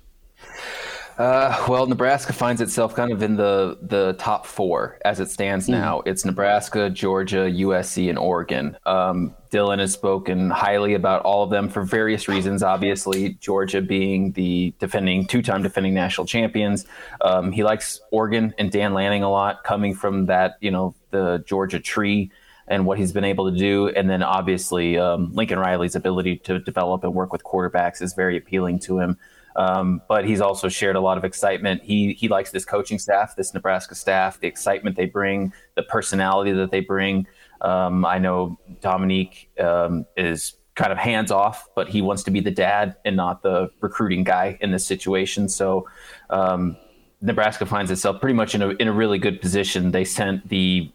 Uh, 1.19 1.65
well, 1.69 1.87
Nebraska 1.87 2.33
finds 2.33 2.61
itself 2.61 2.95
kind 2.95 3.13
of 3.13 3.23
in 3.23 3.37
the 3.37 3.79
the 3.83 4.15
top 4.19 4.47
four 4.47 4.99
as 5.05 5.21
it 5.21 5.31
stands 5.31 5.67
mm 5.67 5.73
now. 5.73 6.03
It's 6.05 6.25
Nebraska, 6.25 6.91
Georgia, 6.91 7.49
USC, 7.51 8.09
and 8.09 8.19
Oregon. 8.19 8.77
Um, 8.87 9.35
Dylan 9.51 9.79
has 9.79 9.93
spoken 9.93 10.51
highly 10.51 10.95
about 10.95 11.23
all 11.23 11.45
of 11.45 11.51
them 11.51 11.69
for 11.69 11.83
various 11.83 12.29
reasons. 12.29 12.63
Obviously, 12.63 13.35
Georgia 13.35 13.81
being 13.81 14.33
the 14.33 14.75
defending 14.79 15.27
two-time 15.27 15.63
defending 15.63 15.95
national 15.95 16.27
champions. 16.27 16.87
Um, 17.21 17.53
he 17.53 17.63
likes 17.63 18.01
Oregon 18.11 18.55
and 18.59 18.71
Dan 18.71 18.95
Lanning 18.95 19.23
a 19.23 19.31
lot, 19.31 19.65
coming 19.65 19.95
from 19.95 20.27
that 20.27 20.57
you 20.61 20.71
know 20.71 20.95
the 21.11 21.45
Georgia 21.47 21.79
tree 21.79 22.31
and 22.73 22.87
what 22.87 22.99
he's 22.99 23.13
been 23.13 23.25
able 23.25 23.51
to 23.51 23.57
do. 23.57 23.89
And 23.89 24.09
then 24.09 24.23
obviously, 24.23 24.97
um, 24.97 25.31
Lincoln 25.35 25.59
Riley's 25.59 25.95
ability 25.95 26.39
to 26.39 26.59
develop 26.59 27.05
and 27.05 27.13
work 27.13 27.31
with 27.31 27.45
quarterbacks 27.45 28.01
is 28.01 28.15
very 28.15 28.39
appealing 28.39 28.79
to 28.81 28.99
him. 28.99 29.19
Um, 29.57 30.01
but 30.09 30.25
he's 30.25 30.41
also 30.41 30.71
shared 30.71 30.97
a 30.97 31.01
lot 31.01 31.19
of 31.19 31.25
excitement. 31.25 31.83
He 31.83 32.15
he 32.15 32.29
likes 32.29 32.51
this 32.51 32.65
coaching 32.65 32.99
staff, 32.99 33.37
this 33.37 33.53
Nebraska 33.53 33.95
staff, 33.95 34.41
the 34.41 34.47
excitement 34.47 34.97
they 34.97 35.05
bring, 35.05 35.53
the 35.75 35.83
personality 35.83 36.53
that 36.53 36.71
they 36.71 36.81
bring. 36.81 37.27
Um, 37.61 38.07
I 38.07 38.17
know 38.19 38.59
Dominique 38.81 39.51
um, 39.61 40.07
is 40.17 40.55
kind 40.75 40.91
of 40.91 40.97
hands 40.97 41.31
off, 41.31 41.69
but 41.77 41.91
he 41.91 42.01
wants 42.01 42.23
to 42.23 42.31
be 42.31 42.41
the 42.41 42.51
dad 42.51 42.97
and 43.05 43.15
not 43.15 43.43
the 43.43 43.69
recruiting 43.83 44.25
guy 44.25 44.57
in 44.63 44.71
this 44.71 44.87
situation. 44.87 45.51
So 45.51 45.87
um, 46.31 46.79
Nebraska 47.21 47.67
finds 47.67 47.91
itself 47.91 48.19
pretty 48.23 48.35
much 48.35 48.55
in 48.55 48.63
a 48.63 48.71
in 48.71 48.89
a 48.89 48.93
really 48.93 49.19
good 49.19 49.43
position. 49.43 49.91
They 49.91 50.07
sent 50.07 50.49
the 50.49 50.91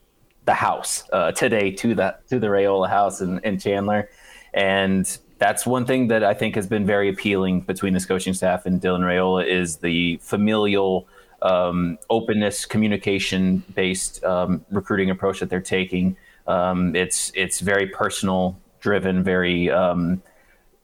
the 0.48 0.54
house 0.54 1.04
uh, 1.14 1.32
today 1.34 1.70
to 1.72 1.94
that 1.94 2.28
to 2.30 2.40
the 2.40 2.48
Raiola 2.48 2.90
house 2.90 3.22
in, 3.22 3.40
in 3.44 3.60
Chandler, 3.60 4.10
and 4.54 5.06
that's 5.38 5.68
one 5.68 5.86
thing 5.86 6.08
that 6.08 6.24
I 6.24 6.34
think 6.34 6.56
has 6.56 6.66
been 6.66 6.86
very 6.86 7.10
appealing 7.10 7.62
between 7.62 7.94
this 7.94 8.06
coaching 8.06 8.34
staff 8.34 8.66
and 8.66 8.82
Dylan 8.82 9.02
Raiola 9.02 9.46
is 9.46 9.78
the 9.78 10.18
familial 10.24 11.08
um, 11.44 12.00
openness, 12.10 12.66
communication 12.66 13.64
based 13.76 14.24
um, 14.24 14.66
recruiting 14.72 15.12
approach 15.12 15.40
that 15.42 15.50
they're 15.50 15.62
taking. 15.62 16.18
Um, 16.48 16.96
it's 16.96 17.32
it's 17.36 17.60
very 17.60 17.88
personal 17.88 18.58
driven, 18.80 19.24
very 19.24 19.70
um, 19.70 20.24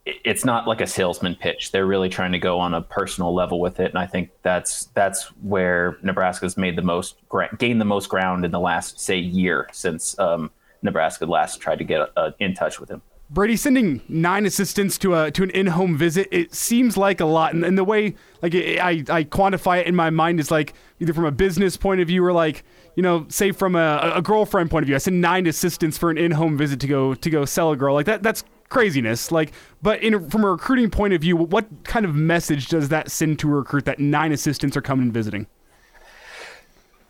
it's 0.05 0.43
not 0.43 0.67
like 0.67 0.81
a 0.81 0.87
salesman 0.87 1.35
pitch. 1.35 1.71
They're 1.71 1.85
really 1.85 2.09
trying 2.09 2.33
to 2.33 2.39
go 2.39 2.59
on 2.59 2.73
a 2.73 2.81
personal 2.81 3.33
level 3.33 3.59
with 3.59 3.79
it, 3.79 3.89
and 3.89 3.97
I 3.97 4.05
think 4.05 4.31
that's 4.41 4.85
that's 4.87 5.25
where 5.41 5.97
Nebraska's 6.01 6.57
made 6.57 6.75
the 6.75 6.81
most 6.81 7.15
gained 7.57 7.79
the 7.79 7.85
most 7.85 8.09
ground 8.09 8.43
in 8.43 8.51
the 8.51 8.59
last 8.59 8.99
say 8.99 9.17
year 9.17 9.69
since 9.71 10.17
um, 10.19 10.51
Nebraska 10.81 11.25
last 11.25 11.61
tried 11.61 11.77
to 11.77 11.85
get 11.85 12.11
uh, 12.17 12.31
in 12.39 12.53
touch 12.53 12.79
with 12.79 12.89
him. 12.89 13.01
Brady 13.29 13.55
sending 13.55 14.01
nine 14.09 14.45
assistants 14.45 14.97
to 14.99 15.15
a 15.15 15.31
to 15.31 15.43
an 15.43 15.49
in-home 15.51 15.97
visit. 15.97 16.27
It 16.31 16.53
seems 16.53 16.97
like 16.97 17.21
a 17.21 17.25
lot, 17.25 17.53
and, 17.53 17.63
and 17.63 17.77
the 17.77 17.85
way 17.85 18.15
like 18.41 18.53
I 18.53 19.03
I 19.09 19.23
quantify 19.23 19.79
it 19.79 19.87
in 19.87 19.95
my 19.95 20.09
mind 20.09 20.41
is 20.41 20.51
like 20.51 20.73
either 20.99 21.13
from 21.13 21.25
a 21.25 21.31
business 21.31 21.77
point 21.77 22.01
of 22.01 22.07
view 22.07 22.23
or 22.25 22.33
like 22.33 22.63
you 22.95 23.01
know 23.01 23.25
say 23.29 23.51
from 23.51 23.75
a, 23.75 24.13
a 24.15 24.21
girlfriend 24.21 24.69
point 24.69 24.83
of 24.83 24.87
view. 24.87 24.95
I 24.95 24.99
send 24.99 25.21
nine 25.21 25.47
assistants 25.47 25.97
for 25.97 26.11
an 26.11 26.17
in-home 26.17 26.57
visit 26.57 26.81
to 26.81 26.87
go 26.87 27.15
to 27.15 27.29
go 27.29 27.45
sell 27.45 27.71
a 27.71 27.77
girl 27.77 27.95
like 27.95 28.05
that. 28.05 28.21
That's 28.21 28.43
craziness. 28.73 29.31
Like, 29.31 29.53
but 29.81 30.01
in 30.01 30.29
from 30.29 30.43
a 30.43 30.49
recruiting 30.49 30.89
point 30.89 31.13
of 31.13 31.21
view, 31.21 31.37
what 31.37 31.67
kind 31.83 32.05
of 32.05 32.15
message 32.15 32.67
does 32.67 32.89
that 32.89 33.11
send 33.11 33.39
to 33.39 33.49
a 33.49 33.55
recruit 33.55 33.85
that 33.85 33.99
nine 33.99 34.31
assistants 34.31 34.75
are 34.75 34.81
coming 34.81 35.05
and 35.05 35.13
visiting? 35.13 35.47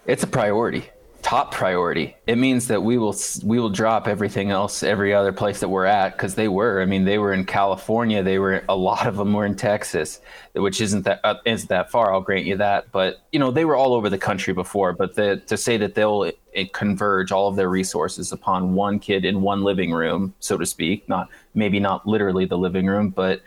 It's 0.06 0.24
a 0.24 0.28
priority 0.28 0.90
top 1.24 1.52
priority. 1.52 2.16
It 2.28 2.38
means 2.38 2.68
that 2.68 2.84
we 2.84 2.98
will 2.98 3.16
we 3.44 3.60
will 3.60 3.70
drop 3.70 4.08
everything 4.08 4.52
else, 4.52 4.84
every 4.84 5.14
other 5.14 5.32
place 5.32 5.62
that 5.62 5.70
we're 5.70 5.86
at, 5.86 6.12
because 6.12 6.36
they 6.36 6.50
were. 6.50 6.82
I 6.82 6.86
mean, 6.86 7.06
they 7.06 7.18
were 7.18 7.34
in 7.34 7.46
California. 7.46 8.22
They 8.22 8.38
were 8.38 8.64
a 8.70 8.76
lot 8.76 9.08
of 9.08 9.16
them 9.16 9.34
were 9.34 9.46
in 9.46 9.56
Texas, 9.56 10.20
which 10.54 10.82
isn't 10.82 11.04
that 11.04 11.22
uh, 11.24 11.36
isn't 11.46 11.70
that 11.70 11.90
far. 11.90 12.14
I'll 12.14 12.22
grant 12.22 12.46
you 12.46 12.58
that. 12.58 12.92
But 12.92 13.22
you 13.32 13.40
know, 13.40 13.50
they 13.50 13.66
were 13.66 13.76
all 13.76 13.94
over 13.94 14.10
the 14.10 14.18
country 14.18 14.54
before. 14.54 14.94
But 14.94 15.16
the, 15.16 15.38
to 15.48 15.58
say 15.58 15.78
that 15.78 15.96
they'll 15.96 16.32
converge 16.74 17.32
all 17.32 17.48
of 17.48 17.56
their 17.56 17.70
resources 17.70 18.32
upon 18.32 18.76
one 18.76 19.00
kid 19.00 19.26
in 19.26 19.42
one 19.42 19.64
living 19.64 19.92
room, 19.92 20.36
so 20.40 20.58
to 20.58 20.66
speak, 20.66 21.08
not 21.10 21.30
maybe 21.56 21.80
not 21.80 22.06
literally 22.06 22.46
the 22.46 22.58
living 22.58 22.86
room, 22.86 23.10
but 23.10 23.42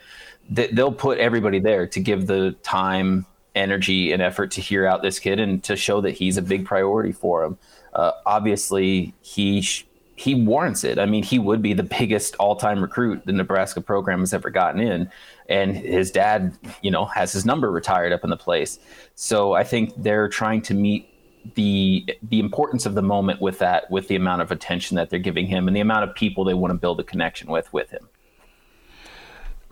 they'll 0.49 0.93
put 0.93 1.19
everybody 1.19 1.59
there 1.59 1.87
to 1.87 2.01
give 2.01 2.27
the 2.27 2.53
time 2.63 3.27
energy 3.57 4.13
and 4.13 4.23
effort 4.23 4.53
to 4.53 4.61
hear 4.61 4.87
out 4.87 5.03
this 5.03 5.19
kid 5.19 5.41
and 5.41 5.65
to 5.65 5.75
show 5.75 6.01
that 6.03 6.13
he's 6.13 6.37
a 6.37 6.43
big 6.43 6.65
priority 6.65 7.13
for 7.13 7.43
him. 7.45 7.59
Uh, 7.93 8.13
obviously, 8.25 9.15
he 9.23 9.63
sh- 9.63 9.87
he 10.17 10.35
warrants 10.35 10.83
it. 10.85 10.99
I 10.99 11.07
mean, 11.07 11.23
he 11.23 11.39
would 11.39 11.61
be 11.61 11.75
the 11.75 11.83
biggest 11.83 12.37
all-time 12.37 12.81
recruit 12.81 13.27
the 13.27 13.33
Nebraska 13.33 13.81
program 13.81 14.21
has 14.21 14.33
ever 14.33 14.51
gotten 14.51 14.81
in, 14.81 15.11
and 15.49 15.77
his 15.77 16.11
dad, 16.11 16.57
you 16.83 16.91
know, 16.91 17.05
has 17.05 17.33
his 17.33 17.45
number 17.45 17.71
retired 17.71 18.13
up 18.13 18.25
in 18.25 18.31
the 18.31 18.37
place. 18.37 18.79
So 19.15 19.53
I 19.53 19.65
think 19.65 19.93
they're 19.97 20.29
trying 20.29 20.63
to 20.63 20.75
meet 20.75 21.09
the 21.55 22.05
the 22.23 22.41
importance 22.41 22.87
of 22.87 22.95
the 22.95 23.03
moment 23.03 23.41
with 23.41 23.59
that, 23.61 23.91
with 23.91 24.09
the 24.09 24.17
amount 24.17 24.43
of 24.43 24.51
attention 24.51 24.97
that 24.97 25.11
they're 25.11 25.19
giving 25.19 25.47
him, 25.47 25.69
and 25.69 25.77
the 25.77 25.81
amount 25.81 26.05
of 26.05 26.15
people 26.15 26.45
they 26.45 26.55
want 26.55 26.73
to 26.73 26.79
build 26.79 26.99
a 27.01 27.05
connection 27.05 27.51
with 27.51 27.73
with 27.73 27.91
him. 27.91 28.09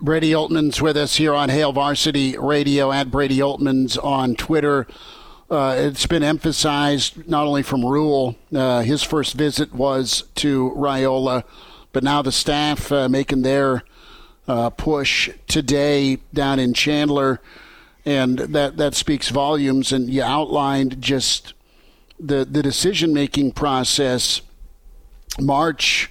Brady 0.01 0.31
Oltmans 0.31 0.81
with 0.81 0.97
us 0.97 1.15
here 1.15 1.33
on 1.33 1.47
Hail 1.47 1.71
Varsity 1.71 2.37
Radio 2.37 2.91
at 2.91 3.09
Brady 3.09 3.37
Oltmans 3.37 3.97
on 4.03 4.35
Twitter. 4.35 4.87
Uh, 5.49 5.75
it's 5.77 6.05
been 6.05 6.21
emphasized 6.23 7.27
not 7.29 7.47
only 7.47 7.63
from 7.63 7.85
Rhule, 7.85 8.35
uh, 8.53 8.81
his 8.81 9.03
first 9.03 9.35
visit 9.35 9.73
was 9.73 10.23
to 10.35 10.71
Raiola, 10.75 11.43
but 11.93 12.03
now 12.03 12.21
the 12.21 12.33
staff 12.33 12.91
uh, 12.91 13.07
making 13.07 13.43
their 13.43 13.83
uh, 14.49 14.69
push 14.71 15.29
today 15.47 16.17
down 16.33 16.59
in 16.59 16.73
Chandler, 16.73 17.39
and 18.05 18.39
that 18.39 18.75
that 18.77 18.95
speaks 18.95 19.29
volumes. 19.29 19.93
And 19.93 20.09
you 20.09 20.23
outlined 20.23 21.01
just 21.01 21.53
the 22.19 22.43
the 22.43 22.61
decision 22.61 23.13
making 23.13 23.53
process. 23.53 24.41
March 25.39 26.09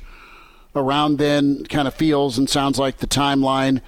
around 0.74 1.18
then 1.18 1.64
kind 1.64 1.88
of 1.88 1.94
feels 1.94 2.38
and 2.38 2.48
sounds 2.48 2.78
like 2.78 2.98
the 2.98 3.06
timeline. 3.06 3.80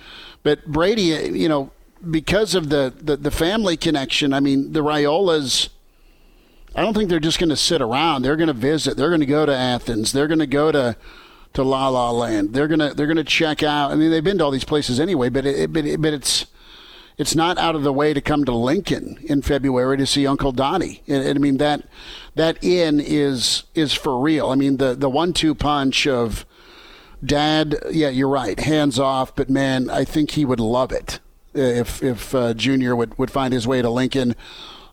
But 0.43 0.67
Brady, 0.67 1.03
you 1.39 1.49
know, 1.49 1.71
because 2.09 2.55
of 2.55 2.69
the, 2.69 2.93
the, 2.97 3.17
the 3.17 3.31
family 3.31 3.77
connection, 3.77 4.33
I 4.33 4.41
mean, 4.41 4.73
the 4.73 4.81
Raiolas, 4.81 5.69
I 6.75 6.83
don't 6.83 6.95
think 6.95 7.11
they're 7.11 7.21
just 7.21 7.39
going 7.39 7.49
to 7.49 7.57
sit 7.57 7.83
around. 7.83 8.23
They're 8.23 8.37
going 8.37 8.49
to 8.49 8.53
visit. 8.53 8.97
They're 8.97 9.09
going 9.09 9.21
to 9.21 9.27
go 9.27 9.47
to 9.47 9.55
Athens. 9.55 10.13
They're 10.13 10.29
going 10.29 10.39
to 10.41 10.47
go 10.47 10.71
to 10.71 10.97
to 11.57 11.63
La 11.63 11.89
La 11.89 12.11
Land. 12.11 12.53
They're 12.53 12.69
gonna 12.69 12.93
they're 12.93 13.07
gonna 13.07 13.25
check 13.25 13.63
out. 13.63 13.91
I 13.91 13.95
mean, 13.95 14.11
they've 14.11 14.23
been 14.23 14.39
to 14.39 14.45
all 14.45 14.51
these 14.51 14.65
places 14.65 15.01
anyway, 15.01 15.31
but 15.31 15.47
it, 15.47 15.73
but, 15.73 15.87
it, 15.87 16.03
but 16.03 16.13
it's 16.13 16.47
it's 17.17 17.35
not 17.35 17.57
out 17.57 17.75
of 17.75 17.83
the 17.83 17.93
way 17.93 18.13
to 18.13 18.21
come 18.21 18.45
to 18.45 18.53
Lincoln 18.53 19.19
in 19.23 19.41
February 19.41 19.97
to 19.97 20.07
see 20.07 20.27
Uncle 20.27 20.53
Donnie. 20.53 21.03
And, 21.09 21.25
and 21.25 21.39
I 21.39 21.41
mean 21.41 21.57
that 21.57 21.85
that 22.35 22.63
inn 22.63 23.01
is 23.01 23.65
is 23.75 23.95
for 23.95 24.21
real. 24.21 24.51
I 24.51 24.55
mean 24.55 24.77
the 24.77 24.95
the 24.95 25.09
one 25.09 25.33
two 25.33 25.55
punch 25.55 26.07
of 26.07 26.45
Dad, 27.27 27.77
yeah, 27.91 28.09
you're 28.09 28.29
right, 28.29 28.59
hands 28.59 28.99
off. 28.99 29.35
But 29.35 29.51
man, 29.51 29.91
I 29.91 30.05
think 30.05 30.33
he 30.33 30.45
would 30.45 30.61
love 30.61 30.93
it 30.93 31.21
if 31.55 32.03
if 32.03 32.35
uh, 32.35 32.55
Junior 32.55 32.95
would 32.95 33.19
would 33.19 33.31
find 33.31 33.53
his 33.53 33.67
way 33.67 33.83
to 33.83 33.91
Lincoln. 33.91 34.35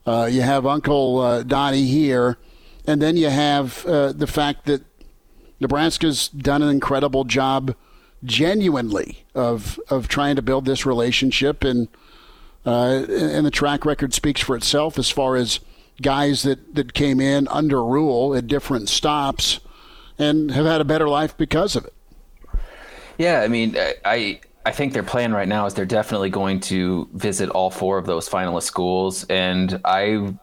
Uh, 0.05 0.27
you 0.29 0.41
have 0.41 0.65
Uncle 0.65 1.19
uh, 1.19 1.43
Donnie 1.43 1.85
here, 1.85 2.37
and 2.85 3.01
then 3.01 3.15
you 3.15 3.29
have 3.29 3.85
uh, 3.85 4.11
the 4.11 4.27
fact 4.27 4.65
that 4.65 4.83
Nebraska's 5.59 6.27
done 6.27 6.61
an 6.61 6.69
incredible 6.69 7.23
job, 7.23 7.75
genuinely, 8.23 9.25
of 9.33 9.79
of 9.89 10.07
trying 10.07 10.35
to 10.35 10.41
build 10.41 10.65
this 10.65 10.85
relationship, 10.85 11.63
and 11.63 11.87
uh, 12.65 13.05
and 13.09 13.45
the 13.45 13.51
track 13.51 13.85
record 13.85 14.13
speaks 14.13 14.41
for 14.41 14.55
itself 14.55 14.97
as 14.97 15.09
far 15.09 15.35
as 15.35 15.59
guys 16.01 16.43
that 16.43 16.75
that 16.75 16.93
came 16.93 17.19
in 17.19 17.47
under 17.49 17.83
Rhule 17.83 18.35
at 18.35 18.47
different 18.47 18.89
stops 18.89 19.59
and 20.17 20.51
have 20.51 20.65
had 20.65 20.81
a 20.81 20.85
better 20.85 21.07
life 21.07 21.35
because 21.37 21.75
of 21.75 21.85
it. 21.85 21.92
Yeah, 23.17 23.41
I 23.41 23.47
mean, 23.47 23.77
I 24.05 24.39
I 24.65 24.71
think 24.71 24.93
their 24.93 25.03
plan 25.03 25.33
right 25.33 25.47
now 25.47 25.65
is 25.65 25.73
they're 25.73 25.85
definitely 25.85 26.29
going 26.29 26.59
to 26.61 27.09
visit 27.13 27.49
all 27.49 27.69
four 27.69 27.97
of 27.97 28.05
those 28.05 28.27
finalist 28.29 28.63
schools, 28.63 29.25
and 29.25 29.79
I 29.85 30.33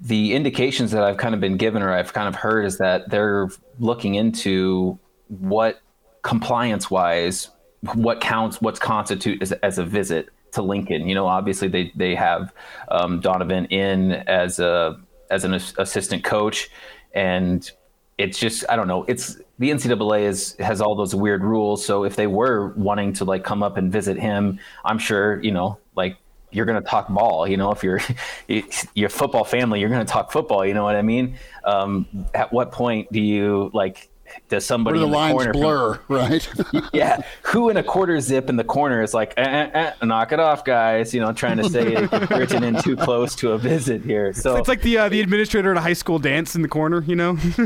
the 0.00 0.34
indications 0.34 0.90
that 0.90 1.02
I've 1.02 1.16
kind 1.16 1.34
of 1.34 1.40
been 1.40 1.56
given 1.56 1.82
or 1.82 1.92
I've 1.92 2.12
kind 2.12 2.28
of 2.28 2.34
heard 2.34 2.66
is 2.66 2.78
that 2.78 3.08
they're 3.08 3.48
looking 3.78 4.16
into 4.16 4.98
what 5.28 5.80
compliance 6.22 6.90
wise 6.90 7.50
what 7.94 8.20
counts 8.20 8.60
what's 8.60 8.78
constitute 8.78 9.42
as, 9.42 9.52
as 9.52 9.78
a 9.78 9.84
visit 9.84 10.30
to 10.52 10.62
Lincoln. 10.62 11.08
You 11.08 11.14
know, 11.14 11.26
obviously 11.26 11.68
they 11.68 11.92
they 11.94 12.14
have 12.14 12.52
um, 12.88 13.20
Donovan 13.20 13.66
in 13.66 14.12
as 14.12 14.58
a 14.58 15.00
as 15.30 15.44
an 15.44 15.54
assistant 15.54 16.24
coach, 16.24 16.68
and 17.12 17.70
it's 18.18 18.38
just 18.38 18.64
I 18.68 18.76
don't 18.76 18.88
know. 18.88 19.04
It's 19.04 19.36
the 19.58 19.70
NCAA 19.70 20.22
is 20.22 20.56
has 20.58 20.80
all 20.80 20.94
those 20.94 21.14
weird 21.14 21.42
rules. 21.42 21.84
So 21.84 22.04
if 22.04 22.16
they 22.16 22.26
were 22.26 22.68
wanting 22.76 23.12
to 23.14 23.24
like 23.24 23.44
come 23.44 23.62
up 23.62 23.76
and 23.76 23.90
visit 23.90 24.18
him, 24.18 24.58
I'm 24.84 24.98
sure 24.98 25.42
you 25.42 25.52
know 25.52 25.78
like 25.96 26.16
you're 26.54 26.66
going 26.66 26.80
to 26.80 26.88
talk 26.88 27.08
ball. 27.08 27.46
You 27.48 27.56
know, 27.56 27.72
if 27.72 27.82
you're 27.82 28.00
your 28.94 29.08
football 29.08 29.44
family, 29.44 29.80
you're 29.80 29.88
going 29.90 30.04
to 30.04 30.10
talk 30.10 30.30
football. 30.30 30.64
You 30.64 30.74
know 30.74 30.84
what 30.84 30.96
I 30.96 31.02
mean? 31.02 31.36
Um, 31.64 32.06
at 32.32 32.52
what 32.52 32.70
point 32.70 33.10
do 33.12 33.20
you 33.20 33.70
like 33.74 34.08
does 34.48 34.64
somebody 34.64 34.98
Where 34.98 35.06
the, 35.06 35.10
the 35.10 35.16
lines 35.16 35.32
corner 35.34 35.52
blur, 35.52 36.00
right? 36.08 36.48
yeah, 36.92 37.20
who 37.42 37.70
in 37.70 37.76
a 37.76 37.82
quarter 37.82 38.20
zip 38.20 38.48
in 38.48 38.56
the 38.56 38.64
corner 38.64 39.02
is 39.02 39.14
like, 39.14 39.34
eh, 39.36 39.42
eh, 39.42 39.92
eh, 40.00 40.04
knock 40.04 40.32
it 40.32 40.40
off, 40.40 40.64
guys? 40.64 41.14
You 41.14 41.20
know, 41.20 41.32
trying 41.32 41.56
to 41.58 41.68
say 41.68 41.92
you're 41.92 42.64
in 42.64 42.80
too 42.82 42.96
close 42.96 43.34
to 43.36 43.52
a 43.52 43.58
visit 43.58 44.04
here. 44.04 44.32
So 44.32 44.56
it's 44.56 44.68
like 44.68 44.82
the 44.82 44.98
uh, 44.98 45.08
the 45.08 45.20
administrator 45.20 45.70
at 45.70 45.76
a 45.76 45.80
high 45.80 45.92
school 45.92 46.18
dance 46.18 46.54
in 46.54 46.62
the 46.62 46.68
corner, 46.68 47.02
you 47.02 47.16
know, 47.16 47.36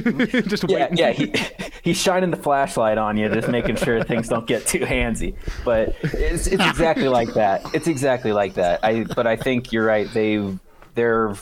just 0.46 0.68
yeah, 0.68 0.88
waiting. 0.88 0.96
yeah. 0.96 1.10
He, 1.12 1.34
he's 1.82 2.00
shining 2.00 2.30
the 2.30 2.36
flashlight 2.36 2.98
on 2.98 3.16
you, 3.16 3.28
just 3.28 3.48
making 3.48 3.76
sure 3.76 4.02
things 4.04 4.28
don't 4.28 4.46
get 4.46 4.66
too 4.66 4.80
handsy. 4.80 5.34
But 5.64 5.96
it's 6.02 6.46
it's 6.46 6.64
exactly 6.64 7.08
like 7.08 7.34
that. 7.34 7.62
It's 7.74 7.86
exactly 7.86 8.32
like 8.32 8.54
that. 8.54 8.84
I 8.84 9.04
but 9.04 9.26
I 9.26 9.36
think 9.36 9.72
you're 9.72 9.86
right. 9.86 10.08
They 10.12 10.56
they're 10.94 11.34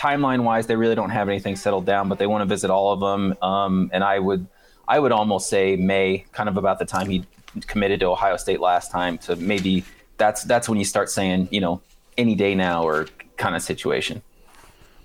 timeline 0.00 0.44
wise, 0.44 0.66
they 0.66 0.76
really 0.76 0.94
don't 0.94 1.10
have 1.10 1.28
anything 1.28 1.56
settled 1.56 1.84
down, 1.84 2.08
but 2.08 2.18
they 2.18 2.26
want 2.26 2.40
to 2.40 2.46
visit 2.46 2.70
all 2.70 2.92
of 2.92 3.00
them. 3.00 3.36
Um, 3.42 3.90
and 3.92 4.02
I 4.02 4.18
would 4.18 4.46
I 4.90 4.98
would 4.98 5.12
almost 5.12 5.48
say 5.48 5.76
May, 5.76 6.24
kind 6.32 6.48
of 6.48 6.56
about 6.56 6.80
the 6.80 6.84
time 6.84 7.08
he 7.08 7.24
committed 7.68 8.00
to 8.00 8.06
Ohio 8.06 8.36
State 8.36 8.60
last 8.60 8.90
time. 8.90 9.18
To 9.18 9.36
maybe 9.36 9.84
that's 10.16 10.42
that's 10.42 10.68
when 10.68 10.78
you 10.78 10.84
start 10.84 11.08
saying, 11.08 11.46
you 11.52 11.60
know, 11.60 11.80
any 12.18 12.34
day 12.34 12.56
now 12.56 12.82
or 12.82 13.06
kind 13.36 13.54
of 13.54 13.62
situation. 13.62 14.20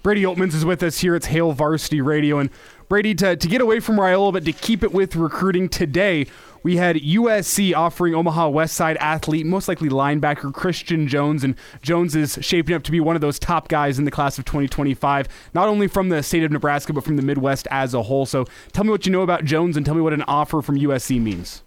Brady 0.01 0.23
Oltmans 0.23 0.55
is 0.55 0.65
with 0.65 0.81
us 0.81 0.97
here. 0.97 1.15
It's 1.15 1.27
Hail 1.27 1.51
Varsity 1.51 2.01
Radio. 2.01 2.39
And 2.39 2.49
Brady, 2.87 3.15
to, 3.15 3.35
to 3.35 3.47
get 3.47 3.61
away 3.61 3.79
from 3.79 3.95
Raiola, 3.95 4.33
but 4.33 4.45
to 4.45 4.53
keep 4.53 4.83
it 4.83 4.93
with 4.93 5.15
recruiting 5.15 5.69
today, 5.69 6.27
we 6.61 6.77
had 6.77 6.95
USC 6.97 7.75
offering 7.75 8.13
Omaha 8.13 8.49
West 8.49 8.75
Side 8.75 8.97
athlete, 8.97 9.45
most 9.45 9.67
likely 9.67 9.89
linebacker 9.89 10.53
Christian 10.53 11.07
Jones, 11.07 11.43
and 11.43 11.55
Jones 11.81 12.15
is 12.15 12.37
shaping 12.41 12.75
up 12.75 12.83
to 12.83 12.91
be 12.91 12.99
one 12.99 13.15
of 13.15 13.21
those 13.21 13.39
top 13.39 13.67
guys 13.67 13.97
in 13.97 14.05
the 14.05 14.11
class 14.11 14.37
of 14.37 14.45
2025, 14.45 15.27
not 15.53 15.67
only 15.67 15.87
from 15.87 16.09
the 16.09 16.21
state 16.21 16.43
of 16.43 16.51
Nebraska, 16.51 16.93
but 16.93 17.03
from 17.03 17.17
the 17.17 17.23
Midwest 17.23 17.67
as 17.71 17.93
a 17.93 18.03
whole. 18.03 18.25
So 18.25 18.45
tell 18.71 18.83
me 18.83 18.91
what 18.91 19.05
you 19.05 19.11
know 19.11 19.21
about 19.21 19.45
Jones 19.45 19.77
and 19.77 19.85
tell 19.85 19.95
me 19.95 20.01
what 20.01 20.13
an 20.13 20.23
offer 20.23 20.61
from 20.61 20.77
USC 20.77 21.21
means. 21.21 21.63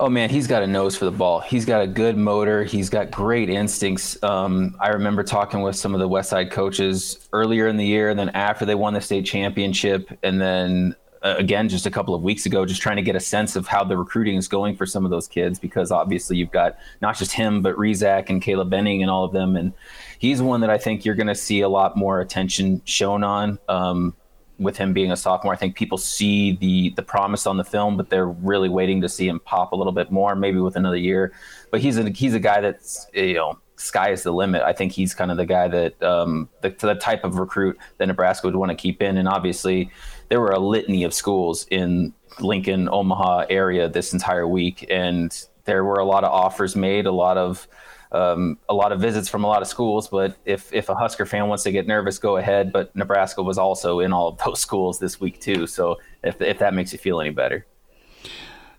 Oh 0.00 0.08
man, 0.08 0.30
he's 0.30 0.46
got 0.46 0.62
a 0.62 0.66
nose 0.66 0.96
for 0.96 1.04
the 1.04 1.12
ball. 1.12 1.40
He's 1.40 1.64
got 1.64 1.82
a 1.82 1.86
good 1.86 2.16
motor. 2.16 2.64
He's 2.64 2.90
got 2.90 3.10
great 3.10 3.48
instincts. 3.48 4.20
Um, 4.22 4.76
I 4.80 4.88
remember 4.88 5.22
talking 5.22 5.62
with 5.62 5.76
some 5.76 5.94
of 5.94 6.00
the 6.00 6.08
West 6.08 6.30
Side 6.30 6.50
coaches 6.50 7.28
earlier 7.32 7.68
in 7.68 7.76
the 7.76 7.86
year, 7.86 8.10
and 8.10 8.18
then 8.18 8.30
after 8.30 8.64
they 8.64 8.74
won 8.74 8.94
the 8.94 9.00
state 9.00 9.24
championship, 9.24 10.10
and 10.22 10.40
then 10.40 10.96
uh, 11.22 11.36
again 11.38 11.68
just 11.68 11.86
a 11.86 11.90
couple 11.90 12.14
of 12.14 12.22
weeks 12.22 12.44
ago, 12.44 12.66
just 12.66 12.82
trying 12.82 12.96
to 12.96 13.02
get 13.02 13.16
a 13.16 13.20
sense 13.20 13.56
of 13.56 13.66
how 13.66 13.84
the 13.84 13.96
recruiting 13.96 14.36
is 14.36 14.48
going 14.48 14.76
for 14.76 14.84
some 14.84 15.04
of 15.04 15.10
those 15.10 15.28
kids 15.28 15.58
because 15.58 15.90
obviously 15.90 16.36
you've 16.36 16.50
got 16.50 16.76
not 17.00 17.16
just 17.16 17.32
him 17.32 17.62
but 17.62 17.74
Rezac 17.76 18.28
and 18.30 18.42
Caleb 18.42 18.70
Benning 18.70 19.00
and 19.00 19.10
all 19.10 19.24
of 19.24 19.32
them, 19.32 19.56
and 19.56 19.72
he's 20.18 20.42
one 20.42 20.60
that 20.60 20.70
I 20.70 20.78
think 20.78 21.04
you're 21.04 21.14
going 21.14 21.28
to 21.28 21.34
see 21.34 21.60
a 21.60 21.68
lot 21.68 21.96
more 21.96 22.20
attention 22.20 22.82
shown 22.84 23.22
on. 23.22 23.58
Um, 23.68 24.14
with 24.58 24.76
him 24.76 24.92
being 24.92 25.10
a 25.10 25.16
sophomore, 25.16 25.52
I 25.52 25.56
think 25.56 25.76
people 25.76 25.98
see 25.98 26.52
the 26.56 26.90
the 26.90 27.02
promise 27.02 27.46
on 27.46 27.56
the 27.56 27.64
film, 27.64 27.96
but 27.96 28.10
they're 28.10 28.28
really 28.28 28.68
waiting 28.68 29.00
to 29.00 29.08
see 29.08 29.28
him 29.28 29.40
pop 29.40 29.72
a 29.72 29.76
little 29.76 29.92
bit 29.92 30.10
more, 30.10 30.34
maybe 30.34 30.58
with 30.60 30.76
another 30.76 30.96
year. 30.96 31.32
But 31.70 31.80
he's 31.80 31.98
a 31.98 32.08
he's 32.10 32.34
a 32.34 32.40
guy 32.40 32.60
that's 32.60 33.06
you 33.12 33.34
know 33.34 33.58
sky 33.76 34.10
is 34.10 34.22
the 34.22 34.32
limit. 34.32 34.62
I 34.62 34.72
think 34.72 34.92
he's 34.92 35.14
kind 35.14 35.30
of 35.30 35.36
the 35.36 35.46
guy 35.46 35.68
that 35.68 36.02
um, 36.02 36.48
the, 36.60 36.70
the 36.70 36.94
type 36.94 37.24
of 37.24 37.38
recruit 37.38 37.78
that 37.98 38.06
Nebraska 38.06 38.46
would 38.46 38.56
want 38.56 38.70
to 38.70 38.76
keep 38.76 39.02
in, 39.02 39.16
and 39.16 39.28
obviously 39.28 39.90
there 40.28 40.40
were 40.40 40.52
a 40.52 40.58
litany 40.58 41.04
of 41.04 41.12
schools 41.12 41.66
in 41.70 42.12
Lincoln, 42.40 42.88
Omaha 42.88 43.46
area 43.50 43.88
this 43.88 44.12
entire 44.12 44.46
week, 44.46 44.86
and 44.90 45.46
there 45.64 45.84
were 45.84 45.98
a 45.98 46.04
lot 46.04 46.24
of 46.24 46.30
offers 46.30 46.76
made, 46.76 47.06
a 47.06 47.12
lot 47.12 47.36
of 47.36 47.66
um, 48.14 48.58
a 48.68 48.74
lot 48.74 48.92
of 48.92 49.00
visits 49.00 49.28
from 49.28 49.44
a 49.44 49.46
lot 49.46 49.60
of 49.60 49.68
schools. 49.68 50.08
But 50.08 50.36
if 50.44 50.72
if 50.72 50.88
a 50.88 50.94
Husker 50.94 51.26
fan 51.26 51.48
wants 51.48 51.64
to 51.64 51.72
get 51.72 51.86
nervous, 51.86 52.18
go 52.18 52.36
ahead. 52.36 52.72
But 52.72 52.94
Nebraska 52.94 53.42
was 53.42 53.58
also 53.58 54.00
in 54.00 54.12
all 54.12 54.28
of 54.28 54.38
those 54.44 54.60
schools 54.60 54.98
this 54.98 55.20
week 55.20 55.40
too. 55.40 55.66
So 55.66 55.98
if 56.22 56.40
if 56.40 56.58
that 56.60 56.72
makes 56.72 56.92
you 56.92 56.98
feel 56.98 57.20
any 57.20 57.30
better. 57.30 57.66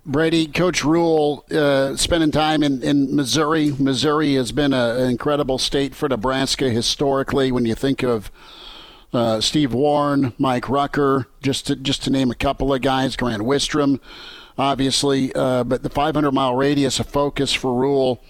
Brady, 0.07 0.45
Coach 0.45 0.83
Rhule, 0.83 1.43
uh, 1.49 1.95
spending 1.95 2.29
time 2.29 2.61
in, 2.61 2.83
in 2.83 3.15
Missouri. 3.15 3.73
Missouri 3.79 4.35
has 4.35 4.51
been 4.51 4.71
a, 4.71 4.97
an 4.97 5.09
incredible 5.09 5.57
state 5.57 5.95
for 5.95 6.07
Nebraska 6.07 6.69
historically. 6.69 7.51
When 7.51 7.65
you 7.65 7.73
think 7.73 8.03
of 8.03 8.31
uh, 9.11 9.41
Steve 9.41 9.73
Warren, 9.73 10.33
Mike 10.37 10.69
Rucker, 10.69 11.25
just 11.41 11.65
to, 11.67 11.75
just 11.75 12.03
to 12.03 12.11
name 12.11 12.29
a 12.29 12.35
couple 12.35 12.71
of 12.71 12.81
guys, 12.83 13.15
Grant 13.15 13.41
Wistrom, 13.41 13.99
obviously. 14.59 15.33
Uh, 15.33 15.63
but 15.63 15.81
the 15.81 15.89
500 15.89 16.31
mile 16.31 16.53
radius, 16.53 16.99
a 16.99 17.03
focus 17.03 17.51
for 17.51 17.73
Rhule 17.73 18.23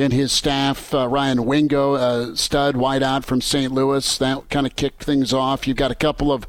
and 0.00 0.12
his 0.12 0.32
staff. 0.32 0.94
Uh, 0.94 1.06
Ryan 1.06 1.44
Wingo, 1.44 2.34
stud 2.34 2.74
wideout 2.74 3.24
from 3.24 3.40
St. 3.40 3.72
Louis, 3.72 4.18
that 4.18 4.48
kind 4.48 4.66
of 4.66 4.76
kicked 4.76 5.04
things 5.04 5.32
off. 5.32 5.68
You've 5.68 5.76
got 5.76 5.90
a 5.90 5.96
couple 5.96 6.32
of 6.32 6.46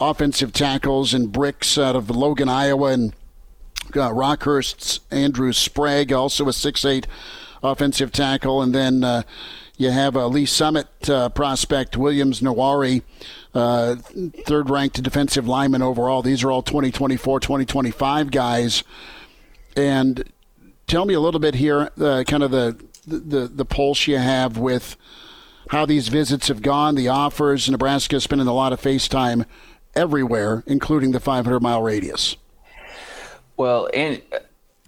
offensive 0.00 0.52
tackles 0.52 1.14
and 1.14 1.32
Brix 1.32 1.82
out 1.82 1.96
of 1.96 2.10
Logan, 2.10 2.48
Iowa, 2.48 2.92
and 2.92 3.12
uh, 3.94 4.12
Rockhurst's 4.12 5.00
Andrew 5.10 5.52
Sprague, 5.52 6.12
also 6.12 6.48
a 6.48 6.52
six-eight 6.52 7.06
offensive 7.62 8.12
tackle, 8.12 8.62
and 8.62 8.74
then. 8.74 9.04
Uh, 9.04 9.22
you 9.76 9.90
have 9.90 10.14
a 10.14 10.28
Lee 10.28 10.46
Summit 10.46 10.86
uh, 11.10 11.28
prospect, 11.30 11.96
Williams 11.96 12.40
Nwaneri, 12.40 13.02
uh, 13.54 13.96
third 14.46 14.70
ranked 14.70 15.02
defensive 15.02 15.48
lineman 15.48 15.82
overall. 15.82 16.22
These 16.22 16.44
are 16.44 16.50
all 16.52 16.62
2024, 16.62 17.40
2025 17.40 18.30
guys. 18.30 18.84
And 19.76 20.30
tell 20.86 21.04
me 21.04 21.14
a 21.14 21.20
little 21.20 21.40
bit 21.40 21.56
here, 21.56 21.90
uh, 22.00 22.22
kind 22.24 22.44
of 22.44 22.52
the, 22.52 22.78
the, 23.06 23.46
the 23.46 23.64
pulse 23.64 24.06
you 24.06 24.18
have 24.18 24.58
with 24.58 24.96
how 25.70 25.86
these 25.86 26.08
visits 26.08 26.48
have 26.48 26.62
gone, 26.62 26.94
the 26.94 27.08
offers. 27.08 27.68
Nebraska 27.70 28.20
spending 28.20 28.48
a 28.48 28.52
lot 28.52 28.72
of 28.72 28.80
FaceTime 28.80 29.46
everywhere, 29.94 30.62
including 30.66 31.12
the 31.12 31.20
500 31.20 31.60
mile 31.60 31.82
radius. 31.82 32.36
Well, 33.56 33.88
and 33.94 34.20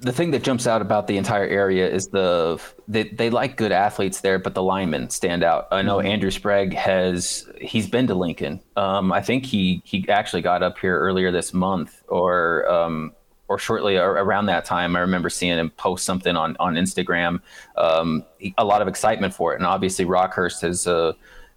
the 0.01 0.13
thing 0.13 0.33
that 0.33 0.43
jumps 0.43 0.67
out 0.67 0.83
about 0.83 1.07
the 1.07 1.17
entire 1.17 1.47
area 1.47 1.89
is 1.89 2.09
the 2.09 2.61
they, 2.87 3.05
they 3.05 3.31
like 3.31 3.57
good 3.57 3.73
athletes 3.73 4.21
there, 4.21 4.39
but 4.39 4.55
the 4.55 4.63
linemen 4.63 5.09
stand 5.09 5.43
out. 5.43 5.69
I 5.71 5.83
know 5.83 5.99
mm-hmm. 5.99 6.09
Andrew 6.09 6.31
Sprague 6.31 6.75
has 6.75 7.49
he's 7.61 7.89
been 7.89 8.07
to 8.09 8.15
Lincoln. 8.15 8.61
Um, 8.77 9.13
I 9.13 9.23
think 9.23 9.47
he 9.47 9.81
he 9.85 10.07
actually 10.09 10.43
got 10.43 10.63
up 10.63 10.79
here 10.79 10.99
earlier 10.99 11.31
this 11.31 11.55
month 11.55 12.03
or 12.09 12.71
um, 12.71 13.13
or 13.49 13.59
shortly 13.59 13.97
around 13.97 14.47
that 14.47 14.65
time. 14.65 14.97
I 14.97 15.01
remember 15.01 15.31
seeing 15.31 15.59
him 15.59 15.71
post 15.71 16.05
something 16.05 16.37
on 16.37 16.57
on 16.59 16.75
Instagram. 16.75 17.41
Um, 17.77 18.25
a 18.59 18.65
lot 18.65 18.83
of 18.83 18.89
excitement 18.89 19.35
for 19.35 19.53
it, 19.53 19.57
and 19.57 19.67
obviously 19.67 20.05
Rockhurst 20.05 20.63
has. 20.63 20.87
Uh, 20.87 21.13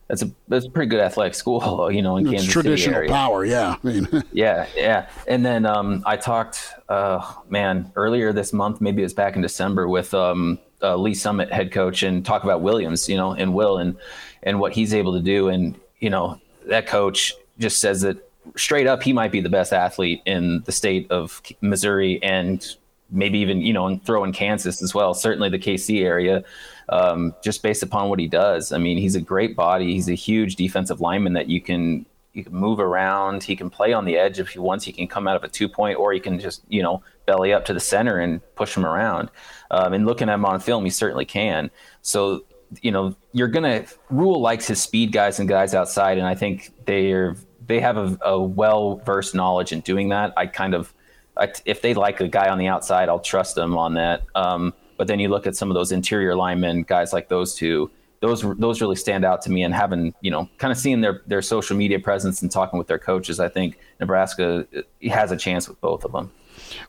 that's 0.10 0.24
a 0.24 0.32
that's 0.48 0.66
a 0.66 0.72
pretty 0.72 0.90
good 0.90 0.99
athletic 0.99 1.36
school, 1.36 1.91
you 1.94 2.02
know, 2.02 2.18
in 2.18 2.26
it's 2.26 2.32
Kansas 2.32 2.52
traditional 2.52 2.95
City 2.95 2.95
area. 2.95 3.11
power, 3.11 3.45
yeah. 3.45 3.76
I 3.82 3.88
mean, 3.88 4.07
yeah, 4.34 4.66
yeah. 4.76 5.07
And 5.28 5.45
then 5.45 5.68
um, 5.68 6.02
I 6.06 6.18
talked, 6.18 6.74
uh, 6.90 7.34
man, 7.48 7.91
earlier 7.95 8.34
this 8.34 8.52
month, 8.52 8.82
maybe 8.82 9.03
it 9.03 9.06
was 9.06 9.14
back 9.14 9.36
in 9.36 9.44
December, 9.44 9.88
with 9.88 10.14
um, 10.16 10.57
uh, 10.82 10.95
Lee 10.95 11.14
Summit 11.14 11.53
head 11.53 11.72
coach, 11.72 12.02
and 12.02 12.26
talk 12.26 12.44
about 12.44 12.61
Williams, 12.61 13.07
you 13.07 13.18
know, 13.18 13.34
and 13.34 13.53
Will, 13.53 13.78
and 13.78 13.98
and 14.41 14.60
what 14.60 14.74
he's 14.74 14.95
able 14.95 15.14
to 15.14 15.22
do, 15.22 15.49
and 15.49 15.80
you 15.99 16.10
know, 16.10 16.41
that 16.66 16.88
coach 16.88 17.36
just 17.60 17.80
says 17.80 18.02
that 18.02 18.28
straight 18.56 18.88
up, 18.88 19.04
he 19.04 19.14
might 19.14 19.32
be 19.32 19.42
the 19.42 19.50
best 19.50 19.74
athlete 19.74 20.22
in 20.26 20.62
the 20.66 20.72
state 20.72 21.10
of 21.12 21.42
Missouri, 21.62 22.22
and 22.24 22.66
maybe 23.12 23.40
even 23.40 23.62
you 23.62 23.74
know, 23.74 23.88
and 23.88 24.04
throw 24.06 24.24
in 24.24 24.32
Kansas 24.32 24.82
as 24.82 24.94
well. 24.94 25.14
Certainly 25.14 25.50
the 25.50 25.60
KC 25.60 26.04
area 26.04 26.44
um, 26.90 27.36
just 27.44 27.62
based 27.62 27.84
upon 27.84 28.10
what 28.10 28.20
he 28.20 28.28
does. 28.28 28.72
I 28.72 28.78
mean, 28.78 28.98
he's 28.98 29.16
a 29.16 29.22
great 29.22 29.56
body. 29.56 29.94
He's 29.94 30.10
a 30.10 30.16
huge 30.16 30.56
defensive 30.56 31.02
lineman 31.02 31.34
that 31.34 31.48
you 31.48 31.62
can 31.62 32.06
you 32.34 32.44
can 32.44 32.54
move 32.54 32.80
around. 32.80 33.44
He 33.44 33.56
can 33.56 33.70
play 33.70 33.92
on 33.94 34.06
the 34.06 34.18
edge 34.18 34.40
if 34.40 34.50
he 34.50 34.60
wants. 34.60 34.86
He 34.86 34.92
can 34.92 35.08
come 35.08 35.28
out 35.28 35.36
of 35.36 35.44
a 35.44 35.48
two 35.48 35.70
point, 35.70 35.98
or 35.98 36.14
he 36.14 36.20
can 36.20 36.40
just 36.40 36.64
you 36.68 36.82
know 36.82 37.04
belly 37.26 37.54
up 37.54 37.66
to 37.66 37.74
the 37.74 37.80
center 37.80 38.20
and 38.20 38.42
push 38.56 38.76
him 38.76 38.86
around. 38.86 39.30
Um, 39.72 39.94
and 39.94 40.06
looking 40.06 40.30
at 40.30 40.36
him 40.36 40.46
on 40.46 40.60
film, 40.60 40.84
he 40.84 40.92
certainly 40.92 41.26
can. 41.26 41.70
So 42.02 42.46
you 42.82 42.92
know 42.92 43.16
you're 43.34 43.48
gonna 43.48 43.86
Rhule 44.10 44.42
likes 44.42 44.68
his 44.68 44.82
speed 44.82 45.12
guys 45.12 45.40
and 45.40 45.48
guys 45.48 45.74
outside, 45.74 46.18
and 46.18 46.28
I 46.28 46.36
think 46.36 46.72
they're 46.86 47.36
they 47.70 47.80
have 47.80 47.98
a, 47.98 48.18
a 48.24 48.41
well 48.41 48.98
versed 49.06 49.36
knowledge 49.36 49.72
in 49.72 49.80
doing 49.82 50.10
that. 50.10 50.34
I 50.36 50.48
kind 50.48 50.74
of 50.74 50.94
I, 51.38 51.54
if 51.66 51.82
they 51.82 51.94
like 51.94 52.20
a 52.20 52.28
guy 52.28 52.50
on 52.50 52.58
the 52.58 52.68
outside, 52.68 53.08
I'll 53.08 53.20
trust 53.20 53.56
them 53.56 53.78
on 53.78 53.94
that. 53.94 54.24
Um, 54.36 54.74
but 54.98 55.08
then 55.08 55.20
you 55.20 55.30
look 55.30 55.48
at 55.48 55.56
some 55.56 55.70
of 55.70 55.76
those 55.76 55.91
interior 55.94 56.36
linemen, 56.36 56.82
guys 56.82 57.14
like 57.14 57.30
those 57.30 57.56
two. 57.56 57.90
Those 58.22 58.41
those 58.58 58.82
really 58.82 58.98
stand 58.98 59.24
out 59.24 59.44
to 59.44 59.52
me, 59.52 59.64
and 59.64 59.74
having 59.74 60.14
you 60.20 60.32
know 60.32 60.50
kind 60.58 60.72
of 60.72 60.78
seeing 60.78 61.00
their 61.00 61.22
their 61.28 61.44
social 61.44 61.78
media 61.78 62.00
presence 62.00 62.41
and 62.41 62.52
talking 62.52 62.78
with 62.78 62.88
their 62.88 63.00
coaches, 63.00 63.40
I 63.40 63.48
think 63.48 63.78
Nebraska 64.00 64.68
uh, 64.76 65.10
has 65.10 65.32
a 65.32 65.38
chance 65.38 65.70
with 65.70 65.80
both 65.80 66.04
of 66.04 66.12
them. 66.12 66.32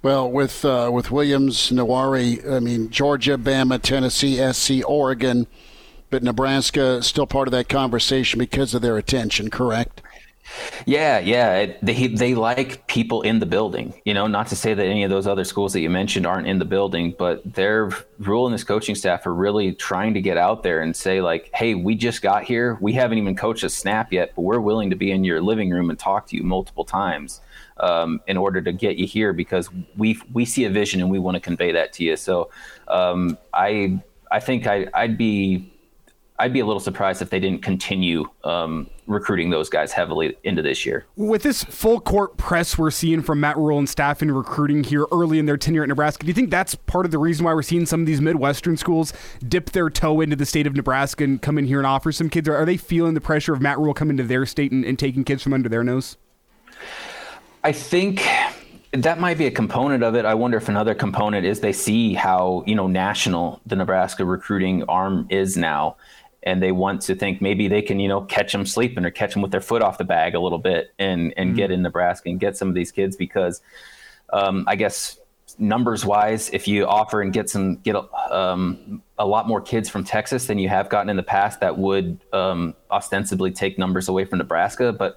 Well, 0.02 0.28
with 0.28 0.64
uh, 0.64 0.90
with 0.92 1.10
Williams, 1.10 1.70
Nwaneri, 1.70 2.50
I 2.50 2.58
mean 2.58 2.88
Georgia, 2.88 3.36
Bama, 3.36 3.80
Tennessee, 3.80 4.40
SC, 4.52 4.82
Oregon, 4.88 5.46
but 6.08 6.22
Nebraska 6.24 7.02
still 7.02 7.26
part 7.26 7.46
of 7.46 7.52
that 7.52 7.68
conversation 7.68 8.38
because 8.38 8.74
of 8.74 8.82
their 8.82 8.96
attention. 8.96 9.50
Correct? 9.50 10.02
Yeah, 10.86 11.18
yeah. 11.18 11.72
They 11.82 12.08
they 12.08 12.34
like 12.34 12.86
people 12.86 13.22
in 13.22 13.38
the 13.38 13.46
building. 13.46 13.94
You 14.04 14.14
know, 14.14 14.26
not 14.26 14.46
to 14.48 14.56
say 14.56 14.74
that 14.74 14.84
any 14.84 15.04
of 15.04 15.10
those 15.10 15.26
other 15.26 15.44
schools 15.44 15.72
that 15.74 15.80
you 15.80 15.90
mentioned 15.90 16.26
aren't 16.26 16.46
in 16.46 16.58
the 16.58 16.64
building, 16.64 17.14
but 17.18 17.42
their 17.54 17.90
Rhule 18.18 18.46
and 18.46 18.52
his 18.52 18.64
coaching 18.64 18.94
staff 18.94 19.26
are 19.26 19.34
really 19.34 19.72
trying 19.72 20.14
to 20.14 20.20
get 20.20 20.36
out 20.36 20.62
there 20.62 20.80
and 20.82 20.94
say 20.94 21.20
like, 21.20 21.50
"Hey, 21.54 21.74
we 21.74 21.94
just 21.94 22.22
got 22.22 22.44
here. 22.44 22.78
We 22.80 22.92
haven't 22.92 23.18
even 23.18 23.36
coached 23.36 23.64
a 23.64 23.68
snap 23.68 24.12
yet, 24.12 24.32
but 24.34 24.42
we're 24.42 24.60
willing 24.60 24.90
to 24.90 24.96
be 24.96 25.10
in 25.10 25.24
your 25.24 25.40
living 25.40 25.70
room 25.70 25.90
and 25.90 25.98
talk 25.98 26.26
to 26.28 26.36
you 26.36 26.42
multiple 26.42 26.84
times." 26.84 27.40
Um, 27.76 28.20
in 28.26 28.36
order 28.36 28.60
to 28.60 28.72
get 28.72 28.96
you 28.96 29.06
here 29.06 29.32
because 29.32 29.70
we 29.96 30.20
we 30.34 30.44
see 30.44 30.64
a 30.64 30.70
vision 30.70 31.00
and 31.00 31.10
we 31.10 31.18
want 31.18 31.36
to 31.36 31.40
convey 31.40 31.72
that 31.72 31.94
to 31.94 32.04
you. 32.04 32.16
So 32.16 32.50
um, 32.88 33.38
I 33.54 34.00
I 34.30 34.40
think 34.40 34.66
I, 34.66 34.86
I'd 34.94 35.16
be 35.18 35.72
I'd 36.40 36.54
be 36.54 36.60
a 36.60 36.66
little 36.66 36.80
surprised 36.80 37.20
if 37.20 37.28
they 37.28 37.38
didn't 37.38 37.62
continue 37.62 38.24
um, 38.44 38.88
recruiting 39.06 39.50
those 39.50 39.68
guys 39.68 39.92
heavily 39.92 40.36
into 40.42 40.62
this 40.62 40.86
year. 40.86 41.04
With 41.14 41.42
this 41.42 41.62
full 41.64 42.00
court 42.00 42.38
press 42.38 42.78
we're 42.78 42.90
seeing 42.90 43.20
from 43.20 43.40
Matt 43.40 43.58
Rhule 43.58 43.78
and 43.78 43.88
staff 43.88 44.22
in 44.22 44.30
recruiting 44.30 44.82
here 44.82 45.06
early 45.12 45.38
in 45.38 45.44
their 45.44 45.58
tenure 45.58 45.82
at 45.82 45.88
Nebraska, 45.90 46.22
do 46.22 46.28
you 46.28 46.34
think 46.34 46.50
that's 46.50 46.74
part 46.74 47.04
of 47.04 47.12
the 47.12 47.18
reason 47.18 47.44
why 47.44 47.52
we're 47.52 47.60
seeing 47.60 47.84
some 47.84 48.00
of 48.00 48.06
these 48.06 48.22
Midwestern 48.22 48.78
schools 48.78 49.12
dip 49.46 49.70
their 49.70 49.90
toe 49.90 50.22
into 50.22 50.34
the 50.34 50.46
state 50.46 50.66
of 50.66 50.74
Nebraska 50.74 51.24
and 51.24 51.42
come 51.42 51.58
in 51.58 51.66
here 51.66 51.78
and 51.78 51.86
offer 51.86 52.10
some 52.10 52.30
kids? 52.30 52.48
Or 52.48 52.56
are 52.56 52.64
they 52.64 52.78
feeling 52.78 53.12
the 53.12 53.20
pressure 53.20 53.52
of 53.52 53.60
Matt 53.60 53.78
Rhule 53.78 53.92
coming 53.92 54.16
to 54.16 54.24
their 54.24 54.46
state 54.46 54.72
and, 54.72 54.82
and 54.82 54.98
taking 54.98 55.24
kids 55.24 55.42
from 55.42 55.52
under 55.52 55.68
their 55.68 55.84
nose? 55.84 56.16
I 57.62 57.72
think 57.72 58.26
that 58.92 59.20
might 59.20 59.38
be 59.38 59.46
a 59.46 59.50
component 59.50 60.02
of 60.02 60.14
it. 60.16 60.24
I 60.24 60.34
wonder 60.34 60.56
if 60.56 60.68
another 60.68 60.94
component 60.94 61.46
is 61.46 61.60
they 61.60 61.72
see 61.72 62.14
how 62.14 62.64
you 62.66 62.74
know 62.74 62.88
national 62.88 63.60
the 63.66 63.76
Nebraska 63.76 64.24
recruiting 64.24 64.82
arm 64.84 65.26
is 65.30 65.56
now, 65.56 65.96
and 66.42 66.62
they 66.62 66.72
want 66.72 67.02
to 67.02 67.14
think 67.14 67.40
maybe 67.40 67.68
they 67.68 67.82
can, 67.82 68.00
you 68.00 68.08
know, 68.08 68.22
catch 68.22 68.52
them 68.52 68.64
sleeping 68.64 69.04
or 69.04 69.10
catch 69.10 69.34
them 69.34 69.42
with 69.42 69.50
their 69.50 69.60
foot 69.60 69.82
off 69.82 69.98
the 69.98 70.04
bag 70.04 70.34
a 70.34 70.40
little 70.40 70.58
bit 70.58 70.92
and 70.98 71.34
and 71.36 71.50
mm-hmm. 71.50 71.56
get 71.56 71.70
in 71.70 71.82
Nebraska 71.82 72.28
and 72.28 72.40
get 72.40 72.56
some 72.56 72.68
of 72.68 72.74
these 72.74 72.92
kids 72.92 73.16
because 73.16 73.60
um, 74.32 74.64
I 74.66 74.76
guess 74.76 75.18
numbers 75.58 76.04
wise, 76.04 76.50
if 76.50 76.66
you 76.66 76.86
offer 76.86 77.20
and 77.22 77.32
get 77.32 77.50
some 77.50 77.76
get 77.76 77.96
um, 78.30 79.02
a 79.18 79.26
lot 79.26 79.46
more 79.46 79.60
kids 79.60 79.88
from 79.88 80.04
Texas 80.04 80.46
than 80.46 80.58
you 80.58 80.68
have 80.68 80.88
gotten 80.88 81.10
in 81.10 81.16
the 81.16 81.22
past, 81.22 81.60
that 81.60 81.76
would 81.76 82.18
um, 82.32 82.74
ostensibly 82.90 83.50
take 83.50 83.78
numbers 83.78 84.08
away 84.08 84.24
from 84.24 84.38
Nebraska. 84.38 84.92
But 84.92 85.16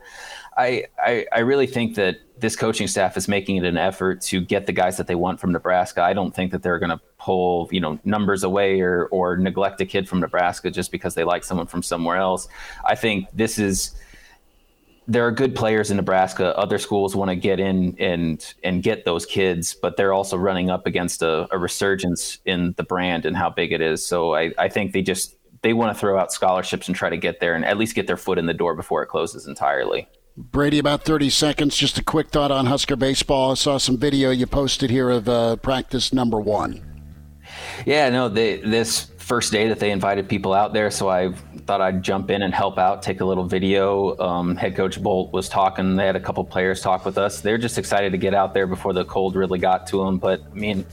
I, 0.57 0.85
I, 0.99 1.25
I 1.31 1.39
really 1.39 1.67
think 1.67 1.95
that 1.95 2.17
this 2.43 2.57
coaching 2.57 2.87
staff 2.87 3.15
is 3.15 3.29
making 3.29 3.55
it 3.55 3.63
an 3.63 3.77
effort 3.77 4.19
to 4.19 4.41
get 4.41 4.65
the 4.65 4.73
guys 4.73 4.97
that 4.97 5.07
they 5.07 5.15
want 5.15 5.39
from 5.39 5.53
Nebraska. 5.53 6.01
I 6.03 6.11
don't 6.11 6.35
think 6.35 6.51
that 6.51 6.61
they're 6.61 6.77
going 6.77 6.89
to 6.89 6.99
pull 7.17 7.69
you 7.71 7.79
know 7.79 7.97
numbers 8.03 8.43
away 8.43 8.81
or 8.81 9.05
or 9.07 9.37
neglect 9.37 9.79
a 9.79 9.85
kid 9.85 10.09
from 10.09 10.19
Nebraska 10.19 10.69
just 10.69 10.91
because 10.91 11.15
they 11.15 11.23
like 11.23 11.45
someone 11.45 11.67
from 11.67 11.81
somewhere 11.81 12.17
else. 12.17 12.49
I 12.85 12.95
think 12.95 13.29
this 13.33 13.57
is 13.57 13.95
there 15.07 15.25
are 15.25 15.31
good 15.31 15.55
players 15.55 15.89
in 15.89 15.95
Nebraska. 15.95 16.57
Other 16.57 16.77
schools 16.77 17.15
want 17.15 17.29
to 17.29 17.35
get 17.37 17.61
in 17.61 17.95
and 17.97 18.53
and 18.61 18.83
get 18.83 19.05
those 19.05 19.25
kids, 19.25 19.73
but 19.73 19.95
they're 19.95 20.13
also 20.13 20.35
running 20.35 20.69
up 20.69 20.85
against 20.85 21.21
a, 21.21 21.47
a 21.49 21.57
resurgence 21.57 22.39
in 22.43 22.73
the 22.75 22.83
brand 22.83 23.25
and 23.25 23.37
how 23.37 23.49
big 23.49 23.71
it 23.71 23.79
is. 23.79 24.05
So 24.05 24.35
I, 24.35 24.51
I 24.57 24.67
think 24.67 24.91
they 24.91 25.01
just 25.01 25.37
they 25.61 25.71
want 25.71 25.95
to 25.95 25.97
throw 25.97 26.19
out 26.19 26.33
scholarships 26.33 26.89
and 26.89 26.95
try 26.95 27.09
to 27.09 27.15
get 27.15 27.39
there 27.39 27.55
and 27.55 27.63
at 27.63 27.77
least 27.77 27.95
get 27.95 28.05
their 28.05 28.17
foot 28.17 28.37
in 28.37 28.47
the 28.47 28.53
door 28.53 28.75
before 28.75 29.01
it 29.01 29.07
closes 29.07 29.47
entirely. 29.47 30.09
Brady, 30.35 30.79
about 30.79 31.03
30 31.03 31.29
seconds. 31.29 31.75
Just 31.75 31.99
a 31.99 32.03
quick 32.03 32.29
thought 32.29 32.51
on 32.51 32.65
Husker 32.65 32.95
baseball. 32.95 33.51
I 33.51 33.53
saw 33.53 33.77
some 33.77 33.97
video 33.97 34.31
you 34.31 34.47
posted 34.47 34.89
here 34.89 35.11
of 35.11 35.29
uh, 35.29 35.57
practice 35.57 36.11
number 36.11 36.39
one. 36.39 36.81
Yeah, 37.85 38.09
no, 38.09 38.29
they, 38.29 38.57
this 38.57 39.11
first 39.17 39.51
day 39.51 39.67
that 39.67 39.79
they 39.79 39.91
invited 39.91 40.27
people 40.27 40.53
out 40.53 40.73
there, 40.73 40.89
so 40.89 41.07
I 41.07 41.33
thought 41.67 41.81
I'd 41.81 42.01
jump 42.01 42.31
in 42.31 42.41
and 42.41 42.51
help 42.51 42.79
out, 42.79 43.03
take 43.03 43.21
a 43.21 43.25
little 43.25 43.45
video. 43.45 44.17
Um, 44.17 44.55
head 44.55 44.75
coach 44.75 45.01
Bolt 45.01 45.31
was 45.33 45.47
talking. 45.47 45.95
They 45.95 46.07
had 46.07 46.15
a 46.15 46.19
couple 46.19 46.43
players 46.43 46.81
talk 46.81 47.05
with 47.05 47.19
us. 47.19 47.41
They're 47.41 47.59
just 47.59 47.77
excited 47.77 48.11
to 48.11 48.17
get 48.17 48.33
out 48.33 48.55
there 48.55 48.65
before 48.65 48.93
the 48.93 49.05
cold 49.05 49.35
really 49.35 49.59
got 49.59 49.85
to 49.87 50.03
them. 50.03 50.17
But 50.17 50.41
I 50.51 50.55
mean, 50.55 50.83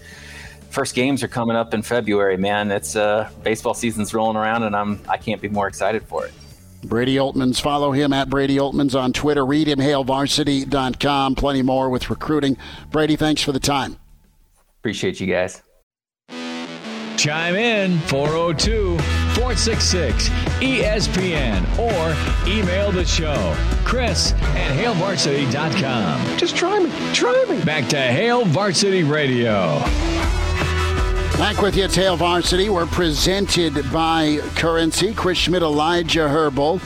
first 0.69 0.95
games 0.95 1.23
are 1.23 1.29
coming 1.29 1.57
up 1.57 1.73
in 1.73 1.81
February, 1.81 2.37
man. 2.37 2.71
It's 2.71 2.95
uh, 2.95 3.31
baseball 3.43 3.73
season's 3.73 4.13
rolling 4.13 4.37
around, 4.37 4.65
and 4.65 4.77
I'm 4.77 5.01
I 5.09 5.17
can't 5.17 5.41
be 5.41 5.49
more 5.49 5.67
excited 5.67 6.03
for 6.03 6.27
it. 6.27 6.33
Brady 6.83 7.17
Oltmans. 7.17 7.61
Follow 7.61 7.93
him 7.93 8.13
at 8.13 8.31
Brady 8.31 8.57
Oltmans 8.57 8.99
on 8.99 9.13
Twitter. 9.13 9.45
Read 9.45 9.69
him, 9.69 9.79
hailvarsity.com. 9.79 11.35
Plenty 11.35 11.63
more 11.63 11.91
with 11.91 12.11
recruiting. 12.11 12.57
Brady, 12.91 13.17
thanks 13.17 13.43
for 13.43 13.53
the 13.53 13.61
time. 13.61 13.97
Appreciate 14.81 15.21
you 15.21 15.27
guys. 15.27 15.63
Chime 17.17 17.55
in 17.55 17.99
402 18.01 18.97
466 19.35 20.31
ESPN 20.61 21.63
or 21.79 22.51
email 22.51 22.91
the 22.91 23.05
show. 23.05 23.55
Chris 23.85 24.33
at 24.33 24.75
hailvarsity.com. 24.75 26.39
Just 26.39 26.57
try 26.57 26.79
me. 26.79 26.91
Try 27.13 27.45
me. 27.49 27.63
Back 27.63 27.89
to 27.89 27.99
Hail 27.99 28.47
Varsity 28.47 29.03
Radio. 29.03 29.83
Back 31.41 31.63
with 31.63 31.75
you, 31.75 31.89
Hail 31.89 32.19
Varsity. 32.19 32.69
We're 32.69 32.85
presented 32.85 33.91
by 33.91 34.41
Currency. 34.57 35.15
Chris 35.15 35.39
Schmitz, 35.39 35.63
Elijah 35.63 36.29
Herbal. 36.29 36.83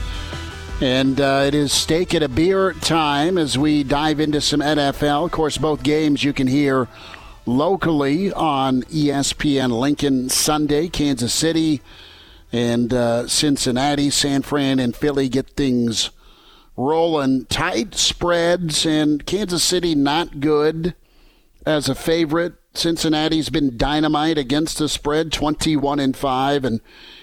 And 0.80 1.20
uh, 1.20 1.42
it 1.44 1.56
is 1.56 1.72
steak 1.72 2.14
at 2.14 2.22
a 2.22 2.28
beer 2.28 2.72
time 2.74 3.36
as 3.36 3.58
we 3.58 3.82
dive 3.82 4.20
into 4.20 4.40
some 4.40 4.60
NFL. 4.60 5.24
Of 5.24 5.32
course, 5.32 5.58
both 5.58 5.82
games 5.82 6.22
you 6.22 6.32
can 6.32 6.46
hear 6.46 6.86
locally 7.46 8.32
on 8.32 8.82
ESPN 8.84 9.76
Lincoln 9.76 10.28
Sunday, 10.28 10.86
Kansas 10.86 11.34
City 11.34 11.82
and 12.52 12.94
uh, 12.94 13.26
Cincinnati, 13.26 14.08
San 14.08 14.42
Fran, 14.42 14.78
and 14.78 14.94
Philly 14.94 15.28
get 15.28 15.50
things 15.50 16.10
rolling. 16.76 17.46
Tight 17.46 17.96
spreads, 17.96 18.86
and 18.86 19.26
Kansas 19.26 19.64
City 19.64 19.96
not 19.96 20.38
good 20.38 20.94
as 21.66 21.88
a 21.88 21.94
favorite. 21.94 22.54
Cincinnati's 22.74 23.50
been 23.50 23.76
dynamite 23.76 24.38
against 24.38 24.78
the 24.78 24.88
spread, 24.88 25.32
21 25.32 26.00
and 26.00 26.16
5. 26.16 26.64
And 26.64 26.80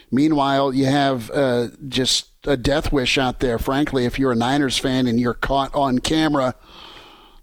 meanwhile, 0.09 0.73
you 0.73 0.85
have 0.85 1.29
uh, 1.31 1.67
just 1.87 2.29
a 2.45 2.57
death 2.57 2.91
wish 2.91 3.17
out 3.17 3.39
there, 3.39 3.59
frankly, 3.59 4.05
if 4.05 4.17
you're 4.17 4.31
a 4.31 4.35
Niners 4.35 4.77
fan 4.77 5.07
and 5.07 5.19
you're 5.19 5.33
caught 5.33 5.73
on 5.75 5.99
camera 5.99 6.55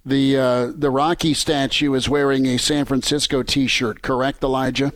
the 0.08 0.36
uh, 0.36 0.72
the 0.74 0.90
Rocky 0.90 1.34
statue 1.34 1.94
is 1.94 2.08
wearing 2.08 2.46
a 2.46 2.56
San 2.56 2.84
Francisco 2.84 3.42
T-shirt, 3.42 4.02
correct, 4.02 4.42
Elijah? 4.42 4.92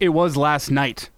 It 0.00 0.08
was 0.10 0.36
last 0.36 0.70
night. 0.70 1.08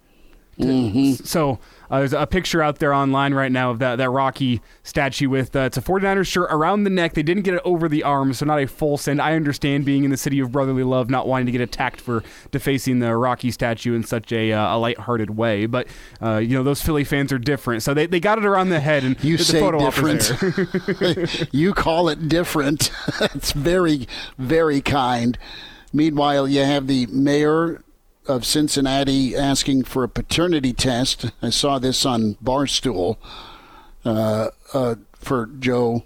Mm-hmm. 0.59 1.25
So 1.25 1.59
uh, 1.91 1.99
there's 1.99 2.13
a 2.13 2.27
picture 2.27 2.63
out 2.63 2.79
there 2.79 2.93
online 2.93 3.35
right 3.35 3.53
now 3.53 3.71
of 3.71 3.79
that, 3.79 3.97
that 3.97 4.11
Rocky 4.11 4.61
statue 4.83 5.29
with 5.29 5.55
uh, 5.55 5.61
it's 5.61 5.77
a 5.77 5.83
49ers 5.83 6.27
shirt 6.27 6.49
around 6.51 6.85
the 6.85 6.91
neck. 6.91 7.15
They 7.15 7.23
didn't 7.23 7.45
get 7.45 7.55
it 7.55 7.63
over 7.65 7.89
the 7.89 8.03
arms, 8.03 8.39
so 8.39 8.47
not 8.47 8.61
a 8.61 8.67
full 8.67 8.97
send. 8.97 9.21
I 9.21 9.35
understand 9.35 9.85
being 9.85 10.05
in 10.05 10.11
the 10.11 10.17
city 10.17 10.39
of 10.41 10.53
brotherly 10.53 10.83
love, 10.83 11.11
not 11.11 11.27
wanting 11.27 11.47
to 11.47 11.53
get 11.53 11.61
attacked 11.61 12.01
for 12.01 12.23
defacing 12.51 12.99
the 12.99 13.17
Rocky 13.17 13.51
statue 13.51 13.95
in 13.95 14.05
such 14.05 14.33
a, 14.33 14.53
uh, 14.53 14.77
a 14.77 14.79
lighthearted 14.79 15.31
way. 15.31 15.67
But 15.67 15.87
uh, 16.23 16.37
you 16.39 16.57
know 16.57 16.63
those 16.63 16.83
Philly 16.83 17.05
fans 17.05 17.33
are 17.33 17.39
different, 17.39 17.83
so 17.83 17.95
they, 17.95 18.07
they 18.07 18.21
got 18.21 18.39
it 18.39 18.45
around 18.45 18.71
the 18.71 18.81
head 18.81 19.05
and 19.05 19.23
you 19.23 19.39
say 19.39 19.61
photo 19.61 19.79
different. 19.79 21.49
you 21.53 21.73
call 21.73 22.09
it 22.09 22.29
different. 22.29 22.91
It's 23.37 23.53
very 23.53 24.07
very 24.39 24.81
kind. 24.81 25.39
Meanwhile, 25.93 26.49
you 26.49 26.63
have 26.65 26.87
the 26.87 27.07
mayor 27.07 27.83
of 28.29 28.45
Cincinnati 28.45 29.37
asking 29.37 29.85
for 29.85 30.05
a 30.05 30.09
paternity 30.09 30.73
test. 30.73 31.31
I 31.43 31.51
saw 31.51 31.79
this 31.79 32.05
on 32.05 32.35
Barstool 32.37 33.17
uh, 34.05 34.49
uh, 34.73 34.95
for 35.15 35.47
Joe 35.47 36.05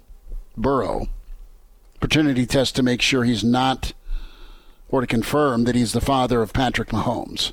Burrow. 0.57 1.07
Paternity 1.99 2.45
test 2.45 2.75
to 2.75 2.83
make 2.83 3.01
sure 3.01 3.23
he's 3.23 3.43
not, 3.43 3.93
or 4.89 5.01
to 5.01 5.07
confirm 5.07 5.65
that 5.65 5.75
he's 5.75 5.93
the 5.93 6.01
father 6.01 6.41
of 6.41 6.53
Patrick 6.53 6.89
Mahomes. 6.89 7.51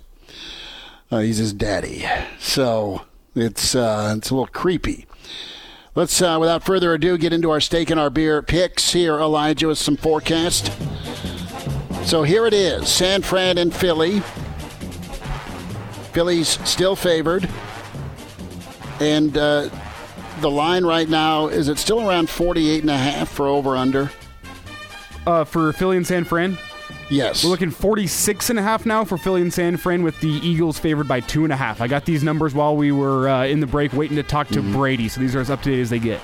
Uh, 1.10 1.18
he's 1.18 1.38
his 1.38 1.52
daddy. 1.52 2.04
So 2.38 3.02
it's 3.34 3.74
uh, 3.74 4.14
it's 4.16 4.30
a 4.30 4.34
little 4.34 4.46
creepy. 4.46 5.06
Let's, 5.94 6.22
uh, 6.22 6.36
without 6.38 6.64
further 6.64 6.94
ado, 6.94 7.18
get 7.18 7.32
into 7.32 7.50
our 7.50 7.60
steak 7.60 7.90
and 7.90 7.98
our 7.98 8.08
beer 8.08 8.40
picks 8.40 8.92
here, 8.92 9.18
Elijah, 9.18 9.66
with 9.66 9.78
some 9.78 9.96
forecast. 9.96 10.70
So 12.04 12.22
here 12.22 12.46
it 12.46 12.54
is 12.54 12.88
San 12.88 13.22
Fran 13.22 13.58
and 13.58 13.74
Philly. 13.74 14.22
Phillies 16.12 16.48
still 16.68 16.96
favored. 16.96 17.48
And 19.00 19.36
uh, 19.36 19.68
the 20.40 20.50
line 20.50 20.84
right 20.84 21.08
now, 21.08 21.48
is 21.48 21.68
it 21.68 21.78
still 21.78 22.08
around 22.08 22.28
48 22.28 22.82
and 22.82 22.90
a 22.90 22.96
half 22.96 23.28
for 23.28 23.46
over 23.46 23.76
under? 23.76 24.10
Uh, 25.26 25.44
for 25.44 25.72
Philly 25.72 25.96
and 25.96 26.06
San 26.06 26.24
Fran? 26.24 26.58
Yes. 27.10 27.44
We're 27.44 27.50
looking 27.50 27.70
46 27.70 28.50
and 28.50 28.58
a 28.58 28.62
half 28.62 28.84
now 28.84 29.04
for 29.04 29.16
Philly 29.16 29.40
and 29.40 29.52
San 29.52 29.76
Fran 29.76 30.02
with 30.02 30.20
the 30.20 30.28
Eagles 30.28 30.78
favored 30.78 31.08
by 31.08 31.20
two 31.20 31.44
and 31.44 31.52
a 31.52 31.56
half. 31.56 31.80
I 31.80 31.88
got 31.88 32.04
these 32.04 32.22
numbers 32.22 32.54
while 32.54 32.76
we 32.76 32.92
were 32.92 33.28
uh, 33.28 33.46
in 33.46 33.60
the 33.60 33.66
break 33.66 33.92
waiting 33.92 34.16
to 34.16 34.22
talk 34.22 34.48
to 34.48 34.60
mm-hmm. 34.60 34.72
Brady, 34.72 35.08
so 35.08 35.20
these 35.20 35.34
are 35.34 35.40
as 35.40 35.50
up 35.50 35.62
to 35.62 35.70
date 35.70 35.80
as 35.80 35.90
they 35.90 35.98
get. 35.98 36.20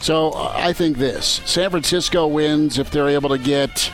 So 0.00 0.30
uh, 0.30 0.52
I 0.54 0.72
think 0.72 0.98
this 0.98 1.40
San 1.44 1.70
Francisco 1.70 2.26
wins 2.26 2.78
if 2.78 2.90
they're 2.90 3.08
able 3.08 3.30
to 3.30 3.38
get 3.38 3.90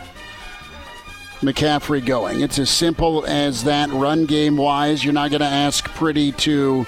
McCaffrey 1.41 2.05
going. 2.05 2.43
It's 2.43 2.59
as 2.59 2.69
simple 2.69 3.25
as 3.27 3.65
that. 3.65 3.91
Run 3.91 4.27
game 4.27 4.57
wise, 4.57 5.03
you're 5.03 5.15
not 5.15 5.31
going 5.31 5.41
to 5.41 5.47
ask 5.47 5.89
Purdy 5.95 6.33
to 6.33 6.87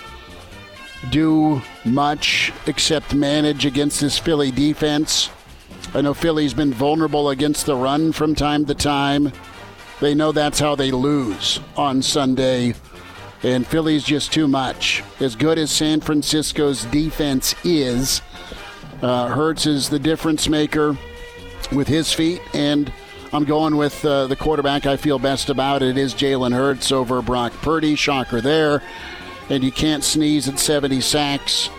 do 1.11 1.62
much 1.85 2.53
except 2.66 3.15
manage 3.15 3.65
against 3.65 4.01
this 4.01 4.19
Philly 4.19 4.51
defense. 4.51 5.31
I 5.95 6.01
know 6.01 6.15
Philly's 6.15 6.55
been 6.55 6.73
vulnerable 6.73 7.31
against 7.31 7.66
the 7.66 7.77
run 7.77 8.12
from 8.12 8.35
time 8.35 8.66
to 8.66 8.74
time. 8.74 9.33
They 10.01 10.15
know 10.15 10.33
that's 10.33 10.59
how 10.59 10.74
they 10.74 10.91
lose 10.91 11.61
on 11.77 12.03
Sunday. 12.03 12.74
And 13.43 13.66
Philly's 13.66 14.05
just 14.05 14.33
too 14.33 14.49
much. 14.49 15.03
As 15.19 15.35
good 15.35 15.59
as 15.59 15.70
San 15.70 16.01
Francisco's 16.01 16.85
defense 16.87 17.55
is, 17.65 18.23
uh, 19.01 19.29
Hurts 19.29 19.66
is 19.66 19.89
the 19.89 19.99
difference 19.99 20.49
maker 20.49 20.97
with 21.73 21.89
his 21.89 22.12
feet, 22.12 22.41
and 22.55 22.93
I'm 23.34 23.44
going 23.44 23.76
with 23.76 24.04
uh, 24.04 24.26
the 24.26 24.36
quarterback 24.36 24.84
I 24.84 24.98
feel 24.98 25.18
best 25.18 25.48
about. 25.48 25.82
It 25.82 25.96
is 25.96 26.12
Jalen 26.12 26.52
Hurts 26.52 26.92
over 26.92 27.22
Brock 27.22 27.52
Purdy. 27.62 27.94
Shocker 27.94 28.42
there. 28.42 28.82
And 29.48 29.64
you 29.64 29.72
can't 29.72 30.04
sneeze 30.04 30.48
at 30.48 30.59
70 30.59 31.00
sacks. 31.00 31.70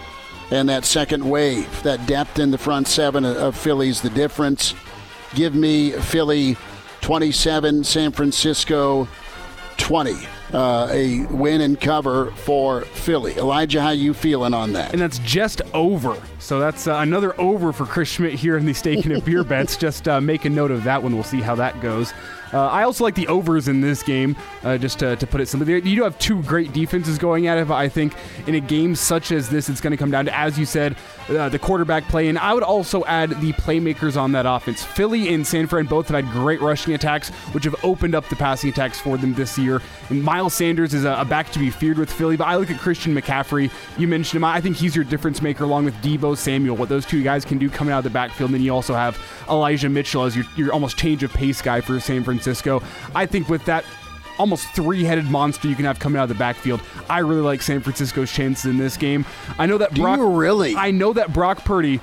And 0.50 0.68
that 0.70 0.84
second 0.84 1.30
wave, 1.30 1.84
that 1.84 2.08
depth 2.08 2.40
in 2.40 2.50
the 2.50 2.58
front 2.58 2.88
seven 2.88 3.24
of 3.24 3.56
Philly's 3.56 4.02
the 4.02 4.10
difference. 4.10 4.74
Give 5.36 5.54
me 5.54 5.92
Philly 5.92 6.58
27, 7.02 7.84
San 7.84 8.12
Francisco 8.12 9.08
20 9.78 10.16
uh, 10.54 10.88
a 10.92 11.26
win 11.26 11.62
and 11.62 11.80
cover 11.80 12.32
for 12.32 12.82
Philly. 12.82 13.36
Elijah, 13.38 13.82
how 13.82 13.90
you 13.90 14.14
feeling 14.14 14.54
on 14.54 14.74
that? 14.74 14.94
And 14.94 15.02
that's 15.02 15.20
just 15.20 15.62
over. 15.74 16.22
So 16.40 16.60
that's 16.60 16.88
uh, 16.88 16.96
another 16.96 17.40
over 17.40 17.74
for 17.74 17.86
Chris 17.86 18.10
Schmitz 18.10 18.42
here 18.42 18.58
in 18.58 18.66
the 18.66 18.74
Steak 18.74 19.06
and 19.06 19.16
a 19.16 19.22
Beer 19.22 19.44
bets. 19.44 19.78
Just 19.84 20.08
uh, 20.08 20.22
make 20.22 20.46
a 20.46 20.50
note 20.50 20.72
of 20.72 20.84
that 20.84 21.02
one. 21.02 21.14
We'll 21.14 21.24
see 21.24 21.42
how 21.42 21.56
that 21.56 21.82
goes. 21.82 22.14
Uh, 22.54 22.68
I 22.68 22.84
also 22.84 23.04
like 23.04 23.16
the 23.16 23.28
overs 23.28 23.68
in 23.68 23.82
this 23.82 24.04
game, 24.04 24.36
uh, 24.64 24.78
just 24.78 25.00
to, 25.00 25.16
to 25.16 25.26
put 25.26 25.42
it 25.42 25.48
simply. 25.48 25.74
You 25.74 25.96
do 25.96 26.04
have 26.04 26.20
two 26.20 26.44
great 26.44 26.72
defenses 26.72 27.18
going 27.18 27.48
at 27.48 27.58
it, 27.58 27.68
but 27.68 27.76
I 27.76 27.90
think 27.90 28.14
in 28.46 28.56
a 28.56 28.60
game 28.60 28.96
such 28.96 29.32
as 29.32 29.50
this, 29.50 29.70
it's 29.70 29.82
going 29.82 29.92
to 29.92 29.98
come 29.98 30.12
down 30.12 30.26
to, 30.26 30.38
as 30.38 30.60
you 30.60 30.66
said, 30.66 30.96
uh, 31.30 31.50
the 31.50 31.58
quarterback 31.58 32.08
play. 32.10 32.28
And 32.28 32.38
I 32.38 32.54
would 32.54 32.64
also 32.64 33.04
add 33.06 33.32
the 33.42 33.54
playmakers 33.54 34.16
on 34.16 34.34
that 34.34 34.46
offense. 34.46 34.84
Philly 34.84 35.34
and 35.34 35.46
San 35.46 35.66
Fran 35.66 35.86
both 35.86 36.10
have 36.10 36.24
had 36.24 36.32
great 36.32 36.62
rushing 36.62 36.94
attacks, 36.94 37.30
which 37.54 37.64
have 37.64 37.76
opened 37.84 38.14
up 38.14 38.30
the 38.30 38.36
passing 38.36 38.70
attacks 38.70 39.00
for 39.00 39.18
them 39.18 39.34
this 39.34 39.58
year. 39.58 39.82
And 40.10 40.24
Miles 40.24 40.54
Sanders 40.54 40.94
is 40.94 41.06
a, 41.06 41.14
a 41.14 41.26
back 41.26 41.52
to 41.54 41.60
be 41.60 41.72
feared 41.72 41.98
with 41.98 42.12
Philly, 42.12 42.38
but 42.38 42.46
I 42.46 42.56
look 42.56 42.70
at 42.70 42.80
Christian 42.80 43.16
McCaffrey. 43.16 43.72
You 43.98 44.08
mentioned 44.08 44.38
him. 44.38 44.44
I 44.44 44.62
think 44.62 44.78
he's 44.78 44.96
your 44.96 45.06
difference 45.06 45.42
maker 45.42 45.64
along 45.64 45.86
with 45.86 45.96
Deebo 45.96 46.38
Samuel, 46.38 46.76
what 46.76 46.90
those 46.90 47.06
two 47.06 47.24
guys 47.24 47.46
can 47.46 47.58
do 47.58 47.70
coming 47.70 47.94
out 47.94 48.00
of 48.00 48.04
the 48.04 48.12
backfield. 48.12 48.50
And 48.50 48.56
then 48.56 48.62
you 48.62 48.74
also 48.74 48.94
have 48.94 49.20
Elijah 49.50 49.90
Mitchell 49.90 50.24
as 50.24 50.36
your, 50.36 50.46
your 50.56 50.72
almost 50.72 50.98
change 50.98 51.24
of 51.24 51.34
pace 51.34 51.62
guy 51.62 51.82
for 51.82 52.00
San 52.00 52.24
Francisco. 52.24 52.43
I 53.16 53.26
think 53.26 53.50
with 53.50 53.66
that 53.66 53.86
almost 54.40 54.68
three-headed 54.70 55.26
monster 55.26 55.68
you 55.68 55.76
can 55.76 55.86
have 55.86 56.00
coming 56.00 56.20
out 56.20 56.24
of 56.24 56.30
the 56.30 56.36
backfield. 56.36 56.82
I 57.10 57.20
really 57.20 57.42
like 57.42 57.62
San 57.62 57.82
Francisco's 57.82 58.32
chances 58.32 58.66
in 58.66 58.78
this 58.78 58.98
game. 58.98 59.26
I 59.60 59.66
know 59.66 59.78
that 59.78 59.94
Do 59.94 60.02
Brock 60.02 60.18
you 60.18 60.28
really? 60.28 60.76
I 60.76 60.92
know 60.92 61.14
that 61.14 61.34
Brock 61.34 61.64
Purdy 61.64 62.00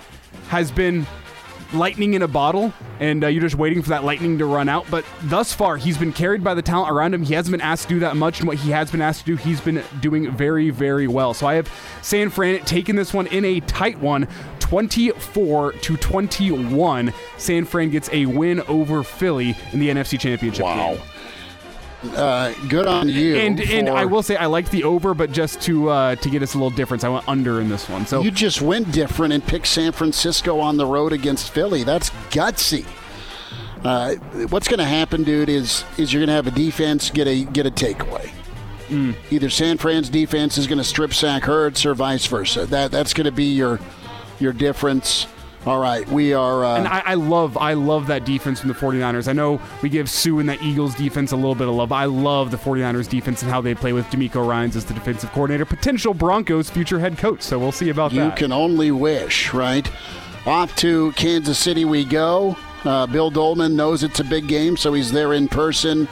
has 0.48 0.70
been 0.70 1.06
lightning 1.72 2.14
in 2.14 2.22
a 2.22 2.28
bottle, 2.28 2.72
and 2.98 3.22
uh, 3.22 3.28
you're 3.28 3.42
just 3.42 3.54
waiting 3.54 3.82
for 3.82 3.90
that 3.90 4.04
lightning 4.04 4.38
to 4.38 4.46
run 4.46 4.68
out. 4.68 4.86
But 4.90 5.04
thus 5.22 5.52
far, 5.52 5.76
he's 5.76 5.96
been 5.96 6.12
carried 6.12 6.42
by 6.42 6.54
the 6.54 6.62
talent 6.62 6.90
around 6.90 7.14
him. 7.14 7.22
He 7.22 7.34
hasn't 7.34 7.52
been 7.52 7.60
asked 7.60 7.84
to 7.84 7.94
do 7.94 8.00
that 8.00 8.16
much, 8.16 8.40
and 8.40 8.48
what 8.48 8.58
he 8.58 8.70
has 8.70 8.90
been 8.90 9.02
asked 9.02 9.20
to 9.20 9.26
do, 9.26 9.36
he's 9.36 9.60
been 9.60 9.82
doing 10.00 10.30
very, 10.32 10.70
very 10.70 11.06
well. 11.06 11.34
So 11.34 11.46
I 11.46 11.54
have 11.54 11.70
San 12.02 12.30
Fran 12.30 12.64
taking 12.64 12.96
this 12.96 13.14
one 13.14 13.26
in 13.28 13.44
a 13.44 13.60
tight 13.60 13.98
one. 13.98 14.26
24 14.70 15.72
to 15.72 15.96
21. 15.96 17.12
San 17.38 17.64
Fran 17.64 17.90
gets 17.90 18.08
a 18.12 18.24
win 18.26 18.60
over 18.68 19.02
Philly 19.02 19.56
in 19.72 19.80
the 19.80 19.88
NFC 19.88 20.18
Championship 20.18 20.64
Wow. 20.64 20.94
game. 20.94 22.14
Uh, 22.14 22.52
good 22.68 22.86
on 22.86 23.08
you. 23.08 23.34
And 23.36 23.60
and 23.60 23.88
I 23.88 24.04
will 24.06 24.22
say 24.22 24.36
I 24.36 24.46
like 24.46 24.70
the 24.70 24.84
over, 24.84 25.12
but 25.12 25.32
just 25.32 25.60
to 25.62 25.90
uh, 25.90 26.14
to 26.14 26.30
get 26.30 26.40
us 26.42 26.54
a 26.54 26.56
little 26.56 26.70
difference, 26.70 27.02
I 27.04 27.08
went 27.08 27.28
under 27.28 27.60
in 27.60 27.68
this 27.68 27.88
one. 27.88 28.06
So 28.06 28.22
You 28.22 28.30
just 28.30 28.62
went 28.62 28.90
different 28.92 29.34
and 29.34 29.44
picked 29.44 29.66
San 29.66 29.90
Francisco 29.92 30.60
on 30.60 30.76
the 30.78 30.86
road 30.86 31.12
against 31.12 31.50
Philly. 31.50 31.82
That's 31.82 32.08
gutsy. 32.30 32.86
Uh, 33.84 34.14
what's 34.50 34.68
going 34.68 34.78
to 34.78 34.84
happen, 34.86 35.24
dude? 35.24 35.48
Is 35.48 35.84
is 35.98 36.12
you're 36.12 36.20
going 36.20 36.28
to 36.28 36.34
have 36.34 36.46
a 36.46 36.52
defense 36.52 37.10
get 37.10 37.26
a 37.26 37.44
get 37.44 37.66
a 37.66 37.70
takeaway. 37.72 38.30
Mm. 38.88 39.14
Either 39.30 39.50
San 39.50 39.76
Fran's 39.78 40.08
defense 40.08 40.56
is 40.58 40.66
going 40.66 40.78
to 40.78 40.84
strip 40.84 41.12
sack 41.12 41.42
Hurts 41.42 41.84
or 41.84 41.94
vice 41.94 42.24
versa. 42.26 42.66
That 42.66 42.90
that's 42.92 43.12
going 43.12 43.26
to 43.26 43.32
be 43.32 43.52
your 43.52 43.78
your 44.40 44.52
difference. 44.52 45.26
All 45.66 45.78
right, 45.78 46.08
we 46.08 46.32
are. 46.32 46.64
Uh, 46.64 46.78
And 46.78 46.88
I, 46.88 47.02
I 47.04 47.14
love 47.14 47.58
I 47.58 47.74
love 47.74 48.06
that 48.06 48.24
defense 48.24 48.60
from 48.60 48.68
the 48.68 48.74
49ers. 48.74 49.28
I 49.28 49.34
know 49.34 49.60
we 49.82 49.90
give 49.90 50.08
Suh 50.08 50.38
and 50.38 50.48
that 50.48 50.62
Eagles 50.62 50.94
defense 50.94 51.32
a 51.32 51.36
little 51.36 51.54
bit 51.54 51.68
of 51.68 51.74
love. 51.74 51.92
I 51.92 52.06
love 52.06 52.50
the 52.50 52.56
49ers 52.56 53.08
defense 53.10 53.42
and 53.42 53.50
how 53.50 53.60
they 53.60 53.74
play 53.74 53.92
with 53.92 54.06
DeMeco 54.06 54.46
Ryans 54.48 54.74
as 54.74 54.86
the 54.86 54.94
defensive 54.94 55.30
coordinator, 55.32 55.66
potential 55.66 56.14
Broncos 56.14 56.70
future 56.70 56.98
head 56.98 57.18
coach. 57.18 57.42
So 57.42 57.58
we'll 57.58 57.72
see 57.72 57.90
about 57.90 58.12
You 58.12 58.20
that. 58.20 58.26
You 58.26 58.32
can 58.46 58.52
only 58.52 58.90
wish, 58.90 59.52
right? 59.52 59.86
Off 60.46 60.74
to 60.76 61.12
Kansas 61.12 61.58
City 61.58 61.84
we 61.84 62.06
go. 62.06 62.56
Uh, 62.84 63.06
Bill 63.06 63.30
Dolman 63.30 63.76
knows 63.76 64.02
it's 64.02 64.20
a 64.20 64.24
big 64.24 64.48
game, 64.48 64.78
so 64.78 64.94
he's 64.94 65.12
there 65.12 65.34
in 65.34 65.46
person. 65.46 66.08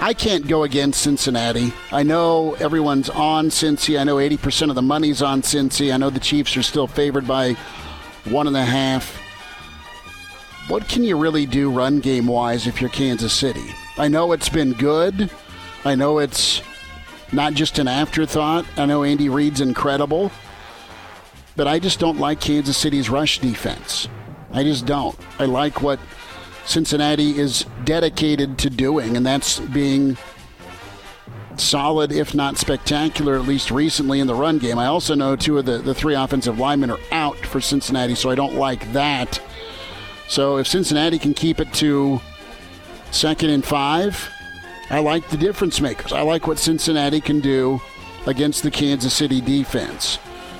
I 0.00 0.14
can't 0.14 0.48
go 0.48 0.62
against 0.62 1.02
Cincinnati. 1.02 1.72
I 1.92 2.02
know 2.02 2.54
everyone's 2.54 3.10
on 3.10 3.50
Cincy. 3.50 4.00
I 4.00 4.04
know 4.04 4.16
80% 4.16 4.70
of 4.70 4.74
the 4.74 4.82
money's 4.82 5.22
on 5.22 5.42
Cincy. 5.42 5.92
I 5.92 5.98
know 5.98 6.10
the 6.10 6.20
Chiefs 6.20 6.56
are 6.56 6.62
still 6.62 6.86
favored 6.86 7.26
by 7.26 7.52
one 8.24 8.46
and 8.46 8.56
a 8.56 8.64
half. 8.64 9.20
What 10.68 10.88
can 10.88 11.04
you 11.04 11.18
really 11.18 11.46
do 11.46 11.70
run 11.70 12.00
game 12.00 12.26
wise 12.26 12.66
if 12.66 12.80
you're 12.80 12.90
Kansas 12.90 13.32
City? 13.32 13.64
I 13.98 14.08
know 14.08 14.32
it's 14.32 14.48
been 14.48 14.72
good. 14.72 15.30
I 15.84 15.94
know 15.94 16.18
it's 16.18 16.62
not 17.32 17.54
just 17.54 17.78
an 17.78 17.88
afterthought. 17.88 18.64
I 18.76 18.86
know 18.86 19.04
Andy 19.04 19.28
Reid's 19.28 19.60
incredible 19.60 20.30
but 21.60 21.68
I 21.68 21.78
just 21.78 22.00
don't 22.00 22.18
like 22.18 22.40
Kansas 22.40 22.76
City's 22.76 23.10
rush 23.10 23.38
defense. 23.38 24.08
I 24.50 24.62
just 24.62 24.86
don't. 24.86 25.14
I 25.38 25.44
like 25.44 25.82
what 25.82 26.00
Cincinnati 26.66 27.38
is 27.38 27.64
dedicated 27.84 28.58
to 28.58 28.70
doing, 28.70 29.16
and 29.16 29.26
that's 29.26 29.60
being 29.60 30.16
solid, 31.56 32.12
if 32.12 32.34
not 32.34 32.58
spectacular, 32.58 33.36
at 33.36 33.42
least 33.42 33.70
recently 33.70 34.20
in 34.20 34.26
the 34.26 34.34
run 34.34 34.58
game. 34.58 34.78
I 34.78 34.86
also 34.86 35.14
know 35.14 35.36
two 35.36 35.58
of 35.58 35.66
the, 35.66 35.78
the 35.78 35.94
three 35.94 36.14
offensive 36.14 36.58
linemen 36.58 36.90
are 36.90 37.00
out 37.12 37.36
for 37.36 37.60
Cincinnati, 37.60 38.14
so 38.14 38.30
I 38.30 38.34
don't 38.34 38.54
like 38.54 38.92
that. 38.92 39.40
So 40.28 40.58
if 40.58 40.68
Cincinnati 40.68 41.18
can 41.18 41.34
keep 41.34 41.60
it 41.60 41.72
to 41.74 42.20
second 43.10 43.50
and 43.50 43.64
five, 43.64 44.28
I 44.90 45.00
like 45.00 45.28
the 45.28 45.36
difference 45.36 45.80
makers. 45.80 46.12
I 46.12 46.22
like 46.22 46.46
what 46.46 46.58
Cincinnati 46.58 47.20
can 47.20 47.40
do 47.40 47.80
against 48.26 48.62
the 48.62 48.70
Kansas 48.70 49.14
City 49.14 49.40
defense. 49.40 50.18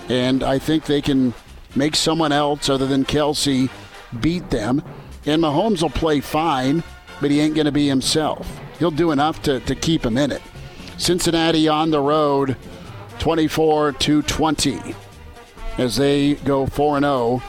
And 0.09 0.43
I 0.43 0.59
think 0.59 0.87
they 0.87 1.01
can 1.01 1.35
make 1.77 1.95
someone 1.95 2.33
else 2.33 2.69
other 2.69 2.87
than 2.87 3.05
Kelce 3.05 3.71
beat 4.21 4.51
them. 4.51 4.83
And 5.27 5.43
Mahomes 5.43 5.83
will 5.83 5.91
play 5.91 6.21
fine, 6.21 6.83
but 7.21 7.31
he 7.31 7.41
ain't 7.41 7.55
going 7.55 7.67
to 7.67 7.73
be 7.73 7.89
himself. 7.89 8.61
He'll 8.79 8.91
do 8.91 9.11
enough 9.11 9.43
to, 9.43 9.61
to 9.61 9.75
keep 9.75 10.05
him 10.05 10.17
in 10.17 10.33
it. 10.33 10.43
Cincinnati 10.97 11.69
on 11.69 11.91
the 11.91 12.01
road, 12.01 12.57
24 13.19 13.93
to 13.93 14.23
20, 14.23 14.95
as 15.79 15.97
they 15.97 16.35
go 16.35 16.67
4 16.67 17.01
0 17.01 17.43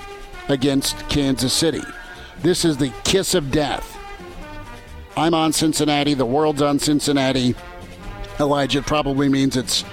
against 0.49 0.97
Kansas 1.09 1.53
City. 1.53 1.81
This 2.41 2.65
is 2.65 2.77
the 2.77 2.93
kiss 3.03 3.33
of 3.33 3.51
death. 3.51 3.97
I'm 5.15 5.33
on 5.33 5.53
Cincinnati. 5.53 6.13
The 6.13 6.25
world's 6.25 6.61
on 6.61 6.79
Cincinnati. 6.79 7.55
Elijah 8.39 8.81
probably 8.81 9.29
means 9.29 9.55
it's 9.55 9.83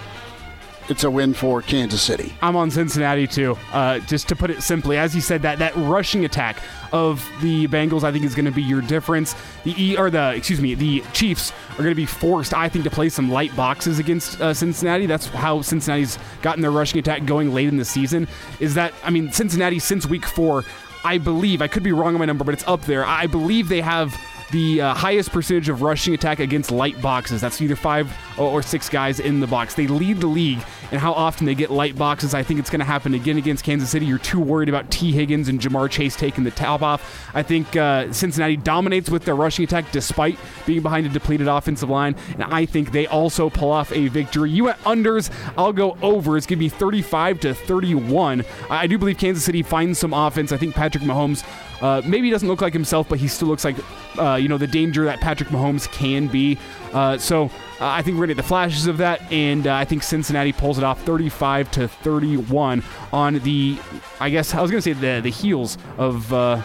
it's 0.89 1.05
a 1.05 1.11
win 1.11 1.35
for 1.35 1.63
Kansas 1.63 2.03
City. 2.03 2.33
I'm 2.43 2.57
on 2.57 2.71
Cincinnati 2.71 3.27
too. 3.27 3.57
Uh, 3.73 3.99
just 4.01 4.29
to 4.29 4.37
put 4.37 4.51
it 4.51 4.63
simply, 4.63 4.97
as 4.97 5.15
you 5.15 5.21
said, 5.21 5.43
that 5.43 5.59
that 5.59 5.75
rushing 5.77 6.25
attack 6.25 6.59
of 6.93 7.29
the 7.43 7.69
Bengals, 7.69 8.05
I 8.05 8.13
think, 8.13 8.25
is 8.25 8.35
going 8.35 8.47
to 8.47 8.51
be 8.51 8.63
your 8.63 8.81
difference. 8.81 9.35
The 9.65 9.75
E 9.77 9.97
or 9.97 10.11
the 10.11 10.35
excuse 10.35 10.61
me, 10.61 10.75
the 10.75 11.03
Chiefs 11.13 11.53
are 11.73 11.79
going 11.79 11.91
to 11.91 11.95
be 11.95 12.07
forced, 12.07 12.55
I 12.55 12.69
think, 12.69 12.85
to 12.85 12.91
play 12.91 13.09
some 13.09 13.31
light 13.31 13.55
boxes 13.55 13.99
against 13.99 14.41
uh, 14.41 14.55
Cincinnati. 14.55 15.07
That's 15.07 15.27
how 15.27 15.63
Cincinnati's 15.63 16.19
gotten 16.43 16.63
their 16.63 16.71
rushing 16.71 16.99
attack 16.99 17.25
going 17.27 17.53
late 17.53 17.69
in 17.69 17.77
the 17.77 17.85
season. 17.85 18.27
Is 18.61 18.75
that 18.75 18.95
I 19.05 19.11
mean, 19.11 19.31
Cincinnati 19.33 19.79
since 19.79 20.07
week 20.07 20.25
four, 20.25 20.65
I 21.05 21.19
believe 21.19 21.63
I 21.63 21.69
could 21.69 21.83
be 21.83 21.93
wrong 21.93 22.15
on 22.15 22.19
my 22.19 22.25
number, 22.25 22.45
but 22.45 22.55
it's 22.55 22.67
up 22.67 22.83
there. 22.83 23.05
I 23.05 23.27
believe 23.27 23.69
they 23.69 23.81
have 23.81 24.19
the 24.51 24.81
uh, 24.81 24.95
highest 24.95 25.31
percentage 25.31 25.69
of 25.69 25.83
rushing 25.83 26.15
attack 26.15 26.41
against 26.41 26.71
light 26.71 27.01
boxes. 27.03 27.41
That's 27.41 27.61
either 27.61 27.77
five 27.77 28.11
or, 28.39 28.63
six 28.63 28.89
guys 28.89 29.21
in 29.21 29.41
the 29.41 29.47
box. 29.47 29.75
They 29.75 29.87
lead 29.87 30.19
the 30.19 30.27
league 30.27 30.61
and 30.91 31.01
how 31.01 31.13
often 31.13 31.47
they 31.47 31.55
get 31.55 31.71
light 31.71 31.97
boxes. 31.97 32.35
I 32.35 32.43
think 32.43 32.61
it's 32.61 32.71
going 32.71 32.81
to 32.81 32.87
happen 32.87 33.15
again 33.15 33.37
against 33.37 33.65
Kansas 33.65 33.91
City. 33.91 34.07
You're 34.07 34.19
too 34.19 34.41
worried 34.41 34.69
about 34.69 34.91
Tee 34.91 35.13
Higgins 35.13 35.49
and 35.49 35.61
Ja'Marr 35.61 35.91
Chase 35.91 36.17
taking 36.17 36.45
the 36.45 36.51
top 36.51 36.83
off. 36.83 37.31
I 37.35 37.43
think 37.43 37.77
uh, 37.77 38.13
Cincinnati 38.13 38.57
dominates 38.57 39.11
with 39.11 39.25
their 39.25 39.37
rushing 39.37 39.65
attack 39.65 39.91
despite 39.93 40.39
being 40.67 40.83
behind 40.83 41.07
a 41.07 41.09
depleted 41.09 41.47
offensive 41.49 41.89
line, 41.89 42.17
and 42.35 42.45
I 42.45 42.67
think 42.67 42.93
they 42.93 43.07
also 43.07 43.51
pull 43.51 43.71
off 43.71 43.93
a 43.93 44.09
victory. 44.09 44.51
You 44.51 44.65
went 44.65 44.79
unders. 44.79 45.31
I'll 45.57 45.73
go 45.73 45.97
over. 46.03 46.37
It's 46.37 46.47
going 46.47 46.59
to 46.59 46.65
be 46.65 46.69
35 46.69 47.41
to 47.41 47.55
31. 47.55 48.45
I, 48.71 48.79
I 48.79 48.87
do 48.87 48.99
believe 48.99 49.19
Kansas 49.19 49.45
City 49.45 49.63
finds 49.63 49.99
some 49.99 50.13
offense. 50.13 50.53
I 50.53 50.57
think 50.57 50.75
Patrick 50.75 51.05
Mahomes. 51.05 51.45
Uh, 51.81 52.03
maybe 52.05 52.27
he 52.27 52.31
doesn't 52.31 52.49
look 52.49 52.61
like 52.61 52.73
himself, 52.73 53.09
but 53.09 53.19
he 53.19 53.29
still 53.29 53.49
looks 53.49 53.65
like, 53.65 53.77
uh, 54.19 54.35
you 54.35 54.49
know, 54.49 54.59
the 54.59 54.67
danger 54.67 55.05
that 55.05 55.21
Patrick 55.21 55.49
Mahomes 55.51 55.91
can 55.93 56.27
be. 56.27 56.59
Uh, 56.93 57.19
so 57.19 57.45
uh, 57.45 57.49
I 57.81 58.03
think 58.03 58.19
we're 58.19 58.27
to 58.27 58.35
get 58.35 58.43
the 58.43 58.49
flashes 58.49 58.87
of 58.87 58.99
that, 58.99 59.21
and 59.31 59.67
uh, 59.67 59.75
I 59.75 59.85
think 59.85 60.03
Cincinnati 60.03 60.53
pulls 60.53 60.79
it 60.79 60.85
off 60.85 61.03
35 61.03 61.71
to 61.73 61.89
31 61.89 62.83
on 63.13 63.35
the, 63.41 63.79
I 64.21 64.31
guess 64.31 64.55
I 64.55 64.61
was 64.61 64.71
going 64.71 64.83
to 64.83 64.95
say 64.95 64.99
the 64.99 65.21
the 65.21 65.31
heels 65.31 65.79
of. 65.97 66.33
Uh, 66.33 66.63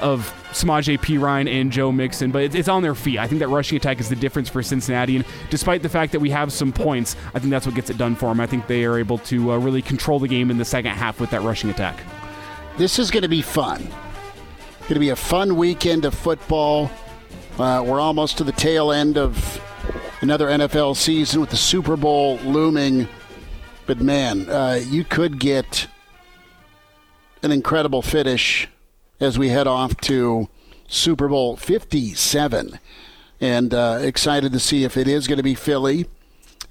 of 0.00 0.32
Samaje 0.50 0.98
Perine 0.98 1.48
and 1.48 1.70
Joe 1.70 1.92
Mixon, 1.92 2.30
but 2.30 2.42
it's, 2.42 2.54
it's 2.54 2.68
on 2.68 2.82
their 2.82 2.94
feet. 2.94 3.18
I 3.18 3.26
think 3.26 3.40
that 3.40 3.48
rushing 3.48 3.76
attack 3.76 4.00
is 4.00 4.08
the 4.08 4.16
difference 4.16 4.48
for 4.48 4.62
Cincinnati. 4.62 5.16
And 5.16 5.24
despite 5.50 5.82
the 5.82 5.88
fact 5.88 6.12
that 6.12 6.20
we 6.20 6.30
have 6.30 6.52
some 6.52 6.72
points, 6.72 7.16
I 7.34 7.38
think 7.38 7.50
that's 7.50 7.66
what 7.66 7.74
gets 7.74 7.90
it 7.90 7.98
done 7.98 8.16
for 8.16 8.26
them. 8.26 8.40
I 8.40 8.46
think 8.46 8.66
they 8.66 8.84
are 8.84 8.98
able 8.98 9.18
to 9.18 9.52
uh, 9.52 9.58
really 9.58 9.82
control 9.82 10.18
the 10.18 10.26
game 10.26 10.50
in 10.50 10.58
the 10.58 10.64
second 10.64 10.92
half 10.92 11.20
with 11.20 11.30
that 11.30 11.42
rushing 11.42 11.70
attack. 11.70 12.02
This 12.78 12.98
is 12.98 13.10
going 13.10 13.22
to 13.22 13.28
be 13.28 13.42
fun. 13.42 13.88
Going 14.90 14.96
to 14.96 15.00
be 15.06 15.10
a 15.10 15.14
fun 15.14 15.54
weekend 15.54 16.04
of 16.04 16.16
football. 16.16 16.90
Uh, 17.60 17.80
we're 17.86 18.00
almost 18.00 18.38
to 18.38 18.42
the 18.42 18.50
tail 18.50 18.90
end 18.90 19.16
of 19.16 19.62
another 20.20 20.48
NFL 20.48 20.96
season 20.96 21.40
with 21.40 21.50
the 21.50 21.56
Super 21.56 21.96
Bowl 21.96 22.38
looming. 22.38 23.06
But 23.86 24.00
man, 24.00 24.50
uh, 24.50 24.80
you 24.84 25.04
could 25.04 25.38
get 25.38 25.86
an 27.40 27.52
incredible 27.52 28.02
finish 28.02 28.66
as 29.20 29.38
we 29.38 29.50
head 29.50 29.68
off 29.68 29.96
to 29.98 30.48
Super 30.88 31.28
Bowl 31.28 31.56
57. 31.56 32.80
And 33.40 33.72
uh, 33.72 34.00
excited 34.02 34.50
to 34.50 34.58
see 34.58 34.82
if 34.82 34.96
it 34.96 35.06
is 35.06 35.28
going 35.28 35.36
to 35.36 35.44
be 35.44 35.54
Philly 35.54 36.06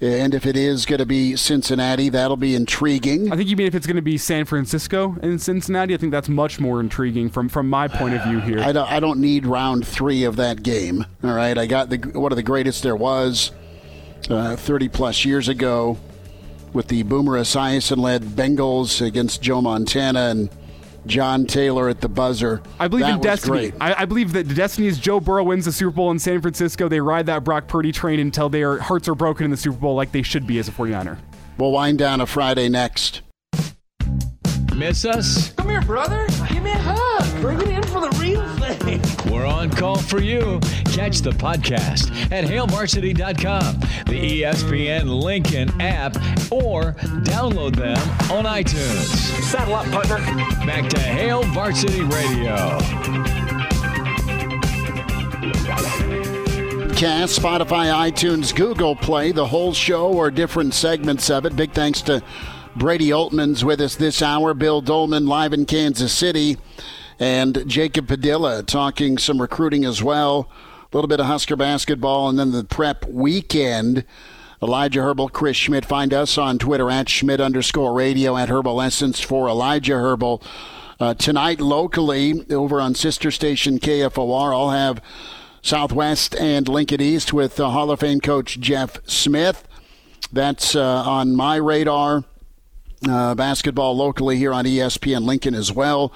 And 0.02 0.34
if 0.34 0.46
it 0.46 0.56
is 0.56 0.86
going 0.86 1.00
to 1.00 1.06
be 1.06 1.36
Cincinnati, 1.36 2.08
that'll 2.08 2.38
be 2.38 2.54
intriguing. 2.54 3.30
I 3.30 3.36
think 3.36 3.50
you 3.50 3.56
mean 3.56 3.66
if 3.66 3.74
it's 3.74 3.86
going 3.86 3.96
to 3.96 4.02
be 4.02 4.16
San 4.16 4.46
Francisco 4.46 5.16
and 5.22 5.40
Cincinnati. 5.40 5.92
I 5.92 5.98
think 5.98 6.10
that's 6.10 6.28
much 6.28 6.58
more 6.58 6.80
intriguing 6.80 7.28
from 7.28 7.50
from 7.50 7.68
my 7.68 7.86
point 7.86 8.14
of 8.14 8.24
view 8.24 8.40
here. 8.40 8.60
I 8.60 8.72
don't, 8.72 8.90
I 8.90 8.98
don't 8.98 9.20
need 9.20 9.44
round 9.44 9.86
three 9.86 10.24
of 10.24 10.36
that 10.36 10.62
game. 10.62 11.04
All 11.22 11.34
right, 11.34 11.56
I 11.56 11.66
got 11.66 11.90
the 11.90 11.98
one 11.98 12.32
of 12.32 12.36
the 12.36 12.42
greatest 12.42 12.82
there 12.82 12.96
was, 12.96 13.52
uh, 14.30 14.56
30 14.56 14.88
plus 14.88 15.26
years 15.26 15.48
ago, 15.48 15.98
with 16.72 16.88
the 16.88 17.02
Boomer 17.02 17.38
Esiason 17.38 17.98
led 17.98 18.22
Bengals 18.22 19.04
against 19.04 19.42
Joe 19.42 19.60
Montana 19.60 20.28
and 20.30 20.48
John 21.06 21.46
Taylor 21.46 21.88
at 21.88 22.00
the 22.00 22.08
buzzer. 22.08 22.62
I 22.78 22.88
believe 22.88 23.06
that 23.06 23.14
in 23.14 23.20
destiny. 23.20 23.72
I, 23.80 24.02
I, 24.02 24.04
believe 24.04 24.32
that 24.32 24.48
the 24.48 24.54
destiny 24.54 24.86
is 24.86 24.98
Joe 24.98 25.20
Burrow 25.20 25.44
wins 25.44 25.64
the 25.64 25.72
Super 25.72 25.96
Bowl 25.96 26.10
in 26.10 26.18
San 26.18 26.40
Francisco. 26.40 26.88
They 26.88 27.00
ride 27.00 27.26
that 27.26 27.44
Brock 27.44 27.68
Purdy 27.68 27.92
train 27.92 28.20
until 28.20 28.48
their 28.48 28.78
hearts 28.78 29.08
are 29.08 29.14
broken 29.14 29.44
in 29.44 29.50
the 29.50 29.56
Super 29.56 29.78
Bowl 29.78 29.94
like 29.94 30.12
they 30.12 30.22
should 30.22 30.46
be 30.46 30.58
as 30.58 30.68
a 30.68 30.72
49er. 30.72 31.18
We'll 31.58 31.72
wind 31.72 31.98
down 31.98 32.20
a 32.20 32.26
Friday 32.26 32.68
next. 32.68 33.22
Miss 34.74 35.04
us? 35.04 35.52
Come 35.52 35.68
here, 35.68 35.82
brother. 35.82 36.26
Give 36.48 36.62
me 36.62 36.72
a 36.72 36.78
hug. 36.78 37.29
Bring 37.40 37.60
it 37.60 37.68
in 37.68 37.82
for 37.84 38.00
the 38.00 38.18
real 38.20 38.46
thing. 38.58 39.32
We're 39.32 39.46
on 39.46 39.70
call 39.70 39.96
for 39.96 40.20
you. 40.20 40.60
Catch 40.92 41.20
the 41.20 41.30
podcast 41.30 42.10
at 42.30 42.44
hailvarsity.com, 42.44 43.80
the 44.04 44.42
ESPN 44.42 45.22
Lincoln 45.22 45.68
app, 45.80 46.16
or 46.50 46.92
download 47.22 47.76
them 47.76 47.96
on 48.30 48.44
iTunes. 48.44 49.06
Saddle 49.42 49.74
up, 49.74 49.86
partner. 49.86 50.18
Back 50.66 50.90
to 50.90 51.00
Hail 51.00 51.42
Varsity 51.44 52.02
Radio. 52.02 52.78
Cast, 56.94 57.40
Spotify, 57.40 57.90
iTunes, 58.10 58.54
Google 58.54 58.94
Play, 58.94 59.32
the 59.32 59.46
whole 59.46 59.72
show 59.72 60.12
or 60.12 60.30
different 60.30 60.74
segments 60.74 61.30
of 61.30 61.46
it. 61.46 61.56
Big 61.56 61.72
thanks 61.72 62.02
to 62.02 62.22
Brady 62.76 63.08
Oltmans 63.08 63.64
with 63.64 63.80
us 63.80 63.96
this 63.96 64.20
hour. 64.20 64.52
Bill 64.52 64.82
Dolman 64.82 65.26
live 65.26 65.54
in 65.54 65.64
Kansas 65.64 66.12
City. 66.12 66.58
And 67.20 67.64
Jacob 67.66 68.08
Padilla 68.08 68.62
talking 68.62 69.18
some 69.18 69.42
recruiting 69.42 69.84
as 69.84 70.02
well. 70.02 70.50
A 70.82 70.96
little 70.96 71.06
bit 71.06 71.20
of 71.20 71.26
Husker 71.26 71.54
basketball 71.54 72.30
and 72.30 72.38
then 72.38 72.50
the 72.50 72.64
prep 72.64 73.04
weekend. 73.06 74.06
Elijah 74.62 75.02
Herbal, 75.02 75.28
Chris 75.28 75.56
Schmitz. 75.56 75.86
Find 75.86 76.12
us 76.14 76.38
on 76.38 76.58
Twitter 76.58 76.90
at 76.90 77.08
Schmitz 77.10 77.42
underscore 77.42 77.92
radio 77.92 78.36
at 78.36 78.48
Herbal 78.48 78.80
Essence 78.80 79.20
for 79.20 79.48
Elijah 79.48 79.98
Herbal. 79.98 80.42
Uh, 80.98 81.14
tonight, 81.14 81.60
locally, 81.60 82.44
over 82.50 82.80
on 82.80 82.94
sister 82.94 83.30
station 83.30 83.78
KFOR, 83.78 84.54
I'll 84.54 84.70
have 84.70 85.02
Southwest 85.62 86.34
and 86.36 86.68
Lincoln 86.68 87.00
East 87.00 87.32
with 87.32 87.60
uh, 87.60 87.68
Hall 87.68 87.90
of 87.90 88.00
Fame 88.00 88.20
coach 88.20 88.58
Jeff 88.60 88.98
Smith. 89.06 89.66
That's 90.32 90.74
uh, 90.74 91.02
on 91.06 91.34
my 91.36 91.56
radar 91.56 92.24
uh, 93.08 93.34
basketball 93.34 93.96
locally 93.96 94.36
here 94.36 94.52
on 94.52 94.64
ESPN 94.64 95.24
Lincoln 95.24 95.54
as 95.54 95.72
well. 95.72 96.12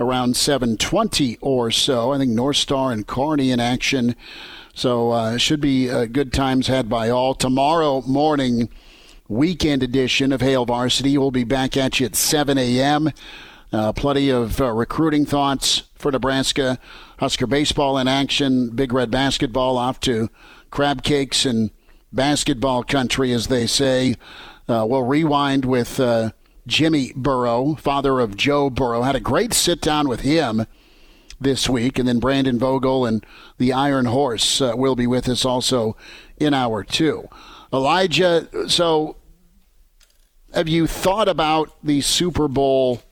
Around 0.00 0.34
7:20 0.34 1.36
or 1.42 1.70
so, 1.70 2.12
I 2.12 2.18
think 2.18 2.32
North 2.32 2.56
Star 2.56 2.90
and 2.90 3.06
Kearney 3.06 3.50
in 3.50 3.60
action. 3.60 4.16
So 4.72 5.10
uh, 5.10 5.36
should 5.36 5.60
be 5.60 5.90
uh, 5.90 6.06
good 6.06 6.32
times 6.32 6.68
had 6.68 6.88
by 6.88 7.10
all. 7.10 7.34
Tomorrow 7.34 8.02
morning, 8.06 8.70
weekend 9.28 9.82
edition 9.82 10.32
of 10.32 10.40
Hail 10.40 10.64
Varsity. 10.64 11.18
We'll 11.18 11.30
be 11.30 11.44
back 11.44 11.76
at 11.76 12.00
you 12.00 12.06
at 12.06 12.16
7 12.16 12.56
a.m. 12.56 13.10
Uh, 13.74 13.92
plenty 13.92 14.30
of 14.30 14.58
uh, 14.58 14.72
recruiting 14.72 15.26
thoughts 15.26 15.82
for 15.96 16.10
Nebraska. 16.10 16.78
Husker 17.18 17.46
baseball 17.46 17.98
in 17.98 18.08
action. 18.08 18.70
Big 18.70 18.94
Red 18.94 19.10
basketball 19.10 19.76
off 19.76 20.00
to 20.00 20.30
crab 20.70 21.02
cakes 21.02 21.44
and 21.44 21.70
basketball 22.10 22.84
country, 22.84 23.32
as 23.32 23.48
they 23.48 23.66
say. 23.66 24.16
Uh, 24.66 24.86
we'll 24.88 25.02
rewind 25.02 25.66
with 25.66 26.00
uh, 26.00 26.30
Jimmy 26.66 27.12
Burrow, 27.14 27.74
father 27.74 28.20
of 28.20 28.36
Joe 28.36 28.70
Burrow. 28.70 29.02
Had 29.02 29.16
a 29.16 29.20
great 29.20 29.52
sit 29.52 29.80
down 29.80 30.08
with 30.08 30.20
him 30.20 30.66
this 31.40 31.68
week. 31.68 31.98
And 31.98 32.06
then 32.06 32.18
Brandon 32.20 32.58
Vogel 32.58 33.06
and 33.06 33.24
the 33.58 33.72
Iron 33.72 34.06
Horse 34.06 34.60
uh, 34.60 34.72
will 34.76 34.96
be 34.96 35.06
with 35.06 35.28
us 35.28 35.44
also 35.44 35.96
in 36.38 36.54
hour 36.54 36.84
two. 36.84 37.28
Elijah, 37.72 38.48
so 38.68 39.16
have 40.52 40.68
you 40.68 40.86
thought 40.86 41.28
about 41.28 41.72
the 41.82 42.00
Super 42.00 42.48
Bowl 42.48 43.02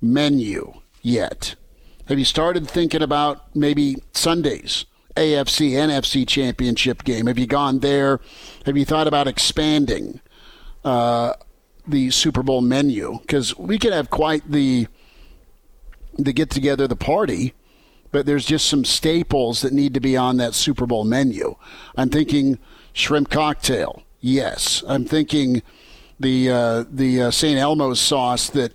menu 0.00 0.72
yet? 1.02 1.54
Have 2.06 2.18
you 2.18 2.24
started 2.24 2.68
thinking 2.68 3.02
about 3.02 3.54
maybe 3.54 3.96
Sundays? 4.12 4.86
AFC, 5.16 5.72
NFC 5.72 6.26
championship 6.26 7.04
game. 7.04 7.26
Have 7.26 7.38
you 7.38 7.46
gone 7.46 7.80
there? 7.80 8.18
Have 8.64 8.78
you 8.78 8.86
thought 8.86 9.06
about 9.06 9.28
expanding? 9.28 10.20
uh, 10.84 11.34
the 11.86 12.10
Super 12.10 12.42
Bowl 12.42 12.60
menu 12.60 13.18
because 13.20 13.56
we 13.56 13.78
could 13.78 13.92
have 13.92 14.10
quite 14.10 14.50
the 14.50 14.86
the 16.18 16.32
get 16.32 16.50
together, 16.50 16.86
the 16.86 16.96
party, 16.96 17.54
but 18.10 18.26
there's 18.26 18.44
just 18.44 18.66
some 18.66 18.84
staples 18.84 19.62
that 19.62 19.72
need 19.72 19.94
to 19.94 20.00
be 20.00 20.16
on 20.16 20.36
that 20.36 20.54
Super 20.54 20.86
Bowl 20.86 21.04
menu. 21.04 21.56
I'm 21.96 22.10
thinking 22.10 22.58
shrimp 22.92 23.30
cocktail. 23.30 24.02
Yes, 24.20 24.84
I'm 24.86 25.04
thinking 25.04 25.62
the 26.20 26.50
uh, 26.50 26.84
the 26.90 27.22
uh, 27.22 27.30
St. 27.30 27.58
Elmo's 27.58 28.00
sauce 28.00 28.48
that 28.50 28.72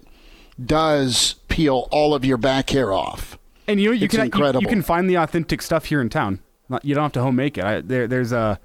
does 0.64 1.36
peel 1.48 1.88
all 1.92 2.14
of 2.14 2.26
your 2.26 2.38
back 2.38 2.70
hair 2.72 2.92
off. 2.92 3.38
And 3.68 3.80
you 3.80 3.90
know 3.90 3.94
you 3.94 4.06
it's 4.06 4.16
can 4.16 4.26
incredible. 4.26 4.62
You, 4.62 4.68
you, 4.68 4.70
can 4.70 4.82
find 4.82 5.10
the 5.10 5.16
authentic 5.16 5.62
stuff 5.62 5.86
here 5.86 6.02
in 6.02 6.10
town. 6.10 6.40
You 6.84 6.96
don't 6.96 7.04
have 7.04 7.14
to 7.14 7.22
home 7.22 7.36
make 7.36 7.58
it. 7.58 7.64
I, 7.64 7.82
there, 7.82 8.08
there's 8.08 8.32
a 8.32 8.60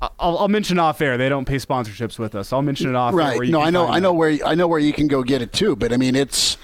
I'll, 0.00 0.38
I'll, 0.38 0.48
mention 0.48 0.78
off 0.78 1.00
air. 1.00 1.18
They 1.18 1.28
don't 1.28 1.44
pay 1.44 1.56
sponsorships 1.56 2.18
with 2.18 2.36
us. 2.36 2.52
I'll 2.52 2.62
mention 2.62 2.88
it 2.88 2.94
off 2.94 3.14
right. 3.14 3.36
air. 3.36 3.44
no, 3.46 3.60
I 3.60 3.70
know. 3.70 3.86
I 3.88 3.98
know 3.98 4.12
where 4.12 4.38
I 4.44 4.54
know 4.54 4.68
where 4.68 4.78
you 4.78 4.92
can 4.92 5.08
go 5.08 5.24
get 5.24 5.42
it 5.42 5.52
too. 5.52 5.74
But 5.74 5.92
I 5.92 5.96
mean, 5.96 6.14
it's 6.14 6.56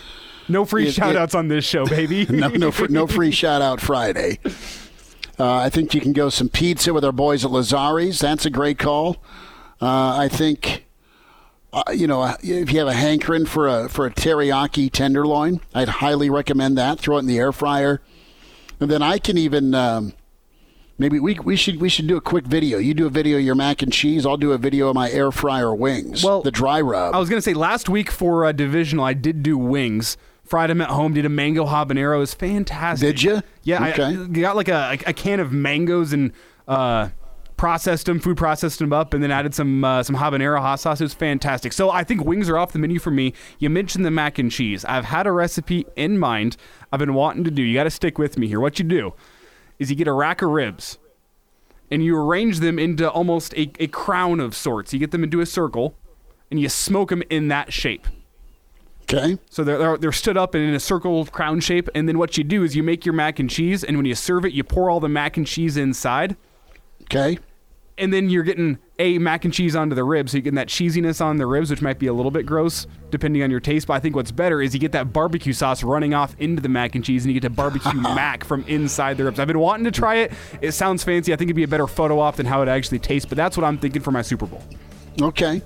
no 0.49 0.65
free 0.65 0.87
it, 0.87 0.93
shout 0.95 1.17
outs 1.17 1.35
on 1.35 1.49
this 1.49 1.65
show, 1.65 1.85
baby. 1.85 2.27
no, 2.31 2.49
no, 2.49 2.71
no 2.89 3.07
free 3.07 3.33
shout 3.33 3.61
out 3.61 3.81
Friday. 3.81 4.39
Uh, 5.39 5.57
I 5.57 5.69
think 5.69 5.95
you 5.95 6.01
can 6.01 6.13
go 6.13 6.29
some 6.29 6.49
pizza 6.49 6.95
with 6.95 7.05
our 7.05 7.13
boys 7.13 7.45
at 7.45 7.51
Lazari's. 7.51 8.21
That's 8.21 8.47
a 8.47 8.51
great 8.51 8.79
call. 8.79 9.17
Uh, 9.81 10.17
I 10.17 10.29
think. 10.29 10.83
Uh, 11.73 11.83
you 11.93 12.07
know, 12.07 12.23
if 12.41 12.73
you 12.73 12.79
have 12.79 12.87
a 12.87 12.95
hankering 12.95 13.47
for 13.47 13.67
a 13.67 13.89
for 13.89 14.07
a 14.07 14.11
teriyaki 14.11 14.89
tenderloin, 14.93 15.61
I'd 15.75 15.89
highly 15.89 16.31
recommend 16.31 16.79
that. 16.79 17.01
Throw 17.01 17.17
it 17.17 17.21
in 17.21 17.27
the 17.27 17.39
air 17.39 17.51
fryer, 17.51 18.01
and 18.79 18.89
then 18.89 19.03
I 19.03 19.19
can 19.19 19.37
even 19.37 19.75
um, 19.75 20.13
Maybe 20.97 21.19
we, 21.19 21.35
we 21.35 21.57
should 21.57 21.81
we 21.81 21.89
should 21.89 22.07
do 22.07 22.17
a 22.17 22.21
quick 22.21 22.47
video. 22.47 22.79
You 22.79 22.95
do 22.95 23.07
a 23.07 23.11
video 23.11 23.39
of 23.39 23.45
your 23.45 23.57
mac 23.57 23.83
and 23.83 23.93
cheese. 23.93 24.25
I'll 24.25 24.37
do 24.37 24.53
a 24.53 24.59
video 24.59 24.89
of 24.89 24.95
my 24.95 25.11
air 25.11 25.33
fryer 25.33 25.75
wings. 25.75 26.23
Well, 26.23 26.43
the 26.43 26.53
dry 26.53 26.81
rub. 26.81 27.15
I 27.15 27.19
was 27.19 27.29
gonna 27.29 27.43
say 27.43 27.55
last 27.55 27.89
week 27.89 28.11
for 28.11 28.45
uh, 28.45 28.53
divisional, 28.53 29.05
I 29.05 29.15
did 29.15 29.43
do 29.43 29.59
wings. 29.59 30.17
Fried 30.45 30.71
them 30.71 30.81
at 30.81 30.91
home. 30.91 31.15
Did 31.15 31.25
a 31.25 31.31
mango 31.31 31.65
habanero. 31.65 32.17
It 32.17 32.19
was 32.19 32.35
fantastic. 32.35 33.09
Did 33.09 33.23
you? 33.23 33.43
Yeah. 33.63 33.89
Okay. 33.89 34.05
I, 34.05 34.27
got 34.27 34.57
like 34.57 34.69
a, 34.69 34.99
a 35.07 35.13
can 35.13 35.41
of 35.41 35.53
mangoes 35.53 36.13
and 36.13 36.33
uh, 36.69 37.09
processed 37.57 38.07
them, 38.07 38.21
food 38.21 38.37
processed 38.37 38.79
them 38.79 38.93
up, 38.93 39.15
and 39.15 39.23
then 39.23 39.31
added 39.31 39.55
some 39.55 39.83
uh, 39.83 40.03
some 40.03 40.15
habanero 40.15 40.61
hot 40.61 40.81
sauce. 40.81 41.01
It 41.01 41.05
was 41.05 41.15
fantastic. 41.15 41.73
So 41.73 41.91
I 41.91 42.05
think 42.05 42.25
wings 42.25 42.49
are 42.49 42.59
off 42.59 42.73
the 42.73 42.79
menu 42.79 43.01
for 43.01 43.11
me. 43.11 43.33
You 43.59 43.71
mentioned 43.71 44.05
the 44.05 44.11
mac 44.13 44.39
and 44.39 44.53
cheese. 44.53 44.85
I've 44.85 45.07
had 45.07 45.27
a 45.27 45.33
recipe 45.33 45.87
in 45.97 46.19
mind. 46.19 46.57
I've 46.93 47.01
been 47.01 47.15
wanting 47.15 47.43
to 47.45 47.51
do. 47.51 47.63
You 47.63 47.75
got 47.75 47.85
to 47.85 47.91
stick 47.91 48.19
with 48.19 48.39
me 48.39 48.47
here. 48.47 48.61
What 48.61 48.79
you 48.79 48.85
do 48.85 49.15
is 49.79 49.91
you 49.91 49.97
get 49.97 50.09
a 50.09 50.13
rack 50.13 50.43
of 50.43 50.51
ribs 50.51 50.99
and 51.91 52.05
you 52.05 52.17
arrange 52.17 52.61
them 52.61 52.79
into 52.79 53.11
almost 53.11 53.55
a, 53.55 53.71
a 53.79 53.87
crown 53.89 54.41
of 54.41 54.55
sorts. 54.55 54.93
You 54.93 54.99
get 54.99 55.11
them 55.11 55.25
into 55.25 55.41
a 55.41 55.47
circle 55.47 55.97
and 56.51 56.61
you 56.61 56.69
smoke 56.69 57.11
them 57.11 57.23
in 57.31 57.49
that 57.49 57.73
shape. 57.73 58.07
Okay. 59.03 59.39
So 59.51 59.65
they're, 59.65 59.79
they're, 59.79 59.97
they're 59.99 60.13
stood 60.13 60.37
up 60.37 60.55
and 60.55 60.65
in 60.65 60.75
a 60.75 60.81
circle 60.81 61.25
crown 61.27 61.61
shape. 61.61 61.89
And 61.95 62.09
then 62.09 62.19
what 62.19 62.39
you 62.39 62.45
do 62.45 62.63
is 62.63 62.75
you 62.75 62.83
make 62.83 63.05
your 63.05 63.13
mac 63.13 63.39
and 63.39 63.51
cheese, 63.51 63.85
and 63.85 63.97
when 63.97 64.07
you 64.07 64.15
serve 64.15 64.45
it, 64.45 64.53
you 64.53 64.65
pour 64.65 64.89
all 64.89 65.01
the 65.01 65.09
mac 65.09 65.37
and 65.37 65.47
cheese 65.47 65.77
inside. 65.77 66.37
Okay. 67.03 67.39
And 67.99 68.13
then 68.13 68.31
you're 68.31 68.43
getting 68.43 68.79
a 68.99 69.19
mac 69.19 69.45
and 69.45 69.53
cheese 69.53 69.75
onto 69.75 69.95
the 69.95 70.05
ribs, 70.05 70.33
so 70.33 70.39
you 70.39 70.43
get 70.43 70.55
that 70.55 70.69
cheesiness 70.69 71.21
on 71.21 71.37
the 71.37 71.47
ribs, 71.47 71.71
which 71.71 71.83
might 71.83 71.99
be 71.99 72.07
a 72.07 72.13
little 72.13 72.31
bit 72.31 72.47
gross 72.47 72.87
depending 73.11 73.43
on 73.43 73.51
your 73.51 73.61
taste. 73.61 73.87
But 73.87 73.95
I 73.95 74.01
think 74.01 74.17
what's 74.17 74.31
better 74.31 74.61
is 74.63 74.75
you 74.75 74.81
get 74.81 74.93
that 74.93 75.13
barbecue 75.13 75.53
sauce 75.53 75.83
running 75.83 76.15
off 76.15 76.35
into 76.39 76.63
the 76.63 76.69
mac 76.69 76.95
and 76.95 77.05
cheese, 77.05 77.25
and 77.25 77.35
you 77.35 77.41
get 77.41 77.47
to 77.47 77.55
barbecue 77.55 77.93
mac 78.01 78.45
from 78.45 78.65
inside 78.69 79.17
the 79.17 79.25
ribs. 79.25 79.41
I've 79.41 79.49
been 79.49 79.59
wanting 79.59 79.85
to 79.85 79.91
try 79.91 80.17
it. 80.17 80.33
It 80.61 80.73
sounds 80.73 81.03
fancy. 81.03 81.33
I 81.33 81.37
think 81.37 81.49
it'd 81.49 81.57
be 81.57 81.65
a 81.65 81.69
better 81.69 81.87
photo 81.87 82.21
op 82.21 82.37
than 82.37 82.47
how 82.47 82.63
it 82.63 82.69
actually 82.69 83.01
tastes. 83.01 83.29
But 83.29 83.37
that's 83.37 83.57
what 83.57 83.65
I'm 83.65 83.79
thinking 83.79 84.03
for 84.03 84.11
my 84.11 84.23
Super 84.23 84.47
Bowl. 84.47 84.63
Okay. 85.21 85.63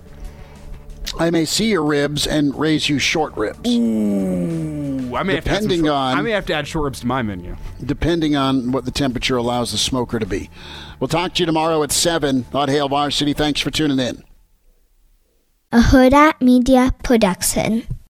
I 1.18 1.30
may 1.30 1.44
see 1.44 1.70
your 1.70 1.84
ribs 1.84 2.26
and 2.26 2.54
raise 2.54 2.88
you 2.88 2.98
short 2.98 3.34
ribs. 3.36 3.58
Ooh, 3.66 5.14
I 5.16 5.22
may 5.22 5.36
depending 5.36 5.70
have 5.70 5.70
to 5.70 5.76
short, 5.76 5.90
on 5.90 6.18
I 6.18 6.22
may 6.22 6.30
have 6.32 6.46
to 6.46 6.54
add 6.54 6.68
short 6.68 6.84
ribs 6.84 7.00
to 7.00 7.06
my 7.06 7.22
menu. 7.22 7.56
Depending 7.84 8.36
on 8.36 8.72
what 8.72 8.84
the 8.84 8.90
temperature 8.90 9.36
allows 9.36 9.72
the 9.72 9.78
smoker 9.78 10.18
to 10.18 10.26
be. 10.26 10.50
We'll 11.00 11.08
talk 11.08 11.34
to 11.34 11.42
you 11.42 11.46
tomorrow 11.46 11.82
at 11.82 11.92
seven 11.92 12.46
on 12.52 12.68
Hail 12.68 12.88
Varsity. 12.88 13.32
Thanks 13.32 13.60
for 13.60 13.70
tuning 13.70 13.98
in. 13.98 14.24
A 15.70 15.80
Huda 15.80 16.40
Media 16.40 16.94
Production. 17.02 17.86